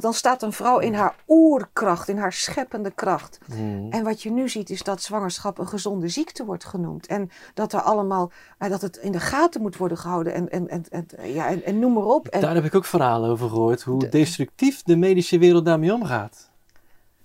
[0.00, 3.38] dan staat een vrouw in haar oerkracht, in haar scheppende kracht.
[3.46, 3.90] Hmm.
[3.90, 7.06] En wat je nu ziet is dat zwangerschap een gezonde ziekte wordt genoemd.
[7.06, 10.34] En dat er allemaal, eh, dat het in de gaten moet worden gehouden.
[10.34, 12.26] En, en, en, en, ja, en, en noem maar op.
[12.28, 16.50] En, Daar heb ik ook verhalen over gehoord, hoe destructief de medische wereld daarmee omgaat.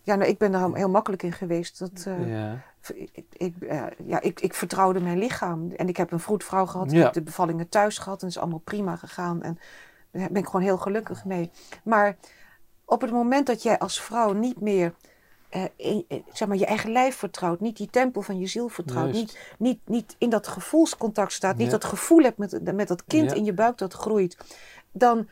[0.02, 1.80] ja, nou, ik ben daar heel makkelijk in geweest.
[1.80, 2.62] Dat, eh, Ja.
[2.94, 5.72] ik, ik, eh, ja, ik, ik vertrouwde mijn lichaam.
[5.72, 6.92] En ik heb een vroedvrouw gehad.
[6.92, 7.03] Ik Ja.
[7.03, 8.22] heb de bevallingen thuis gehad.
[8.22, 9.42] En het is allemaal prima gegaan.
[9.44, 9.58] En
[10.14, 11.51] daar ben ik gewoon heel gelukkig mee.
[11.83, 12.17] Maar
[12.85, 14.93] op het moment dat jij als vrouw niet meer...
[15.50, 18.67] eh, in, in- zeg maar, je eigen lijf vertrouwt, niet die tempel van je ziel
[18.69, 19.19] vertrouwt, Juist.
[19.22, 23.30] niet, niet, niet in dat gevoelscontact staat, niet dat gevoel hebt met, met dat kind
[23.30, 23.35] Ja.
[23.35, 24.38] in je buik dat groeit,
[24.92, 25.27] dan,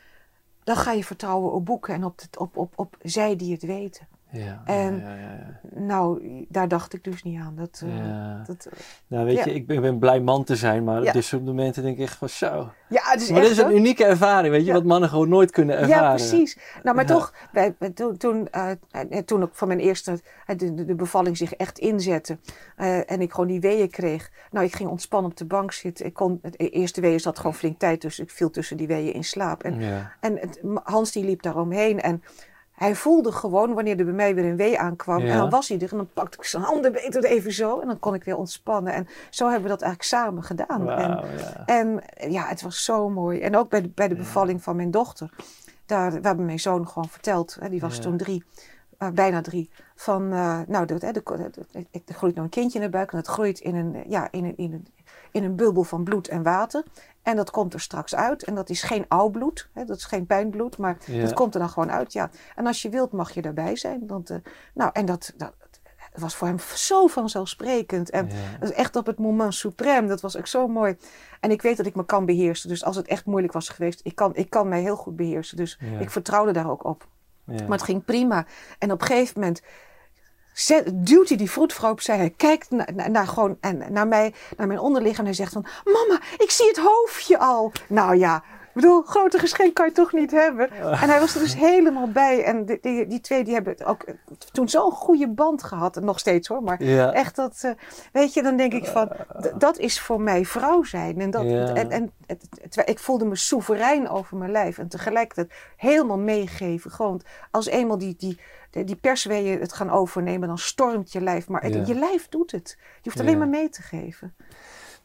[0.63, 3.63] dan ga je vertrouwen op boeken en op, het, op, op, op zij die het
[3.63, 4.07] weten.
[4.31, 5.59] Ja, En- ja, ja, ja.
[5.79, 7.55] Nou, daar dacht ik dus niet aan.
[7.55, 8.67] Dat, eh, dat,
[9.07, 11.07] Nou, weet je, ik ben, ik ben blij man te zijn, maar Ja.
[11.07, 12.69] op dit soort momenten denk ik echt van zo.
[12.89, 15.29] ja, het is Maar echt dit is een unieke ervaring, weet je, wat mannen gewoon
[15.29, 16.03] nooit kunnen ervaren.
[16.03, 16.57] Ja, precies.
[16.83, 20.73] Nou, maar toch, wij, toen, toen, eh, eh, toen ook van mijn eerste, eh, de,
[20.73, 22.37] de, de bevalling zich echt inzette
[22.75, 24.31] eh, en ik gewoon die weeën kreeg.
[24.51, 26.05] Nou, ik ging ontspannen op de bank zitten.
[26.05, 28.23] Ik kon, het eerste weeën zat gewoon flink tijd tussen.
[28.23, 29.63] Ik viel tussen die weeën in slaap.
[29.63, 29.79] En,
[30.19, 32.23] en het, Hans die liep daaromheen en
[32.81, 35.19] hij voelde gewoon wanneer er bij mij weer een wee aankwam.
[35.19, 35.31] Ja.
[35.31, 37.79] En dan was hij er en dan pakte ik zijn handen beter even zo.
[37.79, 38.93] En dan kon ik weer ontspannen.
[38.93, 40.89] En zo hebben we dat eigenlijk samen gedaan.
[40.89, 41.65] En, ja.
[41.65, 43.39] en ja, het was zo mooi.
[43.39, 44.19] En ook bij de, bij de Ja.
[44.19, 45.29] bevalling van mijn dochter.
[45.85, 47.57] Daar, we hebben mijn zoon gewoon verteld.
[47.59, 48.43] Hè, die was toen drie,
[48.97, 49.69] eh, bijna drie.
[49.95, 53.11] Van, eh, nou, er groeit nou een kindje in de buik.
[53.11, 54.87] En het groeit in een, ja, in, een, in, een,
[55.31, 56.83] in een bubbel van bloed en water.
[57.21, 58.43] En dat komt er straks uit.
[58.43, 59.69] En dat is geen oud bloed.
[59.73, 60.77] Hè, dat is geen pijnbloed.
[60.77, 61.21] Maar Ja.
[61.21, 62.13] dat komt er dan gewoon uit.
[62.13, 62.29] Ja.
[62.55, 64.07] En als je wilt, mag je daarbij zijn.
[64.07, 64.37] Want, eh,
[64.73, 65.53] nou, en dat, dat,
[66.15, 68.09] was voor hem zo vanzelfsprekend.
[68.09, 68.29] En
[68.61, 68.71] Ja.
[68.71, 70.07] echt op het moment suprême.
[70.07, 70.97] Dat was ook zo mooi.
[71.39, 72.69] En ik weet dat ik me kan beheersen.
[72.69, 75.57] Dus als het echt moeilijk was geweest, ik kan, ik kan mij heel goed beheersen.
[75.57, 75.99] Dus Ja.
[75.99, 77.07] ik vertrouwde daar ook op.
[77.45, 78.45] Maar het ging prima.
[78.79, 79.61] En op een gegeven moment
[80.53, 82.17] zet, duwt hij die vroedvrouw opzij.
[82.17, 82.69] Hij kijkt
[83.07, 85.19] naar, gewoon, en, naar mij, naar mijn onderlichaam.
[85.19, 87.71] En hij zegt van, mama, ik zie het hoofdje al.
[87.87, 90.71] Nou ja, ik bedoel, grote geschenk kan je toch niet hebben.
[90.71, 92.43] En hij was er dus helemaal bij.
[92.43, 94.13] En die, die, die twee die hebben ook eh,
[94.51, 95.95] toen zo'n goede band gehad.
[96.01, 97.13] Nog steeds hoor, maar Ja.
[97.13, 97.71] echt dat, eh,
[98.11, 99.09] weet je, dan denk ik van,
[99.57, 101.21] dat is voor mij vrouw zijn.
[101.21, 101.73] En, dat, Ja.
[101.73, 104.77] en, en het, het- ik voelde me soeverein over mijn lijf.
[104.77, 106.91] En tegelijkertijd helemaal meegeven.
[106.91, 107.21] Gewoon
[107.51, 108.39] als eenmaal die, die,
[108.71, 111.47] die, persweeën het gaan overnemen, dan stormt je lijf.
[111.47, 112.75] Maar het- je lijf doet het.
[112.79, 114.35] Je hoeft alleen maar mee te geven.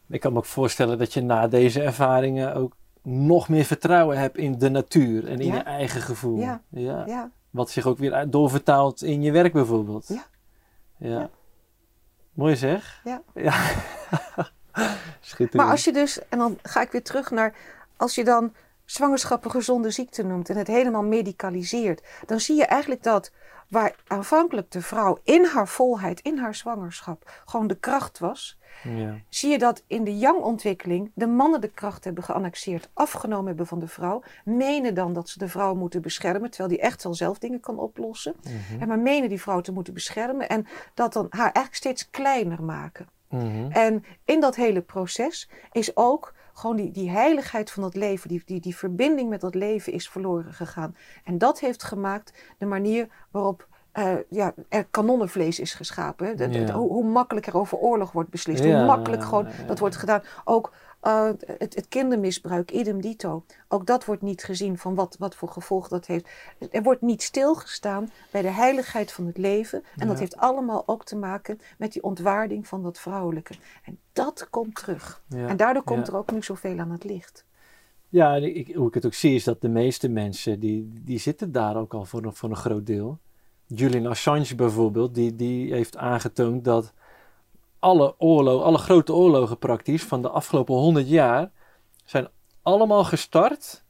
[0.09, 4.37] Ik kan me ook voorstellen dat je na deze ervaringen ook nog meer vertrouwen hebt
[4.37, 6.39] in de natuur en in je eigen gevoel.
[6.39, 6.61] Ja.
[6.69, 7.03] Ja.
[7.05, 10.07] Ja, Wat zich ook weer doorvertaalt in je werk bijvoorbeeld.
[10.07, 10.23] Ja.
[10.97, 11.29] Ja.
[12.33, 13.01] Mooi zeg.
[13.03, 13.21] Ja.
[13.33, 13.53] ja.
[15.19, 15.53] Schitterend.
[15.53, 17.55] Maar als je dus, en dan ga ik weer terug naar,
[17.97, 18.53] als je dan
[18.85, 23.31] zwangerschap een gezonde ziekte noemt en het helemaal medicaliseert, dan zie je eigenlijk dat
[23.69, 29.15] waar aanvankelijk de vrouw in haar volheid, in haar zwangerschap, gewoon de kracht was, Ja.
[29.29, 33.79] zie je dat in de yang-ontwikkeling de mannen de kracht hebben geannexeerd, afgenomen hebben van
[33.79, 37.37] de vrouw, menen dan dat ze de vrouw moeten beschermen, terwijl die echt wel zelf
[37.39, 38.81] dingen kan oplossen, Mhm.
[38.81, 42.63] en maar menen die vrouw te moeten beschermen en dat dan haar eigenlijk steeds kleiner
[42.63, 43.07] maken.
[43.29, 43.71] Mhm.
[43.71, 48.41] En in dat hele proces is ook gewoon die, die heiligheid van dat leven, die,
[48.45, 50.95] die, die verbinding met dat leven is verloren gegaan.
[51.23, 56.71] En dat heeft gemaakt de manier waarop eh, ja, er kanonnenvlees is geschapen.
[56.71, 58.63] hoe, hoe makkelijk er over oorlog wordt beslist.
[58.63, 60.21] Ja, hoe makkelijk gewoon dat wordt gedaan.
[60.43, 60.71] Ook
[61.07, 63.43] eh, het, het kindermisbruik, idem dito.
[63.67, 66.27] Ook dat wordt niet gezien van wat, wat voor gevolg dat heeft.
[66.71, 69.83] Er wordt niet stilgestaan bij de heiligheid van het leven.
[69.97, 73.53] En dat heeft allemaal ook te maken met die ontwaarding van dat vrouwelijke.
[73.83, 75.23] En dat komt terug.
[75.27, 75.47] Ja.
[75.47, 76.13] En daardoor komt Ja.
[76.13, 77.45] er ook nu zoveel aan het licht.
[78.09, 81.51] Ja, ik, hoe ik het ook zie is dat de meeste mensen, die, die zitten
[81.51, 83.19] daar ook al voor een, voor een groot deel.
[83.65, 86.93] Julian Assange bijvoorbeeld, die, die heeft aangetoond dat
[87.79, 91.51] alle oorlogen, alle grote oorlogen praktisch van de afgelopen 100 jaar,
[92.05, 92.27] zijn
[92.61, 93.83] allemaal gestart,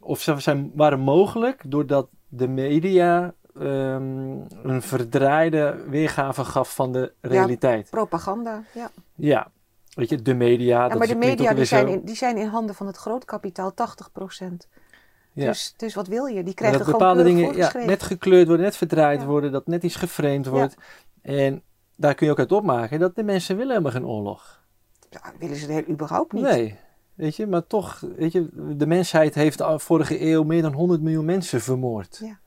[0.00, 7.12] of ze zijn, waren mogelijk doordat de media ehm, een verdraaide weergave gaf van de
[7.20, 7.90] realiteit.
[7.90, 8.90] Propaganda, ja.
[9.14, 9.50] Ja,
[9.94, 10.82] weet je, de media.
[10.82, 12.96] ja dat maar de media die zijn, zo- in, die zijn in handen van het
[12.96, 14.10] grootkapitaal 80
[15.32, 15.46] Ja.
[15.46, 16.42] Dus, dus wat wil je?
[16.42, 19.26] Die krijgen dat gewoon bepaalde dingen ja, net gekleurd worden, net verdraaid Ja.
[19.26, 20.74] worden, dat net iets geframed wordt.
[21.22, 21.62] En
[21.96, 24.62] daar kun je ook uit opmaken dat de mensen willen helemaal geen oorlog.
[25.10, 26.42] Ja, willen ze er überhaupt niet?
[26.42, 26.76] Nee,
[27.14, 31.00] weet je, maar toch, weet je, de mensheid heeft de vorige eeuw meer dan 100
[31.02, 32.20] miljoen mensen vermoord.
[32.22, 32.38] Ja.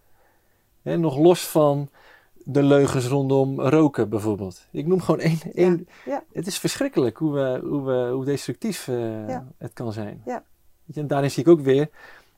[0.81, 1.89] Hè, nog los van
[2.49, 4.67] de leugens rondom roken bijvoorbeeld.
[4.71, 5.39] Ik noem gewoon één.
[5.53, 6.23] één ja.
[6.33, 9.47] Het is verschrikkelijk hoe, we, hoe, we, hoe destructief eh, Ja.
[9.57, 10.21] het kan zijn.
[10.25, 10.43] Ja.
[10.85, 11.89] Weet je, en daarin zie ik ook weer,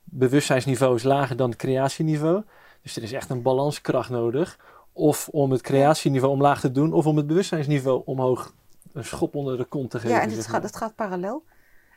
[0.04, 2.42] bewustzijnsniveau is lager dan het creatieniveau.
[2.82, 4.58] Dus er is echt een balanskracht nodig.
[5.00, 8.54] Of om het creatieniveau omlaag te doen, of om het bewustzijnsniveau omhoog
[8.92, 10.16] een schop onder de kont te geven.
[10.16, 11.44] Ja, en het zeg gaat, gaat parallel.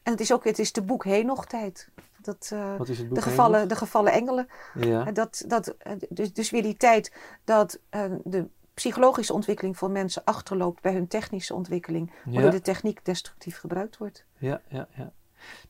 [0.03, 1.89] En het is ook het is de boek Henoch tijd.
[2.21, 4.47] Dat, eh, Wat is het boek de, gevallen, de gevallen engelen.
[4.79, 5.11] Ja.
[5.11, 5.75] Dat, dat,
[6.09, 11.07] dus, dus weer die tijd dat eh, de psychologische ontwikkeling van mensen achterloopt bij hun
[11.07, 12.11] technische ontwikkeling.
[12.23, 12.49] Waardoor Ja.
[12.49, 14.25] de techniek destructief gebruikt wordt.
[14.37, 15.11] Ja, ja, ja.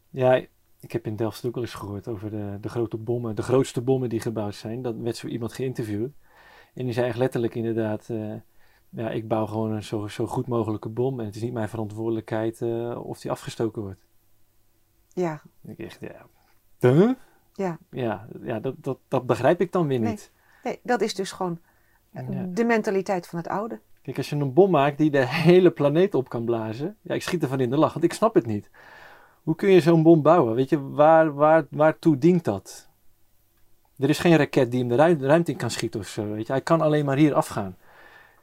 [0.10, 0.45] Ja,
[0.80, 3.82] ik heb in Delft ook al eens gehoord over de, de grote bommen, de grootste
[3.82, 4.82] bommen die gebouwd zijn.
[4.82, 6.12] Dat werd zo iemand geïnterviewd.
[6.74, 8.34] En die zei echt letterlijk inderdaad, eh,
[8.90, 11.19] ja, ik bouw gewoon een zo, zo goed mogelijke bom.
[11.19, 14.06] En het is niet mijn verantwoordelijkheid eh, of die afgestoken wordt.
[15.14, 16.26] Ja, Ik echt, ja.
[16.80, 17.11] Huh?
[17.53, 17.77] ja.
[17.90, 20.10] Ja, ja dat, dat, dat begrijp ik dan weer Nee.
[20.10, 20.32] niet.
[20.64, 21.60] Nee, dat is dus gewoon
[22.11, 22.45] Ja.
[22.50, 23.80] de mentaliteit van het oude.
[24.02, 26.98] Kijk, als je een bom maakt die de hele planeet op kan blazen.
[27.02, 28.69] Ja, ik schiet ervan in de lach, want ik snap het niet.
[29.43, 30.56] Hoe kun je zo'n bom bouwen?
[30.56, 32.90] Weet je, waar, waar, waartoe dient dat?
[34.03, 36.32] Er is geen raket die hem de ruim- ruimte in kan schieten of zo.
[36.32, 36.51] Weet je?
[36.53, 37.77] Hij kan alleen maar hier afgaan.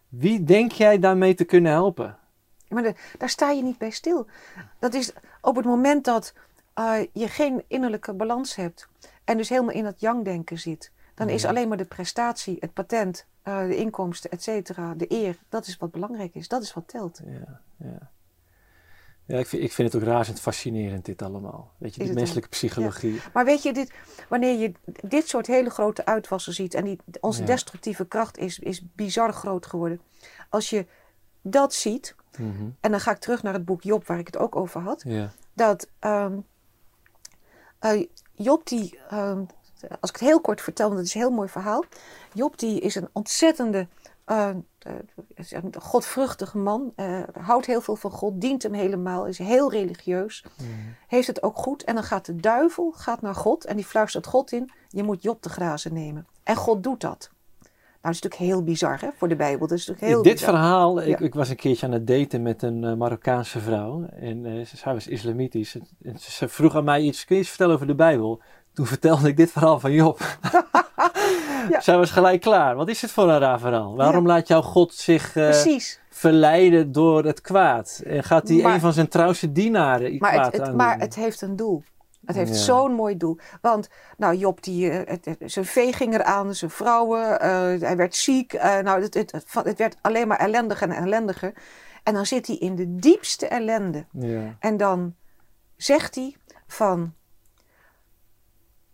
[0.09, 2.19] Wie denk jij daarmee te kunnen helpen?
[2.69, 4.27] Maar de- daar sta je niet bij stil.
[4.79, 6.35] Dat is op het moment dat
[6.75, 8.89] eh, je geen innerlijke balans hebt.
[9.25, 10.91] En dus helemaal in dat yang-denken zit.
[11.15, 15.37] Dan is alleen maar de prestatie, het patent, eh, de inkomsten, et cetera, de eer.
[15.49, 16.49] Dat is wat belangrijk is.
[16.49, 17.21] Dat is wat telt.
[17.27, 18.11] Ja, ja.
[19.31, 21.73] Ja ik, vind, ik vind het ook razend fascinerend, dit allemaal.
[21.79, 23.21] Weet je, die menselijke psychologie.
[23.33, 23.93] Maar weet je, dit,
[24.29, 27.47] wanneer je dit soort hele grote uitwassen ziet en die, onze Ja.
[27.47, 30.01] destructieve kracht is, is bizar groot geworden.
[30.49, 30.87] Als je
[31.43, 32.69] dat ziet, Mhm.
[32.81, 35.03] en dan ga ik terug naar het boek Job waar ik het ook over had.
[35.07, 36.39] Ja, Dat ehm,
[37.79, 39.39] eh, Job die, ehm,
[40.01, 41.85] als ik het heel kort vertel, want het is een heel mooi verhaal.
[42.35, 43.87] Job die is een ontzettende,
[44.25, 46.93] eh, eh, is een godvruchtige man.
[46.97, 50.45] eh, houdt heel veel van God, dient hem helemaal, is heel religieus.
[50.59, 50.69] Mhm.
[51.09, 51.85] Heeft het ook goed.
[51.85, 54.71] En dan gaat de duivel gaat naar God en die fluistert God in.
[54.89, 56.27] Je moet Job te grazen nemen.
[56.43, 57.31] En God doet dat.
[58.03, 59.67] Nou, dat is natuurlijk heel bizar hè, voor de Bijbel.
[59.67, 60.49] Dat is natuurlijk heel Dit bizar.
[60.51, 61.19] verhaal, ik, Ja.
[61.19, 64.05] ik was een keertje aan het daten met een eh, Marokkaanse vrouw.
[64.07, 65.75] En eh, ze- zij was islamitisch.
[66.03, 68.43] En, ze vroeg aan mij iets, kun je iets vertellen over de Bijbel?
[68.75, 70.21] Toen vertelde ik dit verhaal van Job.
[71.71, 71.81] Ja.
[71.81, 72.77] Zij was gelijk klaar.
[72.77, 73.97] Wat is het voor een raar verhaal?
[73.97, 75.79] Waarom laat jouw God zich eh,
[76.11, 78.03] verleiden door het kwaad?
[78.07, 80.77] En gaat hij Maar- een van zijn trouwste dienaren Maar, kwaad het, het, aandoen?
[80.77, 81.83] maar het heeft een doel.
[82.25, 82.57] Het heeft Ja.
[82.57, 83.39] zo'n mooi doel.
[83.61, 87.51] Want, nou, Job, die, eh, het- het- zijn vee ging eraan, zijn vrouwen, eh,
[87.81, 88.53] hij werd ziek.
[88.83, 91.53] nou, het, het werd alleen maar ellendiger en ellendiger.
[92.03, 94.05] En dan zit hij in de diepste ellende.
[94.13, 94.57] Ja.
[94.59, 95.15] En dan
[95.77, 97.15] zegt hij van,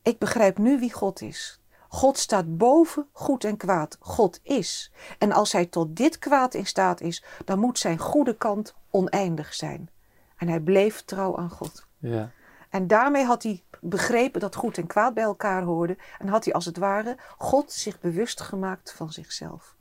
[0.07, 1.61] ik begrijp nu wie God is.
[1.89, 3.97] God staat boven goed en kwaad.
[4.01, 4.93] God is.
[5.19, 9.55] En als hij tot dit kwaad in staat is, dan moet zijn goede kant oneindig
[9.55, 9.91] zijn.
[10.37, 11.87] En hij bleef trouw aan God.
[11.99, 12.31] Ja.
[12.71, 15.99] En daarmee had hij begrepen dat goed en kwaad bij elkaar hoorden.
[16.19, 19.75] En had hij als het ware God zich bewust gemaakt van zichzelf.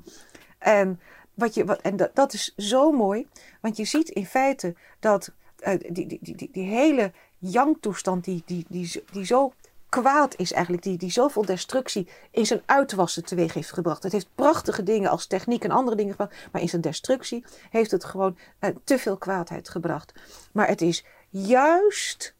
[0.58, 1.00] En,
[1.34, 3.28] wat je, wat, en dat, dat is zo mooi,
[3.62, 8.44] want je ziet in feite dat eh, die, die, die, die, die hele yang-toestand, die,
[8.46, 9.54] die, die, die zo
[9.90, 14.04] kwaad is eigenlijk, die, die zoveel destructie in zijn uitwassen teweeg heeft gebracht.
[14.04, 17.92] Het heeft prachtige dingen als techniek en andere dingen gebracht, maar in zijn destructie heeft
[17.92, 20.14] het gewoon eh, te veel kwaadheid gebracht.
[20.52, 22.36] Maar het is juist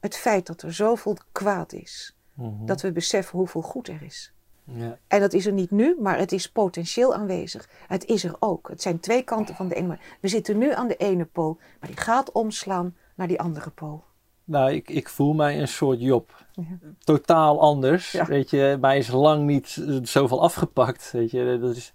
[0.00, 2.66] het feit dat er zoveel kwaad is, Mhm.
[2.66, 4.32] dat we beseffen hoeveel goed er is.
[4.64, 4.98] ja.
[5.06, 7.68] En dat is er niet nu, maar het is potentieel aanwezig.
[7.86, 8.68] Het is er ook.
[8.68, 9.98] Het zijn twee kanten van de ene.
[10.20, 14.04] We zitten nu aan de ene pool, maar die gaat omslaan naar die andere pool.
[14.48, 16.44] Nou, ik, ik voel mij een soort Job.
[16.52, 16.64] Ja.
[16.98, 18.12] Totaal anders.
[18.12, 18.26] Ja.
[18.26, 21.10] Weet je, mij is lang niet eh, zoveel afgepakt.
[21.12, 21.92] Weet je, dat is,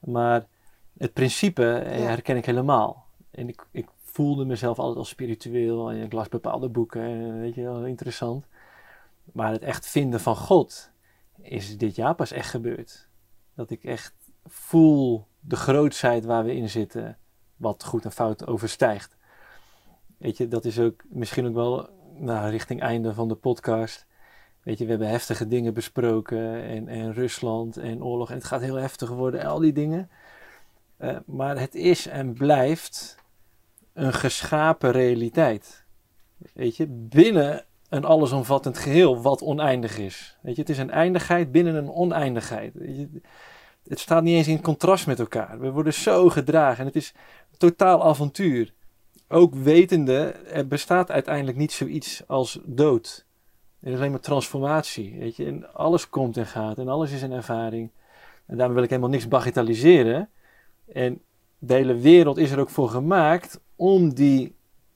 [0.00, 0.46] maar
[0.98, 3.06] het principe eh, herken ik helemaal.
[3.30, 5.90] En ik, ik voelde mezelf altijd als spiritueel.
[5.90, 7.02] En ik las bepaalde boeken.
[7.02, 8.46] En, weet je, interessant.
[9.32, 10.90] Maar het echt vinden van God
[11.42, 13.08] is dit jaar pas echt gebeurd.
[13.54, 14.14] Dat ik echt
[14.44, 17.18] voel de grootsheid waar we in zitten.
[17.56, 19.16] Wat goed en fout overstijgt.
[20.24, 21.88] Weet je, dat is ook misschien ook wel
[22.18, 24.06] nou, richting einde van de podcast.
[24.62, 28.28] Weet je, we hebben heftige dingen besproken en, en Rusland en oorlog.
[28.28, 30.10] En het gaat heel heftig worden, al die dingen.
[30.96, 33.16] Eh, maar het is en blijft
[33.92, 35.84] een geschapen realiteit.
[36.54, 40.38] Weet je, binnen een allesomvattend geheel wat oneindig is.
[40.42, 42.74] Weet je, het is een eindigheid binnen een oneindigheid.
[43.88, 45.60] Het staat niet eens in contrast met elkaar.
[45.60, 47.14] We worden zo gedragen en het is
[47.56, 48.72] totaal avontuur
[49.28, 53.26] ook wetende, er bestaat uiteindelijk niet zoiets als dood.
[53.80, 55.18] Er is alleen maar transformatie.
[55.18, 55.46] Weet je?
[55.46, 57.90] En alles komt en gaat en alles is een ervaring.
[58.46, 60.28] En daarom wil ik helemaal niks bagatelliseren.
[60.92, 61.20] En
[61.58, 64.54] de hele wereld is er ook voor gemaakt om die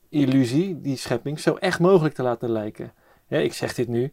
[0.09, 2.93] illusie, die schepping, zo echt mogelijk te laten lijken.
[3.29, 4.13] Ja, ik zeg dit nu,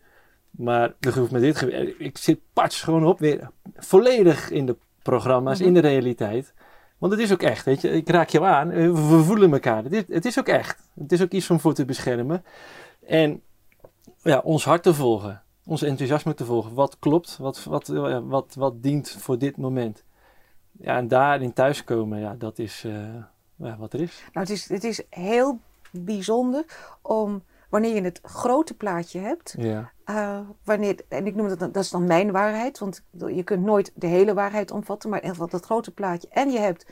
[0.49, 1.61] maar hoeft met dit
[1.97, 5.67] Ik zit pats gewoon op weer volledig in de programma's, Mhm.
[5.67, 6.53] in de realiteit.
[6.97, 7.89] Want het is ook echt, weet je.
[7.89, 9.83] Ik raak jou aan, eh, we voelen elkaar.
[9.83, 10.89] Het is, het is ook echt.
[10.93, 12.43] Het is ook iets om voor te beschermen.
[13.07, 13.41] En
[14.21, 15.41] ja, ons hart te volgen.
[15.65, 16.73] Ons enthousiasme te volgen.
[16.73, 20.03] Wat klopt, wat, wat, ja, wat, wat dient voor dit moment.
[20.71, 22.83] Ja, en daarin thuiskomen, ja, dat is
[23.57, 24.23] eh, wat er is.
[24.33, 25.59] Nou, het is, het is heel
[25.91, 26.65] bijzonder
[27.01, 27.43] om,
[27.75, 31.89] wanneer je het grote plaatje hebt, Ja, eh, wanneer, en ik noem dat, dat is
[31.89, 35.59] dan mijn waarheid, want je kunt nooit de hele waarheid omvatten, maar in ieder geval
[35.59, 36.27] dat grote plaatje.
[36.31, 36.85] En je hebt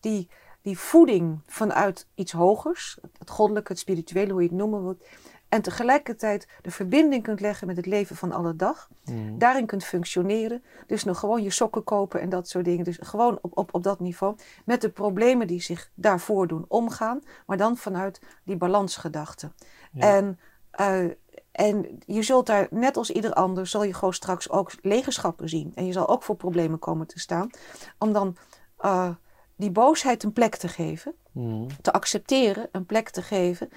[0.00, 0.28] die,
[0.62, 5.04] die voeding vanuit iets hogers, het goddelijke, het spirituele, hoe je het noemen wilt.
[5.48, 8.88] En tegelijkertijd de verbinding kunt leggen met het leven van alle dag.
[9.04, 9.38] Mm.
[9.38, 10.62] Daarin kunt functioneren.
[10.86, 12.84] Dus nog gewoon je sokken kopen en dat soort dingen.
[12.84, 14.36] Dus gewoon op, op, op dat niveau.
[14.64, 17.20] Met de problemen die zich daarvoor doen omgaan.
[17.46, 19.50] Maar dan vanuit die balansgedachte.
[19.92, 20.16] Ja.
[20.16, 20.38] En,
[20.70, 21.04] eh,
[21.50, 25.72] en je zult daar, net als ieder ander, zal je gewoon straks ook legenschappen zien.
[25.74, 27.50] En je zal ook voor problemen komen te staan.
[27.98, 28.36] Om dan
[28.78, 29.10] eh,
[29.56, 31.14] die boosheid een plek te geven.
[31.32, 31.66] Mm.
[31.82, 33.70] Te accepteren, een plek te geven.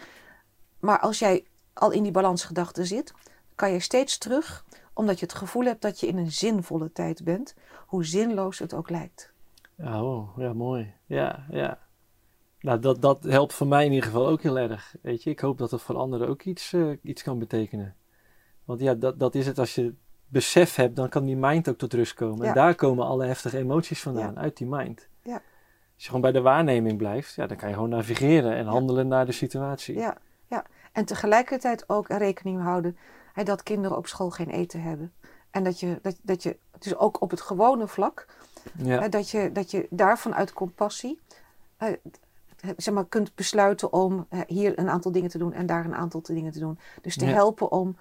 [0.80, 3.14] Maar als jij al in die balansgedachte zit,
[3.56, 7.24] kan je steeds terug Omdat je het gevoel hebt dat je in een zinvolle tijd
[7.24, 7.56] bent,
[7.88, 9.34] hoe zinloos het ook lijkt.
[9.78, 10.94] Oh, ja, mooi.
[11.06, 11.80] Ja, ja.
[12.62, 14.96] Nou, dat, dat helpt voor mij in ieder geval ook heel erg.
[15.02, 17.96] Weet je, ik hoop dat het voor anderen ook iets, uh, iets kan betekenen.
[18.66, 19.60] Want ja, dat, dat is het.
[19.60, 19.94] Als je
[20.28, 22.48] besef hebt, dan kan die mind ook tot rust komen.
[22.48, 25.08] En daar komen alle heftige emoties vandaan, uit die mind.
[25.24, 25.34] Ja.
[25.34, 25.42] Als
[26.04, 29.26] je gewoon bij de waarneming blijft, ja, dan kan je gewoon navigeren en handelen naar
[29.26, 29.98] de situatie.
[29.98, 30.18] Ja,
[30.48, 30.66] ja.
[30.92, 32.98] En tegelijkertijd ook rekening houden
[33.34, 35.14] hè, dat kinderen op school geen eten hebben.
[35.52, 38.28] En dat je, dat, dat je dus ook op het gewone vlak,
[38.78, 41.20] hè, dat, je, dat je daarvan uit compassie
[41.80, 41.90] uh,
[42.78, 46.22] zeg maar, kunt besluiten om hier een aantal dingen te doen en daar een aantal
[46.22, 46.80] dingen te doen.
[47.02, 47.96] Dus te helpen om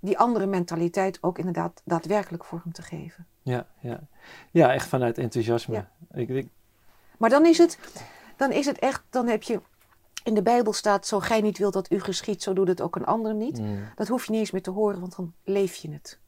[0.00, 3.26] die andere mentaliteit ook inderdaad daadwerkelijk vorm te geven.
[3.42, 4.00] Ja, ja.
[4.50, 5.86] ja echt vanuit enthousiasme.
[6.10, 6.48] Ik, ik...
[7.18, 7.78] Maar dan is, het,
[8.36, 9.60] dan is het echt, dan heb je
[10.24, 12.96] in de Bijbel staat, zo gij niet wilt dat u geschiet, zo doet het ook
[12.96, 13.58] een ander niet.
[13.58, 13.78] Mm.
[13.94, 16.20] Dat hoef je niet eens meer te horen, want dan leef je het.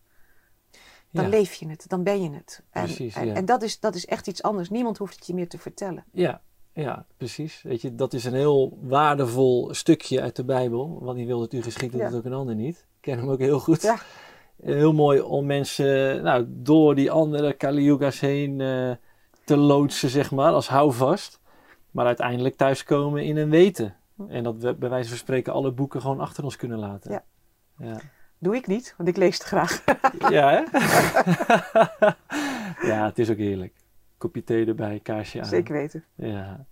[1.11, 2.63] Dan leef je het, dan ben je het.
[2.71, 3.35] En, Precies, en, ja.
[3.35, 4.71] en, dat, is, dat is echt iets anders.
[4.71, 6.05] Niemand hoeft het je meer te vertellen.
[6.13, 6.43] Ja,
[6.83, 7.63] ja, precies.
[7.63, 10.99] Weet je, dat is een heel waardevol stukje uit de Bijbel.
[11.03, 12.05] Want die wil dat u geschikt, Ja.
[12.05, 12.77] het ook een ander niet.
[12.77, 13.83] Ik ken hem ook heel goed.
[13.83, 13.97] Ja.
[14.63, 18.91] Heel mooi om mensen nou, door die andere Kali-yuga's heen eh,
[19.45, 21.41] te loodsen, zeg maar, als houvast.
[21.91, 23.97] Maar uiteindelijk thuiskomen in een weten.
[24.29, 27.13] En dat we bij wijze van spreken alle boeken gewoon achter ons kunnen laten.
[27.13, 27.25] Ja.
[27.79, 28.01] Ja,
[28.39, 29.85] Doe ik niet, want ik lees het graag.
[30.31, 30.63] ja hè?
[32.91, 33.73] ja, het is ook heerlijk.
[34.19, 35.47] Kopje thee erbij, kaarsje aan.
[35.47, 36.05] Zeker weten.
[36.15, 36.67] Ja.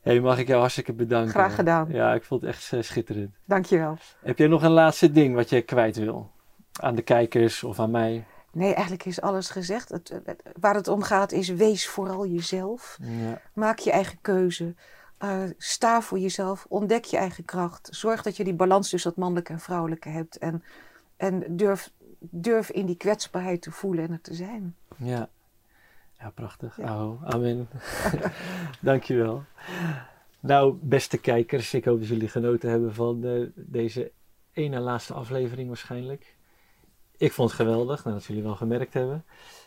[0.00, 1.30] Hey, mag ik jou hartstikke bedanken.
[1.30, 1.88] Graag gedaan.
[1.90, 3.34] Ja, ik vond het echt eh, schitterend.
[3.44, 3.96] Dankjewel.
[4.22, 6.30] Heb jij nog een laatste ding wat je kwijt wil?
[6.72, 8.24] Aan de kijkers of aan mij?
[8.52, 9.88] Nee, eigenlijk is alles gezegd.
[9.88, 12.98] Het, het- waar het om gaat is wees vooral jezelf.
[13.02, 14.74] Ja, Maak je eigen keuze.
[15.18, 16.66] Eh, sta voor jezelf.
[16.68, 17.88] Ontdek je eigen kracht.
[17.92, 20.38] Zorg dat je die balans tussen het mannelijke en vrouwelijke hebt.
[20.38, 20.62] En,
[21.16, 24.76] en durf, durf in die kwetsbaarheid te voelen en er te zijn.
[24.96, 25.28] ja.
[26.18, 26.76] Ja, prachtig.
[26.76, 27.04] Ja.
[27.04, 27.68] Oh, amen.
[28.80, 29.44] Dankjewel.
[30.40, 34.12] Nou, beste kijkers, ik hoop dat jullie genoten hebben van eh, deze
[34.52, 36.36] ene laatste aflevering waarschijnlijk.
[37.16, 39.24] Ik vond het geweldig, nou, dat jullie wel gemerkt hebben.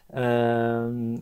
[0.07, 1.17] Ehm,